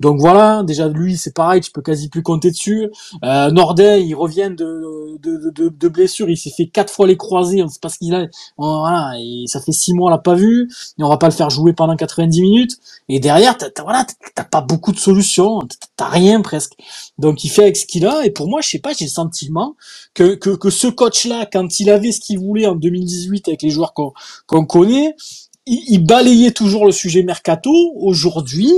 Donc 0.00 0.18
voilà, 0.18 0.62
déjà 0.64 0.88
lui 0.88 1.16
c'est 1.16 1.34
pareil, 1.34 1.60
tu 1.60 1.70
peux 1.70 1.82
quasi 1.82 2.08
plus 2.08 2.22
compter 2.22 2.50
dessus. 2.50 2.90
Euh, 3.24 3.50
Nordin, 3.50 3.96
il 3.96 4.14
revient 4.14 4.50
de 4.56 5.16
de, 5.18 5.50
de, 5.50 5.68
de 5.68 5.88
blessure, 5.88 6.28
il 6.30 6.36
s'est 6.36 6.50
fait 6.50 6.66
quatre 6.66 6.92
fois 6.92 7.06
les 7.06 7.16
croisés, 7.16 7.62
on 7.62 7.68
sait 7.68 7.80
pas 7.80 7.88
ce 7.88 7.98
qu'il 7.98 8.14
a. 8.14 8.26
Voilà, 8.56 9.14
et 9.18 9.44
ça 9.46 9.60
fait 9.60 9.72
six 9.72 9.94
mois 9.94 10.08
on 10.08 10.10
l'a 10.10 10.18
pas 10.18 10.34
vu, 10.34 10.68
et 10.98 11.02
on 11.02 11.08
va 11.08 11.18
pas 11.18 11.28
le 11.28 11.32
faire 11.32 11.50
jouer 11.50 11.72
pendant 11.72 11.96
90 11.96 12.40
minutes. 12.40 12.78
Et 13.08 13.20
derrière, 13.20 13.56
t'as 13.56 13.68
voilà, 13.82 14.06
t'as 14.34 14.44
pas 14.44 14.60
beaucoup 14.60 14.92
de 14.92 14.98
solutions, 14.98 15.60
t'as 15.96 16.08
rien 16.08 16.40
presque. 16.40 16.72
Donc 17.18 17.44
il 17.44 17.48
fait 17.50 17.62
avec 17.62 17.76
ce 17.76 17.86
qu'il 17.86 18.06
a 18.06 18.24
et 18.24 18.30
pour 18.30 18.48
moi, 18.48 18.60
je 18.62 18.68
sais 18.68 18.78
pas, 18.78 18.92
j'ai 18.92 19.04
le 19.04 19.10
sentiment 19.10 19.76
que, 20.14 20.34
que, 20.34 20.50
que 20.50 20.70
ce 20.70 20.88
coach-là, 20.88 21.46
quand 21.52 21.80
il 21.80 21.90
avait 21.90 22.12
ce 22.12 22.20
qu'il 22.20 22.38
voulait 22.38 22.66
en 22.66 22.74
2018 22.74 23.48
avec 23.48 23.62
les 23.62 23.70
joueurs 23.70 23.92
qu'on 23.92 24.12
qu'on 24.46 24.64
connaît, 24.64 25.14
il, 25.68 25.98
balayait 25.98 26.52
toujours 26.52 26.86
le 26.86 26.92
sujet 26.92 27.22
mercato. 27.22 27.72
Aujourd'hui, 27.96 28.72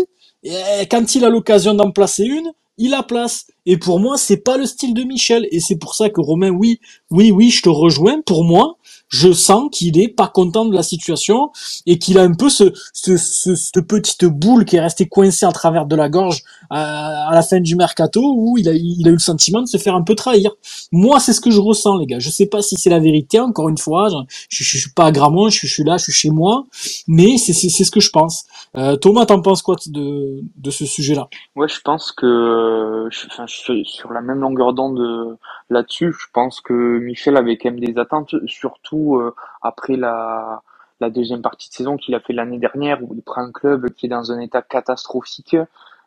quand 0.91 1.15
il 1.15 1.25
a 1.25 1.29
l'occasion 1.29 1.75
d'en 1.75 1.91
placer 1.91 2.25
une, 2.25 2.53
il 2.79 2.91
la 2.91 3.03
place. 3.03 3.47
Et 3.67 3.77
pour 3.77 4.01
moi, 4.01 4.17
c'est 4.17 4.39
pas 4.39 4.57
le 4.57 4.67
style 4.67 4.95
de 4.95 5.05
Michel. 5.05 5.47
Et 5.51 5.61
c'est 5.61 5.77
pour 5.77 5.95
ça 5.95 6.09
que 6.09 6.21
Romain, 6.21 6.51
oui, 6.51 6.81
oui, 7.11 7.31
oui, 7.31 7.51
je 7.51 7.63
te 7.63 7.69
rejoins. 7.69 8.23
Pour 8.23 8.45
moi, 8.45 8.77
je 9.11 9.33
sens 9.33 9.69
qu'il 9.73 9.99
est 9.99 10.09
pas 10.09 10.29
content 10.29 10.65
de 10.65 10.75
la 10.75 10.83
situation 10.83 11.51
et 11.85 11.99
qu'il 11.99 12.19
a 12.19 12.23
un 12.23 12.33
peu 12.33 12.49
ce, 12.49 12.73
ce, 12.95 13.17
ce, 13.17 13.55
cette 13.55 13.81
petite 13.87 14.25
boule 14.25 14.65
qui 14.65 14.77
est 14.77 14.81
restée 14.81 15.09
coincée 15.09 15.45
en 15.45 15.53
travers 15.53 15.85
de 15.85 15.97
la 15.97 16.09
gorge 16.09 16.43
à, 16.71 17.29
à, 17.29 17.35
la 17.35 17.43
fin 17.43 17.61
du 17.61 17.75
mercato 17.75 18.23
où 18.23 18.57
il 18.57 18.69
a, 18.69 18.73
il 18.73 19.07
a 19.07 19.11
eu 19.11 19.15
le 19.15 19.19
sentiment 19.19 19.61
de 19.61 19.67
se 19.67 19.77
faire 19.77 19.97
un 19.97 20.03
peu 20.03 20.15
trahir. 20.15 20.53
Moi, 20.93 21.19
c'est 21.19 21.33
ce 21.33 21.41
que 21.41 21.51
je 21.51 21.61
ressens, 21.61 21.99
les 21.99 22.07
gars. 22.07 22.21
Je 22.21 22.31
sais 22.31 22.47
pas 22.47 22.63
si 22.63 22.77
c'est 22.77 22.91
la 22.91 23.01
vérité, 23.01 23.41
encore 23.41 23.69
une 23.69 23.79
fois. 23.79 24.09
Je, 24.49 24.63
je, 24.63 24.79
suis 24.79 24.91
pas 24.91 25.07
à 25.07 25.13
Gramont, 25.13 25.49
je, 25.49 25.67
je, 25.67 25.73
suis 25.73 25.85
là, 25.85 25.97
je 25.97 26.05
suis 26.05 26.13
chez 26.13 26.31
moi, 26.31 26.65
mais 27.09 27.37
c'est 27.37 27.53
ce 27.53 27.91
que 27.91 28.01
je 28.01 28.11
pense. 28.11 28.45
Euh, 28.77 28.97
Thomas, 28.97 29.27
t'en 29.27 29.43
penses 29.43 29.63
quoi 29.63 29.75
de, 29.89 30.41
de 30.57 30.71
ce 30.71 30.87
sujet-là? 30.87 31.29
Ouais, 31.57 31.69
je 31.69 31.81
pense 31.81 32.13
que, 32.13 33.09
je, 33.11 33.27
enfin, 33.27 33.47
je 33.49 33.57
suis 33.57 33.85
sur 33.87 34.13
la 34.13 34.21
même 34.21 34.39
longueur 34.39 34.73
d'onde 34.73 35.37
là-dessus. 35.69 36.13
Je 36.13 36.27
pense 36.33 36.61
que 36.61 36.99
Michel 37.01 37.37
avait 37.37 37.57
quand 37.57 37.71
même 37.71 37.81
des 37.81 37.99
attentes, 37.99 38.35
surtout 38.47 39.00
euh, 39.21 39.35
après 39.63 39.97
la, 39.97 40.63
deuxième 41.01 41.43
partie 41.43 41.69
de 41.71 41.75
saison 41.75 41.97
qu'il 41.97 42.15
a 42.15 42.21
fait 42.21 42.33
l'année 42.33 42.59
dernière, 42.59 43.03
où 43.03 43.15
il 43.15 43.23
prend 43.23 43.43
un 43.43 43.53
club 43.53 43.91
qui 43.91 44.07
est 44.07 44.09
dans 44.09 44.33
un 44.33 44.41
état 44.41 44.63
catastrophique. 44.63 45.57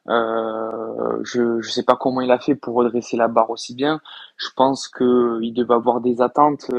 Euh, 0.10 1.20
je 1.24 1.42
ne 1.58 1.62
sais 1.62 1.84
pas 1.84 1.96
comment 1.96 2.22
il 2.22 2.32
a 2.32 2.38
fait 2.38 2.56
pour 2.56 2.76
redresser 2.76 3.18
la 3.18 3.28
barre 3.28 3.50
aussi 3.50 3.74
bien. 3.74 4.02
Je 4.38 4.50
pense 4.56 4.88
qu'il 4.88 5.54
devait 5.54 5.74
avoir 5.74 6.02
des 6.02 6.22
attentes 6.22 6.70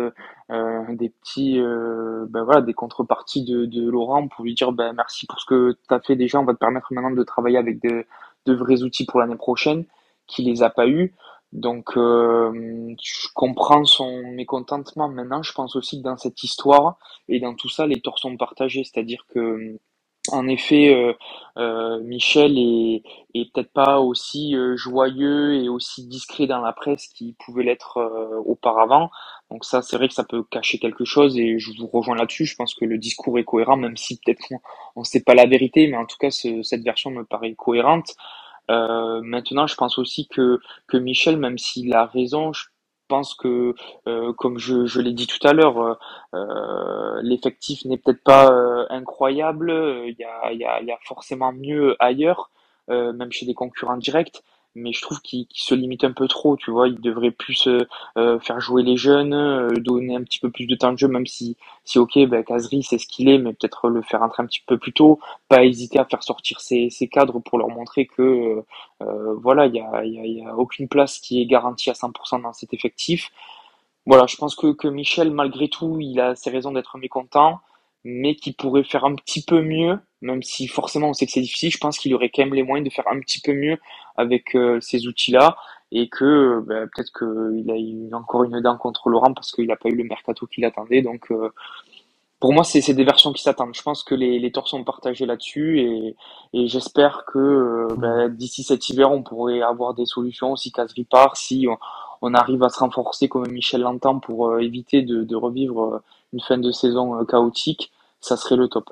des 0.51 1.09
petits, 1.09 1.59
ben 1.59 2.45
voilà, 2.45 2.61
des 2.61 2.75
contreparties 2.75 3.45
de, 3.45 3.65
de 3.65 3.91
Laurent 3.91 4.29
pour 4.29 4.45
lui 4.45 4.55
dire 4.55 4.73
ben 4.73 4.93
merci 4.93 5.27
pour 5.27 5.41
ce 5.41 5.47
que 5.47 5.77
tu 5.89 5.95
as 5.95 6.01
fait 6.01 6.17
déjà, 6.17 6.39
on 6.39 6.45
va 6.45 6.53
te 6.53 6.59
permettre 6.59 6.93
maintenant 6.93 7.11
de 7.11 7.23
travailler 7.25 7.57
avec 7.57 7.83
de, 7.83 8.05
de 8.47 8.55
vrais 8.55 8.83
outils 8.83 9.07
pour 9.07 9.21
l'année 9.21 9.37
prochaine, 9.37 9.85
qui 10.27 10.43
les 10.43 10.63
a 10.63 10.71
pas 10.71 10.87
eu. 10.87 11.15
Donc 11.55 11.93
je 11.95 13.29
comprends 13.35 13.85
son 13.85 14.23
mécontentement 14.33 15.09
maintenant. 15.09 15.43
Je 15.43 15.53
pense 15.53 15.77
aussi 15.77 15.99
que 15.99 16.05
dans 16.05 16.17
cette 16.17 16.43
histoire 16.43 16.99
et 17.29 17.41
dans 17.41 17.55
tout 17.55 17.69
ça, 17.69 17.87
les 17.87 18.01
torts 18.01 18.19
sont 18.19 18.37
partagés, 18.37 18.85
c'est-à-dire 18.85 19.25
que 19.29 19.79
en 20.33 20.49
effet, 20.49 20.95
euh, 20.95 21.13
euh, 21.59 22.01
Michel 22.01 22.59
est, 22.59 23.03
est 23.35 23.53
peut-être 23.53 23.73
pas 23.73 24.01
aussi 24.01 24.57
euh, 24.57 24.75
joyeux 24.77 25.55
et 25.55 25.69
aussi 25.69 26.07
discret 26.07 26.47
dans 26.47 26.61
la 26.61 26.73
presse 26.73 27.09
qu'il 27.09 27.35
pouvait 27.35 27.65
l'être 27.65 27.99
auparavant. 28.47 29.11
Donc 29.51 29.65
ça, 29.65 29.83
c'est 29.83 29.97
vrai 29.97 30.09
que 30.09 30.15
ça 30.15 30.25
peut 30.25 30.43
cacher 30.45 30.79
quelque 30.79 31.05
chose 31.05 31.37
et 31.39 31.59
je 31.59 31.71
vous 31.79 31.87
rejoins 31.87 32.17
là-dessus. 32.17 32.47
Je 32.47 32.57
pense 32.57 32.75
que 32.75 32.87
le 32.87 32.97
discours 32.99 33.39
est 33.39 33.45
cohérent, 33.45 33.77
même 33.77 33.97
si 33.97 34.19
peut-être 34.19 34.49
on 34.97 35.01
ne 35.01 35.05
sait 35.05 35.23
pas 35.23 35.35
la 35.35 35.47
vérité, 35.47 35.87
mais 35.89 35.97
en 35.97 36.07
tout 36.07 36.17
cas, 36.19 36.31
cette 36.31 36.83
version 36.83 37.11
me 37.11 37.25
paraît 37.25 37.55
cohérente. 37.55 38.15
Maintenant, 38.69 39.67
je 39.67 39.75
pense 39.75 39.99
aussi 39.99 40.29
que, 40.29 40.61
que 40.89 40.97
Michel, 40.97 41.37
même 41.37 41.59
s'il 41.59 41.95
a 41.95 42.07
raison, 42.07 42.53
je 42.53 42.65
pense 43.09 43.35
que, 43.35 43.75
euh, 44.09 44.33
comme 44.33 44.59
je, 44.59 44.87
je 44.87 45.01
l'ai 45.01 45.13
dit 45.13 45.27
tout 45.27 45.47
à 45.47 45.53
l'heure, 45.53 45.79
euh, 45.81 45.95
euh 46.35 47.21
l'effectif 47.23 47.85
n'est 47.85 47.97
peut-être 47.99 48.23
pas 48.25 48.51
euh, 48.51 48.87
incroyable. 48.91 49.71
Il 50.07 50.17
y 50.19 50.25
a, 50.25 50.53
y, 50.53 50.65
a, 50.65 50.83
y 50.83 50.91
a 50.91 50.99
forcément 51.05 51.53
mieux 51.53 51.97
ailleurs, 52.01 52.51
même 52.89 53.33
chez 53.33 53.47
des 53.47 53.55
concurrents 53.55 53.97
directs 53.97 54.43
mais 54.75 54.93
je 54.93 55.01
trouve 55.03 55.21
qu'il 55.21 55.47
se 55.53 55.75
limite 55.75 56.05
un 56.05 56.13
peu 56.13 56.27
trop, 56.29 56.57
tu 56.57 56.71
vois. 56.71 56.89
Il 56.89 57.01
devrait 57.01 57.31
plus 57.31 57.69
euh, 58.17 58.39
faire 58.41 58.61
jouer 58.61 58.83
les 58.83 58.97
jeunes, 58.97 59.35
euh, 59.35 59.71
donner 59.77 60.17
un 60.17 60.23
petit 60.23 60.39
peu 60.39 60.51
plus 60.51 60.67
de 60.67 60.75
temps 60.75 60.93
de 60.93 60.99
jeu, 60.99 61.09
même 61.09 61.27
si, 61.27 61.57
si 61.85 61.99
ok, 61.99 62.19
ben, 62.27 62.43
Kazri 62.45 62.83
c'est 62.83 62.99
ce 62.99 63.07
qu'il 63.07 63.29
est, 63.29 63.39
mais 63.39 63.53
peut-être 63.53 63.89
le 63.89 64.03
faire 64.03 64.23
entrer 64.23 64.43
un 64.43 64.47
petit 64.47 64.63
peu 64.67 64.79
plus 64.79 64.93
tôt, 64.93 65.21
pas 65.49 65.65
hésiter 65.65 65.99
à 65.99 66.05
faire 66.05 66.23
sortir 66.23 66.61
ses, 66.61 66.91
ses 66.91 67.09
cadres 67.09 67.41
pour 67.41 67.59
leur 67.59 67.69
montrer 67.69 68.07
que 68.07 68.65
euh, 69.03 69.35
voilà, 69.41 69.67
il 69.67 69.75
y 69.75 69.81
a, 69.81 70.05
y, 70.05 70.19
a, 70.19 70.27
y 70.27 70.45
a 70.45 70.57
aucune 70.57 70.89
place 70.89 71.19
qui 71.19 71.41
est 71.41 71.47
garantie 71.47 71.91
à 71.91 71.95
100% 71.95 72.43
dans 72.43 72.53
cet 72.53 72.75
effectif. 72.75 73.31
Voilà, 74.07 74.27
je 74.27 74.37
pense 74.37 74.55
que, 74.55 74.73
que 74.73 74.89
Michel, 74.89 75.31
malgré 75.31 75.69
tout, 75.69 75.99
il 76.01 76.21
a 76.21 76.35
ses 76.35 76.51
raisons 76.51 76.73
d'être 76.73 76.99
mécontent 76.99 77.61
mais 78.05 78.35
qui 78.37 78.53
pourrait 78.53 78.85
faire 78.85 79.05
un 79.05 79.15
petit 79.15 79.43
peu 79.43 79.63
mieux, 79.63 79.99
même 80.21 80.43
si 80.43 80.69
forcément 80.69 81.09
on 81.09 81.13
sait 81.15 81.27
que 81.27 81.33
c'est 81.33 81.41
difficile, 81.41 81.71
je 81.71 81.79
pense 81.79 81.99
qu'il 81.99 82.15
aurait 82.15 82.29
quand 82.29 82.43
même 82.45 82.55
les 82.55 82.63
moyens 82.63 82.87
de 82.87 82.95
faire 82.95 83.09
un 83.09 83.19
petit 83.21 83.41
peu 83.41 83.55
mieux 83.55 83.79
avec 84.17 84.55
euh, 84.55 84.79
ces 84.81 85.07
outils-là, 85.07 85.57
et 85.91 86.09
que 86.09 86.61
ben, 86.67 86.89
peut-être 86.95 87.13
qu'il 87.19 87.71
a 87.71 87.77
eu 87.77 88.15
encore 88.15 88.45
une 88.45 88.61
dent 88.61 88.77
contre 88.77 89.09
Laurent 89.09 89.33
parce 89.33 89.53
qu'il 89.53 89.67
n'a 89.67 89.77
pas 89.77 89.89
eu 89.89 89.97
le 89.97 90.05
mercato 90.05 90.47
qu'il 90.47 90.65
attendait, 90.65 91.01
donc 91.01 91.31
euh, 91.31 91.51
pour 92.41 92.53
moi 92.53 92.63
c'est 92.63 92.93
des 92.93 93.05
versions 93.05 93.33
qui 93.33 93.43
s'attendent. 93.43 93.75
Je 93.75 93.83
pense 93.83 94.03
que 94.03 94.15
les, 94.15 94.39
les 94.39 94.53
torts 94.53 94.69
sont 94.69 94.85
partagés 94.85 95.25
là-dessus, 95.25 95.81
et, 95.81 96.17
et 96.53 96.67
j'espère 96.67 97.25
que 97.27 97.39
euh, 97.39 97.89
ben, 97.97 98.29
d'ici 98.29 98.65
cet 98.65 98.87
hiver 98.91 99.11
on 99.13 99.23
pourrait 99.23 99.63
avoir 99.63 99.95
des 99.95 100.07
solutions 100.07 100.57
si 100.57 100.73
Casri 100.73 101.07
si 101.35 101.67
on, 102.21 102.35
arrive 102.35 102.63
à 102.63 102.71
se 102.71 102.79
renforcer 102.81 103.29
comme 103.29 103.47
Michel 103.51 103.83
l'entend 103.83 104.19
pour 104.19 104.59
éviter 104.59 105.03
de 105.03 105.37
revivre 105.37 106.03
une 106.35 106.41
fin 106.41 106.59
de 106.59 106.71
saison 106.71 107.25
chaotique 107.25 107.91
ça 108.25 108.37
serait 108.37 108.57
le 108.57 108.69
top. 108.69 108.91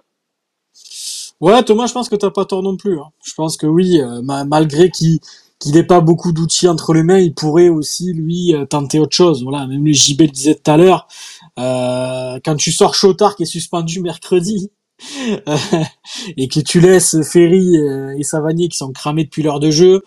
Ouais, 1.40 1.62
Thomas, 1.64 1.86
je 1.86 1.92
pense 1.92 2.08
que 2.08 2.16
t'as 2.16 2.30
pas 2.30 2.44
tort 2.44 2.62
non 2.62 2.76
plus. 2.76 2.98
Hein. 3.00 3.10
Je 3.24 3.34
pense 3.34 3.56
que 3.56 3.66
oui, 3.66 4.00
euh, 4.00 4.22
malgré 4.22 4.90
qu'il 4.90 5.18
qu'il 5.58 5.74
n'ait 5.74 5.84
pas 5.84 6.00
beaucoup 6.00 6.32
d'outils 6.32 6.66
entre 6.66 6.92
les 6.92 7.04
mains, 7.04 7.18
il 7.18 7.34
pourrait 7.34 7.68
aussi 7.68 8.12
lui 8.12 8.52
euh, 8.52 8.66
tenter 8.66 8.98
autre 8.98 9.16
chose. 9.16 9.42
Voilà, 9.44 9.66
même 9.66 9.84
les 9.84 9.94
JB 9.94 10.22
le 10.22 10.26
disait 10.28 10.54
tout 10.56 10.70
à 10.70 10.76
l'heure. 10.76 11.06
Euh, 11.58 12.40
quand 12.44 12.56
tu 12.56 12.72
sors 12.72 12.94
Chotard 12.94 13.36
qui 13.36 13.44
est 13.44 13.46
suspendu 13.46 14.00
mercredi 14.00 14.70
et 16.36 16.48
que 16.48 16.60
tu 16.60 16.80
laisses 16.80 17.22
Ferry 17.22 17.76
et 17.76 18.22
Savanier 18.22 18.68
qui 18.68 18.76
sont 18.76 18.92
cramés 18.92 19.24
depuis 19.24 19.42
l'heure 19.42 19.60
de 19.60 19.70
jeu, 19.70 20.02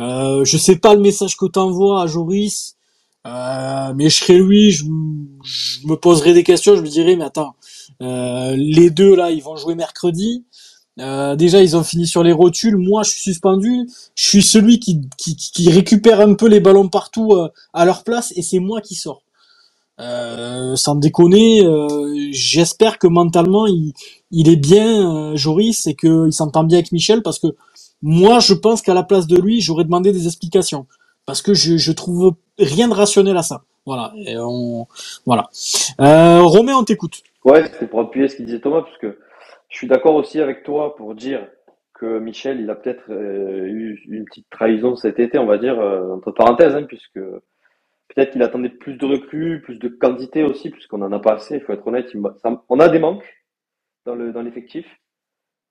euh, 0.00 0.44
je 0.44 0.56
sais 0.56 0.76
pas 0.76 0.94
le 0.94 1.00
message 1.00 1.36
que 1.36 1.46
t'envoies 1.46 2.02
à 2.02 2.06
Joris, 2.06 2.76
mais 3.24 4.10
je 4.10 4.16
serais 4.16 4.38
lui, 4.38 4.70
je, 4.70 4.84
me 4.84 5.94
poserais 5.94 6.34
des 6.34 6.44
questions, 6.44 6.76
je 6.76 6.82
me 6.82 6.88
dirais 6.88 7.16
mais 7.16 7.24
attends, 7.24 7.54
euh, 8.02 8.54
les 8.56 8.90
deux 8.90 9.14
là, 9.14 9.30
ils 9.30 9.42
vont 9.42 9.56
jouer 9.56 9.74
mercredi. 9.74 10.44
Euh, 11.00 11.34
déjà, 11.34 11.60
ils 11.62 11.76
ont 11.76 11.82
fini 11.82 12.06
sur 12.06 12.22
les 12.22 12.32
rotules. 12.32 12.76
Moi, 12.76 13.02
je 13.02 13.10
suis 13.10 13.20
suspendu. 13.20 13.88
Je 14.14 14.28
suis 14.28 14.42
celui 14.42 14.78
qui, 14.78 15.00
qui, 15.16 15.36
qui 15.36 15.70
récupère 15.70 16.20
un 16.20 16.34
peu 16.34 16.48
les 16.48 16.60
ballons 16.60 16.88
partout 16.88 17.32
euh, 17.32 17.48
à 17.72 17.84
leur 17.84 18.04
place, 18.04 18.32
et 18.36 18.42
c'est 18.42 18.60
moi 18.60 18.80
qui 18.80 18.94
sors. 18.94 19.22
Euh, 20.00 20.74
sans 20.74 20.96
déconner, 20.96 21.64
euh, 21.64 22.28
j'espère 22.32 22.98
que 22.98 23.06
mentalement 23.06 23.66
il, 23.66 23.92
il 24.32 24.48
est 24.48 24.56
bien, 24.56 25.36
Joris, 25.36 25.86
et 25.86 25.94
qu'il 25.94 26.32
s'entend 26.32 26.64
bien 26.64 26.78
avec 26.78 26.92
Michel, 26.92 27.22
parce 27.22 27.38
que 27.38 27.48
moi, 28.02 28.40
je 28.40 28.54
pense 28.54 28.82
qu'à 28.82 28.94
la 28.94 29.02
place 29.02 29.26
de 29.26 29.36
lui, 29.36 29.60
j'aurais 29.60 29.84
demandé 29.84 30.12
des 30.12 30.26
explications, 30.26 30.86
parce 31.26 31.42
que 31.42 31.54
je, 31.54 31.76
je 31.76 31.92
trouve 31.92 32.34
rien 32.58 32.88
de 32.88 32.94
rationnel 32.94 33.36
à 33.36 33.42
ça. 33.42 33.62
Voilà. 33.86 34.12
Et 34.26 34.36
on, 34.38 34.86
voilà. 35.26 35.48
Romain, 35.98 36.74
on 36.76 36.84
t'écoute. 36.84 37.22
Ouais, 37.44 37.64
c'était 37.66 37.86
pour 37.86 38.00
appuyer 38.00 38.28
ce 38.28 38.36
qu'il 38.36 38.46
disait 38.46 38.60
Thomas, 38.60 38.82
parce 38.82 38.96
que 38.98 39.18
je 39.68 39.76
suis 39.76 39.86
d'accord 39.86 40.14
aussi 40.14 40.40
avec 40.40 40.62
toi 40.62 40.96
pour 40.96 41.14
dire 41.14 41.46
que 41.94 42.18
Michel, 42.18 42.60
il 42.60 42.70
a 42.70 42.74
peut-être 42.74 43.10
euh, 43.10 43.66
eu 43.66 44.02
une 44.08 44.24
petite 44.24 44.48
trahison 44.50 44.96
cet 44.96 45.18
été, 45.20 45.38
on 45.38 45.46
va 45.46 45.58
dire, 45.58 45.78
euh, 45.78 46.14
entre 46.14 46.32
parenthèses, 46.32 46.74
hein, 46.74 46.84
puisque 46.84 47.20
peut-être 48.08 48.32
qu'il 48.32 48.42
attendait 48.42 48.68
plus 48.68 48.94
de 48.94 49.06
recrues, 49.06 49.62
plus 49.62 49.78
de 49.78 49.88
quantité 49.88 50.42
aussi, 50.42 50.70
puisqu'on 50.70 51.02
en 51.02 51.12
a 51.12 51.18
pas 51.18 51.34
assez, 51.34 51.56
il 51.56 51.60
faut 51.60 51.72
être 51.72 51.86
honnête. 51.86 52.10
on 52.68 52.80
a 52.80 52.88
des 52.88 52.98
manques 52.98 53.24
dans 54.06 54.14
le 54.14 54.32
dans 54.32 54.42
l'effectif, 54.42 54.86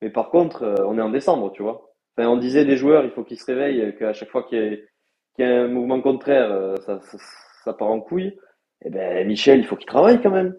mais 0.02 0.10
par 0.10 0.30
contre, 0.30 0.64
euh, 0.64 0.86
on 0.88 0.98
est 0.98 1.02
en 1.02 1.10
décembre, 1.10 1.52
tu 1.52 1.64
vois. 1.64 1.94
Enfin, 2.16 2.30
on 2.30 2.38
disait 2.38 2.66
des 2.66 2.78
joueurs, 2.78 3.04
il 3.04 3.12
faut 3.12 3.24
qu'ils 3.24 3.40
se 3.40 3.46
réveillent, 3.46 3.96
qu'à 3.98 4.14
chaque 4.14 4.30
fois 4.30 4.44
qu'il 4.44 4.60
y, 4.60 4.88
y, 5.40 5.44
a 5.44 5.64
un 5.64 5.68
mouvement 5.68 6.02
contraire, 6.02 6.78
ça, 6.86 7.00
ça, 7.02 7.18
ça 7.64 7.74
part 7.74 7.90
en 7.90 8.02
couille. 8.02 8.38
Eh 8.86 8.90
ben, 8.90 9.28
Michel, 9.28 9.60
il 9.60 9.66
faut 9.66 9.76
qu'il 9.76 9.88
travaille 9.88 10.22
quand 10.22 10.32
même 10.32 10.56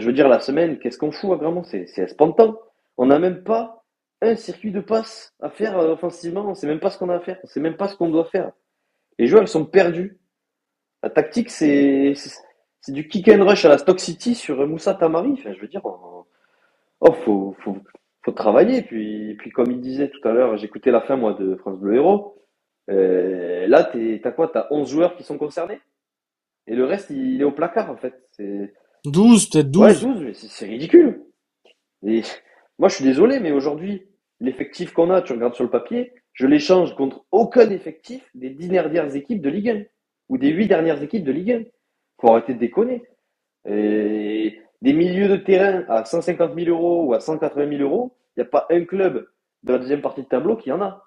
je 0.00 0.06
veux 0.06 0.12
dire, 0.12 0.28
la 0.28 0.40
semaine, 0.40 0.78
qu'est-ce 0.78 0.98
qu'on 0.98 1.12
fout 1.12 1.38
vraiment 1.38 1.62
C'est 1.64 1.86
espantant. 1.98 2.58
On 2.96 3.06
n'a 3.06 3.18
même 3.18 3.42
pas 3.42 3.84
un 4.20 4.36
circuit 4.36 4.70
de 4.70 4.80
passe 4.80 5.34
à 5.40 5.50
faire 5.50 5.78
euh, 5.78 5.92
offensivement. 5.92 6.42
On 6.46 6.50
ne 6.50 6.54
sait 6.54 6.66
même 6.66 6.80
pas 6.80 6.90
ce 6.90 6.98
qu'on 6.98 7.08
a 7.08 7.16
à 7.16 7.20
faire. 7.20 7.38
On 7.42 7.46
ne 7.46 7.50
sait 7.50 7.60
même 7.60 7.76
pas 7.76 7.88
ce 7.88 7.96
qu'on 7.96 8.08
doit 8.08 8.26
faire. 8.26 8.52
Les 9.18 9.26
joueurs, 9.26 9.42
ils 9.42 9.48
sont 9.48 9.64
perdus. 9.64 10.18
La 11.02 11.10
tactique, 11.10 11.50
c'est 11.50 12.14
du 12.88 13.08
kick 13.08 13.28
and 13.28 13.44
rush 13.44 13.64
à 13.64 13.68
la 13.68 13.78
Stock 13.78 13.98
City 13.98 14.34
sur 14.34 14.66
Moussa 14.66 14.94
Tamari. 14.94 15.32
Enfin, 15.32 15.52
je 15.52 15.60
veux 15.60 15.68
dire, 15.68 15.82
oh, 15.84 16.26
faut 17.00 18.32
travailler. 18.34 18.82
Puis, 18.82 19.34
puis 19.34 19.50
comme 19.50 19.72
il 19.72 19.80
disait 19.80 20.08
tout 20.08 20.26
à 20.26 20.32
l'heure, 20.32 20.56
j'écoutais 20.56 20.92
la 20.92 21.00
fin, 21.00 21.16
moi, 21.16 21.34
de 21.34 21.56
France 21.56 21.78
Bleu 21.78 21.96
Héros. 21.96 22.41
Euh, 22.90 23.66
là, 23.66 23.90
t'as 24.22 24.32
quoi? 24.32 24.48
T'as 24.48 24.66
11 24.70 24.90
joueurs 24.90 25.16
qui 25.16 25.22
sont 25.22 25.38
concernés? 25.38 25.80
Et 26.66 26.74
le 26.74 26.84
reste, 26.84 27.10
il 27.10 27.40
est 27.40 27.44
au 27.44 27.52
placard, 27.52 27.90
en 27.90 27.96
fait. 27.96 28.14
C'est 28.32 28.72
12, 29.04 29.50
peut-être 29.50 29.70
12. 29.70 30.04
Ouais, 30.04 30.14
12, 30.14 30.22
mais 30.24 30.34
c'est 30.34 30.66
ridicule. 30.66 31.24
Et 32.06 32.22
moi, 32.78 32.88
je 32.88 32.96
suis 32.96 33.04
désolé, 33.04 33.40
mais 33.40 33.52
aujourd'hui, 33.52 34.08
l'effectif 34.40 34.92
qu'on 34.92 35.10
a, 35.10 35.22
tu 35.22 35.32
regardes 35.32 35.54
sur 35.54 35.64
le 35.64 35.70
papier, 35.70 36.12
je 36.32 36.46
l'échange 36.46 36.94
contre 36.94 37.24
aucun 37.30 37.68
effectif 37.70 38.28
des 38.34 38.50
10 38.50 38.68
dernières 38.68 39.14
équipes 39.14 39.42
de 39.42 39.50
Ligue 39.50 39.70
1 39.70 39.82
ou 40.28 40.38
des 40.38 40.50
8 40.50 40.68
dernières 40.68 41.02
équipes 41.02 41.24
de 41.24 41.32
Ligue 41.32 41.52
1. 41.52 41.62
Faut 42.20 42.30
arrêter 42.30 42.54
de 42.54 42.58
déconner. 42.58 43.04
Et 43.68 44.60
des 44.80 44.92
milieux 44.92 45.28
de 45.28 45.36
terrain 45.36 45.84
à 45.88 46.04
150 46.04 46.54
000 46.54 46.70
euros 46.70 47.04
ou 47.06 47.14
à 47.14 47.20
180 47.20 47.76
000 47.76 47.82
euros, 47.82 48.16
il 48.36 48.40
n'y 48.40 48.46
a 48.46 48.50
pas 48.50 48.66
un 48.70 48.84
club 48.84 49.28
de 49.62 49.72
la 49.72 49.78
deuxième 49.78 50.00
partie 50.00 50.22
de 50.22 50.28
tableau 50.28 50.56
qui 50.56 50.72
en 50.72 50.80
a. 50.80 51.04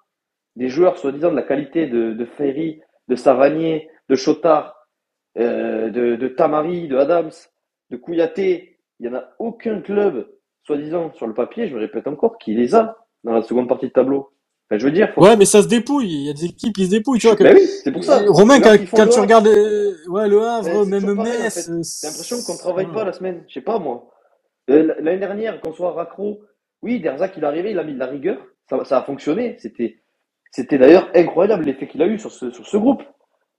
Des 0.56 0.68
joueurs 0.68 0.98
soi-disant 0.98 1.30
de 1.30 1.36
la 1.36 1.42
qualité 1.42 1.86
de, 1.86 2.12
de 2.12 2.24
Ferry, 2.24 2.80
de 3.08 3.14
Savanier, 3.14 3.88
de 4.08 4.16
Chotard, 4.16 4.74
euh, 5.38 5.90
de, 5.90 6.16
de 6.16 6.28
Tamari, 6.28 6.88
de 6.88 6.96
Adams, 6.96 7.30
de 7.90 7.96
Kouyaté, 7.96 8.78
il 8.98 9.08
n'y 9.08 9.14
en 9.14 9.18
a 9.18 9.28
aucun 9.38 9.80
club, 9.80 10.26
soi-disant, 10.64 11.12
sur 11.14 11.26
le 11.26 11.34
papier, 11.34 11.68
je 11.68 11.74
me 11.74 11.80
répète 11.80 12.06
encore, 12.06 12.38
qui 12.38 12.54
les 12.54 12.74
a 12.74 12.96
dans 13.24 13.32
la 13.32 13.42
seconde 13.42 13.68
partie 13.68 13.86
de 13.86 13.92
tableau. 13.92 14.30
Enfin, 14.68 14.78
je 14.78 14.86
veux 14.86 14.92
dire. 14.92 15.12
Ouais, 15.16 15.36
mais 15.36 15.44
ça 15.44 15.62
se 15.62 15.68
dépouille. 15.68 16.08
Il 16.10 16.26
y 16.26 16.30
a 16.30 16.32
des 16.32 16.46
équipes 16.46 16.74
qui 16.74 16.86
se 16.86 16.90
dépouillent, 16.90 17.20
tu 17.20 17.28
vois. 17.28 17.36
Que... 17.36 17.44
Ben 17.44 17.54
oui, 17.54 17.66
c'est 17.66 17.92
pour 17.92 18.02
ça. 18.02 18.22
Romain, 18.26 18.60
quand, 18.60 18.76
quand 18.92 19.06
tu 19.06 19.20
regardes, 19.20 19.46
ouais, 19.46 20.28
le 20.28 20.42
Havre, 20.42 20.86
même 20.86 21.14
Metz. 21.14 21.66
J'ai 21.66 22.08
l'impression 22.08 22.36
qu'on 22.44 22.58
travaille 22.58 22.90
pas 22.92 23.04
la 23.04 23.12
semaine. 23.12 23.44
Je 23.46 23.54
sais 23.54 23.60
pas, 23.60 23.78
moi. 23.78 24.10
Euh, 24.70 24.94
l'année 24.98 25.20
dernière, 25.20 25.60
qu'on 25.60 25.72
soit 25.72 25.92
raccro, 25.92 26.40
oui, 26.82 26.98
Derzac, 26.98 27.34
il 27.36 27.44
est 27.44 27.46
arrivé, 27.46 27.70
il 27.70 27.78
a 27.78 27.84
mis 27.84 27.94
de 27.94 27.98
la 27.98 28.06
rigueur. 28.06 28.38
Ça, 28.68 28.84
ça 28.84 28.98
a 28.98 29.02
fonctionné. 29.02 29.56
C'était, 29.60 30.02
c'était 30.50 30.78
d'ailleurs 30.78 31.10
incroyable 31.14 31.64
l'effet 31.64 31.86
qu'il 31.86 32.02
a 32.02 32.06
eu 32.06 32.18
sur 32.18 32.30
ce, 32.30 32.50
sur 32.50 32.66
ce 32.66 32.76
groupe. 32.76 33.02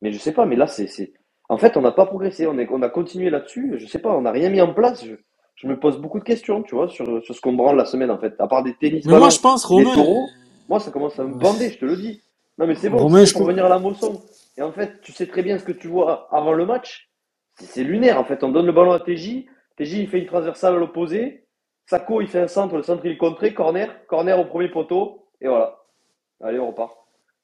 Mais 0.02 0.12
je 0.12 0.20
sais 0.20 0.32
pas, 0.32 0.46
mais 0.46 0.56
là, 0.56 0.68
c'est, 0.68 1.14
en 1.50 1.58
fait, 1.58 1.78
on 1.78 1.82
n'a 1.82 1.92
pas 1.92 2.06
progressé, 2.06 2.48
on, 2.48 2.58
est, 2.60 2.68
on 2.70 2.82
a 2.82 2.90
continué 2.90 3.30
là-dessus. 3.30 3.76
Je 3.78 3.86
sais 3.86 4.00
pas, 4.00 4.16
on 4.16 4.22
n'a 4.22 4.32
rien 4.32 4.50
mis 4.50 4.62
en 4.62 4.74
place. 4.74 5.06
Je, 5.06 5.16
je, 5.56 5.68
me 5.68 5.80
pose 5.80 6.00
beaucoup 6.00 6.20
de 6.20 6.24
questions, 6.24 6.64
tu 6.64 6.76
vois, 6.76 6.88
sur, 6.88 7.24
sur 7.24 7.36
ce 7.36 7.42
qu'on 7.42 7.54
branle 7.54 7.78
la 7.78 7.86
semaine, 7.86 8.12
en 8.12 8.20
fait. 8.20 8.34
À 8.40 8.48
part 8.48 8.64
des 8.64 8.76
tennis, 8.76 9.06
mais 9.06 9.18
moi, 9.18 9.30
je 9.30 9.40
pense, 9.40 9.66
Romain... 9.66 9.94
moi, 10.70 10.80
ça 10.80 10.92
commence 10.92 11.20
à 11.20 11.24
me 11.24 11.34
bander, 11.34 11.70
je 11.72 11.80
te 11.80 11.86
le 11.86 11.96
dis. 11.96 12.22
Non, 12.58 12.68
mais 12.68 12.76
c'est 12.76 12.90
bon, 12.90 12.98
Romain, 12.98 13.26
je 13.26 13.34
peux 13.34 13.44
venir 13.44 13.66
à 13.66 13.70
la 13.70 13.80
moisson. 13.80 14.22
Et 14.58 14.62
en 14.62 14.72
fait, 14.72 15.02
tu 15.02 15.12
sais 15.12 15.28
très 15.28 15.44
bien 15.44 15.58
ce 15.60 15.64
que 15.64 15.72
tu 15.72 15.88
vois 15.88 16.28
avant 16.32 16.54
le 16.54 16.66
match. 16.66 17.10
c'est 17.56 17.84
lunaire 17.84 18.20
en 18.20 18.26
fait. 18.26 18.44
On 18.44 18.50
donne 18.50 18.66
le 18.66 18.72
ballon 18.72 18.92
à 18.92 19.00
TJ, 19.00 19.46
TJ 19.78 19.94
il 19.94 20.08
fait 20.08 20.20
une 20.20 20.26
transversale 20.26 20.76
à 20.76 20.78
l'opposé, 20.78 21.46
Sako 21.86 22.22
il 22.22 22.28
fait 22.28 22.40
un 22.40 22.48
centre, 22.48 22.76
le 22.76 22.84
centre 22.84 23.06
il 23.06 23.12
est 23.12 23.18
contré, 23.18 23.54
corner, 23.54 24.06
corner 24.08 24.40
au 24.40 24.46
premier 24.46 24.70
poteau, 24.70 25.28
et 25.42 25.48
voilà. 25.48 25.78
Allez, 26.42 26.60
on 26.60 26.68
repart. 26.68 26.96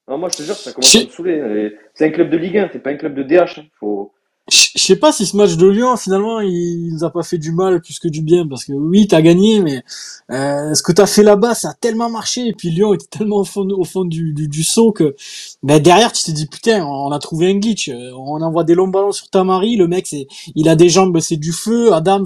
Non, 0.08 0.18
moi 0.18 0.30
je 0.30 0.38
te 0.38 0.44
jure, 0.44 0.56
ça 0.56 0.74
commence 0.74 0.96
à 0.96 1.00
me 1.00 1.06
saouler. 1.08 1.78
C'est 1.94 2.06
un 2.06 2.10
club 2.10 2.30
de 2.30 2.38
Ligue 2.38 2.58
1, 2.58 2.70
c'est 2.74 2.80
pas 2.80 2.92
un 2.92 2.98
club 2.98 3.16
de 3.16 3.24
DH. 3.24 3.60
Hein. 3.60 3.66
Faut, 3.80 4.14
je 4.50 4.82
sais 4.82 4.98
pas 4.98 5.14
si 5.14 5.26
ce 5.26 5.38
match 5.38 5.56
de 5.56 5.68
Lyon 5.68 5.96
finalement 5.96 6.42
il, 6.42 6.94
nous 6.94 7.04
a 7.06 7.10
pas 7.10 7.24
fait 7.24 7.38
du 7.38 7.54
mal 7.54 7.82
plus 7.82 8.00
que 8.00 8.10
du 8.10 8.22
bien 8.22 8.46
parce 8.46 8.66
que 8.66 8.74
oui 8.74 9.08
t'as 9.08 9.22
gagné 9.22 9.62
mais 9.62 9.84
euh, 10.32 10.74
ce 10.74 10.84
que 10.84 10.92
t'as 10.92 11.06
fait 11.06 11.24
là-bas 11.24 11.56
ça 11.56 11.70
a 11.70 11.74
tellement 11.74 12.10
marché 12.10 12.48
et 12.48 12.54
puis 12.54 12.70
Lyon 12.70 12.94
était 12.94 13.06
tellement 13.08 13.38
au 13.38 13.46
fond 13.46 13.68
au 13.70 13.86
fond 13.86 14.04
du, 14.04 14.34
du, 14.34 14.50
du 14.50 14.64
saut 14.64 14.92
que 14.92 15.16
ben 15.64 15.82
derrière 15.82 16.12
tu 16.12 16.24
t'es 16.24 16.34
dit 16.34 16.48
putain 16.48 16.86
on 16.86 17.12
a 17.12 17.20
trouvé 17.20 17.52
un 17.52 17.58
glitch 17.58 17.90
on 18.18 18.42
envoie 18.42 18.66
des 18.66 18.76
longs 18.76 18.90
ballons 18.90 19.14
sur 19.14 19.30
Tamari 19.30 19.78
le 19.78 19.88
mec 19.88 20.08
c'est 20.08 20.28
il 20.56 20.68
a 20.68 20.76
des 20.76 20.90
jambes 20.90 21.18
c'est 21.22 21.38
du 21.38 21.54
feu 21.54 21.94
Adams 21.94 22.26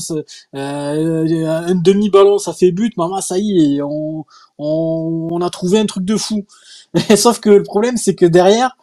euh, 0.56 1.68
un 1.68 1.76
demi 1.76 2.10
ballon 2.10 2.40
ça 2.40 2.54
fait 2.54 2.72
but 2.72 2.98
maman 2.98 3.22
ça 3.22 3.38
y 3.38 3.76
est 3.78 3.82
on, 3.84 4.26
on, 4.58 5.28
on 5.32 5.42
a 5.42 5.50
trouvé 5.50 5.80
un 5.80 5.86
truc 5.86 6.06
de 6.06 6.18
fou. 6.18 6.46
Sauf 7.16 7.40
que 7.40 7.50
le 7.50 7.64
problème 7.64 7.98
c'est 7.98 8.16
que 8.16 8.26
derrière 8.26 8.78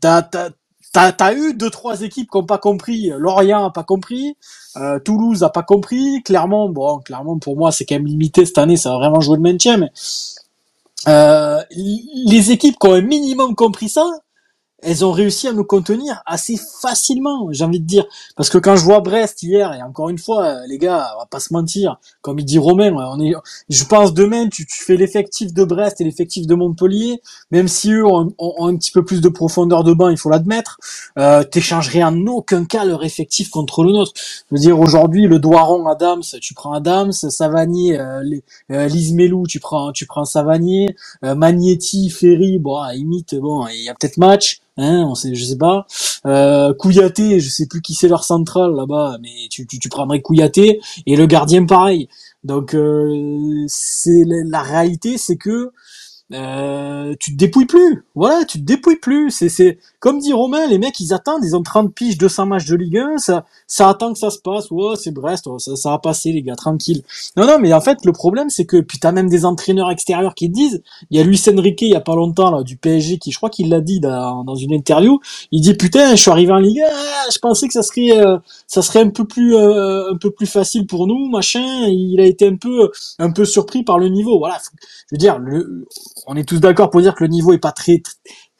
t'as 0.00 0.22
T'as 0.22 0.50
as 0.94 1.34
eu 1.34 1.54
deux 1.54 1.70
trois 1.70 2.02
équipes 2.02 2.30
qui 2.30 2.36
n'ont 2.36 2.44
pas 2.44 2.58
compris. 2.58 3.12
Lorient 3.16 3.64
a 3.64 3.70
pas 3.70 3.84
compris, 3.84 4.36
euh, 4.76 4.98
Toulouse 4.98 5.42
a 5.42 5.48
pas 5.48 5.62
compris. 5.62 6.22
Clermont, 6.24 6.68
bon, 6.68 6.98
clairement 6.98 7.38
pour 7.38 7.56
moi 7.56 7.72
c'est 7.72 7.84
quand 7.84 7.96
même 7.96 8.06
limité 8.06 8.44
cette 8.44 8.58
année, 8.58 8.76
ça 8.76 8.90
va 8.90 8.96
vraiment 8.96 9.20
jouer 9.20 9.36
le 9.36 9.42
maintien. 9.42 9.76
Mais 9.76 9.90
euh, 11.08 11.62
les 11.70 12.50
équipes 12.50 12.76
qui 12.78 12.86
ont 12.86 12.94
un 12.94 13.02
minimum 13.02 13.54
compris 13.54 13.88
ça, 13.88 14.06
elles 14.82 15.04
ont 15.04 15.12
réussi 15.12 15.48
à 15.48 15.52
nous 15.52 15.64
contenir 15.64 16.22
assez 16.26 16.56
facilement, 16.56 17.48
j'ai 17.50 17.64
envie 17.64 17.80
de 17.80 17.86
dire. 17.86 18.06
Parce 18.36 18.48
que 18.48 18.58
quand 18.58 18.76
je 18.76 18.84
vois 18.84 19.00
Brest 19.00 19.42
hier, 19.42 19.72
et 19.74 19.82
encore 19.82 20.08
une 20.08 20.18
fois, 20.18 20.66
les 20.66 20.78
gars, 20.78 21.12
on 21.16 21.20
va 21.20 21.26
pas 21.26 21.40
se 21.40 21.52
mentir, 21.52 21.98
comme 22.22 22.38
il 22.38 22.44
dit 22.44 22.58
Romain, 22.58 22.90
je 23.68 23.84
pense 23.84 24.14
demain, 24.14 24.48
tu, 24.48 24.66
tu 24.66 24.82
fais 24.82 24.96
l'effectif 24.96 25.52
de 25.52 25.64
Brest 25.64 26.00
et 26.00 26.04
l'effectif 26.04 26.46
de 26.46 26.54
Montpellier, 26.54 27.20
même 27.50 27.68
si 27.68 27.92
eux 27.92 28.06
ont, 28.06 28.32
un 28.38 28.76
petit 28.76 28.90
peu 28.90 29.04
plus 29.04 29.20
de 29.20 29.28
profondeur 29.28 29.84
de 29.84 29.92
banc, 29.92 30.08
il 30.08 30.16
faut 30.16 30.30
l'admettre, 30.30 30.78
euh, 31.18 31.44
t'échangerais 31.44 32.02
en 32.02 32.26
aucun 32.26 32.64
cas 32.64 32.84
leur 32.84 33.04
effectif 33.04 33.50
contre 33.50 33.84
le 33.84 33.92
nôtre. 33.92 34.12
Je 34.16 34.54
veux 34.54 34.60
dire, 34.60 34.78
aujourd'hui, 34.78 35.26
le 35.26 35.38
Doiron, 35.38 35.86
Adams, 35.86 36.22
tu 36.40 36.54
prends 36.54 36.72
Adams, 36.72 37.12
Savanier, 37.12 37.98
euh, 37.98 38.22
euh 38.70 38.88
tu 39.48 39.60
prends, 39.60 39.92
tu 39.92 40.06
prends 40.06 40.24
Savanier, 40.24 40.94
euh, 41.24 41.34
Magnetti, 41.34 42.10
Ferry, 42.10 42.58
bon, 42.58 42.76
à 42.76 42.92
bon, 43.40 43.66
il 43.68 43.84
y 43.84 43.88
a 43.88 43.94
peut-être 43.94 44.18
match, 44.18 44.60
Hein, 44.80 45.04
on 45.06 45.14
sait, 45.14 45.34
je 45.34 45.44
sais 45.44 45.58
pas. 45.58 45.86
Euh, 46.26 46.72
je 46.82 47.48
sais 47.48 47.66
plus 47.66 47.82
qui 47.82 47.94
c'est 47.94 48.08
leur 48.08 48.24
central 48.24 48.74
là-bas, 48.74 49.18
mais 49.20 49.48
tu, 49.50 49.66
tu, 49.66 49.78
tu 49.78 49.88
prendrais 49.88 50.22
Kouyaté 50.22 50.80
et 51.06 51.16
le 51.16 51.26
gardien 51.26 51.66
pareil. 51.66 52.08
Donc 52.44 52.74
euh, 52.74 53.64
c'est 53.68 54.24
la 54.26 54.62
réalité, 54.62 55.18
c'est 55.18 55.36
que 55.36 55.70
euh, 56.32 57.14
tu 57.18 57.32
te 57.32 57.36
dépouilles 57.36 57.66
plus. 57.66 58.04
Voilà, 58.14 58.44
tu 58.44 58.58
te 58.58 58.64
dépouilles 58.64 59.00
plus. 59.00 59.30
C'est, 59.30 59.48
c'est 59.48 59.78
comme 60.00 60.18
dit 60.18 60.32
Romain, 60.32 60.66
les 60.66 60.78
mecs 60.78 60.98
ils 60.98 61.12
attendent, 61.12 61.44
ils 61.44 61.54
ont 61.54 61.62
30 61.62 61.94
piges, 61.94 62.18
200 62.18 62.46
matchs 62.46 62.66
de 62.66 62.74
Ligue 62.74 62.98
1, 62.98 63.18
ça, 63.18 63.44
ça 63.66 63.88
attend 63.88 64.12
que 64.12 64.18
ça 64.18 64.30
se 64.30 64.38
passe. 64.38 64.70
Ouais, 64.70 64.96
c'est 64.96 65.12
Brest, 65.12 65.46
ça, 65.58 65.76
ça 65.76 65.90
va 65.90 65.98
passer 65.98 66.32
les 66.32 66.42
gars, 66.42 66.56
tranquille. 66.56 67.02
Non, 67.36 67.46
non, 67.46 67.58
mais 67.60 67.72
en 67.74 67.80
fait 67.80 67.98
le 68.04 68.12
problème 68.12 68.48
c'est 68.50 68.64
que 68.64 68.80
puis 68.80 68.98
t'as 68.98 69.12
même 69.12 69.28
des 69.28 69.44
entraîneurs 69.44 69.90
extérieurs 69.90 70.34
qui 70.34 70.48
disent. 70.48 70.82
Il 71.10 71.18
y 71.18 71.20
a 71.20 71.24
Luis 71.24 71.40
Enrique 71.48 71.82
il 71.82 71.90
y 71.90 71.94
a 71.94 72.00
pas 72.00 72.14
longtemps 72.14 72.50
là 72.50 72.62
du 72.62 72.76
PSG 72.76 73.18
qui, 73.18 73.30
je 73.30 73.36
crois 73.36 73.50
qu'il 73.50 73.68
l'a 73.68 73.80
dit 73.80 74.00
dans, 74.00 74.42
dans, 74.42 74.54
une 74.54 74.72
interview. 74.72 75.20
Il 75.52 75.60
dit 75.60 75.74
putain, 75.74 76.16
je 76.16 76.20
suis 76.20 76.30
arrivé 76.30 76.52
en 76.52 76.58
Ligue 76.58 76.80
1, 76.80 77.30
je 77.32 77.38
pensais 77.38 77.66
que 77.66 77.74
ça 77.74 77.82
serait, 77.82 78.18
euh, 78.18 78.38
ça 78.66 78.82
serait 78.82 79.00
un 79.00 79.10
peu 79.10 79.26
plus, 79.26 79.54
euh, 79.54 80.12
un 80.12 80.16
peu 80.16 80.30
plus 80.30 80.46
facile 80.46 80.86
pour 80.86 81.06
nous, 81.06 81.28
machin. 81.28 81.86
Il 81.88 82.20
a 82.20 82.24
été 82.24 82.46
un 82.48 82.56
peu, 82.56 82.90
un 83.18 83.30
peu 83.30 83.44
surpris 83.44 83.82
par 83.82 83.98
le 83.98 84.08
niveau. 84.08 84.38
Voilà, 84.38 84.58
je 85.10 85.14
veux 85.14 85.18
dire 85.18 85.38
on 86.26 86.36
est 86.36 86.48
tous 86.48 86.58
d'accord 86.58 86.90
pour 86.90 87.02
dire 87.02 87.14
que 87.14 87.24
le 87.24 87.30
niveau 87.30 87.52
est 87.52 87.58
pas 87.58 87.72
très, 87.72 88.02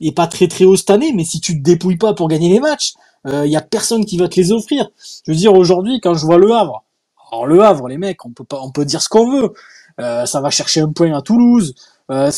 est 0.08 0.16
pas 0.16 0.26
très 0.26 0.48
très 0.48 0.64
haut 0.64 0.76
cette 0.76 0.90
année, 0.90 1.12
mais 1.14 1.24
si 1.24 1.40
tu 1.40 1.58
te 1.58 1.62
dépouilles 1.62 1.96
pas 1.96 2.14
pour 2.14 2.28
gagner 2.28 2.48
les 2.48 2.60
matchs, 2.60 2.94
il 3.26 3.32
euh, 3.32 3.46
y 3.46 3.56
a 3.56 3.60
personne 3.60 4.04
qui 4.04 4.16
va 4.16 4.28
te 4.28 4.36
les 4.36 4.52
offrir. 4.52 4.88
Je 5.26 5.32
veux 5.32 5.36
dire 5.36 5.54
aujourd'hui 5.54 6.00
quand 6.00 6.14
je 6.14 6.24
vois 6.24 6.38
le 6.38 6.50
Havre, 6.52 6.84
alors 7.30 7.46
le 7.46 7.62
Havre 7.62 7.88
les 7.88 7.98
mecs, 7.98 8.24
on 8.24 8.30
peut 8.30 8.44
pas, 8.44 8.60
on 8.62 8.70
peut 8.70 8.84
dire 8.84 9.02
ce 9.02 9.08
qu'on 9.08 9.30
veut, 9.30 9.52
euh, 10.00 10.26
ça 10.26 10.40
va 10.40 10.50
chercher 10.50 10.80
un 10.80 10.92
point 10.92 11.12
à 11.16 11.22
Toulouse, 11.22 11.74
euh, 12.10 12.30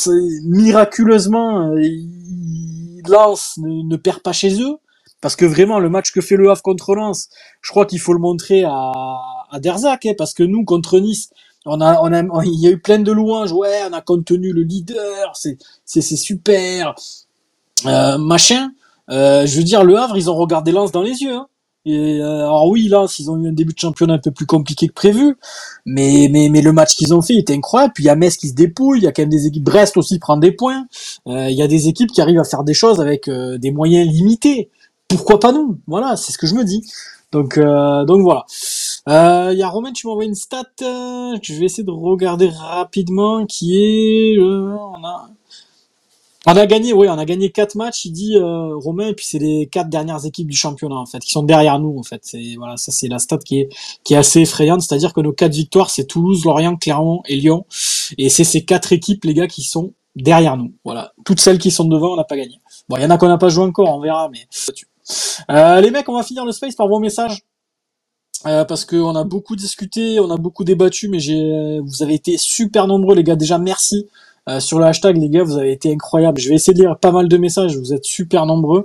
miraculeusement 0.44 1.70
Lens 3.08 3.58
ne, 3.58 3.82
ne, 3.82 3.96
perd 3.96 4.20
pas 4.20 4.32
chez 4.32 4.60
eux. 4.60 4.76
Parce 5.20 5.36
que 5.36 5.44
vraiment, 5.44 5.78
le 5.78 5.88
match 5.88 6.10
que 6.10 6.20
fait 6.20 6.34
le 6.34 6.50
Havre 6.50 6.62
contre 6.62 6.96
Lens, 6.96 7.28
je 7.60 7.70
crois 7.70 7.86
qu'il 7.86 8.00
faut 8.00 8.12
le 8.12 8.18
montrer 8.18 8.64
à, 8.64 8.90
à 9.52 9.60
Derzac, 9.60 10.04
hein, 10.04 10.14
parce 10.18 10.34
que 10.34 10.42
nous, 10.42 10.64
contre 10.64 10.98
Nice, 10.98 11.30
on 11.64 11.80
a, 11.80 12.00
on 12.00 12.12
a, 12.12 12.44
il 12.44 12.60
y 12.60 12.66
a 12.66 12.70
eu 12.70 12.80
plein 12.80 12.98
de 12.98 13.12
louanges. 13.12 13.52
Ouais, 13.52 13.82
on 13.88 13.92
a 13.92 14.00
contenu 14.00 14.52
le 14.52 14.62
leader, 14.62 15.36
c'est, 15.36 15.58
c'est, 15.84 16.02
super, 16.02 16.88
euh, 16.88 16.92
machin. 17.85 18.70
Euh, 19.11 19.47
je 19.47 19.57
veux 19.57 19.64
dire, 19.64 19.85
le 19.85 19.97
Havre, 19.97 20.16
ils 20.16 20.30
ont 20.30 20.35
regardé 20.35 20.72
Lens 20.72 20.93
dans 20.93 21.03
les 21.03 21.22
yeux. 21.22 21.35
Hein. 21.35 21.47
Et, 21.85 22.20
euh, 22.20 22.45
alors 22.45 22.68
oui, 22.68 22.87
Lens, 22.89 23.18
ils 23.18 23.30
ont 23.30 23.37
eu 23.43 23.49
un 23.49 23.53
début 23.53 23.72
de 23.72 23.78
championnat 23.78 24.14
un 24.14 24.18
peu 24.18 24.30
plus 24.30 24.47
compliqué 24.47 24.87
que 24.87 24.93
prévu, 24.93 25.37
mais 25.85 26.28
mais 26.30 26.49
mais 26.49 26.62
le 26.62 26.72
match 26.72 26.95
qu'ils 26.95 27.12
ont 27.12 27.22
fait 27.22 27.35
était 27.35 27.55
incroyable. 27.55 27.93
Puis 27.95 28.05
il 28.05 28.07
y 28.07 28.11
a 28.11 28.14
Metz 28.14 28.37
qui 28.37 28.49
se 28.49 28.55
dépouille, 28.55 29.01
il 29.01 29.05
y 29.05 29.07
a 29.09 29.12
quand 29.12 29.22
même 29.22 29.30
des 29.30 29.47
équipes. 29.47 29.64
Brest 29.64 29.97
aussi 29.97 30.20
prend 30.20 30.37
des 30.37 30.53
points. 30.53 30.87
Euh, 31.26 31.51
il 31.51 31.57
y 31.57 31.62
a 31.62 31.66
des 31.66 31.89
équipes 31.89 32.11
qui 32.12 32.20
arrivent 32.20 32.39
à 32.39 32.45
faire 32.45 32.62
des 32.62 32.74
choses 32.74 33.01
avec 33.01 33.26
euh, 33.28 33.59
des 33.59 33.72
moyens 33.72 34.09
limités. 34.09 34.70
Pourquoi 35.09 35.41
pas 35.41 35.53
nous? 35.53 35.78
Voilà, 35.89 36.16
c'est 36.16 36.33
ce 36.33 36.39
que 36.39 36.47
je 36.47 36.55
me 36.55 36.64
dis. 36.64 36.85
Donc 37.33 37.59
donc 37.59 38.22
voilà. 38.22 38.45
Il 39.09 39.12
euh, 39.12 39.53
y 39.55 39.62
a 39.64 39.68
Romain, 39.68 39.93
tu 39.93 40.07
m'envoies 40.07 40.26
une 40.26 40.37
stat 40.37 40.62
euh, 40.80 41.37
que 41.37 41.47
je 41.47 41.55
vais 41.55 41.64
essayer 41.64 41.83
de 41.83 41.91
regarder 41.91 42.49
rapidement, 42.49 43.47
qui 43.47 43.76
est... 43.76 44.39
Euh, 44.39 44.76
on, 44.76 45.05
a, 45.05 45.28
on 46.47 46.57
a 46.57 46.66
gagné, 46.66 46.93
oui, 46.93 47.09
on 47.09 47.18
a 47.18 47.24
gagné 47.24 47.51
quatre 47.51 47.76
matchs, 47.76 48.05
il 48.05 48.12
dit 48.12 48.36
euh, 48.36 48.76
Romain, 48.76 49.09
et 49.09 49.14
puis 49.14 49.24
c'est 49.24 49.38
les 49.38 49.68
quatre 49.70 49.88
dernières 49.88 50.24
équipes 50.26 50.49
du 50.49 50.57
championnat, 50.57 50.97
en 50.97 51.07
fait, 51.07 51.20
qui 51.20 51.30
sont 51.30 51.43
derrière 51.43 51.78
nous, 51.78 51.97
en 51.99 52.03
fait. 52.03 52.20
C'est 52.24 52.57
voilà, 52.57 52.76
ça 52.76 52.90
c'est 52.90 53.09
la 53.09 53.18
stat 53.18 53.38
qui 53.38 53.61
est, 53.61 53.68
qui 54.05 54.14
est 54.14 54.16
assez 54.16 54.40
effrayante, 54.40 54.82
c'est-à-dire 54.82 55.12
que 55.12 55.20
nos 55.20 55.32
quatre 55.32 55.55
victoires, 55.55 55.90
c'est 55.90 56.05
Toulouse, 56.05 56.45
Lorient, 56.45 56.76
Clermont 56.76 57.22
et 57.26 57.36
Lyon. 57.36 57.64
Et 58.18 58.28
c'est 58.28 58.45
ces 58.45 58.64
quatre 58.64 58.93
équipes, 58.93 59.24
les 59.24 59.34
gars, 59.34 59.47
qui 59.47 59.62
sont 59.62 59.93
derrière 60.16 60.57
nous. 60.57 60.72
Voilà. 60.84 61.12
Toutes 61.24 61.40
celles 61.40 61.59
qui 61.59 61.70
sont 61.70 61.84
devant, 61.84 62.14
on 62.14 62.16
n'a 62.16 62.24
pas 62.24 62.36
gagné. 62.36 62.61
Bon, 62.88 62.97
il 62.97 63.03
y 63.03 63.07
en 63.07 63.11
a 63.11 63.18
qu'on 63.18 63.28
n'a 63.28 63.38
pas 63.38 63.49
joué 63.49 63.64
encore, 63.64 63.95
on 63.97 64.01
verra, 64.01 64.28
mais... 64.30 64.47
Euh, 65.51 65.80
les 65.80 65.90
mecs, 65.90 66.09
on 66.09 66.14
va 66.14 66.22
finir 66.22 66.45
le 66.45 66.53
space 66.53 66.74
par 66.74 66.88
vos 66.88 66.99
messages. 66.99 67.43
Euh, 68.45 68.64
parce 68.64 68.84
qu'on 68.84 69.14
a 69.14 69.22
beaucoup 69.22 69.55
discuté, 69.55 70.18
on 70.18 70.30
a 70.30 70.36
beaucoup 70.36 70.64
débattu, 70.64 71.09
mais 71.09 71.20
j'ai, 71.20 71.78
vous 71.80 72.03
avez 72.03 72.14
été 72.14 72.36
super 72.36 72.88
nombreux, 72.88 73.14
les 73.14 73.22
gars. 73.22 73.36
Déjà, 73.36 73.59
merci 73.59 74.09
euh, 74.49 74.61
sur 74.61 74.78
le 74.78 74.86
hashtag, 74.86 75.16
les 75.16 75.28
gars, 75.28 75.45
vous 75.45 75.57
avez 75.57 75.72
été 75.72 75.93
incroyables. 75.93 76.40
Je 76.40 76.49
vais 76.49 76.57
essayer 76.57 76.74
de 76.74 76.80
lire 76.80 76.99
pas 76.99 77.12
mal 77.12 77.28
de 77.28 77.36
messages, 77.36 77.76
vous 77.76 77.93
êtes 77.93 78.05
super 78.05 78.47
nombreux. 78.47 78.84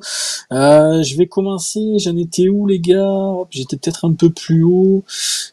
Euh, 0.52 1.02
je 1.04 1.18
vais 1.18 1.28
commencer. 1.28 1.98
J'en 2.00 2.16
étais 2.16 2.50
où, 2.50 2.68
les 2.68 2.80
gars? 2.80 3.34
J'étais 3.50 3.78
peut-être 3.78 4.06
un 4.06 4.14
peu 4.14 4.30
plus 4.30 4.64
haut. 4.64 5.04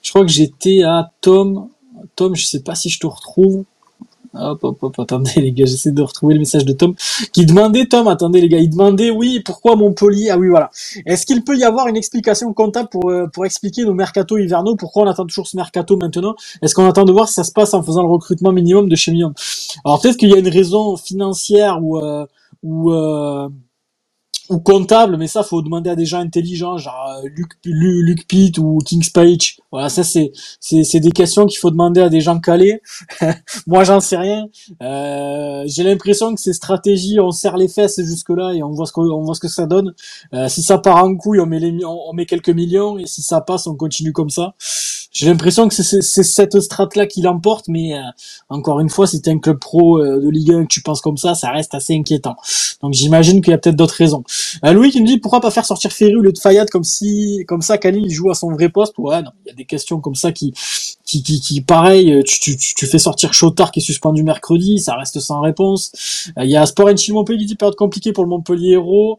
Je 0.02 0.11
crois 0.11 0.22
que 0.22 0.30
j'étais 0.30 0.82
à 0.82 1.11
Tom. 1.20 1.68
Tom, 2.16 2.36
je 2.36 2.44
sais 2.44 2.61
pas 2.61 2.74
si 2.74 2.90
je 2.90 3.00
te 3.00 3.07
retrouve. 3.07 3.64
Hop, 4.37 4.64
hop, 4.64 4.82
hop, 4.82 4.99
attendez 4.99 5.30
les 5.37 5.53
gars, 5.53 5.64
j'essaie 5.64 5.93
de 5.93 6.03
retrouver 6.03 6.35
le 6.35 6.41
message 6.41 6.64
de 6.64 6.72
Tom 6.72 6.95
qui 7.32 7.47
demandait, 7.47 7.87
Tom, 7.87 8.09
attendez 8.09 8.41
les 8.41 8.49
gars, 8.49 8.59
il 8.59 8.70
demandait, 8.70 9.11
oui, 9.11 9.41
pourquoi 9.45 9.76
Montpellier 9.76 10.30
Ah 10.30 10.39
oui, 10.39 10.49
voilà. 10.49 10.70
Est-ce 11.07 11.24
qu'il 11.24 11.45
peut 11.45 11.57
y 11.57 11.64
avoir 11.64 11.87
une 11.87 11.97
explication 11.97 12.53
comptable 12.53 12.89
pour, 12.89 13.11
euh, 13.11 13.26
pour 13.28 13.47
expliquer 13.47 13.85
nos 13.85 13.95
mercato 13.95 14.37
hivernaux 14.37 14.76
Pourquoi 14.76 15.05
on 15.05 15.07
attend 15.07 15.24
toujours 15.24 15.47
ce 15.47 15.57
mercato 15.57 15.97
maintenant? 15.97 16.35
Est-ce 16.62 16.74
qu'on 16.74 16.87
attend 16.87 17.05
de 17.05 17.12
voir 17.12 17.28
si 17.28 17.35
ça 17.35 17.45
se 17.45 17.53
passe 17.53 17.74
en 17.74 17.82
faisant 17.82 18.03
le 18.03 18.11
recrutement 18.11 18.53
minimum 18.53 18.89
de 18.89 18.97
chez 18.97 19.12
Mium 19.12 19.35
Alors 19.85 20.01
peut-être 20.01 20.16
qu'il 20.16 20.30
y 20.30 20.35
a 20.35 20.39
une 20.39 20.49
raison 20.49 20.97
financière 20.97 21.82
ou... 21.82 21.99
Euh, 21.99 22.26
ou 22.62 22.93
euh, 22.93 23.49
ou 24.51 24.61
comptable, 24.61 25.16
mais 25.16 25.26
ça 25.26 25.42
faut 25.42 25.62
demander 25.62 25.90
à 25.90 25.97
des 25.97 26.07
gens 26.07 26.20
intelligents, 26.20 26.78
genre 26.78 27.18
euh, 27.24 27.28
Luc, 27.36 27.53
Luc, 27.64 28.28
Pitt 28.28 28.59
ou 28.59 28.78
Kings 28.84 29.11
Page. 29.12 29.59
Voilà, 29.72 29.88
ça 29.88 30.05
c'est 30.05 30.32
c'est 30.61 31.01
des 31.01 31.12
questions 31.12 31.47
qu'il 31.47 31.59
faut 31.59 31.70
demander 31.70 32.01
à 32.03 32.09
des 32.11 32.20
gens 32.20 32.40
calés. 32.40 32.80
Moi 33.66 33.84
j'en 33.84 34.01
sais 34.01 34.16
rien. 34.16 34.47
Euh, 34.82 35.64
J'ai 35.66 35.82
l'impression 35.84 36.34
que 36.34 36.40
ces 36.40 36.53
stratégies, 36.53 37.20
on 37.20 37.30
serre 37.30 37.57
les 37.57 37.68
fesses 37.68 38.01
jusque 38.03 38.30
là 38.30 38.53
et 38.55 38.62
on 38.62 38.70
voit 38.72 38.86
ce 38.86 38.92
que 38.92 39.01
on 39.01 39.22
voit 39.24 39.34
ce 39.34 39.40
que 39.40 39.49
ça 39.49 39.66
donne. 39.66 39.95
Euh, 40.34 40.49
si 40.49 40.62
ça 40.62 40.78
part 40.78 41.05
en 41.05 41.14
couille, 41.16 41.40
on 41.40 41.47
met 41.47 41.61
les 41.61 41.84
on, 41.84 42.12
met 42.14 42.26
quelques 42.26 42.51
millions 42.51 42.99
et 42.99 43.07
si 43.07 43.22
ça 43.22 43.40
passe, 43.40 43.66
on 43.66 43.76
continue 43.76 44.12
comme 44.12 44.30
ça. 44.30 44.55
J'ai 45.14 45.26
l'impression 45.26 45.68
que 45.68 45.74
c'est 45.76 46.02
cette 46.02 46.58
strate 46.60 46.96
là 46.96 47.06
qui 47.06 47.22
l'emporte, 47.22 47.68
mais 47.68 47.94
euh, 47.94 48.00
encore 48.48 48.80
une 48.80 48.90
fois, 48.90 49.06
t'es 49.06 49.30
un 49.30 49.38
club 49.38 49.60
pro 49.60 50.00
euh, 50.00 50.20
de 50.20 50.28
Ligue 50.28 50.50
1 50.52 50.62
que 50.64 50.68
tu 50.68 50.82
penses 50.82 51.00
comme 51.00 51.16
ça, 51.16 51.36
ça 51.36 51.52
reste 51.52 51.72
assez 51.72 51.94
inquiétant. 51.94 52.34
Donc 52.82 52.94
j'imagine 52.94 53.40
qu'il 53.40 53.52
y 53.52 53.54
a 53.54 53.58
peut-être 53.58 53.76
d'autres 53.76 53.94
raisons. 53.94 54.24
Euh, 54.64 54.72
Louis 54.72 54.90
qui 54.90 55.00
me 55.00 55.06
dit 55.06 55.18
pourquoi 55.18 55.40
pas 55.40 55.52
faire 55.52 55.64
sortir 55.66 55.92
Ferru 55.92 56.20
le 56.20 56.32
de 56.32 56.38
Fayad 56.38 56.68
comme 56.68 56.82
si 56.82 57.44
comme 57.46 57.62
ça 57.62 57.78
Khalil 57.78 58.10
joue 58.10 58.28
à 58.32 58.34
son 58.34 58.50
vrai 58.50 58.68
poste? 58.68 58.98
Ouais, 58.98 59.22
non, 59.22 59.30
il 59.44 59.50
y 59.50 59.52
a 59.52 59.54
des 59.54 59.64
questions 59.64 60.00
comme 60.00 60.16
ça 60.16 60.32
qui 60.32 60.52
qui, 61.22 61.22
qui, 61.22 61.40
qui 61.40 61.60
pareil, 61.60 62.22
tu, 62.24 62.40
tu, 62.40 62.74
tu 62.74 62.86
fais 62.86 62.98
sortir 62.98 63.32
Chotard 63.32 63.70
qui 63.70 63.80
est 63.80 63.82
suspendu 63.82 64.22
mercredi, 64.22 64.78
ça 64.78 64.96
reste 64.96 65.20
sans 65.20 65.40
réponse. 65.40 65.92
Il 66.40 66.50
y 66.50 66.56
a 66.56 66.66
Sport 66.66 66.88
Enchi 66.88 67.12
Montpellier 67.12 67.40
qui 67.40 67.46
dit 67.46 67.54
période 67.54 67.76
compliquée 67.76 68.12
pour 68.12 68.24
le 68.24 68.30
Montpellier 68.30 68.72
Héros, 68.72 69.18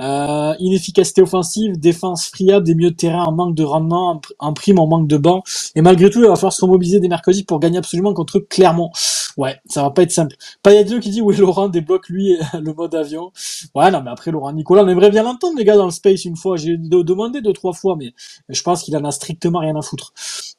euh, 0.00 0.54
inefficacité 0.58 1.22
offensive, 1.22 1.78
défense 1.78 2.26
friable, 2.26 2.66
des 2.66 2.74
milieux 2.74 2.90
de 2.90 2.96
terrain 2.96 3.24
en 3.24 3.32
manque 3.32 3.54
de 3.54 3.62
rendement, 3.62 4.20
en 4.38 4.52
prime 4.52 4.78
en 4.78 4.86
manque 4.86 5.08
de 5.08 5.16
banc. 5.16 5.42
Et 5.74 5.82
malgré 5.82 6.10
tout, 6.10 6.20
il 6.20 6.26
va 6.26 6.36
falloir 6.36 6.52
se 6.52 6.64
mobiliser 6.64 7.00
dès 7.00 7.08
mercredi 7.08 7.44
pour 7.44 7.60
gagner 7.60 7.78
absolument 7.78 8.14
contre 8.14 8.38
Clermont. 8.38 8.90
Ouais, 9.36 9.56
ça 9.66 9.82
va 9.82 9.90
pas 9.90 10.02
être 10.02 10.12
simple. 10.12 10.36
Payadio 10.62 11.00
qui 11.00 11.10
dit 11.10 11.20
oui 11.22 11.36
Laurent 11.36 11.68
débloque 11.68 12.08
lui 12.08 12.38
le 12.54 12.72
mode 12.72 12.94
avion. 12.94 13.32
Ouais 13.74 13.90
non 13.90 14.02
mais 14.02 14.10
après 14.10 14.30
Laurent 14.30 14.52
Nicolas, 14.52 14.84
on 14.84 14.88
aimerait 14.88 15.10
bien 15.10 15.24
l'entendre 15.24 15.58
les 15.58 15.64
gars 15.64 15.76
dans 15.76 15.84
le 15.86 15.90
space 15.90 16.24
une 16.24 16.36
fois. 16.36 16.56
J'ai 16.56 16.76
demandé 16.78 17.42
deux 17.42 17.52
trois 17.52 17.72
fois, 17.74 17.96
mais 17.96 18.14
je 18.48 18.62
pense 18.62 18.82
qu'il 18.82 18.96
en 18.96 19.04
a 19.04 19.12
strictement 19.12 19.58
rien 19.60 19.76
à 19.76 19.82
foutre. 19.82 20.14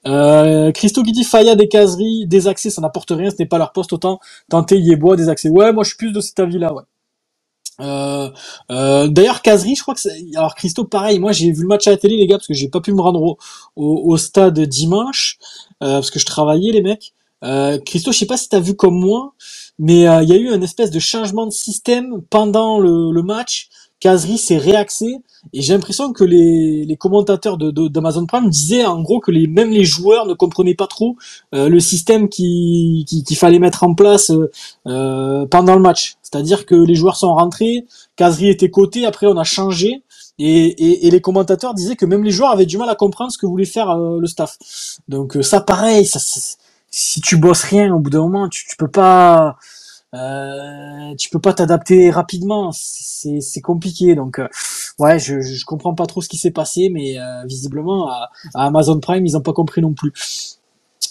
Euh, 0.07 0.71
Christo 0.73 1.03
qui 1.03 1.11
dit 1.11 1.23
Faya 1.23 1.55
des 1.55 1.67
caseries, 1.69 2.27
des 2.27 2.47
accès, 2.47 2.69
ça 2.69 2.81
n'apporte 2.81 3.11
rien, 3.11 3.31
ce 3.31 3.37
n'est 3.39 3.47
pas 3.47 3.57
leur 3.57 3.71
poste 3.73 3.93
autant 3.93 4.19
tenter 4.49 4.77
Yebois 4.79 5.15
des 5.15 5.29
accès. 5.29 5.49
Ouais, 5.49 5.73
moi 5.73 5.83
je 5.83 5.89
suis 5.89 5.97
plus 5.97 6.11
de 6.11 6.21
cet 6.21 6.39
avis 6.39 6.59
là, 6.59 6.73
ouais. 6.73 6.83
Euh, 7.79 8.29
euh, 8.71 9.07
D'ailleurs, 9.07 9.41
Caserie, 9.41 9.75
je 9.75 9.81
crois 9.81 9.93
que 9.93 9.99
c'est... 10.01 10.15
alors 10.35 10.55
Christo, 10.55 10.85
pareil. 10.85 11.19
Moi, 11.19 11.31
j'ai 11.31 11.51
vu 11.51 11.61
le 11.61 11.67
match 11.67 11.87
à 11.87 11.91
la 11.91 11.97
télé, 11.97 12.17
les 12.17 12.27
gars, 12.27 12.37
parce 12.37 12.47
que 12.47 12.53
j'ai 12.53 12.69
pas 12.69 12.81
pu 12.81 12.91
me 12.93 13.01
rendre 13.01 13.21
au, 13.21 13.37
au, 13.75 14.17
stade 14.17 14.59
dimanche 14.61 15.37
euh, 15.83 15.95
parce 15.95 16.11
que 16.11 16.19
je 16.19 16.25
travaillais, 16.25 16.71
les 16.71 16.81
mecs. 16.81 17.13
Euh, 17.43 17.79
Christo, 17.79 18.11
je 18.11 18.19
sais 18.19 18.25
pas 18.25 18.37
si 18.37 18.49
t'as 18.49 18.59
vu 18.59 18.75
comme 18.75 18.99
moi, 18.99 19.33
mais 19.79 20.07
euh, 20.07 20.23
il 20.23 20.29
y 20.29 20.33
a 20.33 20.37
eu 20.37 20.49
un 20.49 20.61
espèce 20.61 20.91
de 20.91 20.99
changement 20.99 21.45
de 21.45 21.51
système 21.51 22.21
pendant 22.29 22.79
le, 22.79 23.11
le 23.11 23.23
match. 23.23 23.69
Caserie 23.99 24.37
s'est 24.37 24.57
réaxé 24.57 25.17
et 25.53 25.61
j'ai 25.61 25.73
l'impression 25.73 26.13
que 26.13 26.23
les, 26.23 26.85
les 26.85 26.97
commentateurs 26.97 27.57
de, 27.57 27.71
d'Amazon 27.87 28.25
Prime 28.25 28.49
disaient 28.49 28.85
en 28.85 29.01
gros 29.01 29.19
que 29.19 29.31
les, 29.31 29.47
même 29.47 29.71
les 29.71 29.85
joueurs 29.85 30.25
ne 30.25 30.33
comprenaient 30.33 30.75
pas 30.75 30.87
trop 30.87 31.15
euh, 31.55 31.67
le 31.69 31.79
système 31.79 32.29
qu'il 32.29 33.05
qui, 33.05 33.23
qui 33.23 33.35
fallait 33.35 33.59
mettre 33.59 33.83
en 33.83 33.95
place 33.95 34.31
euh, 34.85 35.45
pendant 35.47 35.75
le 35.75 35.81
match. 35.81 36.17
C'est-à-dire 36.21 36.65
que 36.65 36.75
les 36.75 36.95
joueurs 36.95 37.15
sont 37.17 37.33
rentrés, 37.33 37.85
Caserie 38.15 38.49
était 38.49 38.69
coté, 38.69 39.05
après 39.05 39.27
on 39.27 39.37
a 39.37 39.43
changé. 39.43 40.03
Et, 40.39 40.67
et, 40.67 41.07
et, 41.07 41.09
les 41.09 41.19
commentateurs 41.19 41.73
disaient 41.73 41.95
que 41.95 42.05
même 42.05 42.23
les 42.23 42.29
joueurs 42.29 42.51
avaient 42.51 42.67
du 42.67 42.77
mal 42.77 42.87
à 42.89 42.95
comprendre 42.95 43.31
ce 43.31 43.39
que 43.39 43.47
voulait 43.47 43.65
faire 43.65 43.89
euh, 43.89 44.19
le 44.19 44.27
staff. 44.27 44.57
Donc 45.07 45.35
euh, 45.35 45.41
ça, 45.41 45.61
pareil, 45.61 46.05
ça, 46.05 46.19
si 46.91 47.21
tu 47.21 47.37
bosses 47.37 47.63
rien 47.63 47.93
au 47.93 47.99
bout 47.99 48.09
d'un 48.09 48.21
moment, 48.21 48.49
tu, 48.49 48.65
tu 48.65 48.75
peux 48.77 48.87
pas, 48.87 49.57
euh, 50.13 51.15
tu 51.17 51.29
peux 51.29 51.39
pas 51.39 51.53
t'adapter 51.53 52.09
rapidement. 52.11 52.71
C'est 52.71 53.61
compliqué. 53.61 54.15
Donc 54.15 54.41
ouais, 54.99 55.19
je, 55.19 55.41
je 55.41 55.65
comprends 55.65 55.93
pas 55.93 56.05
trop 56.05 56.21
ce 56.21 56.29
qui 56.29 56.37
s'est 56.37 56.51
passé, 56.51 56.89
mais 56.91 57.17
visiblement 57.45 58.09
à, 58.09 58.29
Amazon 58.55 58.99
Prime, 58.99 59.25
ils 59.25 59.37
ont 59.37 59.41
pas 59.41 59.53
compris 59.53 59.81
non 59.81 59.93
plus. 59.93 60.13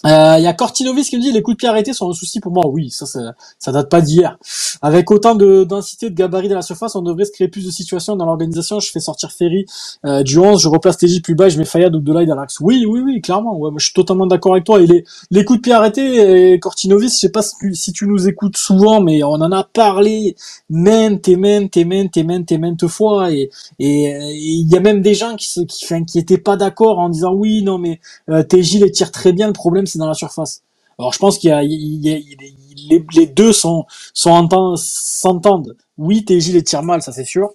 Il 0.04 0.10
euh, 0.10 0.38
y 0.38 0.46
a 0.46 0.52
Cortinovis 0.52 1.08
qui 1.08 1.16
me 1.16 1.22
dit 1.22 1.32
les 1.32 1.42
coups 1.42 1.56
de 1.56 1.58
pied 1.58 1.68
arrêtés 1.68 1.92
sont 1.92 2.08
un 2.08 2.12
souci 2.12 2.38
pour 2.38 2.52
moi. 2.52 2.66
Oui, 2.68 2.90
ça, 2.90 3.06
ça, 3.06 3.34
ça 3.58 3.72
date 3.72 3.90
pas 3.90 4.00
d'hier. 4.00 4.38
Avec 4.82 5.10
autant 5.10 5.34
de 5.34 5.64
densité 5.64 6.10
de 6.10 6.14
gabarit 6.14 6.48
dans 6.48 6.54
la 6.54 6.62
surface, 6.62 6.94
on 6.94 7.02
devrait 7.02 7.24
se 7.24 7.32
créer 7.32 7.48
plus 7.48 7.64
de 7.64 7.70
situations 7.70 8.14
dans 8.14 8.26
l'organisation. 8.26 8.78
Je 8.78 8.90
fais 8.90 9.00
sortir 9.00 9.32
Ferry 9.32 9.64
euh, 10.04 10.22
du 10.22 10.38
11, 10.38 10.62
je 10.62 10.68
replace 10.68 10.98
TJ 10.98 11.22
plus 11.22 11.34
bas, 11.34 11.48
je 11.48 11.58
mets 11.58 11.64
Fayad 11.64 11.94
ou 11.94 12.00
Delay 12.00 12.26
dans 12.26 12.36
l'axe. 12.36 12.60
Oui, 12.60 12.84
oui, 12.86 13.00
oui, 13.00 13.20
clairement. 13.20 13.56
Ouais, 13.56 13.70
moi, 13.70 13.78
je 13.78 13.86
suis 13.86 13.94
totalement 13.94 14.26
d'accord 14.26 14.52
avec 14.52 14.64
toi. 14.64 14.80
Et 14.80 14.86
les, 14.86 15.04
les 15.30 15.44
coups 15.44 15.58
de 15.58 15.62
pied 15.62 15.72
arrêtés, 15.72 16.52
et 16.52 16.60
Cortinovis, 16.60 17.14
je 17.14 17.18
sais 17.18 17.30
pas 17.30 17.42
si 17.42 17.92
tu, 17.92 18.06
nous 18.06 18.28
écoutes 18.28 18.56
souvent, 18.56 19.00
mais 19.00 19.22
on 19.24 19.32
en 19.32 19.50
a 19.50 19.64
parlé 19.64 20.36
maintes 20.70 21.26
et 21.28 21.36
maintes 21.36 21.76
et 21.76 21.84
maintes 21.84 22.16
et 22.16 22.22
maintes 22.22 22.52
et 22.52 22.58
maintes 22.58 22.86
fois. 22.86 23.32
Et 23.32 23.50
il 23.78 24.68
y 24.70 24.76
a 24.76 24.80
même 24.80 25.00
des 25.00 25.14
gens 25.14 25.34
qui, 25.36 25.48
se, 25.48 25.60
qui, 25.62 25.84
enfin, 25.84 26.04
qui 26.04 26.18
étaient 26.18 26.38
pas 26.38 26.56
d'accord 26.56 26.98
en 26.98 27.08
disant 27.08 27.32
oui, 27.32 27.62
non, 27.62 27.78
mais 27.78 28.00
euh, 28.30 28.42
TJ 28.42 28.80
les 28.80 28.90
tire 28.90 29.10
très 29.10 29.32
bien. 29.32 29.46
Le 29.48 29.52
problème, 29.52 29.75
c'est 29.84 29.98
dans 29.98 30.08
la 30.08 30.14
surface. 30.14 30.62
Alors 30.98 31.12
je 31.12 31.18
pense 31.18 31.38
qu'il 31.38 31.50
y 31.50 31.52
a, 31.52 31.62
les, 31.62 33.26
deux 33.26 33.52
sont 33.52 33.84
sont 34.14 34.48
s'entendent. 34.76 35.76
Oui, 35.98 36.24
TJ 36.24 36.52
les 36.52 36.64
tire 36.64 36.82
mal, 36.82 37.02
ça 37.02 37.12
c'est 37.12 37.24
sûr. 37.24 37.50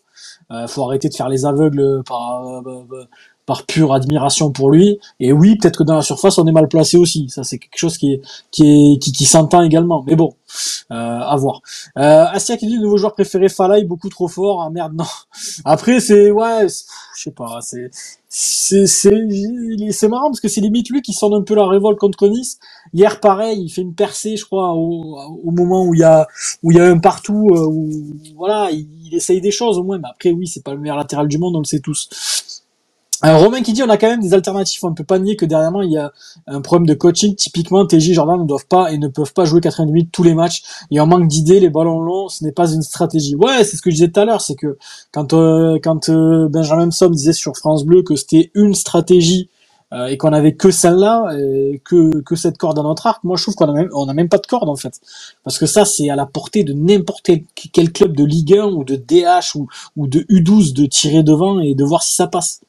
Euh, 0.52 0.68
faut 0.68 0.84
arrêter 0.84 1.10
de 1.10 1.16
faire 1.16 1.30
les 1.30 1.46
aveugles 1.46 2.04
par 2.06 2.46
euh, 2.46 3.08
par 3.46 3.66
pure 3.66 3.94
admiration 3.94 4.52
pour 4.52 4.72
lui. 4.72 5.00
Et 5.20 5.34
oui, 5.34 5.58
peut-être 5.58 5.80
que 5.80 5.84
dans 5.84 5.96
la 5.96 6.02
surface, 6.02 6.38
on 6.38 6.48
est 6.48 6.52
mal 6.52 6.68
placé 6.68 6.98
aussi. 6.98 7.30
Ça, 7.30 7.44
c'est 7.44 7.58
quelque 7.60 7.78
chose 7.78 7.98
qui 7.98 8.22
qui 8.52 9.00
qui, 9.00 9.26
s'entend 9.26 9.62
également. 9.62 10.04
Mais 10.08 10.16
bon, 10.16 10.36
euh, 10.92 10.96
à 10.96 11.36
voir. 11.38 11.62
Euh, 11.98 12.26
Astia 12.32 12.58
qui 12.58 12.68
dit 12.68 12.76
le 12.76 12.82
nouveau 12.84 12.98
joueur 12.98 13.14
préféré 13.14 13.50
Falay, 13.50 13.84
beaucoup 13.84 14.10
trop 14.10 14.28
fort. 14.28 14.62
Ah 14.64 14.70
merde, 14.70 14.94
non. 14.96 15.06
Après, 15.66 16.00
c'est, 16.00 16.32
ouais, 16.32 16.68
je 16.68 17.24
sais 17.24 17.32
pas, 17.32 17.60
c'est, 17.62 17.90
c'est, 18.30 18.88
c'est, 18.88 19.12
c'est 19.92 20.08
marrant 20.08 20.30
parce 20.30 20.40
que 20.40 20.48
c'est 20.48 20.62
limite 20.62 20.90
lui 20.90 21.02
qui 21.02 21.14
sonne 21.14 21.34
un 21.34 21.42
peu 21.42 21.56
la 21.56 21.68
révolte 21.68 22.00
contre 22.00 22.28
Nice. 22.28 22.60
Hier, 22.94 23.20
pareil, 23.20 23.64
il 23.64 23.70
fait 23.70 23.82
une 23.82 23.96
percée, 23.96 24.38
je 24.38 24.46
crois, 24.46 24.74
au, 24.74 25.18
au 25.44 25.52
moment 25.52 25.86
où 25.86 25.94
il 25.94 26.02
y 26.02 26.04
a, 26.04 26.28
où 26.64 26.72
il 26.72 26.78
y 26.78 26.82
a 26.82 26.86
un 26.86 27.00
partout, 27.00 27.50
euh, 27.54 27.66
où, 27.68 27.90
voilà, 28.36 28.70
il, 28.72 28.88
il 29.06 29.16
essaye 29.16 29.42
des 29.42 29.52
choses 29.52 29.78
au 29.78 29.84
moins. 29.84 29.98
Mais 30.00 30.10
après, 30.10 30.32
oui, 30.32 30.48
c'est 30.48 30.64
pas 30.64 30.74
le 30.74 30.80
meilleur 30.80 30.98
latéral 30.98 31.28
du 31.28 31.38
monde, 31.38 31.56
on 31.56 31.60
le 31.60 31.66
sait 31.66 31.80
tous. 31.80 32.10
Alors 33.24 33.44
Romain 33.44 33.62
qui 33.62 33.74
dit 33.74 33.84
on 33.84 33.90
a 33.90 33.98
quand 33.98 34.10
même 34.10 34.22
des 34.22 34.34
alternatives, 34.34 34.84
on 34.84 34.90
ne 34.90 34.96
peut 34.96 35.04
pas 35.04 35.20
nier 35.20 35.36
que 35.36 35.46
dernièrement 35.46 35.84
il 35.84 35.92
y 35.92 35.98
a 35.98 36.12
un 36.48 36.62
problème 36.62 36.88
de 36.88 36.96
coaching. 36.96 37.36
Typiquement, 37.36 37.86
TJ 37.86 38.14
Jordan 38.14 38.42
ne 38.42 38.48
doivent 38.48 38.66
pas 38.66 38.92
et 38.92 38.98
ne 38.98 39.08
peuvent 39.08 39.34
pas 39.34 39.46
jouer 39.46 39.62
90 39.62 39.92
minutes 39.92 40.12
tous 40.12 40.24
les 40.24 40.34
matchs. 40.34 40.64
Et 40.90 41.00
en 41.00 41.06
manque 41.06 41.28
d'idées, 41.28 41.60
les 41.60 41.70
ballons 41.70 42.00
longs, 42.02 42.30
ce 42.30 42.44
n'est 42.44 42.52
pas 42.52 42.72
une 42.72 42.82
stratégie. 42.82 43.36
Ouais, 43.36 43.64
c'est 43.64 43.78
ce 43.78 43.84
que 43.84 43.92
je 43.92 43.96
disais 43.96 44.08
tout 44.10 44.20
à 44.20 44.26
l'heure, 44.26 44.42
c'est 44.42 44.56
que 44.56 44.78
quand 45.12 45.34
euh, 45.34 45.78
quand 45.84 46.10
euh, 46.10 46.48
Benjamin 46.50 46.90
Somme 46.90 47.14
disait 47.14 47.34
sur 47.34 47.56
France 47.56 47.86
Bleu 47.86 48.02
que 48.02 48.16
c'était 48.16 48.50
une 48.56 48.74
stratégie 48.74 49.50
euh, 49.94 50.08
et 50.08 50.18
qu'on 50.18 50.34
avait 50.34 50.56
que 50.56 50.72
celle-là, 50.72 51.36
que, 51.86 52.22
que 52.22 52.36
cette 52.36 52.58
corde 52.58 52.80
à 52.80 52.82
notre 52.82 53.06
arc, 53.06 53.24
moi 53.24 53.38
je 53.38 53.44
trouve 53.44 53.54
qu'on 53.54 53.70
a 53.70 53.74
même, 53.74 53.90
a 53.94 54.14
même 54.14 54.30
pas 54.30 54.40
de 54.40 54.48
corde 54.48 54.68
en 54.68 54.76
fait. 54.76 55.00
Parce 55.44 55.60
que 55.60 55.68
ça, 55.68 55.86
c'est 55.86 56.10
à 56.10 56.16
la 56.16 56.26
portée 56.26 56.64
de 56.64 56.74
n'importe 56.74 57.30
quel 57.72 57.92
club 57.92 58.18
de 58.18 58.24
Ligue 58.24 58.56
1 58.58 58.64
ou 58.66 58.84
de 58.84 58.96
DH 58.96 59.56
ou, 59.56 59.68
ou 59.96 60.08
de 60.08 60.22
U12 60.22 60.74
de 60.74 60.88
tirer 60.88 61.22
devant 61.22 61.60
et 61.60 61.76
de 61.76 61.84
voir 61.84 62.02
si 62.02 62.16
ça 62.16 62.26
passe. 62.26 62.62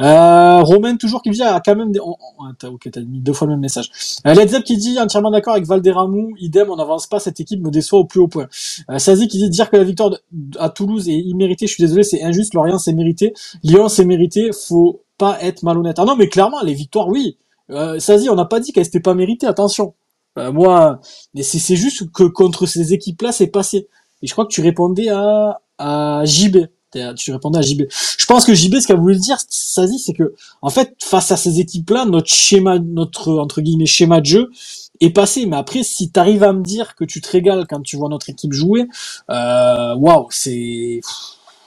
Euh, 0.00 0.60
Romain 0.62 0.96
toujours 0.96 1.22
qui 1.22 1.30
me 1.30 1.34
dit 1.34 1.42
ah, 1.42 1.60
quand 1.64 1.74
même 1.76 1.92
des... 1.92 2.00
oh, 2.00 2.16
ok 2.64 2.88
t'as 2.92 3.00
mis 3.00 3.20
deux 3.20 3.32
fois 3.32 3.46
le 3.46 3.54
même 3.54 3.60
message. 3.60 3.90
Euh, 4.26 4.34
qui 4.60 4.76
dit 4.76 4.98
entièrement 5.00 5.30
d'accord 5.30 5.54
avec 5.54 5.66
Valderamou, 5.66 6.34
idem 6.38 6.70
on 6.70 6.76
n'avance 6.76 7.06
pas 7.06 7.20
cette 7.20 7.40
équipe 7.40 7.62
me 7.62 7.70
déçoit 7.70 7.98
au 7.98 8.04
plus 8.04 8.20
haut 8.20 8.28
point. 8.28 8.48
Euh, 8.90 8.98
Sazi 8.98 9.28
qui 9.28 9.38
dit 9.38 9.48
dire 9.48 9.70
que 9.70 9.76
la 9.76 9.84
victoire 9.84 10.14
à 10.58 10.68
Toulouse 10.68 11.08
est 11.08 11.18
imméritée, 11.18 11.66
je 11.66 11.74
suis 11.74 11.82
désolé 11.82 12.02
c'est 12.02 12.22
injuste, 12.22 12.54
Lorient 12.54 12.78
c'est 12.78 12.92
mérité, 12.92 13.32
Lyon 13.62 13.88
c'est 13.88 14.04
mérité, 14.04 14.50
faut 14.52 15.02
pas 15.18 15.36
être 15.42 15.64
malhonnête. 15.64 15.98
Ah 15.98 16.04
non, 16.04 16.16
mais 16.16 16.28
clairement, 16.28 16.62
les 16.62 16.74
victoires, 16.74 17.08
oui. 17.08 17.36
Euh, 17.70 17.98
Sazi, 17.98 18.30
on 18.30 18.36
n'a 18.36 18.46
pas 18.46 18.60
dit 18.60 18.72
qu'elles 18.72 18.84
n'étaient 18.84 19.00
pas 19.00 19.14
méritées, 19.14 19.46
attention. 19.46 19.94
Euh, 20.38 20.52
moi, 20.52 21.00
mais 21.34 21.42
c'est 21.42 21.76
juste 21.76 22.10
que 22.12 22.22
contre 22.22 22.66
ces 22.66 22.94
équipes-là, 22.94 23.32
c'est 23.32 23.48
passé. 23.48 23.88
Et 24.22 24.26
je 24.26 24.32
crois 24.32 24.46
que 24.46 24.52
tu 24.52 24.60
répondais 24.62 25.08
à, 25.08 25.60
à 25.78 26.24
JB. 26.24 26.58
Tu 27.16 27.32
répondais 27.32 27.58
à 27.58 27.62
JB. 27.62 27.82
Je 28.18 28.26
pense 28.26 28.44
que 28.44 28.54
JB, 28.54 28.80
ce 28.80 28.86
qu'a 28.86 28.94
voulu 28.94 29.16
dire, 29.16 29.36
Sazi, 29.48 29.98
c'est 29.98 30.14
que, 30.14 30.34
en 30.62 30.70
fait, 30.70 30.94
face 31.02 31.30
à 31.32 31.36
ces 31.36 31.60
équipes-là, 31.60 32.06
notre 32.06 32.30
schéma, 32.30 32.78
notre, 32.78 33.38
entre 33.38 33.60
guillemets, 33.60 33.86
schéma 33.86 34.20
de 34.20 34.26
jeu 34.26 34.50
est 35.00 35.10
passé. 35.10 35.46
Mais 35.46 35.56
après, 35.56 35.82
si 35.82 36.10
tu 36.10 36.18
arrives 36.18 36.42
à 36.42 36.52
me 36.52 36.62
dire 36.62 36.94
que 36.94 37.04
tu 37.04 37.20
te 37.20 37.30
régales 37.30 37.66
quand 37.68 37.82
tu 37.82 37.96
vois 37.96 38.08
notre 38.08 38.30
équipe 38.30 38.52
jouer, 38.52 38.86
euh, 39.30 39.94
waouh, 39.96 40.28
c'est, 40.30 41.00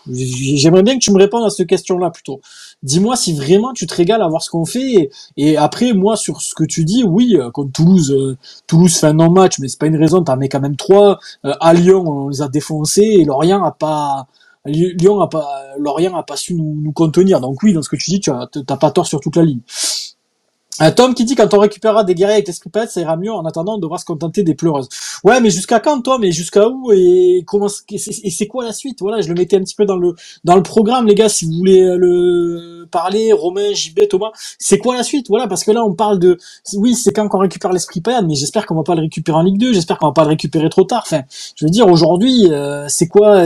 J'aimerais 0.10 0.84
bien 0.84 0.96
que 0.96 1.04
tu 1.04 1.12
me 1.12 1.18
répondes 1.18 1.46
à 1.46 1.50
cette 1.50 1.68
question-là 1.68 2.10
plutôt. 2.10 2.42
Dis-moi 2.84 3.16
si 3.16 3.34
vraiment 3.34 3.72
tu 3.74 3.86
te 3.86 3.94
régales 3.94 4.22
à 4.22 4.28
voir 4.28 4.42
ce 4.42 4.50
qu'on 4.50 4.66
fait. 4.66 5.12
Et, 5.38 5.58
après, 5.58 5.94
moi, 5.94 6.16
sur 6.18 6.42
ce 6.42 6.56
que 6.56 6.64
tu 6.64 6.84
dis, 6.86 7.04
oui, 7.04 7.36
euh, 7.36 7.52
contre 7.52 7.72
Toulouse, 7.72 8.12
euh, 8.12 8.38
Toulouse 8.68 8.96
fait 8.96 9.08
un 9.08 9.14
non-match, 9.14 9.60
mais 9.60 9.68
c'est 9.68 9.80
pas 9.80 9.86
une 9.86 9.98
raison. 9.98 10.24
T'en 10.24 10.38
mets 10.38 10.50
quand 10.50 10.60
même 10.60 10.76
trois. 10.76 11.20
À 11.44 11.74
Lyon, 11.74 12.04
on 12.08 12.30
les 12.30 12.42
a 12.42 12.48
défoncés 12.48 13.18
et 13.20 13.26
Lorient 13.26 13.64
a 13.64 13.72
pas. 13.72 14.28
Lyon 14.66 15.20
a 15.22 15.28
pas, 15.28 15.64
Lorient 15.80 16.16
a 16.16 16.24
pas 16.24 16.36
su 16.38 16.54
nous, 16.56 16.92
contenir. 16.94 17.42
Donc 17.42 17.64
oui, 17.64 17.74
dans 17.74 17.82
ce 17.82 17.90
que 17.90 17.96
tu 17.96 18.12
dis, 18.12 18.20
tu 18.20 18.30
as, 18.32 18.48
t'as 18.48 18.78
pas 18.78 18.92
tort 18.92 19.08
sur 19.08 19.20
toute 19.20 19.36
la 19.36 19.44
ligne. 19.44 19.62
Un 20.84 20.90
Tom 20.90 21.14
qui 21.14 21.26
dit 21.26 21.36
quand 21.36 21.54
on 21.54 21.60
récupérera 21.60 22.04
des 22.04 22.16
guerriers 22.16 22.38
avec 22.38 22.48
des 22.48 22.54
scripts, 22.54 22.90
ça 22.90 23.02
ira 23.02 23.16
mieux. 23.16 23.32
En 23.32 23.46
attendant, 23.46 23.76
on 23.76 23.78
devra 23.78 24.00
se 24.00 24.06
contenter 24.06 24.42
des 24.42 24.56
pleureuses. 24.56 24.90
Ouais, 25.24 25.40
mais 25.40 25.52
jusqu'à 25.52 25.80
quand, 25.80 26.02
Tom 26.02 26.22
Mais 26.22 26.32
jusqu'à 26.32 26.68
où? 26.68 26.92
Et 26.92 27.44
comment 27.46 27.68
Et 27.92 28.00
c'est 28.00 28.48
quoi 28.48 28.66
la 28.66 28.74
suite? 28.74 28.98
Voilà, 29.00 29.22
je 29.22 29.28
le 29.28 29.36
mettais 29.36 29.58
un 29.58 29.60
petit 29.60 29.76
peu 29.76 29.86
dans 29.86 29.98
le 29.98 30.16
dans 30.44 30.56
le 30.56 30.64
programme, 30.64 31.06
les 31.06 31.14
gars. 31.14 31.30
Si 31.30 31.46
vous 31.46 31.52
voulez 31.52 31.84
euh, 31.84 31.98
le 31.98 32.88
parler, 32.90 33.32
Romain, 33.32 33.72
JB, 33.76 34.08
Thomas, 34.10 34.32
c'est 34.58 34.80
quoi 34.80 34.98
la 34.98 35.04
suite? 35.04 35.28
Voilà, 35.30 35.48
parce 35.48 35.64
que 35.64 35.70
là, 35.70 35.86
on 35.86 35.94
parle 35.94 36.18
de. 36.18 36.40
Oui, 36.74 36.96
c'est 36.96 37.14
quand 37.14 37.28
qu'on 37.28 37.38
récupère 37.38 37.72
l'esprit 37.72 38.02
payade, 38.02 38.26
mais 38.28 38.34
j'espère 38.34 38.66
qu'on 38.66 38.74
va 38.74 38.82
pas 38.82 38.96
le 38.96 39.02
récupérer 39.02 39.38
en 39.38 39.44
Ligue 39.44 39.60
2. 39.60 39.74
J'espère 39.74 40.00
qu'on 40.00 40.08
va 40.08 40.14
pas 40.14 40.24
le 40.24 40.30
récupérer 40.30 40.70
trop 40.70 40.84
tard. 40.84 41.04
Enfin, 41.06 41.22
je 41.58 41.64
veux 41.64 41.72
dire, 41.72 41.88
aujourd'hui, 41.90 42.48
euh, 42.50 42.88
c'est 42.88 43.08
quoi 43.08 43.46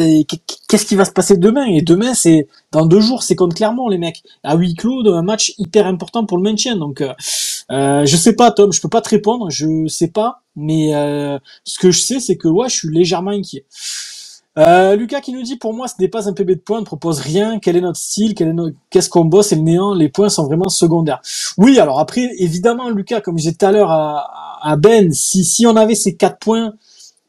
Qu'est-ce 0.69 0.85
qui 0.85 0.95
va 0.95 1.03
se 1.03 1.11
passer 1.11 1.35
demain? 1.35 1.65
Et 1.65 1.81
demain, 1.81 2.13
c'est 2.13 2.47
dans 2.75 2.85
deux 2.85 2.99
jours, 2.99 3.23
c'est 3.23 3.35
contre 3.35 3.55
Clermont, 3.55 3.87
les 3.87 3.97
mecs. 3.97 4.21
À 4.43 4.57
huis 4.57 4.73
clos, 4.73 5.07
un 5.07 5.21
match 5.21 5.53
hyper 5.57 5.87
important 5.87 6.25
pour 6.25 6.37
le 6.37 6.43
maintien. 6.43 6.75
Donc, 6.75 6.99
euh, 6.99 7.13
euh, 7.71 8.05
je 8.05 8.17
sais 8.17 8.33
pas, 8.33 8.51
Tom, 8.51 8.73
je 8.73 8.81
peux 8.81 8.89
pas 8.89 8.99
te 8.99 9.07
répondre, 9.07 9.49
je 9.49 9.87
sais 9.87 10.09
pas. 10.09 10.41
Mais 10.57 10.93
euh, 10.93 11.39
ce 11.63 11.79
que 11.79 11.89
je 11.89 12.01
sais, 12.01 12.19
c'est 12.19 12.35
que 12.35 12.49
ouais, 12.49 12.67
je 12.67 12.75
suis 12.75 12.89
légèrement 12.89 13.31
inquiet. 13.31 13.65
Euh, 14.57 14.97
Lucas 14.97 15.21
qui 15.21 15.31
nous 15.31 15.41
dit 15.41 15.55
pour 15.57 15.73
moi 15.73 15.87
ce 15.87 15.95
n'est 15.99 16.07
pas 16.09 16.27
un 16.29 16.33
PB 16.33 16.55
de 16.55 16.59
points, 16.59 16.81
ne 16.81 16.85
propose 16.85 17.21
rien. 17.21 17.59
Quel 17.59 17.77
est 17.77 17.81
notre 17.81 17.99
style? 17.99 18.35
Qu'est-ce 18.89 19.09
qu'on 19.09 19.23
bosse? 19.23 19.53
Et 19.53 19.55
le 19.55 19.61
néant, 19.61 19.93
les 19.93 20.09
points 20.09 20.29
sont 20.29 20.43
vraiment 20.43 20.67
secondaires. 20.67 21.21
Oui, 21.57 21.79
alors 21.79 21.99
après 21.99 22.29
évidemment 22.39 22.89
Lucas, 22.89 23.21
comme 23.21 23.37
je 23.37 23.43
disais 23.43 23.55
tout 23.55 23.65
à 23.65 23.71
l'heure 23.71 23.91
à, 23.91 24.75
Ben, 24.77 25.13
si 25.13 25.65
on 25.65 25.77
avait 25.77 25.95
ces 25.95 26.15
quatre 26.15 26.39
points 26.39 26.73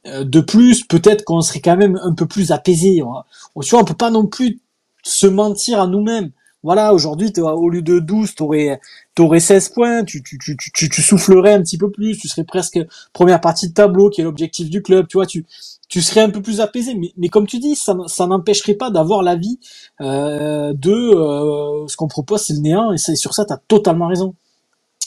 de 0.04 0.40
plus, 0.40 0.84
peut-être 0.84 1.24
qu'on 1.24 1.40
serait 1.40 1.60
quand 1.60 1.76
même 1.76 1.98
un 2.04 2.14
peu 2.14 2.26
plus 2.26 2.52
apaisé. 2.52 2.96
Tu 2.96 3.02
vois, 3.02 3.80
on 3.80 3.84
peut 3.84 3.94
pas 3.94 4.10
non 4.10 4.26
plus 4.26 4.60
se 5.06 5.26
mentir 5.26 5.80
à 5.80 5.86
nous-mêmes. 5.86 6.30
Voilà, 6.62 6.92
aujourd'hui, 6.92 7.32
au 7.38 7.68
lieu 7.68 7.80
de 7.80 8.00
12, 8.00 8.34
t'aurais, 8.34 8.80
t'aurais 9.14 9.38
16 9.38 9.68
points, 9.68 10.04
tu, 10.04 10.20
tu, 10.22 10.36
tu, 10.36 10.56
tu, 10.56 10.88
tu 10.88 11.02
soufflerais 11.02 11.52
un 11.52 11.62
petit 11.62 11.78
peu 11.78 11.90
plus, 11.92 12.18
tu 12.18 12.26
serais 12.26 12.42
presque 12.42 12.80
première 13.12 13.40
partie 13.40 13.68
de 13.68 13.72
tableau, 13.72 14.10
qui 14.10 14.20
est 14.20 14.24
l'objectif 14.24 14.68
du 14.68 14.82
club, 14.82 15.06
tu 15.06 15.16
vois, 15.16 15.26
tu, 15.26 15.46
tu 15.88 16.02
serais 16.02 16.22
un 16.22 16.30
peu 16.30 16.42
plus 16.42 16.60
apaisé. 16.60 16.94
Mais, 16.96 17.12
mais 17.16 17.28
comme 17.28 17.46
tu 17.46 17.60
dis, 17.60 17.76
ça, 17.76 17.96
ça 18.08 18.26
n'empêcherait 18.26 18.74
pas 18.74 18.90
d'avoir 18.90 19.22
l'avis 19.22 19.60
euh, 20.00 20.72
de 20.74 20.90
euh, 20.90 21.86
ce 21.86 21.96
qu'on 21.96 22.08
propose, 22.08 22.42
c'est 22.42 22.54
le 22.54 22.60
néant, 22.60 22.92
et, 22.92 22.98
sur 22.98 23.32
ça, 23.32 23.44
tu 23.44 23.52
as 23.52 23.60
totalement 23.68 24.08
raison. 24.08 24.34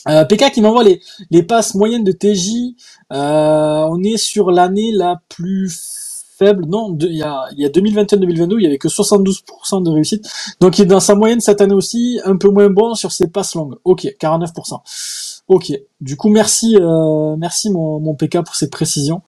Euh, 0.08 0.24
PK 0.24 0.50
qui 0.52 0.62
m'envoie 0.62 0.82
les, 0.82 1.02
les 1.30 1.42
passes 1.42 1.74
moyennes 1.74 2.04
de 2.04 2.12
TJ. 2.12 2.74
Euh, 3.12 3.86
on 3.90 4.02
est 4.02 4.16
sur 4.16 4.50
l'année 4.50 4.92
la 4.92 5.20
plus 5.28 5.99
faible. 6.40 6.64
Non, 6.66 6.96
il 6.98 7.16
y 7.16 7.22
a, 7.22 7.44
il 7.52 7.60
y 7.60 7.66
a 7.66 7.68
2021-2022, 7.68 8.56
il 8.58 8.62
y 8.62 8.66
avait 8.66 8.78
que 8.78 8.88
72% 8.88 9.82
de 9.82 9.90
réussite. 9.90 10.28
Donc 10.60 10.78
il 10.78 10.82
est 10.82 10.86
dans 10.86 11.00
sa 11.00 11.14
moyenne 11.14 11.40
cette 11.40 11.60
année 11.60 11.74
aussi, 11.74 12.20
un 12.24 12.36
peu 12.36 12.48
moins 12.48 12.70
bon 12.70 12.94
sur 12.94 13.12
ses 13.12 13.28
passes 13.28 13.54
longues. 13.54 13.76
Ok, 13.84 14.08
49%. 14.20 14.80
Ok. 15.48 15.72
Du 16.00 16.16
coup, 16.16 16.28
merci, 16.28 16.76
euh, 16.80 17.34
merci 17.36 17.70
mon, 17.70 17.98
mon 17.98 18.14
PK 18.14 18.44
pour 18.44 18.54
cette 18.54 18.70
précision. 18.70 19.22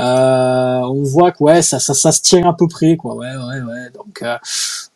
Euh, 0.00 0.80
on 0.80 1.04
voit 1.04 1.30
que 1.30 1.42
ouais, 1.44 1.62
ça, 1.62 1.78
ça, 1.78 1.94
ça 1.94 2.10
se 2.10 2.20
tient 2.20 2.48
à 2.48 2.52
peu 2.52 2.66
près, 2.66 2.96
quoi. 2.96 3.14
Ouais, 3.14 3.36
ouais, 3.36 3.62
ouais. 3.62 3.90
Donc, 3.94 4.20
euh, 4.22 4.36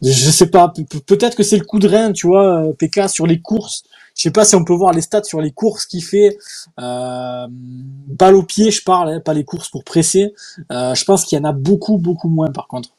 je 0.02 0.30
sais 0.30 0.50
pas. 0.50 0.72
Peut-être 1.06 1.36
que 1.36 1.44
c'est 1.44 1.58
le 1.58 1.64
coup 1.64 1.78
de 1.78 1.88
rein, 1.88 2.12
tu 2.12 2.26
vois, 2.26 2.64
PK 2.76 3.08
sur 3.08 3.24
les 3.26 3.40
courses. 3.40 3.84
Je 4.14 4.22
sais 4.22 4.30
pas 4.30 4.44
si 4.44 4.54
on 4.54 4.64
peut 4.64 4.74
voir 4.74 4.92
les 4.92 5.00
stats 5.00 5.24
sur 5.24 5.40
les 5.40 5.50
courses 5.50 5.86
qu'il 5.86 6.04
fait. 6.04 6.38
Euh, 6.78 7.46
balle 7.50 8.36
au 8.36 8.42
pied, 8.42 8.70
je 8.70 8.82
parle, 8.82 9.10
hein, 9.10 9.20
pas 9.20 9.34
les 9.34 9.44
courses 9.44 9.68
pour 9.68 9.84
presser. 9.84 10.34
Euh, 10.70 10.94
je 10.94 11.04
pense 11.04 11.24
qu'il 11.24 11.38
y 11.38 11.40
en 11.40 11.44
a 11.44 11.52
beaucoup, 11.52 11.98
beaucoup 11.98 12.28
moins 12.28 12.50
par 12.50 12.68
contre. 12.68 12.90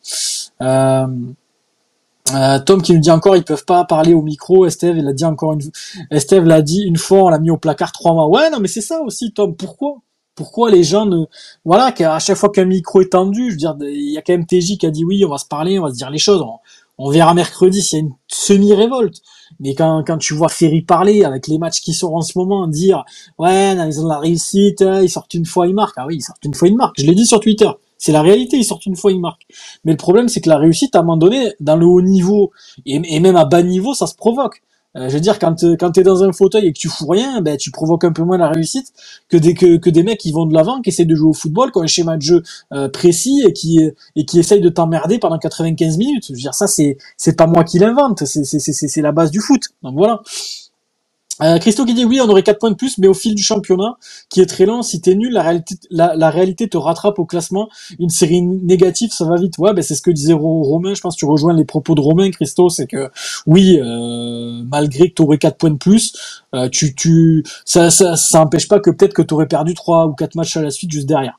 Euh, 0.62 1.08
euh, 2.34 2.60
Tom 2.60 2.82
qui 2.82 2.94
nous 2.94 3.00
dit 3.00 3.12
encore 3.12 3.38
ils 3.38 3.44
peuvent 3.44 3.66
pas 3.66 3.86
parler 3.86 4.14
au 4.14 4.22
micro. 4.22 4.66
Esteve 4.66 4.98
il 4.98 5.08
a 5.08 5.14
dit 5.14 5.26
encore 5.26 5.54
une 5.54 5.62
Esteve 6.12 6.46
l'a 6.46 6.62
dit 6.62 6.82
une 6.82 6.98
fois 6.98 7.24
on 7.24 7.30
l'a 7.30 7.40
mis 7.40 7.52
au 7.52 7.58
placard 7.58 7.92
trois 7.92 8.14
mois. 8.14 8.28
Ouais 8.28 8.50
non 8.50 8.60
mais 8.60 8.68
c'est 8.68 8.82
ça 8.82 9.00
aussi 9.02 9.32
Tom. 9.32 9.56
Pourquoi? 9.56 9.98
Pourquoi 10.34 10.70
les 10.70 10.84
gens 10.84 11.06
ne 11.06 11.26
voilà 11.64 11.92
qu'à 11.92 12.20
chaque 12.20 12.36
fois 12.36 12.50
qu'un 12.50 12.66
micro 12.66 13.02
est 13.02 13.12
tendu, 13.12 13.46
je 13.48 13.52
veux 13.52 13.58
dire 13.58 13.76
il 13.82 14.12
y 14.12 14.18
a 14.18 14.22
quand 14.22 14.34
même 14.34 14.46
TJ 14.46 14.78
qui 14.78 14.86
a 14.86 14.92
dit 14.92 15.06
oui 15.06 15.24
on 15.24 15.30
va 15.30 15.38
se 15.38 15.46
parler, 15.46 15.80
on 15.80 15.84
va 15.84 15.92
se 15.92 15.96
dire 15.96 16.10
les 16.10 16.18
choses. 16.18 16.44
On 16.98 17.10
verra 17.10 17.34
mercredi 17.34 17.82
s'il 17.82 18.00
y 18.00 18.02
a 18.02 18.06
une 18.06 18.14
semi-révolte. 18.28 19.22
Mais 19.60 19.76
quand, 19.76 20.04
quand 20.06 20.18
tu 20.18 20.34
vois 20.34 20.50
Ferry 20.50 20.82
parler 20.82 21.24
avec 21.24 21.48
les 21.48 21.58
matchs 21.58 21.82
qui 21.82 21.94
sont 21.94 22.14
en 22.14 22.22
ce 22.22 22.38
moment, 22.38 22.68
dire 22.68 23.04
ouais 23.38 23.76
ils 23.76 24.00
ont 24.00 24.04
de 24.04 24.10
la 24.10 24.20
réussite, 24.20 24.82
ils 24.82 25.10
sortent 25.10 25.34
une 25.34 25.46
fois 25.46 25.68
ils 25.68 25.74
marquent. 25.74 25.98
Ah 25.98 26.08
oui 26.08 26.18
ils 26.18 26.22
sortent 26.22 26.44
une 26.44 26.54
fois 26.54 26.68
ils 26.68 26.76
marquent. 26.76 27.00
Je 27.00 27.06
l'ai 27.06 27.16
dit 27.16 27.26
sur 27.26 27.40
Twitter. 27.40 27.70
C'est 27.98 28.12
la 28.12 28.22
réalité, 28.22 28.58
ils 28.58 28.64
sortent 28.64 28.86
une 28.86 28.96
fois, 28.96 29.12
ils 29.12 29.20
marquent. 29.20 29.48
Mais 29.84 29.94
le 29.94 29.98
problème, 29.98 30.28
c'est 30.28 30.42
que 30.42 30.50
la 30.50 30.58
réussite, 30.58 30.96
à 30.96 31.00
un 31.00 31.02
moment 31.02 31.18
donné, 31.18 31.54
dans 31.60 31.76
le 31.76 31.86
haut 31.86 32.02
niveau, 32.02 32.52
et, 32.86 33.20
même 33.20 33.36
à 33.36 33.46
bas 33.46 33.64
niveau, 33.64 33.94
ça 33.94 34.08
se 34.08 34.16
provoque. 34.16 34.62
Euh, 34.96 35.10
je 35.10 35.14
veux 35.16 35.20
dire, 35.20 35.40
quand, 35.40 35.64
quand 35.80 35.92
tu 35.92 36.00
es 36.00 36.04
dans 36.04 36.24
un 36.24 36.32
fauteuil 36.32 36.68
et 36.68 36.74
que 36.74 36.80
tu 36.80 36.90
fous 36.90 37.08
rien, 37.08 37.42
ben, 37.42 37.58
tu 37.58 37.72
provoques 37.72 38.04
un 38.04 38.14
peu 38.14 38.24
moins 38.24 38.38
la 38.38 38.50
réussite 38.50 38.94
que 39.30 39.38
des, 39.38 39.54
que, 39.54 39.78
que 39.78 39.90
des 39.90 40.04
mecs 40.04 40.20
qui 40.20 40.32
vont 40.32 40.46
de 40.46 40.54
l'avant, 40.54 40.82
qui 40.82 40.90
essaient 40.90 41.06
de 41.06 41.16
jouer 41.16 41.30
au 41.30 41.34
football, 41.34 41.72
qui 41.72 41.78
ont 41.80 41.84
un 41.84 41.88
schéma 41.88 42.18
de 42.18 42.22
jeu 42.22 42.44
euh, 42.74 42.90
précis 42.90 43.44
et 43.48 43.54
qui, 43.54 43.80
et 44.16 44.26
qui 44.26 44.40
essayent 44.40 44.62
de 44.62 44.70
t'emmerder 44.70 45.20
pendant 45.20 45.38
95 45.38 45.98
minutes. 45.98 46.26
Je 46.28 46.34
veux 46.34 46.40
dire, 46.40 46.54
ça, 46.54 46.68
c'est, 46.68 46.98
c'est 47.18 47.36
pas 47.36 47.48
moi 47.48 47.64
qui 47.64 47.80
l'invente, 47.80 48.24
c'est, 48.26 48.44
c'est, 48.44 48.60
c'est, 48.60 48.74
c'est 48.74 49.02
la 49.02 49.12
base 49.12 49.32
du 49.32 49.40
foot. 49.40 49.62
Donc 49.84 49.96
voilà. 49.96 50.22
Euh, 51.42 51.58
Christo 51.60 51.86
qui 51.86 51.94
dit 51.94 52.06
oui, 52.06 52.22
on 52.22 52.30
aurait 52.30 52.44
4 52.44 52.60
points 52.60 52.72
de 52.72 52.76
plus, 52.76 52.98
mais 52.98 53.08
au 53.08 53.14
fil 53.14 53.36
du 53.36 53.44
championnat, 53.44 53.98
qui 54.30 54.42
est 54.42 54.46
très 54.46 54.66
lent, 54.66 54.82
si 54.82 55.02
t'es 55.02 55.16
nul, 55.16 55.34
la 55.34 55.44
réalité, 55.44 55.76
la, 55.90 56.30
réalité 56.30 56.70
te 56.70 56.78
rattrape 56.78 57.20
au 57.20 57.26
classement. 57.26 57.70
Une 58.00 58.10
série 58.10 58.42
négative, 58.42 59.12
ça 59.12 59.26
va 59.26 59.36
vite. 59.36 59.58
Ouais, 59.58 59.74
ben 59.74 59.82
c'est 59.82 59.96
ce 59.96 60.02
que 60.02 60.12
disait 60.12 60.34
Romain. 60.34 60.94
Je 60.94 61.02
pense 61.02 61.16
que 61.16 61.20
tu 61.20 61.26
rejoins 61.26 61.54
les 61.54 61.66
propos 61.66 61.96
de 61.96 62.02
Romain, 62.02 62.32
Christo, 62.32 62.70
c'est 62.70 62.88
que 62.88 63.10
oui, 63.46 63.80
euh, 63.82 64.64
malgré 64.66 65.10
que 65.10 65.16
tu 65.16 65.22
aurais 65.24 65.38
4 65.38 65.58
points 65.58 65.72
de 65.72 65.78
plus, 65.78 66.44
euh, 66.54 66.70
tu, 66.70 66.96
tu, 66.96 67.44
ça, 67.66 67.90
ça, 67.92 68.16
ça 68.16 68.42
empêche 68.42 68.68
pas 68.68 68.80
que 68.80 68.90
peut-être 68.90 69.14
que 69.14 69.22
tu 69.22 69.34
aurais 69.34 69.48
perdu 69.48 69.74
3 69.74 70.08
ou 70.08 70.14
4 70.14 70.36
matchs 70.36 70.58
à 70.58 70.62
la 70.62 70.72
suite 70.72 70.92
juste 70.92 71.08
derrière. 71.08 71.38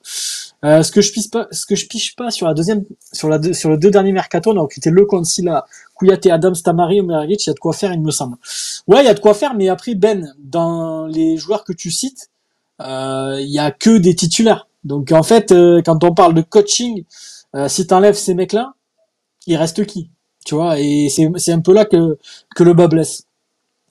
Euh, 0.65 0.83
ce 0.83 0.91
que 0.91 1.01
je 1.01 1.13
piche 1.13 1.31
pas, 1.31 1.47
ce 1.53 1.67
que 1.67 1.75
je 1.75 1.87
piche 1.87 2.17
pas 2.17 2.31
sur 2.31 2.47
la 2.47 2.55
deuxième, 2.55 2.85
sur 3.13 3.29
la 3.29 3.41
sur 3.53 3.71
les 3.71 3.77
deux 3.77 3.91
derniers 3.91 4.13
mercato, 4.13 4.51
on 4.53 4.57
a 4.57 4.61
recruté 4.61 4.91
Le 4.91 5.05
Concila, 5.05 5.67
Kouyaté, 5.97 6.31
Adam 6.31 6.55
Stamari, 6.55 7.01
Omergic, 7.01 7.47
il 7.47 7.49
y 7.49 7.51
a 7.51 7.55
de 7.55 7.59
quoi 7.59 7.73
faire, 7.73 7.93
il 7.93 8.01
me 8.01 8.11
semble. 8.11 8.37
Ouais, 8.87 9.03
il 9.03 9.07
y 9.07 9.09
a 9.09 9.15
de 9.15 9.21
quoi 9.21 9.35
faire, 9.35 9.55
mais 9.55 9.69
après 9.69 9.95
Ben, 9.95 10.35
dans 10.39 11.07
les 11.07 11.37
joueurs 11.39 11.65
que 11.65 11.73
tu 11.73 11.91
cites, 11.91 12.31
euh, 12.83 13.39
il 13.41 13.49
y 13.49 13.59
a 13.59 13.71
que 13.71 13.97
des 13.99 14.15
titulaires. 14.15 14.69
Donc 14.85 15.11
en 15.11 15.23
fait, 15.23 15.53
euh, 15.53 15.83
quand 15.85 16.05
on 16.05 16.15
parle 16.15 16.35
de 16.35 16.43
coaching, 16.43 17.05
euh, 17.55 17.69
si 17.69 17.87
t'enlèves 17.87 18.15
ces 18.15 18.35
mecs-là, 18.35 18.75
il 19.47 19.57
reste 19.57 19.85
qui 19.87 20.11
Tu 20.45 20.55
vois? 20.55 20.79
Et 20.79 21.09
c'est 21.09 21.53
un 21.53 21.61
peu 21.61 21.73
là 21.73 21.85
que 21.87 22.19
que 22.55 22.63
le 22.63 22.75
bas 22.75 22.89
blesse. 22.89 23.25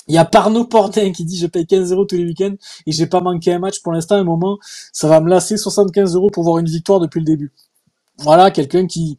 Il 0.08 0.14
y 0.14 0.18
a 0.20 0.26
Parno 0.26 0.66
Portin 0.66 1.12
qui 1.12 1.26
dit 1.26 1.38
je 1.38 1.48
paye 1.48 1.66
15 1.66 1.92
euros 1.92 2.06
tous 2.06 2.16
les 2.16 2.26
week-ends 2.26 2.54
et 2.86 2.92
j'ai 2.92 3.08
pas 3.08 3.22
manqué 3.22 3.54
un 3.54 3.60
match 3.60 3.82
pour 3.82 3.92
l'instant. 3.92 4.16
À 4.16 4.20
un 4.20 4.24
moment, 4.24 4.58
ça 4.94 5.08
va 5.08 5.20
me 5.20 5.30
lasser 5.30 5.58
75 5.58 6.16
euros 6.16 6.30
pour 6.30 6.44
voir 6.44 6.60
une 6.60 6.68
victoire 6.68 7.00
depuis 7.00 7.20
le 7.20 7.26
début. 7.26 7.52
Voilà, 8.20 8.52
quelqu'un 8.52 8.88
qui 8.88 9.18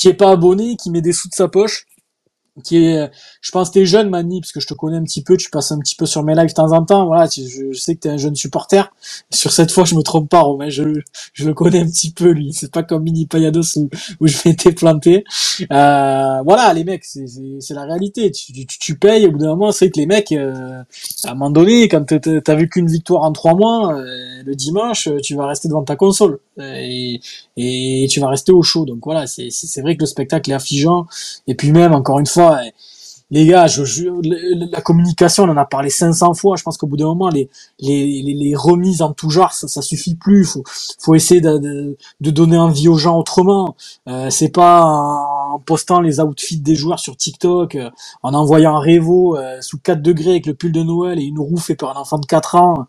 qui 0.00 0.08
est 0.08 0.14
pas 0.14 0.30
abonné, 0.30 0.76
qui 0.76 0.90
met 0.90 1.02
des 1.02 1.12
sous 1.12 1.28
de 1.28 1.34
sa 1.34 1.46
poche 1.46 1.86
qui 2.62 2.84
est, 2.84 3.10
je 3.40 3.50
pense, 3.50 3.70
t'es 3.70 3.86
jeune, 3.86 4.10
Mani, 4.10 4.40
parce 4.40 4.52
que 4.52 4.60
je 4.60 4.66
te 4.66 4.74
connais 4.74 4.96
un 4.96 5.04
petit 5.04 5.22
peu, 5.22 5.36
tu 5.36 5.50
passes 5.50 5.72
un 5.72 5.78
petit 5.78 5.94
peu 5.94 6.06
sur 6.06 6.22
mes 6.22 6.34
lives 6.34 6.48
de 6.48 6.54
temps 6.54 6.72
en 6.72 6.84
temps. 6.84 7.06
Voilà, 7.06 7.26
je, 7.26 7.72
sais 7.72 7.94
que 7.94 8.00
t'es 8.00 8.08
un 8.08 8.16
jeune 8.16 8.34
supporter. 8.34 8.92
Sur 9.30 9.52
cette 9.52 9.70
fois, 9.70 9.84
je 9.84 9.94
me 9.94 10.02
trompe 10.02 10.28
pas, 10.28 10.40
Romain. 10.40 10.68
Je, 10.68 10.82
je 11.32 11.46
le 11.46 11.54
connais 11.54 11.80
un 11.80 11.86
petit 11.86 12.10
peu, 12.10 12.30
lui. 12.30 12.52
C'est 12.52 12.70
pas 12.70 12.82
comme 12.82 13.02
Mini 13.04 13.26
Payados 13.26 13.76
où, 13.76 13.88
où 14.20 14.26
je 14.26 14.36
m'étais 14.44 14.72
planté. 14.80 15.24
Euh, 15.72 16.42
voilà, 16.44 16.72
les 16.74 16.84
mecs, 16.84 17.04
c'est 17.04 17.74
la 17.74 17.84
réalité. 17.84 18.30
Tu, 18.30 18.52
tu, 18.52 18.66
tu, 18.66 18.98
payes. 18.98 19.26
Au 19.26 19.32
bout 19.32 19.38
d'un 19.38 19.48
moment, 19.48 19.72
c'est 19.72 19.90
que 19.90 19.98
les 19.98 20.06
mecs, 20.06 20.32
euh, 20.32 20.82
à 21.24 21.30
un 21.30 21.34
moment 21.34 21.50
donné, 21.50 21.88
quand 21.88 22.04
t'as 22.04 22.54
vu 22.54 22.68
qu'une 22.68 22.88
victoire 22.88 23.22
en 23.22 23.32
trois 23.32 23.54
mois, 23.54 23.94
euh, 23.94 24.42
le 24.44 24.54
dimanche, 24.54 25.08
tu 25.22 25.34
vas 25.34 25.46
rester 25.46 25.68
devant 25.68 25.84
ta 25.84 25.96
console 25.96 26.38
et, 26.58 27.20
et 27.62 28.06
tu 28.08 28.20
vas 28.20 28.28
rester 28.28 28.52
au 28.52 28.62
chaud. 28.62 28.84
Donc 28.84 29.00
voilà, 29.04 29.26
c'est 29.26 29.80
vrai 29.80 29.96
que 29.96 30.02
le 30.02 30.06
spectacle 30.06 30.50
est 30.50 30.54
affligeant. 30.54 31.06
Et 31.46 31.54
puis 31.54 31.72
même, 31.72 31.94
encore 31.94 32.18
une 32.18 32.26
fois 32.26 32.60
les 33.30 33.46
gars, 33.46 33.66
je, 33.68 33.82
la 34.72 34.80
communication, 34.80 35.44
on 35.44 35.50
en 35.50 35.56
a 35.56 35.64
parlé 35.64 35.88
500 35.88 36.34
fois. 36.34 36.56
Je 36.56 36.64
pense 36.64 36.76
qu'au 36.76 36.88
bout 36.88 36.96
d'un 36.96 37.06
moment, 37.06 37.28
les, 37.28 37.48
les, 37.78 38.22
les, 38.22 38.56
remises 38.56 39.02
en 39.02 39.12
tout 39.12 39.30
genre, 39.30 39.52
ça, 39.52 39.68
ça 39.68 39.82
suffit 39.82 40.16
plus. 40.16 40.44
Faut, 40.44 40.64
faut 40.98 41.14
essayer 41.14 41.40
de, 41.40 41.96
de, 42.20 42.30
donner 42.30 42.58
envie 42.58 42.88
aux 42.88 42.98
gens 42.98 43.16
autrement. 43.18 43.76
Euh, 44.08 44.30
c'est 44.30 44.48
pas 44.48 44.82
en 44.84 45.60
postant 45.60 46.00
les 46.00 46.18
outfits 46.20 46.58
des 46.58 46.74
joueurs 46.74 46.98
sur 46.98 47.16
TikTok, 47.16 47.76
euh, 47.76 47.90
en 48.22 48.34
envoyant 48.34 48.76
un 48.76 48.80
Revo 48.80 49.36
euh, 49.36 49.60
sous 49.60 49.78
4 49.78 50.02
degrés 50.02 50.30
avec 50.30 50.46
le 50.46 50.54
pull 50.54 50.72
de 50.72 50.82
Noël 50.82 51.18
et 51.20 51.22
une 51.22 51.38
roue 51.38 51.58
fait 51.58 51.76
par 51.76 51.96
un 51.96 52.00
enfant 52.00 52.18
de 52.18 52.26
4 52.26 52.56
ans. 52.56 52.86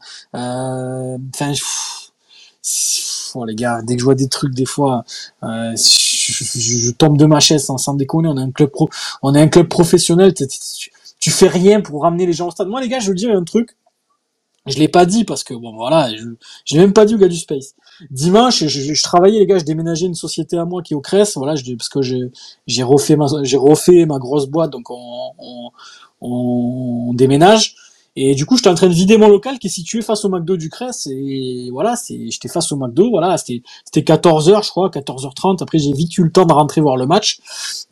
Les 3.45 3.55
gars, 3.55 3.81
dès 3.81 3.95
que 3.95 3.99
je 3.99 4.05
vois 4.05 4.15
des 4.15 4.27
trucs 4.27 4.53
des 4.53 4.65
fois, 4.65 5.03
euh, 5.43 5.75
je, 5.75 6.91
tombe 6.91 7.17
de 7.17 7.25
ma 7.25 7.39
chaise 7.39 7.65
sans, 7.65 7.77
sans, 7.77 7.93
déconner. 7.93 8.29
On 8.29 8.37
est 8.37 8.41
un 8.41 8.51
club 8.51 8.69
pro, 8.69 8.89
on 9.21 9.33
est 9.35 9.41
un 9.41 9.47
club 9.47 9.67
professionnel. 9.67 10.33
Tu, 10.33 11.31
fais 11.31 11.47
rien 11.47 11.81
pour 11.81 12.01
ramener 12.03 12.25
les 12.25 12.33
gens 12.33 12.47
au 12.47 12.51
stade. 12.51 12.67
Moi, 12.67 12.81
les 12.81 12.89
gars, 12.89 12.99
je 12.99 13.09
veux 13.09 13.15
dire 13.15 13.35
un 13.35 13.43
truc. 13.43 13.75
Je 14.67 14.77
l'ai 14.77 14.87
pas 14.87 15.07
dit 15.07 15.23
parce 15.23 15.43
que 15.43 15.55
bon 15.55 15.75
voilà, 15.75 16.15
je, 16.15 16.23
je 16.65 16.75
l'ai 16.75 16.81
même 16.81 16.93
pas 16.93 17.05
dit 17.05 17.15
au 17.15 17.17
gars 17.17 17.27
du 17.27 17.37
Space. 17.37 17.73
Dimanche, 18.11 18.63
je, 18.63 18.93
je, 18.93 19.03
travaillais 19.03 19.39
les 19.39 19.47
gars, 19.47 19.57
je 19.57 19.63
déménageais 19.63 20.05
une 20.05 20.13
société 20.13 20.55
à 20.55 20.65
moi 20.65 20.83
qui 20.83 20.93
est 20.93 20.95
au 20.95 21.01
Cress, 21.01 21.35
voilà, 21.35 21.55
je, 21.55 21.73
parce 21.73 21.89
que 21.89 21.99
j'ai 22.01 22.83
refait 22.83 23.15
ma 23.15 23.25
j'ai 23.41 23.57
refait 23.57 24.05
ma 24.05 24.19
grosse 24.19 24.45
boîte, 24.45 24.69
donc 24.69 24.91
on, 24.91 25.31
on, 25.39 25.71
on 26.21 27.13
déménage. 27.15 27.75
Et 28.17 28.35
du 28.35 28.45
coup, 28.45 28.57
j'étais 28.57 28.69
en 28.69 28.75
train 28.75 28.87
de 28.87 28.93
vider 28.93 29.17
mon 29.17 29.29
local 29.29 29.57
qui 29.57 29.67
est 29.67 29.69
situé 29.69 30.01
face 30.01 30.25
au 30.25 30.29
McDo 30.29 30.57
du 30.57 30.69
Cress. 30.69 31.07
Et 31.07 31.69
voilà, 31.71 31.95
c'est, 31.95 32.29
j'étais 32.29 32.49
face 32.49 32.71
au 32.73 32.75
McDo. 32.75 33.09
Voilà, 33.09 33.37
c'était, 33.37 33.63
c'était 33.85 34.13
14h, 34.13 34.65
je 34.65 34.69
crois, 34.69 34.89
14h30. 34.89 35.63
Après, 35.63 35.77
j'ai 35.77 35.93
vite 35.93 36.17
eu 36.17 36.23
le 36.23 36.31
temps 36.31 36.45
de 36.45 36.51
rentrer 36.51 36.81
voir 36.81 36.97
le 36.97 37.05
match. 37.05 37.39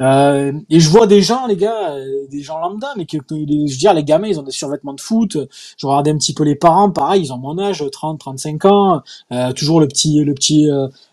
Euh, 0.02 0.52
et 0.70 0.80
je 0.82 0.90
vois 0.90 1.08
des 1.08 1.22
gens, 1.22 1.48
les 1.48 1.56
gars, 1.56 1.92
euh, 1.92 2.28
des 2.30 2.42
gens 2.42 2.60
lambda, 2.60 2.94
mais 2.98 3.06
que, 3.06 3.18
je 3.30 3.34
veux 3.34 3.78
dire, 3.78 3.94
les 3.94 4.04
gamins, 4.04 4.28
ils 4.28 4.40
ont 4.40 4.44
des 4.44 4.52
survêtements 4.52 4.94
de 4.94 5.02
foot. 5.02 5.38
Je 5.78 5.88
regardais 5.88 6.12
un 6.12 6.18
petit 6.18 6.34
peu 6.34 6.44
les 6.44 6.56
parents, 6.56 6.92
pareil, 6.92 7.24
ils 7.24 7.32
ont 7.32 7.38
mon 7.38 7.58
âge, 7.58 7.84
30, 7.90 8.20
35 8.20 8.66
ans. 8.66 9.02
Euh, 9.32 9.54
toujours 9.54 9.80
le 9.80 9.88
petit, 9.88 10.24
le 10.26 10.34
petit, 10.34 10.68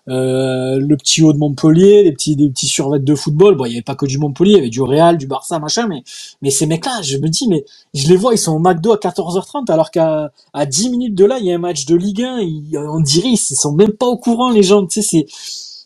euh, 0.09 0.79
le 0.81 0.97
petit 0.97 1.23
haut 1.23 1.33
de 1.33 1.39
Montpellier, 1.39 2.03
les 2.05 2.13
petits, 2.13 2.37
des 2.37 2.49
petits 2.51 2.73
de 3.01 3.15
football. 3.15 3.57
Bon, 3.57 3.65
il 3.67 3.73
y 3.73 3.75
avait 3.75 3.83
pas 3.83 3.95
que 3.97 4.07
du 4.07 4.19
Montpellier, 4.19 4.53
il 4.53 4.57
y 4.57 4.61
avait 4.61 4.69
du 4.71 4.83
Real, 4.83 5.19
du 5.19 5.27
Barça, 5.27 5.59
machin, 5.59 5.87
mais, 5.89 6.03
mais 6.43 6.51
ces 6.51 6.67
mecs-là, 6.67 7.03
je 7.03 7.19
me 7.19 7.29
dis, 7.29 7.49
mais 7.49 7.65
je 7.95 8.09
les 8.09 8.17
vois, 8.17 8.35
ils 8.35 8.39
sont 8.39 8.53
au 8.55 8.59
McDo 8.59 8.93
à 8.93 8.99
14h30, 8.99 9.71
alors 9.71 9.91
qu'à 9.91 10.33
à 10.53 10.67
10 10.67 10.91
minutes 10.91 11.15
de 11.15 11.25
là, 11.25 11.39
il 11.39 11.47
y 11.47 11.53
a 11.53 11.57
un 11.57 11.59
match 11.59 11.87
de 11.87 11.97
Ligue 11.97 12.23
1, 12.23 12.41
on 12.89 13.01
dirait, 13.01 13.31
ils 13.31 13.37
sont 13.39 13.73
même 13.73 13.93
pas 13.93 14.07
au 14.07 14.19
courant, 14.19 14.51
les 14.51 14.63
gens, 14.63 14.87
tu 14.87 15.03
sais, 15.03 15.27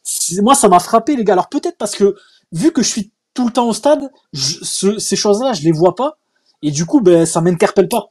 c'est- 0.05 0.43
moi, 0.43 0.55
ça 0.55 0.69
m'a 0.69 0.81
frappé, 0.81 1.17
les 1.17 1.25
gars. 1.25 1.35
Alors 1.35 1.49
peut-être 1.49 1.77
parce 1.79 1.95
que 1.97 2.17
vu 2.53 2.73
que 2.73 2.83
je 2.83 2.89
suis 2.89 3.11
tout 3.35 3.47
le 3.47 3.53
temps 3.53 3.69
au 3.69 3.73
stade, 3.75 4.11
je- 4.33 4.59
ce- 4.63 4.99
ces 4.99 5.17
choses-là, 5.17 5.53
je 5.55 5.63
les 5.63 5.73
vois 5.73 5.95
pas, 5.95 6.19
et 6.63 6.71
du 6.71 6.87
coup, 6.87 7.01
ben, 7.01 7.27
ça 7.27 7.41
m'interpelle 7.41 7.89
pas. 7.89 8.11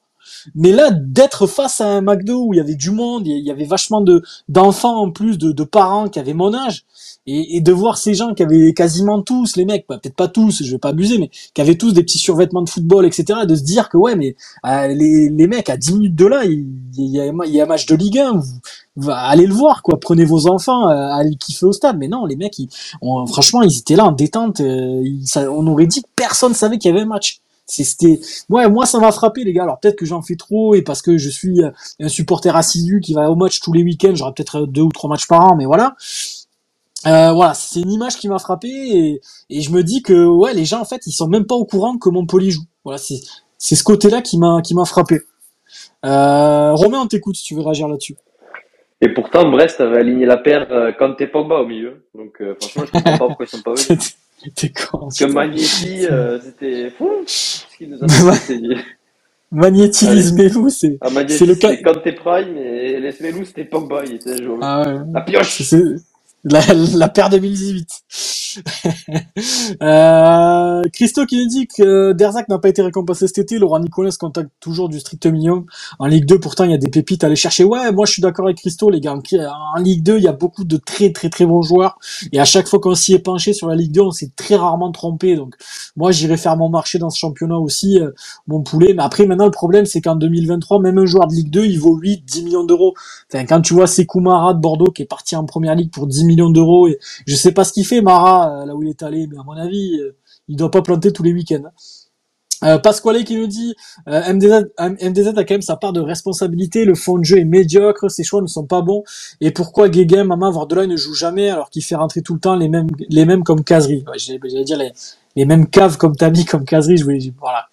Mais 0.56 0.72
là, 0.72 0.92
d'être 0.92 1.48
face 1.48 1.82
à 1.82 1.88
un 1.88 2.02
McDo 2.02 2.46
où 2.48 2.54
il 2.54 2.58
y 2.58 2.62
avait 2.62 2.76
du 2.76 2.92
monde, 2.92 3.28
il 3.28 3.40
y 3.46 3.52
avait 3.52 3.66
vachement 3.66 4.02
de 4.02 4.24
d'enfants 4.50 4.98
en 5.04 5.12
plus, 5.12 5.38
de, 5.38 5.52
de 5.52 5.64
parents 5.64 6.10
qui 6.10 6.20
avaient 6.20 6.34
mon 6.34 6.54
âge, 6.54 6.86
et, 7.28 7.58
et 7.58 7.62
de 7.62 7.72
voir 7.72 7.98
ces 7.98 8.14
gens 8.16 8.34
qui 8.34 8.44
avaient 8.44 8.74
quasiment 8.74 9.22
tous, 9.22 9.56
les 9.58 9.66
mecs, 9.66 9.86
bah, 9.90 10.00
peut-être 10.02 10.16
pas 10.16 10.28
tous, 10.30 10.64
je 10.64 10.72
vais 10.72 10.80
pas 10.80 10.90
abuser, 10.90 11.20
mais 11.20 11.30
qui 11.54 11.62
avaient 11.62 11.78
tous 11.78 11.94
des 11.94 12.04
petits 12.04 12.20
survêtements 12.20 12.64
de 12.64 12.70
football, 12.70 13.06
etc., 13.06 13.42
et 13.44 13.48
de 13.48 13.56
se 13.56 13.64
dire 13.64 13.90
que 13.90 13.98
ouais, 13.98 14.16
mais 14.16 14.36
euh, 14.66 14.88
les, 14.90 15.30
les 15.30 15.48
mecs 15.48 15.70
à 15.70 15.78
10 15.78 15.94
minutes 15.94 16.16
de 16.16 16.26
là, 16.28 16.46
il, 16.46 16.66
il 16.98 17.12
y, 17.12 17.20
a, 17.22 17.28
il 17.28 17.52
y 17.54 17.62
a 17.62 17.66
un 17.66 17.68
match 17.68 17.86
de 17.88 17.96
Ligue 17.96 18.20
1, 18.20 18.34
vous, 18.96 19.12
allez 19.12 19.48
le 19.48 19.54
voir, 19.54 19.84
quoi. 19.84 20.00
Prenez 20.00 20.26
vos 20.26 20.48
enfants, 20.50 20.90
euh, 20.90 20.94
allez 21.14 21.36
kiffer 21.38 21.66
au 21.68 21.74
stade. 21.74 21.98
Mais 22.00 22.08
non, 22.10 22.26
les 22.26 22.36
mecs, 22.36 22.60
ils, 22.60 22.70
on- 23.02 23.26
franchement, 23.28 23.64
ils 23.64 23.78
étaient 23.80 23.96
là 23.98 24.06
en 24.06 24.12
détente. 24.12 24.62
euh, 24.62 25.02
ils- 25.04 25.26
on 25.50 25.68
aurait 25.68 25.88
dit 25.88 26.02
que 26.04 26.10
personne 26.16 26.54
savait 26.56 26.78
qu'il 26.80 26.92
y 26.92 26.94
avait 26.94 27.04
un 27.04 27.08
match. 27.08 27.40
C'est- 27.70 27.84
C'était, 27.84 28.20
ouais, 28.50 28.68
moi 28.70 28.86
ça 28.86 29.00
m'a 29.00 29.12
frappé 29.12 29.44
les 29.44 29.54
gars. 29.54 29.64
Alors 29.64 29.80
peut-être 29.80 29.96
que 29.96 30.06
j'en 30.06 30.22
fais 30.22 30.36
trop 30.36 30.74
et 30.76 30.82
parce 30.82 31.02
que 31.02 31.18
je 31.18 31.30
suis 31.30 31.62
euh, 31.64 31.70
un 32.00 32.10
supporter 32.10 32.56
assidu 32.56 33.00
qui 33.00 33.14
va 33.14 33.30
au 33.30 33.36
match 33.36 33.60
tous 33.60 33.74
les 33.74 33.84
week-ends, 33.84 34.16
j'aurai 34.16 34.34
peut-être 34.34 34.64
euh, 34.64 34.66
deux 34.66 34.82
ou 34.82 34.90
trois 34.92 35.10
matchs 35.10 35.28
par 35.28 35.46
an, 35.52 35.56
mais 35.56 35.66
voilà. 35.66 35.96
Euh, 37.08 37.32
voilà, 37.32 37.54
c'est 37.54 37.80
une 37.80 37.92
image 37.92 38.18
qui 38.18 38.28
m'a 38.28 38.40
frappé 38.40 38.68
et, 38.68 39.22
et 39.50 39.62
je 39.62 39.72
me 39.72 39.84
dis 39.84 40.02
que 40.02 40.26
ouais, 40.26 40.54
les 40.54 40.66
gens 40.66 40.82
en 40.82 40.86
fait, 40.86 41.02
ils 41.08 41.14
sont 41.14 41.28
même 41.28 41.46
pas 41.46 41.56
au 41.56 41.64
courant 41.66 41.98
que 41.98 42.10
Montpellier 42.10 42.52
joue. 42.52 42.64
Voilà, 42.84 42.98
c'est 42.98 43.22
c'est 43.58 43.76
ce 43.76 43.84
côté-là 43.84 44.22
qui 44.22 44.38
m'a 44.38 44.62
qui 44.64 44.74
m'a 44.76 44.84
frappé. 44.86 45.22
Euh, 46.06 46.74
Romain, 46.74 47.00
on 47.02 47.08
t'écoute 47.08 47.36
si 47.36 47.44
tu 47.44 47.56
veux 47.56 47.62
réagir 47.62 47.88
là-dessus. 47.88 48.16
Et 49.02 49.14
pourtant, 49.14 49.50
Brest 49.50 49.80
avait 49.80 50.00
aligné 50.00 50.26
la 50.26 50.38
paire 50.38 50.68
euh, 50.72 50.92
Kanté 50.92 51.28
Pogba 51.28 51.62
au 51.62 51.66
milieu. 51.66 52.06
Donc, 52.16 52.42
euh, 52.42 52.56
franchement, 52.60 52.84
je 52.86 52.92
comprends 52.92 53.18
pas 53.18 53.28
pourquoi 53.28 53.46
ils 53.46 53.50
sont 53.50 53.62
pas 53.62 53.74
venus. 53.76 54.18
T'es 54.56 54.70
con. 54.70 55.00
Parce 55.00 55.18
que 55.20 55.26
Magnetti, 55.26 56.06
euh, 56.06 56.40
c'était 56.42 56.90
fou. 56.92 57.10
Ce 57.26 57.64
qu'il 57.78 57.90
nous 57.90 58.04
a 58.04 58.08
fait, 58.08 58.34
c'est- 58.38 58.60
Ah, 61.02 61.10
C'est 61.28 61.46
le 61.46 61.56
cas- 61.56 61.70
c'était 61.72 61.82
Kanté 61.84 62.12
Prime 62.14 62.56
et 62.58 63.00
Les 63.00 63.12
Smelou, 63.12 63.44
c'était 63.46 63.66
Pogba. 63.66 64.04
Il 64.06 64.14
était 64.16 64.42
joueur. 64.44 64.60
ah 64.62 64.84
ouais. 64.88 65.00
La 65.14 65.22
pioche. 65.22 65.62
La, 66.46 66.62
la 66.74 67.10
paire 67.10 67.30
2018. 67.30 68.04
euh, 69.82 70.82
Christo 70.94 71.26
qui 71.26 71.38
nous 71.38 71.48
dit 71.48 71.68
que 71.68 72.14
Derzac 72.14 72.48
n'a 72.50 72.60
pas 72.60 72.70
été 72.70 72.82
récompensé 72.82 73.28
cet 73.28 73.40
été. 73.40 73.60
Laurent 73.60 73.80
Nicolas 73.80 74.12
contacte 74.18 74.50
toujours 74.60 74.90
du 74.90 75.00
strict 75.00 75.26
minimum. 75.26 75.66
En 76.00 76.08
Ligue 76.08 76.26
2, 76.26 76.40
pourtant, 76.40 76.64
il 76.64 76.72
y 76.72 76.74
a 76.74 76.78
des 76.78 76.90
pépites 76.90 77.24
à 77.24 77.28
aller 77.28 77.36
chercher. 77.36 77.64
Ouais, 77.64 77.92
moi, 77.92 78.06
je 78.06 78.14
suis 78.14 78.22
d'accord 78.22 78.46
avec 78.46 78.58
Christo, 78.58 78.90
les 78.90 79.02
gars. 79.02 79.14
En, 79.14 79.80
Ligue 79.80 80.04
2, 80.04 80.18
il 80.18 80.24
y 80.24 80.28
a 80.28 80.32
beaucoup 80.32 80.64
de 80.64 80.78
très, 80.78 81.12
très, 81.12 81.30
très 81.30 81.46
bons 81.46 81.62
joueurs. 81.62 82.00
Et 82.32 82.40
à 82.40 82.46
chaque 82.46 82.68
fois 82.68 82.80
qu'on 82.80 82.96
s'y 82.96 83.14
est 83.14 83.20
penché 83.20 83.54
sur 83.54 83.68
la 83.68 83.76
Ligue 83.76 83.92
2, 83.92 84.02
on 84.02 84.12
s'est 84.12 84.32
très 84.36 84.56
rarement 84.56 84.92
trompé. 84.92 85.36
Donc, 85.36 85.56
moi, 85.96 86.12
j'irai 86.12 86.38
faire 86.38 86.56
mon 86.58 86.70
marché 86.70 87.00
dans 87.00 87.10
ce 87.10 87.20
championnat 87.20 87.58
aussi, 87.58 88.00
euh, 88.00 88.12
mon 88.48 88.62
poulet. 88.62 88.94
Mais 88.94 89.04
après, 89.04 89.26
maintenant, 89.26 89.46
le 89.46 89.52
problème, 89.52 89.86
c'est 89.86 90.02
qu'en 90.02 90.16
2023, 90.16 90.80
même 90.80 90.98
un 90.98 91.06
joueur 91.06 91.28
de 91.28 91.34
Ligue 91.34 91.50
2, 91.50 91.66
il 91.66 91.80
vaut 91.80 91.96
8, 91.96 92.24
10 92.26 92.44
millions 92.44 92.64
d'euros. 92.64 92.94
Enfin, 93.32 93.46
quand 93.46 93.62
tu 93.62 93.74
vois 93.74 93.88
Sekou 93.88 94.22
de 94.22 94.60
Bordeaux 94.60 94.92
qui 94.92 95.02
est 95.02 95.06
parti 95.06 95.36
en 95.36 95.46
première 95.46 95.76
ligue 95.76 95.92
pour 95.92 96.08
10 96.08 96.26
millions 96.30 96.52
d'euros, 96.52 96.88
et 96.88 97.00
je 97.28 97.36
sais 97.36 97.54
pas 97.54 97.66
ce 97.66 97.74
qu'il 97.74 97.86
fait 97.86 98.02
Mara 98.02 98.62
euh, 98.64 98.68
là 98.68 98.76
où 98.76 98.84
il 98.84 98.90
est 98.90 99.04
allé, 99.04 99.28
mais 99.28 99.40
à 99.40 99.44
mon 99.44 99.54
avis, 99.54 100.00
euh, 100.00 100.16
il 100.50 100.58
doit 100.58 100.72
pas 100.72 100.84
planter 100.84 101.14
tous 101.14 101.24
les 101.24 101.34
week-ends. 101.34 101.70
Euh, 102.64 102.78
Pasquale 102.78 103.24
qui 103.24 103.38
nous 103.38 103.48
dit 103.48 103.76
euh, 104.10 104.34
MDZ, 104.34 104.66
a 104.80 105.44
quand 105.46 105.52
même 105.52 105.62
sa 105.62 105.78
part 105.78 105.94
de 105.94 106.02
responsabilité, 106.02 106.86
le 106.86 106.96
fond 106.96 107.18
de 107.18 107.24
jeu 107.26 107.40
est 107.40 107.46
médiocre, 107.46 108.12
ses 108.12 108.24
choix 108.26 108.42
ne 108.42 108.48
sont 108.48 108.66
pas 108.66 108.82
bons, 108.82 109.04
et 109.42 109.52
pourquoi 109.52 109.90
Guéguin, 109.90 110.26
Maman, 110.26 110.52
Vordelay 110.52 110.88
ne 110.88 110.98
joue 110.98 111.14
jamais 111.14 111.50
alors 111.50 111.70
qu'il 111.70 111.84
fait 111.84 111.96
rentrer 111.96 112.22
tout 112.22 112.34
le 112.34 112.42
temps 112.42 112.56
les 112.58 112.70
mêmes 112.70 112.90
les 113.10 113.26
mêmes 113.26 113.44
comme 113.44 113.64
Casery. 113.64 114.04
Ouais, 114.08 114.20
J'allais 114.20 114.66
dire 114.66 114.78
les, 114.78 114.92
les 115.38 115.46
mêmes 115.46 115.68
caves 115.68 115.98
comme 115.98 116.18
Tami, 116.18 116.46
comme 116.46 116.66
Casery, 116.66 116.98
je 116.98 117.06
voulais 117.06 117.20
voilà. 117.40 117.68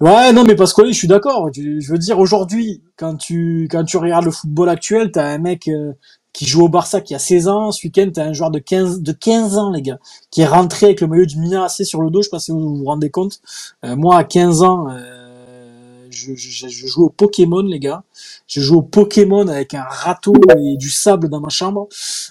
Ouais, 0.00 0.32
non, 0.32 0.44
mais 0.44 0.56
Pasquale, 0.56 0.88
je 0.88 0.98
suis 0.98 1.08
d'accord. 1.08 1.50
Je 1.54 1.90
veux 1.90 1.98
dire, 1.98 2.18
aujourd'hui, 2.18 2.82
quand 2.96 3.16
tu, 3.16 3.68
quand 3.70 3.84
tu 3.84 3.98
regardes 3.98 4.26
le 4.26 4.30
football 4.30 4.68
actuel, 4.70 5.10
t'as 5.12 5.26
un 5.26 5.38
mec 5.38 5.68
euh, 5.68 5.92
qui 6.36 6.44
joue 6.44 6.64
au 6.64 6.68
Barça 6.68 7.00
qui 7.00 7.14
a 7.14 7.18
16 7.18 7.48
ans. 7.48 7.72
Ce 7.72 7.82
week-end, 7.86 8.10
t'as 8.12 8.24
un 8.26 8.34
joueur 8.34 8.50
de 8.50 8.58
15, 8.58 9.00
de 9.00 9.12
15 9.12 9.56
ans, 9.56 9.70
les 9.70 9.80
gars, 9.80 9.98
qui 10.30 10.42
est 10.42 10.46
rentré 10.46 10.84
avec 10.86 11.00
le 11.00 11.06
maillot 11.06 11.24
du 11.24 11.38
Milan 11.38 11.62
AC 11.64 11.82
sur 11.86 12.02
le 12.02 12.10
dos. 12.10 12.20
Je 12.20 12.24
sais 12.24 12.30
pas 12.30 12.38
si 12.38 12.50
vous 12.52 12.76
vous 12.76 12.84
rendez 12.84 13.08
compte. 13.08 13.40
Euh, 13.86 13.96
moi, 13.96 14.18
à 14.18 14.24
15 14.24 14.62
ans, 14.62 14.86
euh, 14.90 16.06
je 16.10 16.86
joue 16.86 17.04
au 17.06 17.08
Pokémon, 17.08 17.62
les 17.62 17.78
gars. 17.80 18.02
Je 18.46 18.60
joue 18.60 18.76
au 18.76 18.82
Pokémon 18.82 19.48
avec 19.48 19.72
un 19.72 19.82
râteau 19.88 20.34
et 20.58 20.76
du 20.76 20.90
sable 20.90 21.30
dans 21.30 21.40
ma 21.40 21.48
chambre. 21.48 21.88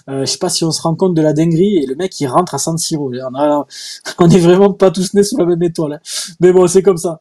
Euh, 0.08 0.20
je 0.20 0.26
sais 0.26 0.38
pas 0.38 0.50
si 0.50 0.62
on 0.64 0.70
se 0.70 0.82
rend 0.82 0.94
compte 0.94 1.14
de 1.14 1.22
la 1.22 1.32
dinguerie. 1.32 1.78
Et 1.78 1.86
le 1.86 1.96
mec, 1.96 2.18
il 2.20 2.28
rentre 2.28 2.54
à 2.54 2.58
San 2.58 2.78
Siro. 2.78 3.10
On, 3.12 3.34
a- 3.34 3.66
on 4.18 4.30
est 4.30 4.38
vraiment 4.38 4.72
pas 4.72 4.92
tous 4.92 5.14
nés 5.14 5.24
sous 5.24 5.36
la 5.36 5.46
même 5.46 5.62
étoile. 5.64 5.94
hein. 5.94 6.00
Mais 6.40 6.52
bon, 6.52 6.66
c'est 6.68 6.82
comme 6.82 6.96
ça. 6.96 7.20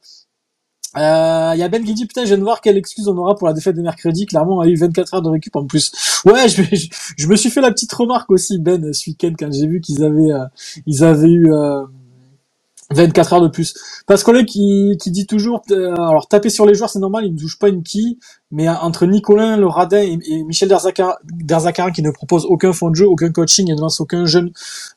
Il 0.98 1.60
y 1.60 1.64
a 1.64 1.68
Ben 1.70 1.84
qui 1.84 1.94
dit 1.94 2.06
putain 2.06 2.22
je 2.24 2.28
viens 2.28 2.38
de 2.38 2.44
voir 2.44 2.62
quelle 2.62 2.78
excuse 2.78 3.08
on 3.08 3.18
aura 3.18 3.36
pour 3.36 3.48
la 3.48 3.54
défaite 3.54 3.76
de 3.76 3.82
mercredi. 3.82 4.26
Clairement 4.26 4.58
on 4.58 4.62
a 4.62 4.68
eu 4.68 4.76
24 4.76 5.16
heures 5.16 5.22
de 5.22 5.30
récup 5.30 5.56
en 5.56 5.66
plus. 5.66 5.92
Ouais 6.26 6.48
je 6.48 7.28
me 7.28 7.36
suis 7.36 7.50
fait 7.50 7.62
la 7.62 7.72
petite 7.72 7.94
remarque 7.94 8.32
aussi 8.32 8.60
Ben 8.60 8.94
ce 8.94 9.10
week-end 9.10 9.34
quand 9.38 9.52
j'ai 9.52 9.68
vu 9.68 9.82
qu'ils 9.82 10.04
avaient 10.04 10.32
euh, 10.32 10.46
ils 10.86 11.04
avaient 11.04 11.32
eu 11.32 11.54
euh, 11.54 11.84
24 12.92 13.34
heures 13.34 13.42
de 13.42 13.48
plus. 13.48 13.74
Est 14.10 14.46
qui, 14.46 14.98
qui 15.02 15.12
dit 15.12 15.26
toujours 15.26 15.62
euh, 15.72 15.94
alors 15.96 16.28
taper 16.28 16.50
sur 16.50 16.66
les 16.66 16.76
joueurs 16.76 16.90
c'est 16.90 17.00
normal 17.00 17.26
ils 17.26 17.34
ne 17.34 17.40
touchent 17.40 17.58
pas 17.58 17.70
une 17.70 17.82
quille 17.82 18.20
mais 18.52 18.70
entre 18.70 19.08
Nicolin 19.08 19.58
le 19.58 19.66
Radin 19.66 20.02
et, 20.02 20.44
Michel 20.44 20.70
Derzakarin 20.70 21.92
qui 21.92 22.04
ne 22.04 22.12
propose 22.12 22.46
aucun 22.46 22.74
fond 22.74 22.92
de 22.92 22.96
jeu 22.96 23.08
aucun 23.08 23.32
coaching 23.32 23.72
et 23.72 23.76
ne 23.76 23.82
lance 23.82 24.02
aucun 24.02 24.26
jeune 24.26 24.52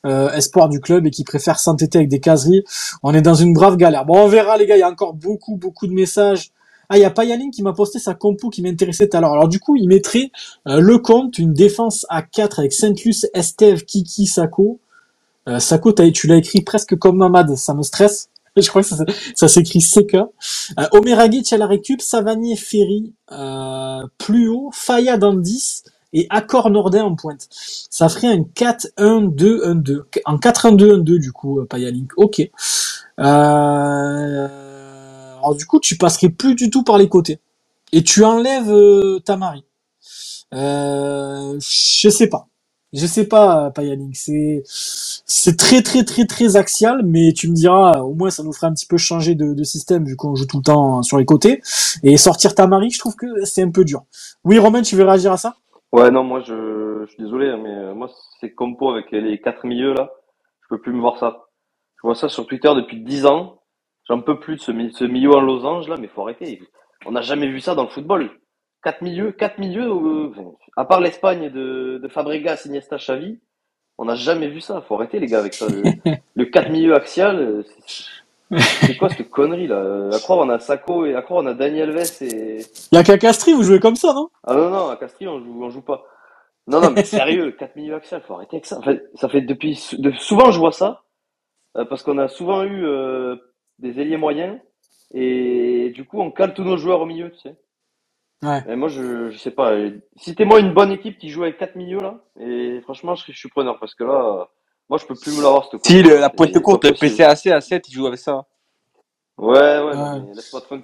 euh, 0.05 0.31
espoir 0.32 0.69
du 0.69 0.81
club 0.81 1.06
et 1.06 1.10
qui 1.10 1.24
préfère 1.24 1.59
s'entêter 1.59 1.97
avec 1.97 2.10
des 2.10 2.20
caseries 2.20 2.65
on 3.02 3.15
est 3.15 3.23
dans 3.23 3.35
une 3.35 3.52
brave 3.52 3.77
galère. 3.77 4.05
Bon, 4.05 4.19
on 4.19 4.28
verra, 4.28 4.56
les 4.56 4.66
gars. 4.66 4.77
Il 4.77 4.81
y 4.81 4.82
a 4.82 4.90
encore 4.90 5.15
beaucoup, 5.15 5.56
beaucoup 5.56 5.86
de 5.86 5.93
messages. 5.93 6.51
Ah, 6.89 6.97
il 6.97 7.02
y 7.02 7.05
a 7.05 7.10
Payaline 7.10 7.51
qui 7.51 7.62
m'a 7.62 7.74
posté 7.74 7.98
sa 7.98 8.15
compo 8.15 8.48
qui 8.48 8.62
m'intéressait 8.62 9.09
tout 9.09 9.16
à 9.16 9.20
l'heure. 9.20 9.32
Alors, 9.32 9.48
du 9.48 9.60
coup, 9.60 9.77
il 9.77 9.89
mettrait 9.89 10.31
euh, 10.66 10.81
le 10.81 10.98
compte, 10.98 11.39
une 11.39 11.52
défense 11.52 12.06
à 12.09 12.23
4 12.23 12.60
avec 12.60 12.73
Saint-Luc, 12.73 13.15
Estève, 13.35 13.85
Kiki, 13.85 14.27
Sako. 14.27 14.81
Euh, 15.49 15.59
Sako, 15.59 15.93
tu 15.93 16.27
l'as 16.27 16.37
écrit 16.37 16.61
presque 16.62 16.97
comme 16.97 17.16
Mamad. 17.16 17.57
Ça 17.57 17.75
me 17.75 17.83
stresse. 17.83 18.31
Je 18.57 18.69
crois 18.69 18.83
que 18.83 18.89
ça, 19.35 19.49
s'écrit 19.49 19.81
CK. 19.81 20.15
Euh, 20.15 20.25
Omeragic 20.93 21.53
à 21.53 21.57
la 21.57 21.66
récup, 21.66 22.01
Savanier, 22.01 22.57
Ferry, 22.57 23.12
euh, 23.33 24.03
plus 24.19 24.49
haut, 24.49 24.70
Faya 24.73 25.16
dans 25.16 25.33
le 25.33 25.41
10 25.41 25.85
et 26.12 26.27
Accor 26.31 26.70
Nordin 26.70 27.05
en 27.05 27.15
pointe. 27.15 27.49
Ça 27.51 28.09
ferait 28.09 28.29
un 28.29 28.41
4-1-2-1-2. 28.41 30.03
En 30.25 30.37
4-1-2-1-2, 30.37 31.19
du 31.19 31.33
coup, 31.33 31.61
euh, 31.61 31.66
Payalink. 31.66 32.12
Ok. 32.16 32.41
Euh... 33.20 34.49
Alors 35.39 35.55
du 35.55 35.66
coup, 35.66 35.81
tu 35.81 35.97
passerais 35.97 36.31
plus 36.31 36.55
du 36.55 36.70
tout 36.70 36.83
par 36.83 36.99
les 36.99 37.09
côtés. 37.09 37.41
Et 37.93 38.03
tu 38.03 38.25
enlèves 38.25 38.70
euh, 38.70 39.20
Tamari. 39.20 39.65
Euh... 40.55 41.59
Je 41.61 42.09
sais 42.09 42.29
pas. 42.29 42.49
Je 42.93 43.06
sais 43.06 43.28
pas, 43.28 43.70
Payalink. 43.70 44.16
C'est 44.16 44.62
c'est 44.65 45.56
très 45.59 45.82
très 45.82 46.05
très 46.05 46.24
très 46.27 46.56
axial, 46.56 47.02
mais 47.05 47.32
tu 47.32 47.48
me 47.51 47.55
diras, 47.55 48.01
au 48.01 48.15
moins 48.15 48.31
ça 48.31 48.43
nous 48.43 48.52
ferait 48.52 48.69
un 48.69 48.73
petit 48.73 48.86
peu 48.86 48.97
changer 48.97 49.35
de, 49.35 49.52
de 49.52 49.62
système 49.65 50.05
vu 50.06 50.16
qu'on 50.16 50.35
joue 50.35 50.47
tout 50.47 50.59
le 50.59 50.62
temps 50.62 51.02
sur 51.02 51.19
les 51.19 51.27
côtés. 51.27 51.60
Et 52.02 52.16
sortir 52.16 52.55
Tamari, 52.55 52.90
je 52.90 52.98
trouve 52.98 53.15
que 53.16 53.44
c'est 53.44 53.62
un 53.62 53.70
peu 53.70 53.85
dur. 53.85 54.05
Oui, 54.44 54.59
Romain, 54.59 54.82
tu 54.82 54.97
veux 54.97 55.05
réagir 55.05 55.32
à 55.32 55.36
ça? 55.36 55.55
Ouais, 55.93 56.10
non, 56.10 56.23
moi, 56.24 56.40
je, 56.40 57.05
je 57.06 57.12
suis 57.12 57.23
désolé, 57.23 57.55
mais 57.56 57.70
euh, 57.70 57.94
moi, 57.94 58.10
ces 58.40 58.52
compos 58.52 58.90
avec 58.90 59.10
les 59.10 59.40
quatre 59.40 59.65
milieux, 59.66 59.94
là, 59.94 60.10
je 60.62 60.69
peux 60.69 60.81
plus 60.81 60.93
me 60.93 61.01
voir 61.01 61.19
ça. 61.19 61.47
Je 61.97 62.02
vois 62.02 62.15
ça 62.15 62.28
sur 62.28 62.47
Twitter 62.47 62.70
depuis 62.74 63.01
10 63.01 63.27
ans. 63.27 63.62
J'en 64.09 64.20
peux 64.20 64.39
plus 64.39 64.56
de 64.56 64.60
ce, 64.60 64.73
ce 64.90 65.05
milieu 65.05 65.35
en 65.35 65.40
losange, 65.40 65.89
là, 65.89 65.97
mais 65.98 66.09
faut 66.09 66.23
arrêter. 66.23 66.60
On 67.06 67.12
n'a 67.12 67.23
jamais 67.23 67.48
vu 67.48 67.60
ça 67.60 67.74
dans 67.74 67.85
le 67.85 67.89
football. 67.89 68.31
Quatre 68.83 69.03
milieux, 69.03 69.33
quatre 69.33 69.59
milieux, 69.59 69.91
euh, 69.91 70.31
à 70.77 70.85
part 70.87 71.01
l'Espagne 71.01 71.51
de, 71.51 71.99
de 72.03 72.09
Fabregas, 72.09 72.63
Iniesta, 72.67 72.97
Xavi, 72.99 73.41
on 73.99 74.07
n'a 74.07 74.17
jamais 74.17 74.49
vu 74.49 74.61
ça. 74.61 74.83
Faut 74.83 74.97
arrêter, 74.97 75.21
les 75.21 75.29
gars, 75.29 75.41
avec 75.41 75.55
ça. 75.55 75.69
Le, 75.69 75.95
le 76.37 76.47
quatre 76.47 76.71
milieux 76.71 76.95
axial, 76.95 77.39
euh, 77.41 77.65
c'est- 77.65 78.97
quoi 78.97 79.11
cette 79.11 79.31
connerie, 79.31 79.69
là? 79.69 80.15
À 80.15 80.21
croire, 80.21 80.41
on 80.41 80.51
a 80.51 80.59
Sako 80.61 81.07
et 81.07 81.15
à 81.17 81.23
croire, 81.23 81.43
on 81.45 81.47
a 81.47 81.55
Daniel 81.55 81.93
Vess 81.93 82.23
et, 82.23 82.71
Il 82.93 82.97
y 82.97 82.99
a 82.99 83.05
qu'à 83.05 83.19
Castries, 83.19 83.55
vous 83.55 83.65
jouez 83.65 83.81
comme 83.81 83.97
ça, 83.97 84.13
non? 84.15 84.31
Ah 84.45 84.55
non, 84.55 84.71
non, 84.71 84.89
à 84.91 84.97
Castries, 84.97 85.29
on 85.29 85.41
joue, 85.41 85.65
on 85.65 85.71
joue 85.71 85.83
pas. 85.83 86.05
Non, 86.69 86.81
non, 86.81 86.91
mais 86.91 87.05
sérieux, 87.05 87.53
4 87.59 87.77
milieux 87.77 87.97
axial, 87.97 88.23
faut 88.23 88.35
arrêter 88.35 88.57
avec 88.57 88.67
ça. 88.67 88.81
Ça 89.17 89.29
fait 89.29 89.43
depuis, 89.43 89.81
de- 89.99 90.13
souvent 90.13 90.51
je 90.53 90.59
vois 90.59 90.73
ça, 90.73 91.05
euh, 91.77 91.85
parce 91.87 92.03
qu'on 92.03 92.19
a 92.19 92.29
souvent 92.29 92.65
eu 92.65 92.87
euh, 92.87 93.37
des 93.81 94.01
ailiers 94.01 94.17
moyens, 94.19 94.59
et 95.15 95.91
du 95.95 96.05
coup 96.07 96.21
on 96.21 96.31
cale 96.33 96.55
tous 96.55 96.65
nos 96.65 96.77
joueurs 96.79 97.01
au 97.03 97.07
milieu, 97.07 97.31
tu 97.33 97.39
sais. 97.41 97.57
Ouais. 98.43 98.65
Et 98.66 98.77
moi, 98.77 98.89
je, 98.89 99.31
je 99.31 99.39
sais 99.39 99.51
pas, 99.52 99.74
citez-moi 100.16 100.60
une 100.60 100.74
bonne 100.74 100.93
équipe 100.93 101.19
qui 101.19 101.31
joue 101.31 101.44
avec 101.44 101.59
4 101.59 101.77
milieux 101.77 102.01
là, 102.01 102.20
et 102.40 102.81
franchement, 102.82 103.15
je, 103.16 103.24
je 103.32 103.39
suis 103.39 103.48
preneur, 103.51 103.78
parce 103.81 103.94
que 103.94 104.05
là, 104.05 104.48
moi 104.90 104.98
je 104.98 105.06
peux 105.06 105.16
plus 105.16 105.32
me 105.36 105.43
l'avoir, 105.43 105.65
cette 105.70 105.81
Si, 105.85 106.02
le- 106.02 106.19
la 106.19 106.31
pointe 106.31 106.59
courte, 106.60 106.85
le. 106.85 106.93
PCAC 106.93 107.48
à 107.48 107.60
7, 107.60 107.89
il 107.89 107.93
joue 107.94 108.06
avec 108.06 108.20
ça. 108.20 108.47
Ouais, 109.39 109.81
ouais, 109.81 109.94
Ouais. 109.94 110.20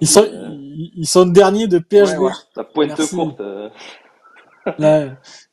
Ils 0.01 0.07
sont, 0.07 0.23
euh, 0.23 0.49
ils, 0.51 0.91
ils 0.95 1.07
sont 1.07 1.25
derniers 1.27 1.67
de 1.67 1.79
PHB. 1.79 1.95
Ouais, 2.01 2.17
ouais. 2.19 2.33
La 2.55 2.63
pointe 2.65 2.89
Merci. 2.89 3.15
courte. 3.15 3.41
euh. 3.41 3.69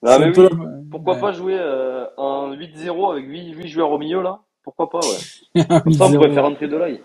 Non, 0.02 0.18
mais 0.20 0.32
un 0.32 0.32
oui, 0.32 0.50
pourquoi 0.90 1.14
ouais. 1.14 1.20
pas 1.20 1.32
jouer 1.32 1.56
euh, 1.58 2.06
en 2.18 2.52
8-0 2.54 3.12
avec 3.12 3.26
8, 3.26 3.52
8 3.54 3.68
joueurs 3.68 3.90
au 3.92 3.98
milieu, 3.98 4.22
là? 4.22 4.40
Pourquoi 4.64 4.90
pas, 4.90 5.00
ouais. 5.00 5.26
Un 5.70 5.80
Comme 5.82 5.92
ça, 5.92 6.06
on 6.06 6.12
pourrait 6.14 6.30
8-0. 6.30 6.34
faire 6.34 6.44
rentrer 6.44 6.68
de 6.68 6.76
l'œil. 6.76 7.02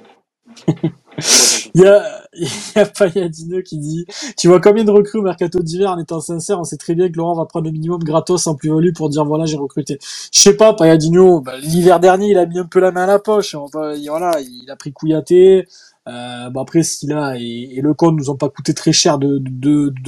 Il 1.77 1.83
y 1.83 1.87
a, 1.87 2.23
y 2.33 2.79
a 2.79 2.85
Payadino 2.87 3.61
qui 3.61 3.77
dit, 3.77 4.05
tu 4.35 4.47
vois 4.47 4.59
combien 4.59 4.83
de 4.83 4.89
recrues 4.91 5.19
au 5.19 5.21
mercato 5.21 5.59
d'hiver 5.61 5.91
en 5.91 5.99
étant 5.99 6.19
sincère, 6.21 6.59
on 6.59 6.63
sait 6.63 6.77
très 6.77 6.95
bien 6.95 7.07
que 7.11 7.17
Laurent 7.17 7.35
va 7.35 7.45
prendre 7.45 7.67
le 7.67 7.71
minimum 7.71 8.03
gratos 8.03 8.47
en 8.47 8.55
plus-value 8.55 8.93
pour 8.93 9.09
dire 9.09 9.25
voilà, 9.25 9.45
j'ai 9.45 9.57
recruté. 9.57 9.99
Je 10.33 10.39
sais 10.41 10.55
pas, 10.57 10.73
Payadino, 10.73 11.41
bah, 11.41 11.57
l'hiver 11.59 11.99
dernier, 11.99 12.31
il 12.31 12.39
a 12.39 12.47
mis 12.47 12.57
un 12.57 12.65
peu 12.65 12.79
la 12.79 12.91
main 12.91 13.03
à 13.03 13.07
la 13.07 13.19
poche. 13.19 13.55
Voilà, 13.55 14.41
il 14.41 14.71
a 14.71 14.75
pris 14.75 14.91
Kouyaté. 14.91 15.67
Euh, 16.07 16.49
bon 16.49 16.61
après, 16.61 16.81
Silla 16.83 17.35
et, 17.37 17.69
et 17.77 17.81
Lecon 17.81 18.11
nous 18.13 18.31
ont 18.31 18.37
pas 18.37 18.49
coûté 18.49 18.73
très 18.73 18.93
cher 18.93 19.19
de, 19.19 19.43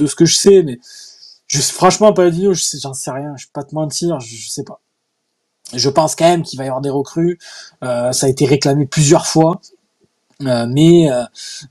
ce 0.08 0.16
que 0.16 0.24
je 0.24 0.36
sais, 0.36 0.64
mais 0.64 0.80
je, 1.46 1.60
franchement, 1.60 2.12
Payadino, 2.12 2.52
j'en 2.54 2.94
sais 2.94 3.12
rien. 3.12 3.34
Je 3.36 3.46
vais 3.46 3.50
pas 3.54 3.64
te 3.64 3.76
mentir, 3.76 4.18
je, 4.20 4.34
je 4.36 4.50
sais 4.50 4.64
pas. 4.64 4.80
Je 5.74 5.88
pense 5.88 6.16
quand 6.16 6.28
même 6.28 6.42
qu'il 6.42 6.58
va 6.58 6.64
y 6.64 6.68
avoir 6.68 6.80
des 6.80 6.90
recrues. 6.90 7.38
Euh, 7.84 8.12
ça 8.12 8.26
a 8.26 8.28
été 8.28 8.46
réclamé 8.46 8.86
plusieurs 8.86 9.26
fois. 9.26 9.60
Euh, 10.46 10.66
mais 10.68 11.10
euh, 11.10 11.22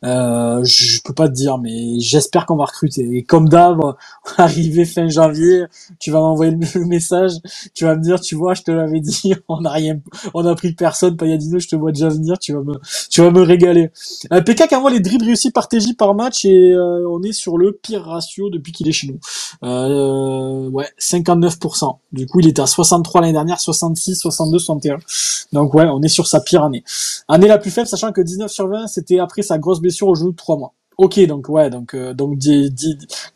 euh, 0.04 0.64
je 0.64 1.02
peux 1.04 1.14
pas 1.14 1.28
te 1.28 1.34
dire, 1.34 1.58
mais 1.58 2.00
j'espère 2.00 2.46
qu'on 2.46 2.56
va 2.56 2.66
recruter. 2.66 3.08
Et 3.14 3.24
comme 3.24 3.50
d'hab, 3.50 3.80
arrivé 4.38 4.86
fin 4.86 5.08
janvier, 5.08 5.66
tu 6.00 6.12
vas 6.12 6.20
m'envoyer 6.20 6.52
le 6.52 6.86
message, 6.86 7.32
tu 7.74 7.86
vas 7.86 7.96
me 7.96 8.02
dire, 8.02 8.20
tu 8.20 8.36
vois, 8.36 8.54
je 8.54 8.62
te 8.62 8.72
l'avais 8.72 9.00
dit, 9.00 9.34
on 9.48 9.66
a 9.66 9.72
rien, 9.72 10.00
on 10.34 10.46
a 10.46 10.56
pris 10.56 10.74
personne, 10.74 11.18
Payadino, 11.18 11.60
je 11.60 11.68
te 11.68 11.76
vois 11.76 11.92
déjà 11.92 12.10
venir, 12.10 12.38
tu 12.38 12.54
vas 12.54 12.62
me, 12.62 12.74
tu 13.10 13.22
vas 13.22 13.32
me 13.32 13.42
régaler. 13.42 13.90
PK 14.30 14.68
qui 14.68 14.76
envoie 14.76 14.92
les 14.92 15.00
dribbles 15.00 15.26
réussis 15.26 15.52
par 15.52 15.68
TJ 15.68 15.96
par 15.98 16.14
match 16.14 16.46
et 16.46 16.72
euh, 16.72 17.08
on 17.10 17.22
est 17.24 17.32
sur 17.32 17.58
le 17.58 17.74
pire 17.74 18.04
ratio 18.04 18.50
depuis 18.50 18.72
qu'il 18.72 18.88
est 18.88 18.92
chez 18.92 19.08
nous. 19.08 19.20
Euh, 19.64 20.70
ouais, 20.70 20.88
59%. 21.00 21.98
Du 22.12 22.26
coup, 22.28 22.40
il 22.40 22.48
était 22.48 22.62
à 22.62 22.68
63 22.68 23.22
l'année 23.22 23.34
dernière, 23.34 23.60
66, 23.60 24.16
62, 24.16 24.60
61. 24.60 24.98
Donc 25.54 25.74
ouais, 25.74 25.86
on 25.86 26.02
est 26.02 26.10
sur 26.10 26.28
sa 26.28 26.42
pire 26.42 26.64
année. 26.64 26.84
Année 27.28 27.48
la 27.48 27.58
plus 27.58 27.72
faible, 27.72 27.88
sachant 27.88 28.12
que 28.12 28.22
19 28.22 28.52
sur 28.60 28.68
20, 28.68 28.88
c'était 28.88 29.20
après 29.20 29.42
sa 29.42 29.58
grosse 29.58 29.80
blessure 29.80 30.08
au 30.10 30.16
genou 30.16 30.32
de 30.32 30.36
3 30.36 30.58
mois. 30.58 30.74
Ok, 30.98 31.18
donc 31.28 31.48
ouais, 31.48 31.70
donc 31.70 31.94
euh, 31.94 32.14
donc 32.14 32.38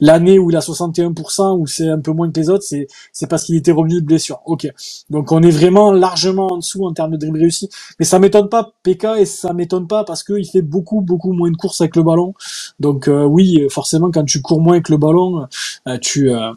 l'année 0.01 0.37
où 0.37 0.49
il 0.49 0.57
a 0.57 0.59
61%, 0.59 1.57
où 1.57 1.65
c'est 1.65 1.87
un 1.87 2.01
peu 2.01 2.11
moins 2.11 2.29
que 2.29 2.37
les 2.37 2.49
autres, 2.49 2.65
c'est 2.65 2.87
c'est 3.13 3.27
parce 3.27 3.45
qu'il 3.45 3.55
était 3.55 3.71
revenu 3.71 4.01
de 4.01 4.05
blessure. 4.05 4.41
Ok, 4.45 4.67
donc 5.09 5.31
on 5.31 5.41
est 5.41 5.49
vraiment 5.49 5.93
largement 5.93 6.47
en 6.47 6.57
dessous 6.57 6.85
en 6.85 6.91
termes 6.91 7.11
de 7.11 7.17
dribble 7.17 7.39
réussi, 7.39 7.69
mais 7.99 8.05
ça 8.05 8.19
m'étonne 8.19 8.49
pas 8.49 8.73
PK 8.83 9.05
et 9.19 9.25
ça 9.25 9.53
m'étonne 9.53 9.87
pas 9.87 10.03
parce 10.03 10.25
qu'il 10.25 10.45
fait 10.45 10.61
beaucoup 10.61 10.99
beaucoup 10.99 11.31
moins 11.31 11.49
de 11.51 11.55
courses 11.55 11.79
avec 11.79 11.95
le 11.95 12.03
ballon. 12.03 12.33
Donc 12.81 13.07
euh, 13.07 13.23
oui, 13.23 13.65
forcément 13.69 14.11
quand 14.11 14.25
tu 14.25 14.41
cours 14.41 14.59
moins 14.59 14.73
avec 14.73 14.89
le 14.89 14.97
ballon, 14.97 15.47
euh, 15.87 15.97
tu 16.01 16.31
euh, 16.33 16.51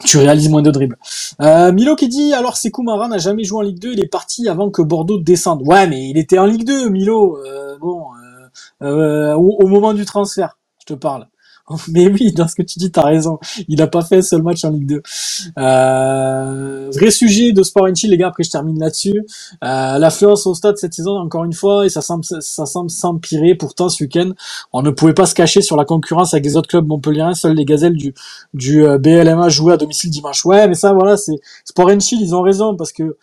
tu 0.00 0.18
réalises 0.18 0.48
moins 0.48 0.62
de 0.62 0.70
dribbles. 0.70 0.98
Euh, 1.40 1.72
Milo 1.72 1.96
qui 1.96 2.08
dit 2.08 2.32
alors 2.32 2.56
Sekou 2.56 2.82
Mara 2.82 3.08
n'a 3.08 3.18
jamais 3.18 3.44
joué 3.44 3.58
en 3.58 3.62
Ligue 3.62 3.78
2, 3.78 3.92
il 3.92 4.00
est 4.00 4.08
parti 4.08 4.48
avant 4.48 4.70
que 4.70 4.82
Bordeaux 4.82 5.18
descende. 5.18 5.62
Ouais, 5.66 5.86
mais 5.86 6.08
il 6.08 6.18
était 6.18 6.38
en 6.38 6.46
Ligue 6.46 6.66
2, 6.66 6.88
Milo. 6.88 7.38
Euh, 7.38 7.78
bon, 7.78 8.06
euh, 8.82 8.86
euh, 8.86 9.34
au 9.34 9.66
moment 9.66 9.94
du 9.94 10.04
transfert, 10.04 10.58
je 10.80 10.86
te 10.86 10.94
parle. 10.94 11.26
Mais 11.88 12.08
oui, 12.08 12.32
dans 12.32 12.46
ce 12.46 12.54
que 12.54 12.62
tu 12.62 12.78
dis, 12.78 12.90
t'as 12.90 13.02
raison. 13.02 13.38
Il 13.68 13.80
a 13.80 13.86
pas 13.86 14.02
fait 14.02 14.16
un 14.18 14.22
seul 14.22 14.42
match 14.42 14.64
en 14.64 14.70
Ligue 14.70 14.86
2. 14.86 15.02
Euh, 15.58 16.90
vrai 16.94 17.10
sujet 17.10 17.52
de 17.52 17.62
Sport 17.62 17.86
les 17.86 18.16
gars. 18.18 18.28
Après, 18.28 18.44
je 18.44 18.50
termine 18.50 18.78
là-dessus. 18.78 19.24
Euh, 19.64 19.98
L'affluence 19.98 20.46
au 20.46 20.54
stade 20.54 20.76
cette 20.76 20.94
saison, 20.94 21.12
encore 21.18 21.44
une 21.44 21.52
fois, 21.54 21.86
et 21.86 21.88
ça 21.88 22.02
semble, 22.02 22.24
ça 22.24 22.66
semble 22.66 22.90
s'empirer. 22.90 23.54
Pourtant, 23.54 23.88
ce 23.88 24.04
week-end, 24.04 24.32
on 24.72 24.82
ne 24.82 24.90
pouvait 24.90 25.14
pas 25.14 25.26
se 25.26 25.34
cacher 25.34 25.62
sur 25.62 25.76
la 25.76 25.84
concurrence 25.84 26.34
avec 26.34 26.44
les 26.44 26.56
autres 26.56 26.68
clubs 26.68 26.86
montpelliérains. 26.86 27.34
Seuls 27.34 27.54
les 27.54 27.64
gazelles 27.64 27.96
du, 27.96 28.14
du 28.52 28.84
euh, 28.84 28.98
BLMA 28.98 29.48
jouaient 29.48 29.74
à 29.74 29.76
domicile 29.78 30.10
dimanche. 30.10 30.44
Ouais, 30.44 30.68
mais 30.68 30.74
ça, 30.74 30.92
voilà, 30.92 31.16
c'est 31.16 31.36
Sport 31.64 31.88
and 31.88 32.00
Chill, 32.00 32.20
ils 32.20 32.34
ont 32.34 32.42
raison 32.42 32.76
parce 32.76 32.92
que 32.92 33.16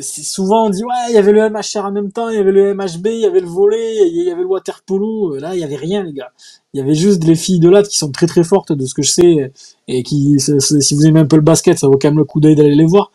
souvent 0.00 0.66
on 0.66 0.70
dit 0.70 0.84
ouais, 0.84 0.94
il 1.08 1.14
y 1.14 1.18
avait 1.18 1.32
le 1.32 1.50
MHR 1.50 1.84
en 1.84 1.90
même 1.92 2.12
temps, 2.12 2.28
il 2.28 2.36
y 2.36 2.38
avait 2.38 2.52
le 2.52 2.74
MHB, 2.74 3.06
il 3.06 3.20
y 3.20 3.26
avait 3.26 3.40
le 3.40 3.48
volet, 3.48 4.06
il 4.08 4.24
y 4.24 4.30
avait 4.30 4.42
le 4.42 4.46
water 4.46 4.82
polo. 4.86 5.36
Là, 5.36 5.54
il 5.54 5.60
y 5.60 5.64
avait 5.64 5.76
rien, 5.76 6.04
les 6.04 6.12
gars. 6.12 6.30
Il 6.72 6.78
y 6.78 6.80
avait 6.80 6.94
juste 6.94 7.24
les 7.24 7.34
filles 7.34 7.58
de 7.58 7.68
là 7.68 7.82
qui 7.82 7.98
sont 7.98 8.12
très 8.12 8.26
très 8.26 8.44
fortes 8.44 8.72
de 8.72 8.86
ce 8.86 8.94
que 8.94 9.02
je 9.02 9.10
sais 9.10 9.52
et 9.88 10.02
qui, 10.02 10.38
si 10.38 10.94
vous 10.94 11.06
aimez 11.06 11.20
un 11.20 11.26
peu 11.26 11.36
le 11.36 11.42
basket, 11.42 11.78
ça 11.78 11.88
vaut 11.88 11.98
quand 12.00 12.08
même 12.08 12.18
le 12.18 12.24
coup 12.24 12.40
d'œil 12.40 12.54
d'aller 12.54 12.76
les 12.76 12.84
voir. 12.84 13.10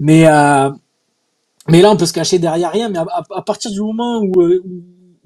Mais 0.00 0.26
euh, 0.26 0.70
mais 1.68 1.80
là, 1.80 1.90
on 1.90 1.96
peut 1.96 2.06
se 2.06 2.12
cacher 2.12 2.38
derrière 2.38 2.72
rien. 2.72 2.88
Mais 2.88 2.98
à, 2.98 3.42
partir 3.42 3.70
du 3.70 3.80
moment 3.80 4.22
euh, 4.38 4.62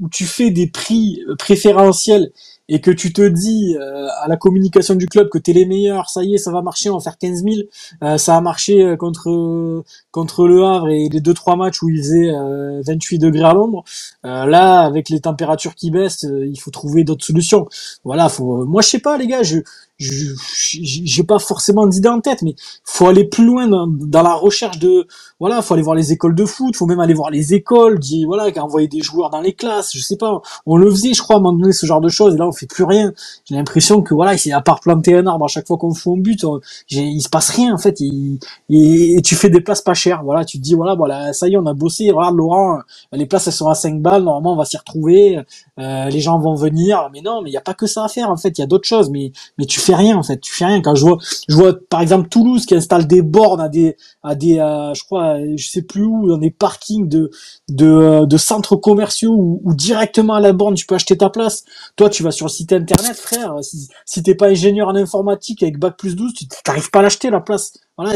où 0.01 0.09
tu 0.09 0.25
fais 0.25 0.51
des 0.51 0.67
prix 0.67 1.21
préférentiels 1.39 2.31
et 2.69 2.81
que 2.81 2.91
tu 2.91 3.13
te 3.13 3.27
dis 3.27 3.77
euh, 3.79 4.07
à 4.23 4.29
la 4.29 4.37
communication 4.37 4.95
du 4.95 5.07
club 5.07 5.29
que 5.29 5.39
t'es 5.39 5.53
les 5.53 5.65
meilleurs, 5.65 6.11
ça 6.11 6.23
y 6.23 6.35
est, 6.35 6.39
ça 6.39 6.53
va 6.53 6.63
marcher, 6.63 6.91
on 6.91 6.99
va 6.99 7.01
faire 7.01 7.19
15 7.19 7.43
000. 7.43 7.57
Euh, 8.03 8.19
ça 8.19 8.37
a 8.37 8.41
marché 8.41 8.83
euh, 8.85 8.97
contre 8.97 9.85
contre 10.11 10.47
le 10.47 10.65
Havre 10.65 10.89
et 10.89 11.09
les 11.09 11.21
deux 11.21 11.35
trois 11.35 11.57
matchs 11.57 11.83
où 11.83 11.89
il 11.89 11.99
faisait 11.99 12.31
euh, 12.31 12.83
28 12.87 13.19
degrés 13.19 13.45
à 13.45 13.55
l'ombre. 13.55 13.85
Euh, 14.25 14.45
là, 14.47 14.81
avec 14.81 15.09
les 15.09 15.21
températures 15.21 15.75
qui 15.75 15.91
baissent, 15.91 16.25
euh, 16.25 16.47
il 16.47 16.59
faut 16.61 16.71
trouver 16.71 17.05
d'autres 17.05 17.25
solutions. 17.25 17.67
Voilà, 18.05 18.29
faut. 18.29 18.65
Moi, 18.67 18.83
je 18.83 18.89
sais 18.89 18.99
pas, 18.99 19.17
les 19.17 19.27
gars, 19.27 19.43
je 19.43 19.61
j'ai 19.99 21.25
pas 21.25 21.39
forcément 21.39 21.87
d'idée 21.87 22.09
en 22.09 22.21
tête, 22.21 22.43
mais 22.43 22.55
faut 22.85 23.07
aller 23.09 23.25
plus 23.25 23.45
loin 23.45 23.67
dans, 23.67 23.89
dans 23.89 24.23
la 24.23 24.35
recherche 24.35 24.79
de 24.79 25.09
voilà, 25.41 25.63
faut 25.63 25.75
aller 25.75 25.83
voir 25.83 25.97
les 25.97 26.13
écoles 26.13 26.35
de 26.35 26.45
foot, 26.45 26.77
faut 26.77 26.87
même 26.87 27.01
aller 27.01 27.15
voir 27.15 27.31
les 27.31 27.55
écoles, 27.55 27.99
dit 27.99 28.25
voilà, 28.25 28.51
des 28.91 29.01
joueurs 29.03 29.31
dans 29.31 29.41
les 29.41 29.53
classes, 29.55 29.93
je 29.95 30.01
sais 30.03 30.17
pas, 30.17 30.41
on 30.67 30.77
le 30.77 30.91
faisait, 30.91 31.15
je 31.15 31.23
crois, 31.23 31.37
à 31.37 31.39
un 31.39 31.43
moment 31.43 31.59
donné, 31.59 31.73
ce 31.73 31.87
genre 31.87 32.01
de 32.01 32.09
choses, 32.09 32.35
et 32.35 32.39
là 32.39 32.47
on 32.49 32.53
fait 32.53 32.67
plus 32.67 32.85
rien. 32.85 33.13
J'ai 33.45 33.55
l'impression 33.57 34.03
que 34.03 34.15
voilà, 34.15 34.37
à 34.53 34.61
part 34.63 34.81
planter 34.81 35.15
un 35.17 35.27
arbre 35.27 35.45
à 35.45 35.49
chaque 35.49 35.67
fois 35.67 35.77
qu'on 35.79 35.95
fout 35.95 36.19
un 36.19 36.21
but, 36.21 36.45
j'ai- 36.87 37.03
il 37.05 37.21
se 37.23 37.29
passe 37.29 37.51
rien 37.51 37.75
en 37.75 37.79
fait, 37.79 38.01
et, 38.01 39.21
tu 39.23 39.35
fais 39.37 39.51
des 39.51 39.61
places 39.61 39.83
pas 39.83 39.95
chères, 39.95 40.23
voilà, 40.25 40.45
tu 40.45 40.59
te 40.59 40.63
dis 40.63 40.75
voilà, 40.75 40.95
voilà, 40.95 41.33
ça 41.33 41.49
y 41.49 41.55
est, 41.55 41.57
on 41.57 41.67
a 41.67 41.75
bossé, 41.75 42.11
regarde 42.11 42.37
Laurent, 42.37 42.81
les 43.13 43.27
places 43.27 43.47
elles 43.49 43.53
sont 43.53 43.69
à 43.69 43.75
5 43.75 44.01
balles, 44.03 44.23
normalement 44.25 44.55
on 44.55 44.57
va 44.57 44.65
s'y 44.65 44.77
retrouver, 44.77 45.41
euh, 45.79 46.07
les 46.11 46.21
gens 46.21 46.39
vont 46.39 46.55
venir, 46.55 47.11
mais 47.13 47.21
non, 47.21 47.43
mais 47.43 47.51
il 47.51 47.53
y 47.53 47.57
a 47.57 47.61
pas 47.63 47.75
que 47.75 47.87
ça 47.87 48.05
à 48.05 48.09
faire 48.09 48.31
en 48.31 48.37
fait, 48.37 48.59
il 48.59 48.61
y 48.61 48.65
a 48.65 48.67
d'autres 48.67 48.89
choses, 48.89 49.11
mais 49.11 49.33
mais 49.59 49.67
tu 49.67 49.81
fais 49.81 49.95
rien 49.95 50.17
en 50.17 50.23
fait, 50.23 50.39
tu 50.41 50.53
fais 50.53 50.67
rien. 50.67 50.81
Quand 50.83 50.95
je 50.95 51.05
vois, 51.07 51.19
je 51.49 51.55
vois 51.57 51.75
par 51.91 52.01
exemple 52.01 52.29
Toulouse 52.29 52.67
qui 52.67 52.75
installe 52.75 53.07
des 53.07 53.23
bornes 53.23 53.61
à 53.61 53.69
des 53.69 53.97
à 54.23 54.35
des 54.35 54.59
euh, 54.59 54.95
je 54.95 55.05
crois 55.05 55.28
euh, 55.37 55.55
je 55.57 55.69
sais 55.69 55.83
plus 55.83 56.05
où 56.05 56.29
dans 56.29 56.39
des 56.39 56.51
parkings 56.51 57.09
de 57.09 57.31
de, 57.69 57.87
euh, 57.87 58.27
de 58.27 58.37
centres 58.37 58.77
commerciaux 58.77 59.33
où, 59.65 59.75
directement 59.75 60.35
à 60.35 60.41
la 60.41 60.53
borne 60.53 60.75
tu 60.75 60.87
peux 60.87 60.95
acheter 60.95 61.17
ta 61.17 61.31
place. 61.31 61.65
Toi 61.97 62.11
tu 62.11 62.23
vas 62.23 62.31
sur 62.31 62.47
le 62.47 62.51
site 62.51 62.73
internet 62.73 63.17
frère, 63.17 63.55
si, 63.63 63.89
si 64.07 64.23
t'es 64.23 64.35
pas 64.35 64.49
ingénieur 64.49 64.89
en 64.89 64.95
informatique 64.97 65.63
avec 65.63 65.79
bac 65.79 65.97
plus 65.99 66.17
12, 66.17 66.33
tu 66.35 66.47
t'arrives 66.65 66.91
pas 66.91 67.01
à 67.01 67.03
l'acheter 67.03 67.31
la 67.31 67.41
place. 67.41 67.73
Voilà, 67.99 68.15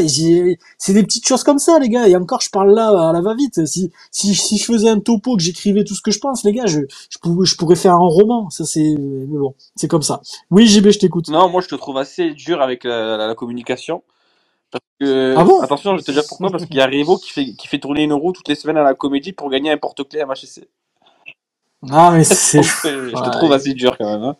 c'est 0.79 0.93
des 0.95 1.03
petites 1.03 1.27
choses 1.27 1.45
comme 1.45 1.59
ça 1.59 1.79
les 1.79 1.89
gars. 1.89 2.09
Et 2.09 2.17
encore 2.17 2.41
je 2.41 2.51
parle 2.51 2.75
là 2.75 3.11
à 3.11 3.13
la 3.13 3.21
va-vite. 3.21 3.67
Si 3.67 3.91
si 4.11 4.35
si 4.35 4.59
je 4.59 4.65
faisais 4.65 4.89
un 4.89 5.01
topo 5.01 5.37
que 5.37 5.43
j'écrivais 5.43 5.85
tout 5.85 5.95
ce 5.95 6.03
que 6.03 6.11
je 6.13 6.19
pense 6.21 6.45
les 6.45 6.53
gars, 6.53 6.67
je 6.67 6.81
je, 7.11 7.19
pourrais, 7.19 7.47
je 7.47 7.57
pourrais 7.57 7.77
faire 7.77 7.95
un 7.95 7.99
roman. 8.09 8.51
Ça 8.51 8.65
c'est 8.65 8.95
mais 8.99 9.39
bon, 9.39 9.55
c'est 9.77 9.89
comme 9.89 10.03
ça. 10.03 10.21
Oui 10.51 10.67
JB, 10.69 10.91
je 10.91 10.99
t'écoute. 11.01 11.29
Non, 11.29 11.49
moi 11.49 11.61
je 11.63 11.69
te 11.69 11.75
trouve 11.75 11.99
assez 11.99 12.31
dur 12.33 12.63
avec 12.63 12.85
la, 12.85 13.17
la- 13.17 13.27
la 13.27 13.35
communication. 13.35 14.03
Parce 14.73 14.85
que, 15.01 15.39
Ah 15.39 15.45
bon 15.45 15.61
attention, 15.61 15.93
je 15.93 15.99
vais 15.99 16.05
te 16.05 16.13
dire 16.13 16.27
pourquoi, 16.27 16.51
parce 16.51 16.67
qu'il 16.67 16.79
y 16.79 16.83
a 16.83 16.87
Revo 16.87 17.19
qui 17.19 17.31
fait, 17.31 17.55
qui 17.55 17.69
fait 17.69 17.81
tourner 17.81 18.05
une 18.05 18.15
roue 18.15 18.33
toutes 18.33 18.49
les 18.49 18.57
semaines 18.57 18.79
à 18.79 18.85
la 18.85 18.95
comédie 18.95 19.33
pour 19.35 19.51
gagner 19.51 19.73
un 19.73 19.79
porte-clés 19.79 20.23
à 20.23 20.27
MHSC. 20.27 20.69
Ah 21.91 22.13
mais 22.13 22.25
c'est 22.25 22.63
je 22.63 23.23
te 23.23 23.29
Ouais. 23.29 23.31
trouve 23.31 23.53
assez 23.53 23.75
dur 23.75 23.99
quand 23.99 24.07
même. 24.11 24.23
Hein. 24.25 24.37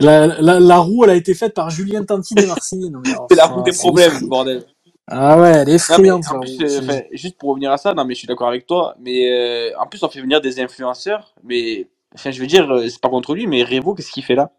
La, 0.00 0.26
la, 0.26 0.60
la 0.60 0.78
roue, 0.78 1.04
elle 1.04 1.10
a 1.10 1.14
été 1.16 1.34
faite 1.34 1.54
par 1.54 1.70
Julien 1.70 2.04
Tanti 2.04 2.34
des 2.34 2.46
Marseillais. 2.46 2.90
non, 2.90 3.00
mais 3.00 3.10
alors, 3.12 3.26
C'est 3.30 3.36
la 3.36 3.46
roue 3.46 3.62
des 3.62 3.72
problèmes, 3.72 4.28
bordel. 4.28 4.66
Ah 5.08 5.40
ouais, 5.40 5.52
elle 5.52 5.68
est 5.70 5.90
roue. 6.30 6.58
euh, 6.62 7.02
juste 7.12 7.38
pour 7.38 7.50
revenir 7.50 7.72
à 7.72 7.76
ça, 7.78 7.94
non, 7.94 8.04
mais 8.04 8.14
je 8.14 8.20
suis 8.20 8.28
d'accord 8.28 8.48
avec 8.48 8.66
toi, 8.66 8.96
mais 9.00 9.30
euh, 9.30 9.78
en 9.78 9.86
plus, 9.86 10.02
on 10.02 10.08
fait 10.08 10.20
venir 10.20 10.40
des 10.40 10.60
influenceurs, 10.60 11.34
mais 11.44 11.88
enfin, 12.14 12.30
je 12.30 12.40
veux 12.40 12.46
dire, 12.46 12.70
euh, 12.70 12.88
c'est 12.88 13.00
pas 13.00 13.08
contre 13.08 13.34
lui, 13.34 13.46
mais 13.46 13.62
Revo, 13.64 13.94
qu'est-ce 13.94 14.10
qu'il 14.12 14.24
fait 14.24 14.34
là? 14.34 14.52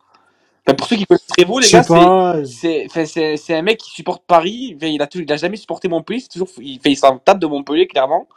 Enfin, 0.67 0.75
Pour 0.75 0.87
ceux 0.87 0.95
qui 0.95 1.05
connaissent 1.05 1.25
Je 1.37 1.43
les 1.43 1.71
gars, 2.95 3.05
c'est. 3.45 3.53
un 3.53 3.61
mec 3.61 3.79
qui 3.79 3.91
supporte 3.91 4.23
Paris. 4.25 4.73
Enfin, 4.75 4.87
il, 4.87 5.01
a 5.01 5.07
tout, 5.07 5.19
il 5.19 5.31
a 5.31 5.37
jamais 5.37 5.57
supporté 5.57 5.87
Montpellier. 5.87 6.23
Toujours, 6.31 6.49
il, 6.59 6.79
fait, 6.79 6.91
il 6.91 6.95
s'en 6.95 7.19
tape 7.19 7.39
de 7.39 7.45
Montpellier, 7.45 7.87
clairement. 7.87 8.27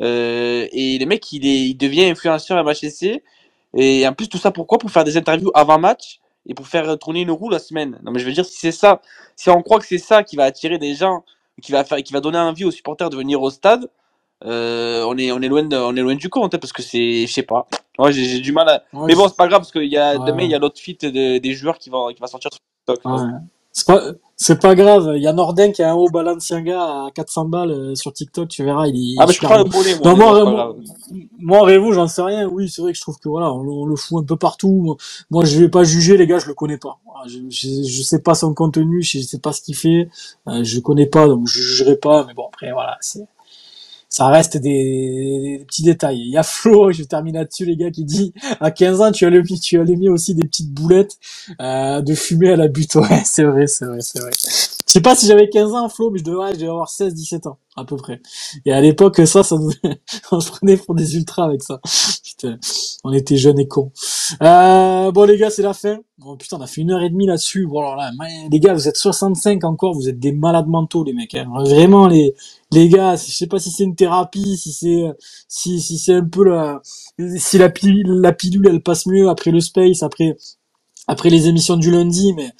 Euh, 0.00 0.66
et 0.72 0.98
le 0.98 1.06
mec, 1.06 1.32
il, 1.32 1.46
est, 1.46 1.68
il 1.68 1.74
devient 1.74 2.06
influenceur 2.06 2.58
à 2.58 2.62
MHSC. 2.62 3.22
Et 3.76 4.06
en 4.06 4.12
plus, 4.12 4.28
tout 4.28 4.38
ça 4.38 4.50
pourquoi? 4.50 4.78
Pour 4.78 4.90
faire 4.90 5.04
des 5.04 5.16
interviews 5.16 5.50
avant 5.54 5.78
match 5.78 6.20
et 6.46 6.54
pour 6.54 6.66
faire 6.66 6.98
tourner 6.98 7.22
une 7.22 7.30
roue 7.30 7.50
la 7.50 7.58
semaine. 7.58 7.98
Non, 8.02 8.12
mais 8.12 8.18
je 8.18 8.26
veux 8.26 8.32
dire, 8.32 8.44
si 8.44 8.58
c'est 8.58 8.72
ça, 8.72 9.00
si 9.36 9.48
on 9.50 9.62
croit 9.62 9.78
que 9.78 9.86
c'est 9.86 9.98
ça 9.98 10.22
qui 10.22 10.36
va 10.36 10.44
attirer 10.44 10.78
des 10.78 10.94
gens, 10.94 11.24
qui 11.62 11.72
va, 11.72 11.84
faire, 11.84 12.02
qui 12.02 12.12
va 12.12 12.20
donner 12.20 12.38
envie 12.38 12.64
aux 12.64 12.70
supporters 12.70 13.10
de 13.10 13.16
venir 13.16 13.40
au 13.40 13.50
stade, 13.50 13.88
euh, 14.46 15.04
on, 15.06 15.16
est, 15.18 15.30
on, 15.32 15.40
est 15.40 15.48
loin 15.48 15.62
de, 15.64 15.76
on 15.76 15.94
est 15.96 16.00
loin 16.00 16.14
du 16.14 16.28
compte. 16.28 16.54
hein, 16.54 16.58
parce 16.58 16.72
que 16.72 16.82
c'est, 16.82 17.26
je 17.26 17.32
sais 17.32 17.42
pas. 17.42 17.66
Moi, 17.98 18.10
j'ai 18.10 18.24
j'ai 18.24 18.40
du 18.40 18.52
mal 18.52 18.68
à. 18.68 18.82
Ouais, 18.92 19.06
Mais 19.08 19.14
bon, 19.14 19.28
c'est 19.28 19.36
pas 19.36 19.48
grave 19.48 19.60
parce 19.60 19.72
que 19.72 19.78
y 19.80 19.96
a, 19.96 20.16
Ouais. 20.18 20.26
demain, 20.26 20.42
il 20.44 20.50
y 20.50 20.54
a 20.54 20.58
l'autre 20.58 20.80
fit 20.80 20.96
de- 21.00 21.38
des 21.38 21.52
joueurs 21.54 21.78
qui 21.78 21.90
va, 21.90 21.98
qui 22.14 22.20
va 22.20 22.26
sortir 22.26 22.50
sur 22.52 22.60
TikTok. 22.96 23.12
ouais. 23.12 23.28
C'est 23.72 23.86
pas, 23.86 24.02
c'est 24.34 24.60
pas 24.60 24.74
grave. 24.74 25.12
Il 25.14 25.22
y 25.22 25.28
a 25.28 25.32
Nordin 25.32 25.70
qui 25.70 25.80
a 25.84 25.92
un 25.92 25.94
haut 25.94 26.08
Balenciaga 26.10 26.80
à 26.82 27.10
400 27.14 27.44
balles 27.44 27.70
euh, 27.70 27.94
sur 27.94 28.12
TikTok, 28.12 28.48
tu 28.48 28.64
verras, 28.64 28.88
il 28.88 29.14
est 29.14 29.16
Ah, 29.20 29.26
mais 29.28 29.32
je 29.32 29.40
prends 29.40 29.58
le 29.58 29.62
bonnet, 29.64 29.94
moi. 29.94 30.10
Non, 30.12 30.16
moi, 30.16 30.44
moi, 30.44 30.76
moi, 31.38 31.64
Révo, 31.64 31.92
j'en 31.92 32.08
sais 32.08 32.22
rien. 32.22 32.48
Oui, 32.48 32.68
c'est 32.68 32.82
vrai 32.82 32.90
que 32.90 32.96
je 32.98 33.02
trouve 33.02 33.18
que 33.20 33.28
voilà, 33.28 33.52
on, 33.52 33.62
le- 33.62 33.70
on 33.70 33.86
le 33.86 33.94
fout 33.94 34.20
un 34.22 34.26
peu 34.26 34.34
partout. 34.36 34.96
Moi, 35.30 35.44
je 35.44 35.56
vais 35.60 35.68
pas 35.68 35.84
juger 35.84 36.16
les 36.16 36.26
gars, 36.26 36.40
je 36.40 36.48
le 36.48 36.54
connais 36.54 36.78
pas. 36.78 36.98
Voilà, 37.06 37.28
Je, 37.28 37.38
je, 37.48 37.68
je 37.88 38.02
sais 38.02 38.20
pas 38.20 38.34
son 38.34 38.54
contenu, 38.54 39.02
je 39.04 39.20
sais 39.20 39.38
pas 39.38 39.52
ce 39.52 39.62
qu'il 39.62 39.76
fait, 39.76 40.08
euh, 40.48 40.64
je 40.64 40.80
connais 40.80 41.06
pas, 41.06 41.28
donc 41.28 41.46
je 41.46 41.62
jugerai 41.62 41.96
pas. 41.96 42.24
Mais 42.26 42.34
bon, 42.34 42.46
après, 42.48 42.72
voilà, 42.72 42.96
c'est, 43.00 43.24
ça 44.10 44.26
reste 44.26 44.56
des, 44.56 45.64
petits 45.66 45.84
détails. 45.84 46.18
Il 46.18 46.30
y 46.30 46.36
a 46.36 46.42
Flo, 46.42 46.92
je 46.92 47.04
termine 47.04 47.36
là-dessus 47.36 47.64
les 47.64 47.76
gars, 47.76 47.90
qui 47.90 48.04
dit 48.04 48.34
à 48.60 48.70
15 48.70 49.00
ans 49.00 49.12
tu 49.12 49.24
as 49.24 49.30
mis, 49.30 49.60
tu 49.60 49.80
as 49.80 49.84
mis 49.84 50.08
aussi 50.08 50.34
des 50.34 50.46
petites 50.46 50.72
boulettes 50.72 51.16
euh, 51.60 52.02
de 52.02 52.14
fumée 52.14 52.50
à 52.50 52.56
la 52.56 52.68
butte. 52.68 52.90
Ouais, 53.00 53.22
c'est 53.24 53.44
vrai, 53.44 53.66
c'est 53.66 53.86
vrai, 53.86 54.00
c'est 54.00 54.18
vrai. 54.20 54.30
Je 54.90 54.94
sais 54.94 55.02
pas 55.02 55.14
si 55.16 55.26
j'avais 55.28 55.48
15 55.48 55.72
ans 55.74 55.88
Flo, 55.88 56.10
mais 56.10 56.18
je 56.18 56.24
devrais, 56.24 56.52
je 56.54 56.58
devais 56.58 56.70
avoir 56.70 56.90
16, 56.90 57.14
17 57.14 57.46
ans 57.46 57.58
à 57.76 57.84
peu 57.84 57.96
près. 57.96 58.20
Et 58.66 58.72
à 58.72 58.80
l'époque 58.80 59.18
ça, 59.26 59.44
ça 59.44 59.56
nous, 59.56 59.70
on 60.32 60.40
se 60.40 60.50
prenait 60.50 60.76
pour 60.78 60.96
des 60.96 61.16
ultras 61.16 61.44
avec 61.44 61.62
ça. 61.62 61.80
Putain, 62.24 62.58
on 63.04 63.12
était 63.12 63.36
jeunes 63.36 63.60
et 63.60 63.68
cons. 63.68 63.92
Euh, 64.42 65.12
bon 65.12 65.24
les 65.28 65.38
gars, 65.38 65.50
c'est 65.50 65.62
la 65.62 65.74
fin. 65.74 65.98
Bon 66.18 66.36
putain, 66.36 66.58
on 66.58 66.62
a 66.62 66.66
fait 66.66 66.80
une 66.82 66.90
heure 66.90 67.02
et 67.02 67.10
demie 67.10 67.26
là-dessus. 67.26 67.66
Bon 67.68 67.80
alors 67.80 67.96
là, 67.96 68.10
les 68.50 68.60
gars, 68.60 68.74
vous 68.74 68.88
êtes 68.88 68.96
65 68.96 69.64
encore, 69.64 69.94
vous 69.94 70.08
êtes 70.08 70.18
des 70.18 70.32
malades 70.32 70.68
mentaux 70.68 71.04
les 71.04 71.12
mecs. 71.14 71.34
hein. 71.36 71.46
Vraiment 71.54 72.08
les 72.08 72.34
les 72.72 72.88
gars, 72.88 73.16
je 73.16 73.30
sais 73.32 73.46
pas 73.48 73.60
si 73.60 73.70
c'est 73.70 73.84
une 73.84 73.96
thérapie, 73.96 74.56
si 74.58 74.72
c'est 74.72 75.04
si 75.48 75.80
si 75.80 75.98
c'est 75.98 76.14
un 76.16 76.24
peu 76.26 76.44
la 76.44 76.82
si 77.38 77.58
la 77.58 77.70
pilule, 77.70 78.20
la 78.20 78.32
pilule 78.32 78.68
elle 78.68 78.82
passe 78.82 79.06
mieux 79.06 79.28
après 79.30 79.52
le 79.52 79.60
space, 79.60 80.02
après 80.02 80.36
après 81.10 81.28
les 81.28 81.48
émissions 81.48 81.76
du 81.76 81.90
lundi, 81.90 82.32
mais 82.34 82.50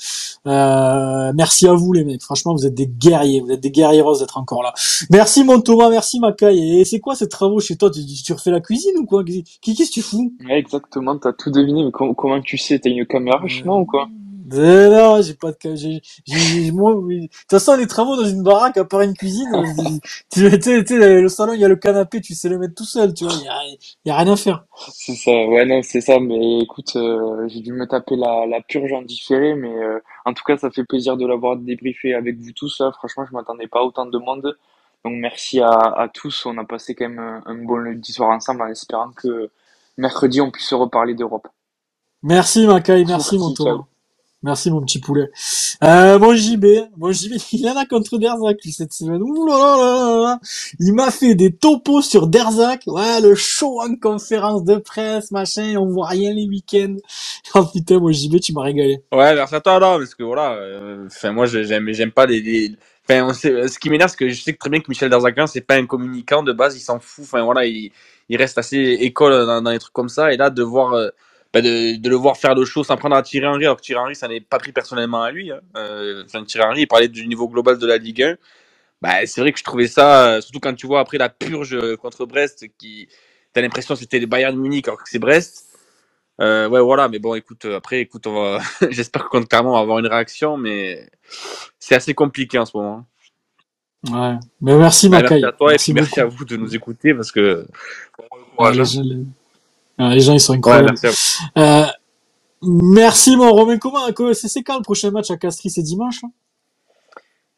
euh, 0.47 1.33
merci 1.35 1.69
à 1.69 1.73
vous 1.75 1.93
les 1.93 2.05
mecs. 2.05 2.23
Franchement, 2.23 2.53
vous 2.53 2.67
êtes 2.67 2.75
des 2.75 2.87
guerriers, 2.87 3.41
vous 3.41 3.51
êtes 3.51 3.61
des 3.61 3.71
guerrieros 3.71 4.19
d'être 4.19 4.37
encore 4.39 4.63
là. 4.63 4.73
Merci 5.11 5.45
mon 5.45 5.61
Thomas, 5.61 5.89
merci 5.89 6.19
Macaille. 6.19 6.81
Et 6.81 6.85
c'est 6.85 6.99
quoi 6.99 7.15
ces 7.15 7.29
travaux 7.29 7.61
chez 7.61 7.77
toi? 7.77 7.91
Tu, 7.91 8.01
tu 8.05 8.33
refais 8.33 8.51
la 8.51 8.61
cuisine 8.61 8.97
ou 8.99 9.07
quoi? 9.07 9.23
Qui 9.25 9.45
qu'est-ce 9.63 9.91
que 9.91 9.95
tu 9.95 10.03
fous? 10.03 10.33
Ouais, 10.45 10.59
exactement, 10.59 11.17
t'as 11.17 11.33
tout 11.33 11.51
deviné, 11.51 11.85
mais 11.85 11.93
com- 11.93 12.15
comment 12.15 12.41
tu 12.41 12.59
sais? 12.59 12.79
T'as 12.79 12.91
une 12.91 13.07
caméra 13.07 13.47
chez 13.47 13.63
moi 13.65 13.77
ou 13.79 13.87
quoi? 13.87 14.09
Non, 14.51 15.23
j'ai 15.23 15.35
pas 15.35 15.53
de 15.53 15.77
j'ai 15.77 16.03
j'ai 16.27 16.71
moi 16.73 16.95
de 16.95 17.27
toute 17.29 17.51
façon 17.51 17.77
les 17.77 17.87
travaux 17.87 18.17
dans 18.17 18.29
une 18.29 18.43
baraque 18.43 18.77
à 18.79 18.85
part 18.85 19.03
une 19.03 19.15
cuisine, 19.17 19.55
euh, 19.55 19.99
tu 20.33 20.51
sais 20.63 20.83
le 21.23 21.29
salon 21.29 21.55
il 21.55 21.61
y 21.61 21.65
a 21.65 21.69
le 21.69 21.77
canapé, 21.77 22.21
tu 22.21 22.35
sais 22.35 22.49
le 22.51 22.59
mettre 22.59 22.75
tout 22.75 22.85
seul, 22.85 23.15
tu 23.15 23.25
vois, 23.25 23.35
il 23.35 23.45
y 23.45 23.49
a, 23.49 23.63
il 23.67 24.09
y 24.09 24.11
a 24.11 24.17
rien 24.17 24.33
à 24.33 24.37
faire. 24.37 24.65
C'est 24.89 25.15
ça, 25.17 25.31
ouais, 25.33 25.65
non, 25.67 25.83
c'est 25.83 26.01
ça, 26.01 26.21
mais 26.21 26.61
écoute, 26.61 26.97
euh, 26.97 27.47
j'ai 27.49 27.61
dû 27.61 27.73
me 27.73 27.87
taper 27.87 28.17
la, 28.17 28.47
la 28.47 28.61
purge 28.63 28.93
en 28.93 29.03
différé, 29.03 29.55
mais 29.55 29.75
euh, 29.77 30.01
en 30.25 30.35
tout 30.35 30.45
cas, 30.45 30.57
ça 30.57 30.71
fait 30.71 30.85
plaisir 30.85 31.17
de 31.17 31.27
l'avoir 31.27 31.57
débriefé 31.57 32.15
avec 32.15 32.39
vous 32.39 32.53
tous, 32.53 32.81
là. 32.81 32.93
Franchement, 32.93 33.25
je 33.29 33.35
m'attendais 33.35 33.69
pas 33.69 33.81
à 33.81 33.83
autant 33.83 34.07
de 34.07 34.19
monde. 34.19 34.57
Donc, 35.05 35.15
merci 35.17 35.61
à, 35.61 35.71
à 35.71 36.09
tous. 36.09 36.47
On 36.47 36.59
a 36.59 36.65
passé 36.65 36.95
quand 36.95 37.09
même 37.09 37.19
un, 37.19 37.43
un 37.47 37.57
bon 37.65 37.77
lundi 37.79 38.13
soir 38.13 38.31
ensemble 38.31 38.63
en 38.63 38.69
espérant 38.69 39.13
que 39.13 39.51
mercredi, 39.99 40.41
on 40.41 40.51
puisse 40.51 40.69
se 40.69 40.75
reparler 40.75 41.15
d'Europe. 41.15 41.49
Merci 42.23 42.67
Macaille, 42.67 43.05
merci 43.05 43.39
mon 43.39 43.51
Merci, 43.51 43.55
Thomas. 43.55 43.79
ciao. 43.79 43.90
Merci 44.43 44.71
mon 44.71 44.81
petit 44.81 44.99
poulet. 45.01 45.31
Euh, 45.85 46.19
mon 46.19 46.35
JB, 46.35 46.65
mon 46.97 47.13
JB, 47.13 47.33
il 47.53 47.69
en 47.69 47.77
a 47.77 47.85
contre 47.85 48.17
Derzac 48.17 48.57
cette 48.73 48.93
semaine. 48.95 49.21
Ouh 49.23 49.47
là 49.47 49.55
là 49.59 50.21
là. 50.23 50.41
Il 50.79 50.95
m'a 50.95 51.11
fait 51.11 51.35
des 51.35 51.53
topos 51.55 52.01
sur 52.01 52.27
Derzac. 52.27 52.83
Ouais, 52.87 53.21
le 53.21 53.35
show 53.35 53.83
en 53.83 53.95
conférence 53.97 54.65
de 54.65 54.77
presse, 54.77 55.31
machin, 55.31 55.77
on 55.79 55.87
voit 55.91 56.09
rien 56.09 56.33
les 56.33 56.47
week-ends. 56.47 56.97
Oh 57.55 57.65
putain, 57.67 57.99
mon 57.99 58.13
JB, 58.13 58.39
tu 58.41 58.53
m'as 58.53 58.63
régalé. 58.63 59.03
Ouais, 59.13 59.35
merci 59.35 59.57
à 59.57 59.61
toi, 59.61 59.81
là, 59.81 59.99
parce 59.99 60.15
que 60.15 60.23
voilà, 60.23 60.53
euh, 60.55 61.07
enfin, 61.07 61.33
moi, 61.33 61.47
je- 61.47 61.65
j'aime, 61.65 61.93
j'aime 61.93 62.13
pas 62.13 62.25
les, 62.27 62.41
les- 62.41 62.77
enfin, 63.09 63.25
on 63.27 63.33
sait- 63.35 63.67
ce 63.67 63.77
qui 63.79 63.91
m'énerve, 63.91 64.09
c'est 64.11 64.17
que 64.17 64.29
je 64.29 64.41
sais 64.41 64.53
très 64.53 64.71
bien 64.71 64.79
que 64.81 64.87
Michel 64.89 65.11
Darzacan, 65.11 65.49
c'est 65.49 65.61
pas 65.63 65.75
un 65.75 65.85
communicant 65.87 66.45
de 66.45 66.53
base, 66.53 66.77
il 66.77 66.81
s'en 66.81 67.01
fout, 67.01 67.25
enfin, 67.25 67.43
voilà, 67.43 67.67
il, 67.67 67.91
il 68.29 68.37
reste 68.37 68.57
assez 68.59 68.77
école 69.01 69.33
dans, 69.47 69.61
dans 69.63 69.71
les 69.73 69.81
trucs 69.81 69.93
comme 69.93 70.09
ça, 70.09 70.33
et 70.33 70.37
là, 70.37 70.49
de 70.51 70.63
voir, 70.63 70.93
euh, 70.93 71.09
bah, 71.53 71.63
de, 71.63 71.97
de 71.97 72.09
le 72.09 72.17
voir 72.17 72.37
faire 72.37 72.55
le 72.55 72.65
show 72.65 72.85
sans 72.85 72.97
prendre 72.97 73.17
à 73.17 73.23
Thierry 73.23 73.47
Henry, 73.47 73.65
alors 73.65 73.77
que 73.77 73.83
Thierry 73.83 74.01
Henry, 74.03 74.17
ça 74.17 74.29
n'est 74.29 74.41
pas 74.41 74.59
pris 74.59 74.73
personnellement 74.73 75.23
à 75.23 75.31
lui, 75.33 75.51
hein. 75.51 75.61
Euh, 75.77 76.25
enfin, 76.27 76.45
Thierry 76.45 76.67
Henry, 76.69 76.83
il 76.83 76.87
parlait 76.89 77.09
du 77.09 77.27
niveau 77.29 77.49
global 77.49 77.79
de 77.79 77.87
la 77.87 77.99
Ligue 77.99 78.23
1. 78.23 78.37
Bah, 79.03 79.27
c'est 79.27 79.41
vrai 79.41 79.53
que 79.53 79.59
je 79.59 79.65
trouvais 79.65 79.89
ça, 79.89 80.41
surtout 80.43 80.61
quand 80.61 80.75
tu 80.75 80.87
vois 80.87 81.01
après 81.01 81.19
la 81.19 81.29
purge 81.31 81.75
euh, 81.75 81.97
contre 81.97 82.27
Brest, 82.27 82.67
qui, 82.79 83.09
t'as 83.53 83.63
l'impression 83.63 83.95
que 83.95 84.01
c'était 84.01 84.21
le 84.21 84.27
Bayern 84.27 84.57
Munich, 84.59 84.89
alors 84.89 85.03
que 85.03 85.09
c'est 85.09 85.19
Brest. 85.19 85.67
Euh, 86.41 86.69
ouais, 86.69 86.81
voilà, 86.81 87.09
mais 87.09 87.19
bon, 87.19 87.35
écoute, 87.35 87.67
euh, 87.67 87.77
après, 87.77 88.01
écoute, 88.01 88.27
on 88.27 88.33
va, 88.35 88.61
j'espère 88.91 89.29
que 89.29 89.39
clairement 89.39 89.73
on 89.73 89.75
va 89.75 89.81
avoir 89.81 89.99
une 89.99 90.07
réaction, 90.07 90.57
mais 90.57 91.11
c'est 91.79 91.95
assez 91.95 92.15
compliqué 92.15 92.59
en 92.59 92.65
ce 92.67 92.77
moment. 92.77 93.07
Ouais. 94.11 94.37
Mais 94.63 94.77
merci 94.77 95.09
Bah, 95.11 95.23
merci 95.23 95.45
à 95.45 95.53
toi 95.53 95.71
merci 95.71 95.91
et 95.93 95.95
puis 95.95 95.95
merci 95.95 96.21
à 96.21 96.27
vous 96.27 96.45
de 96.47 96.57
nous 96.57 96.75
écouter 96.75 97.15
parce 97.15 97.33
que. 97.33 97.67
Ouais, 98.59 98.73
les, 98.75 99.25
gens, 100.01 100.09
les- 100.11 100.21
gens, 100.21 100.33
ils 100.35 100.41
sont 100.41 100.55
incroyables. 100.55 100.95
Euh, 101.59 101.85
merci 102.63 103.37
mon 103.37 103.53
Romain 103.53 103.79
Comment 103.79 104.11
que- 104.13 104.33
c'est 104.33 104.63
quand 104.63 104.77
le 104.77 104.83
prochain 104.83 105.11
match 105.11 105.31
à 105.31 105.37
Castries? 105.37 105.71
C'est 105.71 105.83
dimanche 105.83 106.23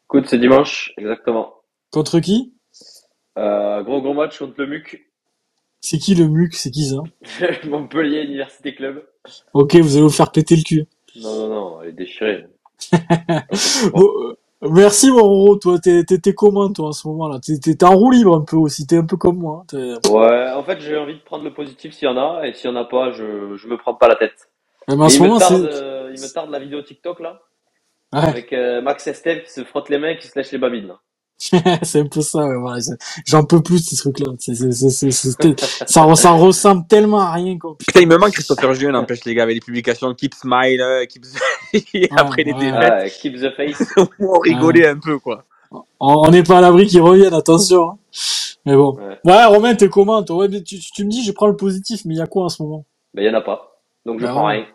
Écoute, 0.05 0.25
c'est 0.29 0.37
dimanche, 0.39 0.93
exactement. 0.97 1.53
Contre 1.91 2.19
qui? 2.19 2.53
Euh, 3.37 3.81
gros 3.83 4.01
gros 4.01 4.13
match 4.13 4.37
contre 4.37 4.53
le 4.59 4.67
MUC. 4.67 5.07
C'est 5.81 5.97
qui 5.97 6.13
le 6.15 6.27
MUC? 6.27 6.53
C'est 6.55 6.69
qui 6.71 6.85
ça? 6.85 6.97
Montpellier 7.67 8.21
Université 8.23 8.75
Club. 8.75 9.03
Ok, 9.53 9.75
vous 9.75 9.93
allez 9.95 10.03
vous 10.03 10.09
faire 10.09 10.31
péter 10.31 10.55
le 10.55 10.61
cul. 10.63 10.85
Non, 11.15 11.35
non, 11.35 11.47
non, 11.49 11.81
elle 11.81 11.89
est 11.89 11.93
déchirée. 11.93 12.45
Bon, 13.93 14.07
euh, 14.21 14.37
merci 14.71 15.11
mon 15.11 15.23
Roro, 15.23 15.57
toi, 15.57 15.79
t'es 15.79 16.33
comment 16.35 16.71
toi 16.71 16.89
en 16.89 16.91
ce 16.93 17.07
moment 17.07 17.27
là 17.29 17.39
T'es 17.41 17.83
en 17.85 17.95
roue 17.95 18.11
libre 18.11 18.35
un 18.37 18.41
peu 18.41 18.57
aussi, 18.57 18.87
t'es 18.87 18.97
un 18.97 19.05
peu 19.05 19.17
comme 19.17 19.37
moi. 19.39 19.65
hein, 19.73 19.99
Ouais, 20.05 20.51
en 20.51 20.63
fait, 20.63 20.81
j'ai 20.81 20.97
envie 20.97 21.15
de 21.15 21.21
prendre 21.23 21.43
le 21.45 21.53
positif 21.53 21.93
s'il 21.93 22.07
y 22.07 22.11
en 22.11 22.17
a, 22.17 22.47
et 22.47 22.53
s'il 22.53 22.69
y 22.69 22.73
en 22.73 22.75
a 22.77 22.85
pas, 22.85 23.11
je, 23.11 23.55
je 23.57 23.67
me 23.67 23.77
prends 23.77 23.95
pas 23.95 24.07
la 24.09 24.15
tête. 24.17 24.49
Mais 24.87 24.95
en 25.03 25.09
Et 25.09 25.09
ce 25.09 25.17
il 25.17 25.23
me 25.23 25.29
moment, 25.29 25.37
tarde, 25.37 25.65
euh, 25.65 26.11
il 26.13 26.19
me 26.21 26.27
tarde 26.29 26.51
la 26.51 26.59
vidéo 26.59 26.81
TikTok 26.83 27.19
là, 27.21 27.41
Ouais, 28.13 28.33
avec 28.33 28.53
euh, 28.53 28.81
Max 28.81 29.07
Estelle 29.07 29.43
qui 29.43 29.51
se 29.51 29.63
frotte 29.65 29.89
les 29.89 29.99
mains, 29.99 30.15
qui 30.15 30.27
se 30.27 30.37
lèche 30.39 30.51
les 30.51 30.59
babines. 30.59 30.87
là. 30.87 31.01
c'est 31.83 31.99
un 31.99 32.05
peu 32.07 32.21
ça, 32.21 32.45
ouais, 32.45 32.57
voilà, 32.57 32.79
J'en 33.25 33.43
peux 33.43 33.61
plus 33.61 33.79
ces 33.79 33.97
trucs-là. 33.97 34.27
C'est- 34.39 34.55
c'est- 34.55 34.71
c'est- 34.71 34.89
c'est- 35.11 35.11
c'est- 35.11 35.59
Ça, 35.87 36.15
ça 36.15 36.31
ressemble 36.31 36.87
tellement 36.87 37.19
à 37.19 37.31
rien, 37.33 37.57
quoi. 37.57 37.75
Putain, 37.77 38.01
il 38.01 38.07
me 38.07 38.17
manque 38.17 38.31
Christopher 38.31 38.73
Julien, 38.73 38.91
n'empêche 38.91 39.25
les 39.25 39.35
gars, 39.35 39.43
avec 39.43 39.55
les 39.55 39.61
publications 39.61 40.13
Keep 40.13 40.33
Smile, 40.35 40.81
euh, 40.81 41.05
Keep 41.05 41.23
et 41.93 42.09
après 42.15 42.43
les 42.43 42.53
ouais. 42.53 42.59
défaites, 42.71 42.93
Ah, 42.93 43.09
keep 43.09 43.35
the 43.35 43.49
face. 43.55 43.93
on 44.19 44.39
rigolait 44.39 44.87
un 44.87 44.99
peu 44.99 45.19
quoi. 45.19 45.43
On 45.99 46.29
n'est 46.29 46.43
pas 46.43 46.59
à 46.59 46.61
l'abri 46.61 46.85
qu'ils 46.85 47.01
reviennent, 47.01 47.33
attention. 47.33 47.91
hein. 47.91 47.97
Mais 48.65 48.75
bon. 48.75 48.95
Ouais. 48.95 49.17
Ouais, 49.25 49.45
Romain, 49.45 49.75
t'es 49.75 49.89
comment 49.89 50.23
toi 50.23 50.37
ouais, 50.37 50.47
mais 50.47 50.61
tu, 50.61 50.79
tu 50.79 51.03
me 51.03 51.09
dis, 51.09 51.23
je 51.25 51.31
prends 51.33 51.47
le 51.47 51.55
positif, 51.57 52.01
mais 52.05 52.13
il 52.13 52.17
y 52.19 52.21
a 52.21 52.27
quoi 52.27 52.45
en 52.45 52.49
ce 52.49 52.61
moment? 52.63 52.85
Ben, 53.13 53.23
il 53.23 53.25
y 53.25 53.29
en 53.29 53.33
a 53.37 53.41
pas. 53.41 53.81
Donc, 54.05 54.19
je 54.19 54.25
Bah 54.25 54.31
prends 54.31 54.47
ouais. 54.47 54.65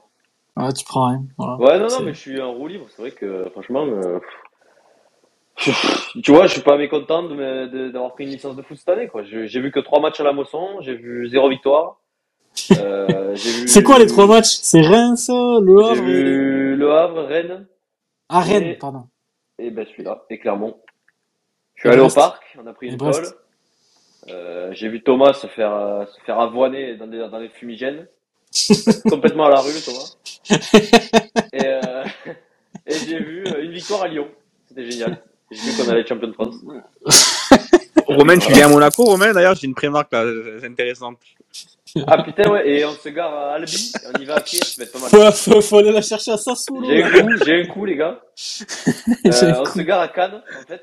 rien. 0.56 0.66
Ouais, 0.66 0.72
tu 0.72 0.84
prends 0.84 1.08
rien. 1.08 1.22
Voilà. 1.38 1.56
Ouais, 1.56 1.78
non, 1.78 1.86
non, 1.88 2.04
mais 2.04 2.12
je 2.12 2.18
suis 2.18 2.40
en 2.42 2.52
roue 2.52 2.66
libre. 2.66 2.86
C'est 2.94 3.00
vrai 3.02 3.12
que, 3.12 3.48
franchement, 3.52 3.86
euh, 3.86 4.18
tu 6.22 6.32
vois, 6.32 6.46
je 6.46 6.52
suis 6.52 6.60
pas 6.62 6.76
mécontent 6.76 7.22
d'avoir 7.24 8.12
pris 8.14 8.24
une 8.24 8.30
licence 8.30 8.56
de 8.56 8.62
foot 8.62 8.76
cette 8.78 8.88
année, 8.88 9.08
quoi. 9.08 9.22
J'ai 9.24 9.60
vu 9.60 9.70
que 9.70 9.80
trois 9.80 10.00
matchs 10.00 10.20
à 10.20 10.24
la 10.24 10.32
Mosson, 10.32 10.80
j'ai 10.80 10.94
vu 10.94 11.28
zéro 11.28 11.48
victoire. 11.48 12.00
Euh, 12.78 13.34
C'est 13.66 13.82
quoi 13.82 13.98
les 13.98 14.06
trois 14.06 14.26
matchs? 14.26 14.58
C'est 14.62 14.80
Reims, 14.80 15.28
Le 15.28 15.84
Havre 15.84 15.96
et... 16.02 16.06
vu 16.06 16.76
Le 16.76 16.92
Havre, 16.92 17.22
Rennes, 17.24 17.66
Ah, 18.28 18.40
Rennes, 18.40 18.64
et- 18.64 18.74
pardon. 18.74 19.04
et 19.58 19.70
ben 19.70 19.84
celui-là, 19.86 20.24
et 20.30 20.38
Clermont. 20.38 20.78
Je 21.74 21.82
suis 21.82 21.88
Et 21.88 21.92
allé 21.92 22.02
au 22.02 22.08
parc, 22.08 22.42
on 22.60 22.66
a 22.66 22.72
pris 22.72 22.88
une 22.88 22.96
colle. 22.98 23.26
Euh, 24.28 24.70
j'ai 24.72 24.88
vu 24.88 25.02
Thomas 25.02 25.32
se 25.32 25.46
faire, 25.46 25.72
euh, 25.72 26.04
se 26.06 26.20
faire 26.24 26.38
avoiner 26.40 26.96
dans 26.96 27.06
des, 27.06 27.18
dans 27.18 27.40
des 27.40 27.48
fumigènes. 27.48 28.06
complètement 29.08 29.46
à 29.46 29.50
la 29.50 29.60
rue, 29.60 29.72
Thomas. 29.84 30.16
Et, 31.52 31.64
euh, 31.66 32.04
et 32.86 32.94
j'ai 32.94 33.18
vu 33.20 33.44
euh, 33.46 33.62
une 33.64 33.72
victoire 33.72 34.02
à 34.02 34.08
Lyon. 34.08 34.28
C'était 34.68 34.90
génial. 34.90 35.22
J'ai 35.50 35.70
vu 35.70 35.76
qu'on 35.76 35.88
allait 35.90 36.00
être 36.00 36.08
champion 36.08 36.28
de 36.28 36.32
France. 36.32 36.56
Romain, 38.06 38.38
tu 38.38 38.52
viens 38.52 38.66
à 38.66 38.68
Monaco, 38.68 39.04
Romain 39.04 39.32
D'ailleurs, 39.32 39.54
j'ai 39.54 39.66
une 39.66 39.74
prémarque 39.74 40.12
là, 40.12 40.24
c'est 40.60 40.66
intéressante. 40.66 41.18
Ah 42.06 42.22
putain, 42.22 42.50
ouais, 42.50 42.68
et 42.68 42.84
on 42.84 42.92
se 42.92 43.08
gare 43.08 43.32
à 43.32 43.54
Albi, 43.54 43.92
on 44.14 44.20
y 44.20 44.24
va 44.26 44.36
à 44.36 44.40
pied, 44.40 44.60
ça 44.62 44.74
va 44.78 44.84
être 44.84 44.92
pas 44.92 44.98
mal. 44.98 45.32
Faut, 45.32 45.52
faut, 45.52 45.60
faut 45.62 45.78
aller 45.78 45.92
la 45.92 46.02
chercher 46.02 46.32
à 46.32 46.36
Sassuolo. 46.36 46.86
J'ai 46.86 47.02
un 47.02 47.10
coup, 47.10 47.44
j'ai 47.44 47.62
un 47.62 47.66
coup, 47.66 47.84
les 47.86 47.96
gars. 47.96 48.20
Euh, 49.26 49.30
un 49.42 49.60
on 49.60 49.64
coup. 49.64 49.78
se 49.78 49.82
gare 49.82 50.00
à 50.00 50.08
Cannes, 50.08 50.40
en 50.60 50.66
fait. 50.66 50.82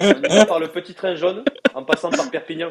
On 0.00 0.06
y 0.32 0.34
va 0.34 0.46
par 0.46 0.58
le 0.60 0.68
petit 0.68 0.94
train 0.94 1.14
jaune, 1.14 1.44
en 1.74 1.82
passant 1.84 2.08
par 2.10 2.30
Perpignan. 2.30 2.68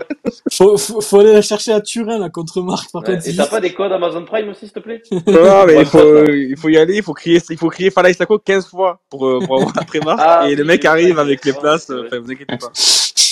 Faut, 0.51 0.77
faut, 0.77 0.99
faut 1.01 1.19
aller 1.19 1.33
la 1.33 1.43
chercher 1.43 1.73
à 1.73 1.81
Turin, 1.81 2.17
là, 2.17 2.29
contre 2.29 2.61
Marc. 2.61 2.91
Par 2.91 3.03
Ouais, 3.03 3.15
contre, 3.15 3.27
Et 3.27 3.35
t'as 3.35 3.45
pas 3.47 3.61
des 3.61 3.71
codes 3.73 3.91
Amazon 3.91 4.25
Prime 4.25 4.49
aussi, 4.49 4.61
s'il 4.61 4.71
te 4.71 4.79
plaît? 4.79 5.03
Ah, 5.11 5.65
mais 5.67 5.75
Ouais, 5.75 5.81
il 5.81 5.85
faut, 5.85 6.25
il 6.25 6.57
faut 6.57 6.69
y 6.69 6.77
aller, 6.77 6.95
il 6.97 7.03
faut 7.03 7.13
crier, 7.13 7.39
il 7.51 7.57
faut 7.57 7.69
crier 7.69 7.91
Falaï 7.91 8.15
Sako 8.15 8.39
15 8.39 8.65
fois 8.67 8.99
pour, 9.11 9.27
euh, 9.27 9.39
pour 9.45 9.57
avoir 9.57 9.73
la 9.75 9.83
prémarque. 9.85 10.19
Ah, 10.21 10.49
et 10.49 10.55
le 10.55 10.63
mec 10.63 10.81
c'est 10.81 10.87
arrive 10.87 11.13
vrai, 11.13 11.21
avec 11.21 11.45
les 11.45 11.51
c'est 11.51 11.59
places, 11.59 11.89
euh, 11.91 12.07
c'est 12.09 12.17
enfin, 12.17 12.23
vous 12.25 12.31
inquiétez 12.31 12.57
pas. 12.57 12.71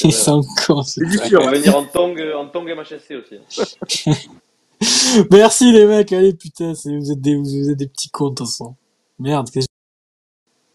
Ils 0.03 0.13
sont 0.13 0.43
cons. 0.67 0.83
c'est- 0.83 1.01
C'est 1.09 1.27
du 1.29 1.37
On 1.37 1.45
va 1.45 1.51
venir 1.53 1.75
en 1.75 1.83
tong, 1.85 2.15
en 2.35 2.45
tong 2.49 2.67
MHSC 2.69 3.15
aussi. 3.15 3.67
Merci 5.31 5.71
les 5.71 5.85
mecs, 5.85 6.13
allez 6.13 6.33
putain, 6.33 6.75
c'est- 6.75 6.95
vous 6.95 7.11
êtes 7.11 7.19
des, 7.21 7.35
vous 7.35 7.69
êtes 7.71 7.77
des 7.77 7.87
petits 7.87 8.09
cons 8.09 8.29
de 8.29 8.35
toute 8.35 8.47
façon. 8.47 8.75
Merde, 9.19 9.49
qu'est-ce 9.51 9.65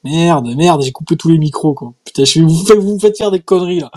Merde, 0.04 0.54
merde, 0.56 0.82
j'ai 0.82 0.90
coupé 0.92 1.16
tous 1.16 1.28
les 1.28 1.38
micros, 1.38 1.74
quoi. 1.74 1.92
Putain, 2.04 2.24
je 2.24 2.40
vous, 2.40 2.64
faites- 2.64 2.78
vous 2.78 2.94
me 2.94 2.98
faites 2.98 3.16
faire 3.16 3.30
des 3.30 3.40
conneries, 3.40 3.80
là. 3.80 3.90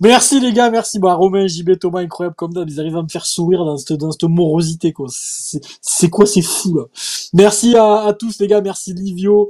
Merci, 0.00 0.40
les 0.40 0.52
gars, 0.52 0.68
merci. 0.70 0.98
Bah, 0.98 1.14
Romain, 1.14 1.46
JB, 1.46 1.78
Thomas, 1.78 2.00
incroyable 2.00 2.34
comme 2.34 2.52
d'hab. 2.52 2.68
Ils 2.68 2.80
arrivent 2.80 2.96
à 2.96 3.02
me 3.02 3.08
faire 3.08 3.24
sourire 3.24 3.64
dans 3.64 3.76
cette, 3.76 3.92
dans 3.92 4.10
cette 4.10 4.24
morosité, 4.24 4.92
quoi. 4.92 5.06
C'est 5.10 5.60
c'est 5.80 6.10
quoi, 6.10 6.26
c'est 6.26 6.42
fou, 6.42 6.74
là? 6.76 6.84
Merci 7.34 7.76
à, 7.76 8.00
à 8.06 8.12
tous, 8.14 8.40
les 8.40 8.48
gars. 8.48 8.60
Merci, 8.62 8.94
Livio. 8.94 9.48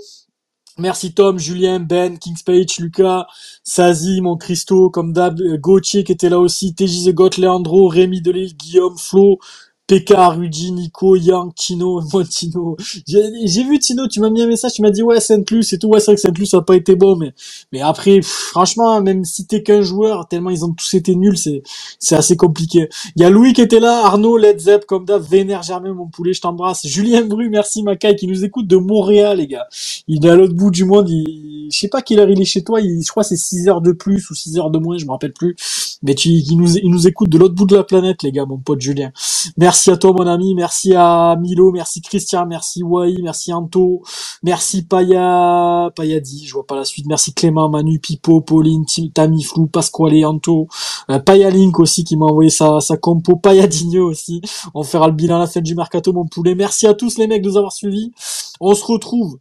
Merci 0.79 1.15
Tom, 1.15 1.39
Julien, 1.39 1.79
Ben, 1.81 2.19
Kingspage, 2.19 2.79
Lucas, 2.81 3.27
Sazi, 3.63 4.21
mon 4.21 4.37
Christo, 4.37 4.91
comme 4.91 5.13
d'hab, 5.13 5.41
euh, 5.41 5.57
Gauthier 5.57 6.03
qui 6.05 6.11
était 6.13 6.29
là 6.29 6.41
aussi, 6.41 6.75
TJ 6.75 7.07
The 7.07 7.15
Got, 7.15 7.31
Leandro, 7.39 7.87
Rémi 7.89 8.21
Delille, 8.21 8.55
Guillaume, 8.55 8.99
Flo, 8.99 9.39
PK, 9.87 10.15
Rudy, 10.17 10.73
Nico, 10.73 11.15
Yang, 11.15 11.55
Tino, 11.55 12.01
moi 12.13 12.25
Tino. 12.25 12.77
J'ai 13.07 13.65
vu 13.65 13.79
Tino, 13.79 14.09
tu 14.09 14.21
m'as 14.21 14.31
mis 14.31 14.43
un 14.43 14.47
message, 14.47 14.73
tu 14.75 14.83
m'as 14.83 14.91
dit 14.91 15.03
ouais 15.03 15.21
Saint-Luc 15.21 15.71
et 15.73 15.79
tout, 15.79 15.89
ouais 15.89 16.01
c'est 16.01 16.07
vrai 16.07 16.15
que 16.15 16.21
Saint-Luc 16.23 16.47
ça 16.47 16.59
a 16.59 16.63
pas 16.63 16.77
été 16.77 16.97
bon, 16.97 17.17
mais 17.17 17.33
mais 17.73 17.83
après 17.83 18.21
franchement 18.23 19.01
même 19.03 19.25
si 19.25 19.47
t'es 19.47 19.63
qu'un 19.63 19.83
joueur, 19.83 20.27
tellement 20.29 20.51
ils 20.51 20.65
ont 20.65 20.73
tous 20.73 20.95
été 20.95 21.15
nuls, 21.15 21.37
c'est 21.37 21.63
c'est 21.99 22.17
assez 22.17 22.37
compliqué. 22.37 22.89
Il 23.17 23.23
y 23.23 23.25
a 23.27 23.31
Louis 23.31 23.53
qui 23.53 23.61
était 23.61 23.81
là, 23.81 24.07
Arnaud, 24.07 24.39
Led 24.39 24.59
Zepp, 24.59 24.87
comme 24.87 25.05
d'hab, 25.05 25.23
Vénère 25.23 25.63
Germain, 25.63 25.93
mon 25.93 26.07
poulet, 26.07 26.33
je 26.33 26.41
t'embrasse. 26.41 26.87
Julien 26.87 27.23
Bru, 27.23 27.51
merci 27.51 27.83
Macaille 27.83 28.17
qui 28.17 28.27
nous 28.27 28.45
écoute 28.45 28.67
de 28.67 28.77
Montréal 28.77 29.39
les 29.39 29.47
gars. 29.47 29.67
Il 30.09 30.25
est 30.25 30.31
à 30.31 30.37
l'autre 30.37 30.55
bout 30.55 30.71
du 30.71 30.85
monde, 30.85 31.11
il... 31.11 31.69
je 31.71 31.79
sais 31.79 31.89
pas 31.89 32.01
quelle 32.01 32.21
heure 32.21 32.31
il 32.31 32.41
est 32.41 32.47
chez 32.47 32.65
toi, 32.65 32.81
il... 32.81 33.03
je 33.03 33.11
crois 33.11 33.23
c'est 33.23 33.37
6 33.37 33.69
heures 33.69 33.81
de 33.83 33.93
plus 33.93 34.31
ou 34.31 34.35
6 34.35 34.59
heures 34.59 34.71
de 34.71 34.79
moins, 34.79 34.97
je 34.97 35.05
me 35.05 35.11
rappelle 35.11 35.33
plus. 35.33 35.57
Mais 36.05 36.15
tu, 36.15 36.29
il 36.29 36.57
nous, 36.57 36.77
il 36.77 36.91
nous 36.91 37.09
écoute 37.09 37.31
de 37.31 37.39
l'autre 37.39 37.55
bout 37.55 37.67
de 37.67 37.75
la 37.75 37.83
planète, 37.83 38.23
les 38.23 38.31
gars, 38.31 38.45
mon 38.45 38.59
pote 38.59 38.81
Julien. 38.81 39.11
Merci 39.57 39.91
à 39.91 39.97
toi, 39.97 40.13
mon 40.13 40.27
ami, 40.27 40.55
merci 40.55 40.95
à 40.95 41.37
Milo, 41.41 41.73
merci 41.73 42.01
Christian, 42.03 42.47
merci 42.47 42.83
Wai, 42.83 43.17
merci 43.23 43.53
Anto, 43.53 44.03
merci 44.43 44.83
Paya, 44.83 45.91
Payadi, 45.97 46.45
je 46.47 46.53
vois 46.53 46.67
pas 46.67 46.77
la 46.77 46.85
suite, 46.85 47.07
merci 47.07 47.33
Clément, 47.35 47.69
Manu, 47.69 47.99
Pipo, 47.99 48.43
Pauline, 48.43 48.85
Tim, 48.85 49.09
Tamiflou, 49.13 49.67
Pasquale, 49.67 50.25
Anto, 50.25 50.69
euh, 51.11 51.19
Paya 51.19 51.51
Link 51.51 51.81
aussi 51.81 52.05
qui 52.05 52.17
m'a 52.17 52.27
envoyé 52.27 52.51
sa, 52.51 52.81
sa 52.81 52.97
compo, 52.97 53.37
Payadigno 53.37 54.11
aussi. 54.11 54.41
On 54.75 54.83
fera 54.83 55.09
le 55.09 55.15
bilan 55.15 55.37
à 55.37 55.41
la 55.41 55.47
fin 55.47 55.61
du 55.61 55.75
mercato, 55.75 56.13
mon 56.13 56.27
poulet. 56.27 56.55
Merci 56.55 56.87
à 56.87 56.95
tous 56.95 57.19
les 57.19 57.27
mecs 57.27 57.43
de 57.43 57.49
nous 57.49 57.57
avoir 57.57 57.73
suivis. 57.73 58.13
On 58.61 58.75
se 58.75 58.85
retrouve 58.85 59.39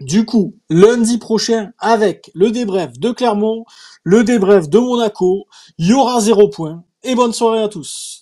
du 0.00 0.24
coup, 0.24 0.54
lundi 0.70 1.18
prochain, 1.18 1.72
avec 1.78 2.30
le 2.34 2.50
débrief 2.50 2.98
de 2.98 3.10
Clermont, 3.10 3.64
le 4.02 4.24
débrief 4.24 4.68
de 4.68 4.78
Monaco, 4.78 5.46
il 5.78 5.88
y 5.88 5.92
aura 5.92 6.20
zéro 6.20 6.48
point. 6.48 6.84
Et 7.02 7.14
bonne 7.14 7.32
soirée 7.32 7.62
à 7.62 7.68
tous. 7.68 8.19